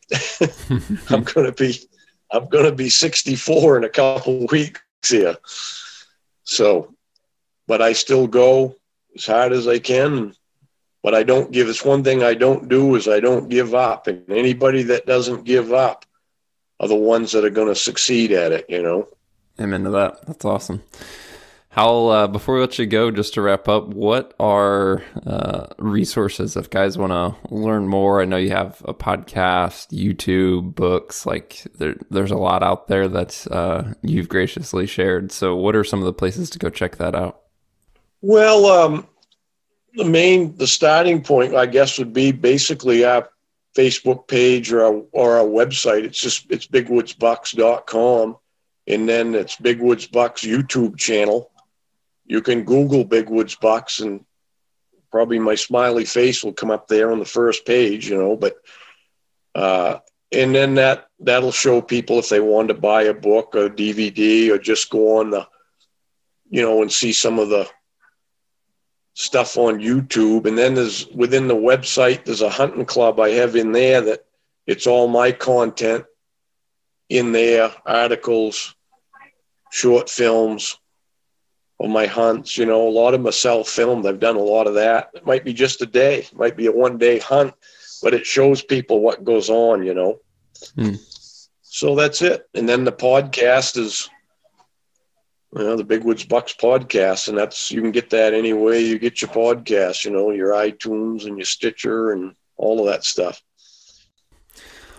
I'm 1.10 1.22
gonna 1.22 1.52
be 1.52 1.78
I'm 2.32 2.48
gonna 2.48 2.72
be 2.72 2.90
64 2.90 3.78
in 3.78 3.84
a 3.84 3.88
couple 3.88 4.46
weeks 4.50 4.80
here. 5.06 5.36
So, 6.44 6.94
but 7.66 7.80
I 7.80 7.92
still 7.92 8.26
go 8.26 8.76
as 9.16 9.26
hard 9.26 9.52
as 9.52 9.68
I 9.68 9.78
can. 9.78 10.34
But 11.02 11.14
I 11.14 11.22
don't 11.22 11.52
give. 11.52 11.68
It's 11.68 11.84
one 11.84 12.02
thing 12.02 12.24
I 12.24 12.34
don't 12.34 12.68
do 12.68 12.96
is 12.96 13.06
I 13.06 13.20
don't 13.20 13.48
give 13.48 13.74
up. 13.74 14.08
And 14.08 14.28
anybody 14.28 14.82
that 14.84 15.06
doesn't 15.06 15.44
give 15.44 15.72
up 15.72 16.04
are 16.80 16.88
the 16.88 16.96
ones 16.96 17.30
that 17.32 17.44
are 17.44 17.50
going 17.50 17.68
to 17.68 17.76
succeed 17.76 18.32
at 18.32 18.50
it. 18.50 18.66
You 18.68 18.82
know. 18.82 19.08
Amen 19.60 19.84
to 19.84 19.90
that. 19.90 20.26
That's 20.26 20.44
awesome. 20.44 20.82
Hal 21.76 22.08
uh, 22.08 22.26
before 22.26 22.54
we 22.54 22.62
let 22.62 22.78
you 22.78 22.86
go, 22.86 23.10
just 23.10 23.34
to 23.34 23.42
wrap 23.42 23.68
up, 23.68 23.88
what 23.88 24.32
are 24.40 25.04
uh, 25.26 25.66
resources 25.76 26.56
if 26.56 26.70
guys 26.70 26.96
want 26.96 27.12
to 27.12 27.54
learn 27.54 27.86
more? 27.86 28.22
I 28.22 28.24
know 28.24 28.38
you 28.38 28.48
have 28.48 28.80
a 28.86 28.94
podcast, 28.94 29.92
YouTube, 29.92 30.74
books. 30.74 31.26
Like 31.26 31.64
there, 31.76 31.96
there's 32.10 32.30
a 32.30 32.38
lot 32.38 32.62
out 32.62 32.88
there 32.88 33.08
that 33.08 33.46
uh, 33.50 33.92
you've 34.00 34.30
graciously 34.30 34.86
shared. 34.86 35.30
So, 35.30 35.54
what 35.54 35.76
are 35.76 35.84
some 35.84 35.98
of 35.98 36.06
the 36.06 36.14
places 36.14 36.48
to 36.48 36.58
go 36.58 36.70
check 36.70 36.96
that 36.96 37.14
out? 37.14 37.42
Well, 38.22 38.64
um, 38.64 39.06
the 39.92 40.06
main, 40.06 40.56
the 40.56 40.66
starting 40.66 41.22
point, 41.22 41.54
I 41.54 41.66
guess, 41.66 41.98
would 41.98 42.14
be 42.14 42.32
basically 42.32 43.04
our 43.04 43.28
Facebook 43.74 44.28
page 44.28 44.72
or 44.72 44.82
our, 44.82 45.02
or 45.12 45.36
our 45.36 45.44
website. 45.44 46.04
It's 46.04 46.22
just 46.22 46.50
it's 46.50 46.66
bigwoodsbucks.com, 46.66 48.38
and 48.86 49.06
then 49.06 49.34
it's 49.34 49.56
Big 49.56 49.82
Woods 49.82 50.06
Bucks 50.06 50.40
YouTube 50.40 50.96
channel 50.96 51.50
you 52.26 52.42
can 52.42 52.64
Google 52.64 53.04
Big 53.04 53.28
Woods 53.28 53.56
Bucks 53.56 54.00
and 54.00 54.24
probably 55.10 55.38
my 55.38 55.54
smiley 55.54 56.04
face 56.04 56.42
will 56.42 56.52
come 56.52 56.70
up 56.70 56.88
there 56.88 57.12
on 57.12 57.18
the 57.18 57.24
first 57.24 57.64
page, 57.64 58.08
you 58.08 58.18
know, 58.18 58.36
but, 58.36 58.56
uh, 59.54 59.98
and 60.32 60.54
then 60.54 60.74
that, 60.74 61.06
that'll 61.20 61.52
show 61.52 61.80
people 61.80 62.18
if 62.18 62.28
they 62.28 62.40
want 62.40 62.68
to 62.68 62.74
buy 62.74 63.02
a 63.02 63.14
book 63.14 63.54
or 63.54 63.70
DVD 63.70 64.50
or 64.50 64.58
just 64.58 64.90
go 64.90 65.18
on 65.18 65.30
the, 65.30 65.46
you 66.50 66.62
know, 66.62 66.82
and 66.82 66.92
see 66.92 67.12
some 67.12 67.38
of 67.38 67.48
the 67.48 67.68
stuff 69.14 69.56
on 69.56 69.80
YouTube. 69.80 70.46
And 70.46 70.58
then 70.58 70.74
there's 70.74 71.06
within 71.06 71.48
the 71.48 71.54
website, 71.54 72.24
there's 72.24 72.42
a 72.42 72.50
hunting 72.50 72.84
club 72.84 73.20
I 73.20 73.30
have 73.30 73.56
in 73.56 73.72
there 73.72 74.00
that 74.02 74.26
it's 74.66 74.86
all 74.86 75.08
my 75.08 75.32
content 75.32 76.04
in 77.08 77.32
there, 77.32 77.72
articles, 77.86 78.74
short 79.70 80.10
films, 80.10 80.76
on 81.78 81.90
my 81.90 82.06
hunts. 82.06 82.56
You 82.56 82.66
know, 82.66 82.86
a 82.86 82.90
lot 82.90 83.14
of 83.14 83.20
them 83.20 83.28
are 83.28 83.32
self 83.32 83.68
filmed. 83.68 84.06
I've 84.06 84.20
done 84.20 84.36
a 84.36 84.40
lot 84.40 84.66
of 84.66 84.74
that. 84.74 85.10
It 85.14 85.26
might 85.26 85.44
be 85.44 85.52
just 85.52 85.82
a 85.82 85.86
day, 85.86 86.20
it 86.20 86.36
might 86.36 86.56
be 86.56 86.66
a 86.66 86.72
one 86.72 86.98
day 86.98 87.18
hunt, 87.18 87.54
but 88.02 88.14
it 88.14 88.26
shows 88.26 88.62
people 88.62 89.00
what 89.00 89.24
goes 89.24 89.50
on, 89.50 89.84
you 89.84 89.94
know. 89.94 90.20
Hmm. 90.74 90.94
So 91.62 91.94
that's 91.94 92.22
it. 92.22 92.48
And 92.54 92.68
then 92.68 92.84
the 92.84 92.92
podcast 92.92 93.76
is, 93.76 94.08
you 95.54 95.62
know, 95.62 95.76
the 95.76 95.84
Big 95.84 96.04
Woods 96.04 96.24
Bucks 96.24 96.54
podcast. 96.54 97.28
And 97.28 97.36
that's, 97.36 97.70
you 97.70 97.82
can 97.82 97.90
get 97.90 98.10
that 98.10 98.32
any 98.32 98.54
way 98.54 98.80
you 98.80 98.98
get 98.98 99.20
your 99.20 99.30
podcast, 99.30 100.04
you 100.04 100.10
know, 100.10 100.30
your 100.30 100.52
iTunes 100.52 101.26
and 101.26 101.36
your 101.36 101.44
Stitcher 101.44 102.12
and 102.12 102.34
all 102.56 102.80
of 102.80 102.86
that 102.86 103.04
stuff. 103.04 103.42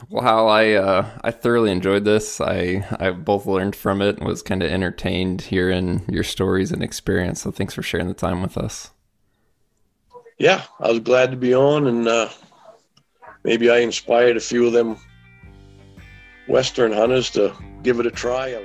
Well, 0.09 0.47
I 0.47 0.71
uh, 0.73 1.09
I 1.21 1.31
thoroughly 1.31 1.71
enjoyed 1.71 2.05
this. 2.05 2.39
I 2.39 2.85
I 2.99 3.11
both 3.11 3.45
learned 3.45 3.75
from 3.75 4.01
it 4.01 4.17
and 4.17 4.27
was 4.27 4.41
kind 4.41 4.63
of 4.63 4.71
entertained 4.71 5.41
hearing 5.41 6.03
your 6.07 6.23
stories 6.23 6.71
and 6.71 6.83
experience. 6.83 7.41
So 7.41 7.51
thanks 7.51 7.73
for 7.73 7.81
sharing 7.81 8.07
the 8.07 8.13
time 8.13 8.41
with 8.41 8.57
us. 8.57 8.91
Yeah, 10.37 10.63
I 10.79 10.89
was 10.91 10.99
glad 10.99 11.31
to 11.31 11.37
be 11.37 11.55
on, 11.55 11.87
and 11.87 12.07
uh, 12.07 12.29
maybe 13.43 13.69
I 13.69 13.79
inspired 13.79 14.37
a 14.37 14.41
few 14.41 14.67
of 14.67 14.73
them 14.73 14.97
Western 16.47 16.91
hunters 16.93 17.29
to 17.31 17.53
give 17.83 17.99
it 17.99 18.05
a 18.05 18.11
try. 18.11 18.63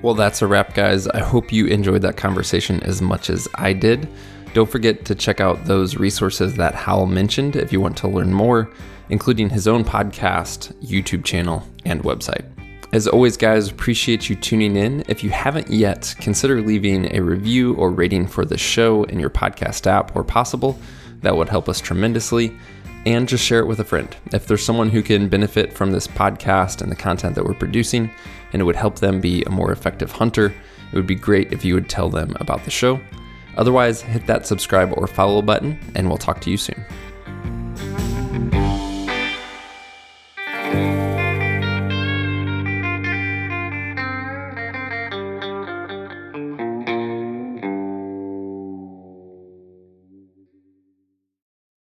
Well, 0.00 0.14
that's 0.14 0.42
a 0.42 0.46
wrap, 0.46 0.74
guys. 0.74 1.06
I 1.08 1.20
hope 1.20 1.52
you 1.52 1.66
enjoyed 1.66 2.02
that 2.02 2.16
conversation 2.16 2.82
as 2.82 3.02
much 3.02 3.30
as 3.30 3.48
I 3.54 3.72
did. 3.72 4.08
Don't 4.54 4.70
forget 4.70 5.04
to 5.06 5.14
check 5.14 5.40
out 5.40 5.64
those 5.64 5.96
resources 5.96 6.54
that 6.56 6.74
Hal 6.74 7.06
mentioned 7.06 7.56
if 7.56 7.72
you 7.72 7.80
want 7.80 7.96
to 7.98 8.08
learn 8.08 8.32
more 8.32 8.70
including 9.08 9.50
his 9.50 9.68
own 9.68 9.84
podcast, 9.84 10.72
YouTube 10.82 11.24
channel, 11.24 11.66
and 11.84 12.02
website. 12.02 12.44
As 12.92 13.08
always, 13.08 13.38
guys, 13.38 13.70
appreciate 13.70 14.28
you 14.28 14.36
tuning 14.36 14.76
in. 14.76 15.02
If 15.08 15.24
you 15.24 15.30
haven't 15.30 15.70
yet, 15.70 16.14
consider 16.20 16.60
leaving 16.60 17.14
a 17.16 17.22
review 17.22 17.74
or 17.76 17.90
rating 17.90 18.26
for 18.26 18.44
the 18.44 18.58
show 18.58 19.04
in 19.04 19.18
your 19.18 19.30
podcast 19.30 19.86
app 19.86 20.14
where 20.14 20.24
possible. 20.24 20.78
That 21.22 21.34
would 21.34 21.48
help 21.48 21.70
us 21.70 21.80
tremendously. 21.80 22.54
And 23.06 23.26
just 23.26 23.44
share 23.44 23.60
it 23.60 23.66
with 23.66 23.80
a 23.80 23.84
friend. 23.84 24.14
If 24.26 24.46
there's 24.46 24.62
someone 24.62 24.90
who 24.90 25.02
can 25.02 25.28
benefit 25.28 25.72
from 25.72 25.90
this 25.90 26.06
podcast 26.06 26.82
and 26.82 26.92
the 26.92 26.96
content 26.96 27.34
that 27.34 27.44
we're 27.44 27.54
producing, 27.54 28.10
and 28.52 28.60
it 28.60 28.64
would 28.64 28.76
help 28.76 28.98
them 28.98 29.20
be 29.20 29.42
a 29.44 29.50
more 29.50 29.72
effective 29.72 30.12
hunter, 30.12 30.54
it 30.92 30.94
would 30.94 31.06
be 31.06 31.14
great 31.14 31.52
if 31.52 31.64
you 31.64 31.74
would 31.74 31.88
tell 31.88 32.10
them 32.10 32.36
about 32.38 32.64
the 32.64 32.70
show. 32.70 33.00
Otherwise, 33.56 34.02
hit 34.02 34.26
that 34.26 34.46
subscribe 34.46 34.92
or 34.96 35.06
follow 35.06 35.42
button, 35.42 35.78
and 35.94 36.08
we'll 36.08 36.18
talk 36.18 36.40
to 36.42 36.50
you 36.50 36.56
soon. 36.56 36.84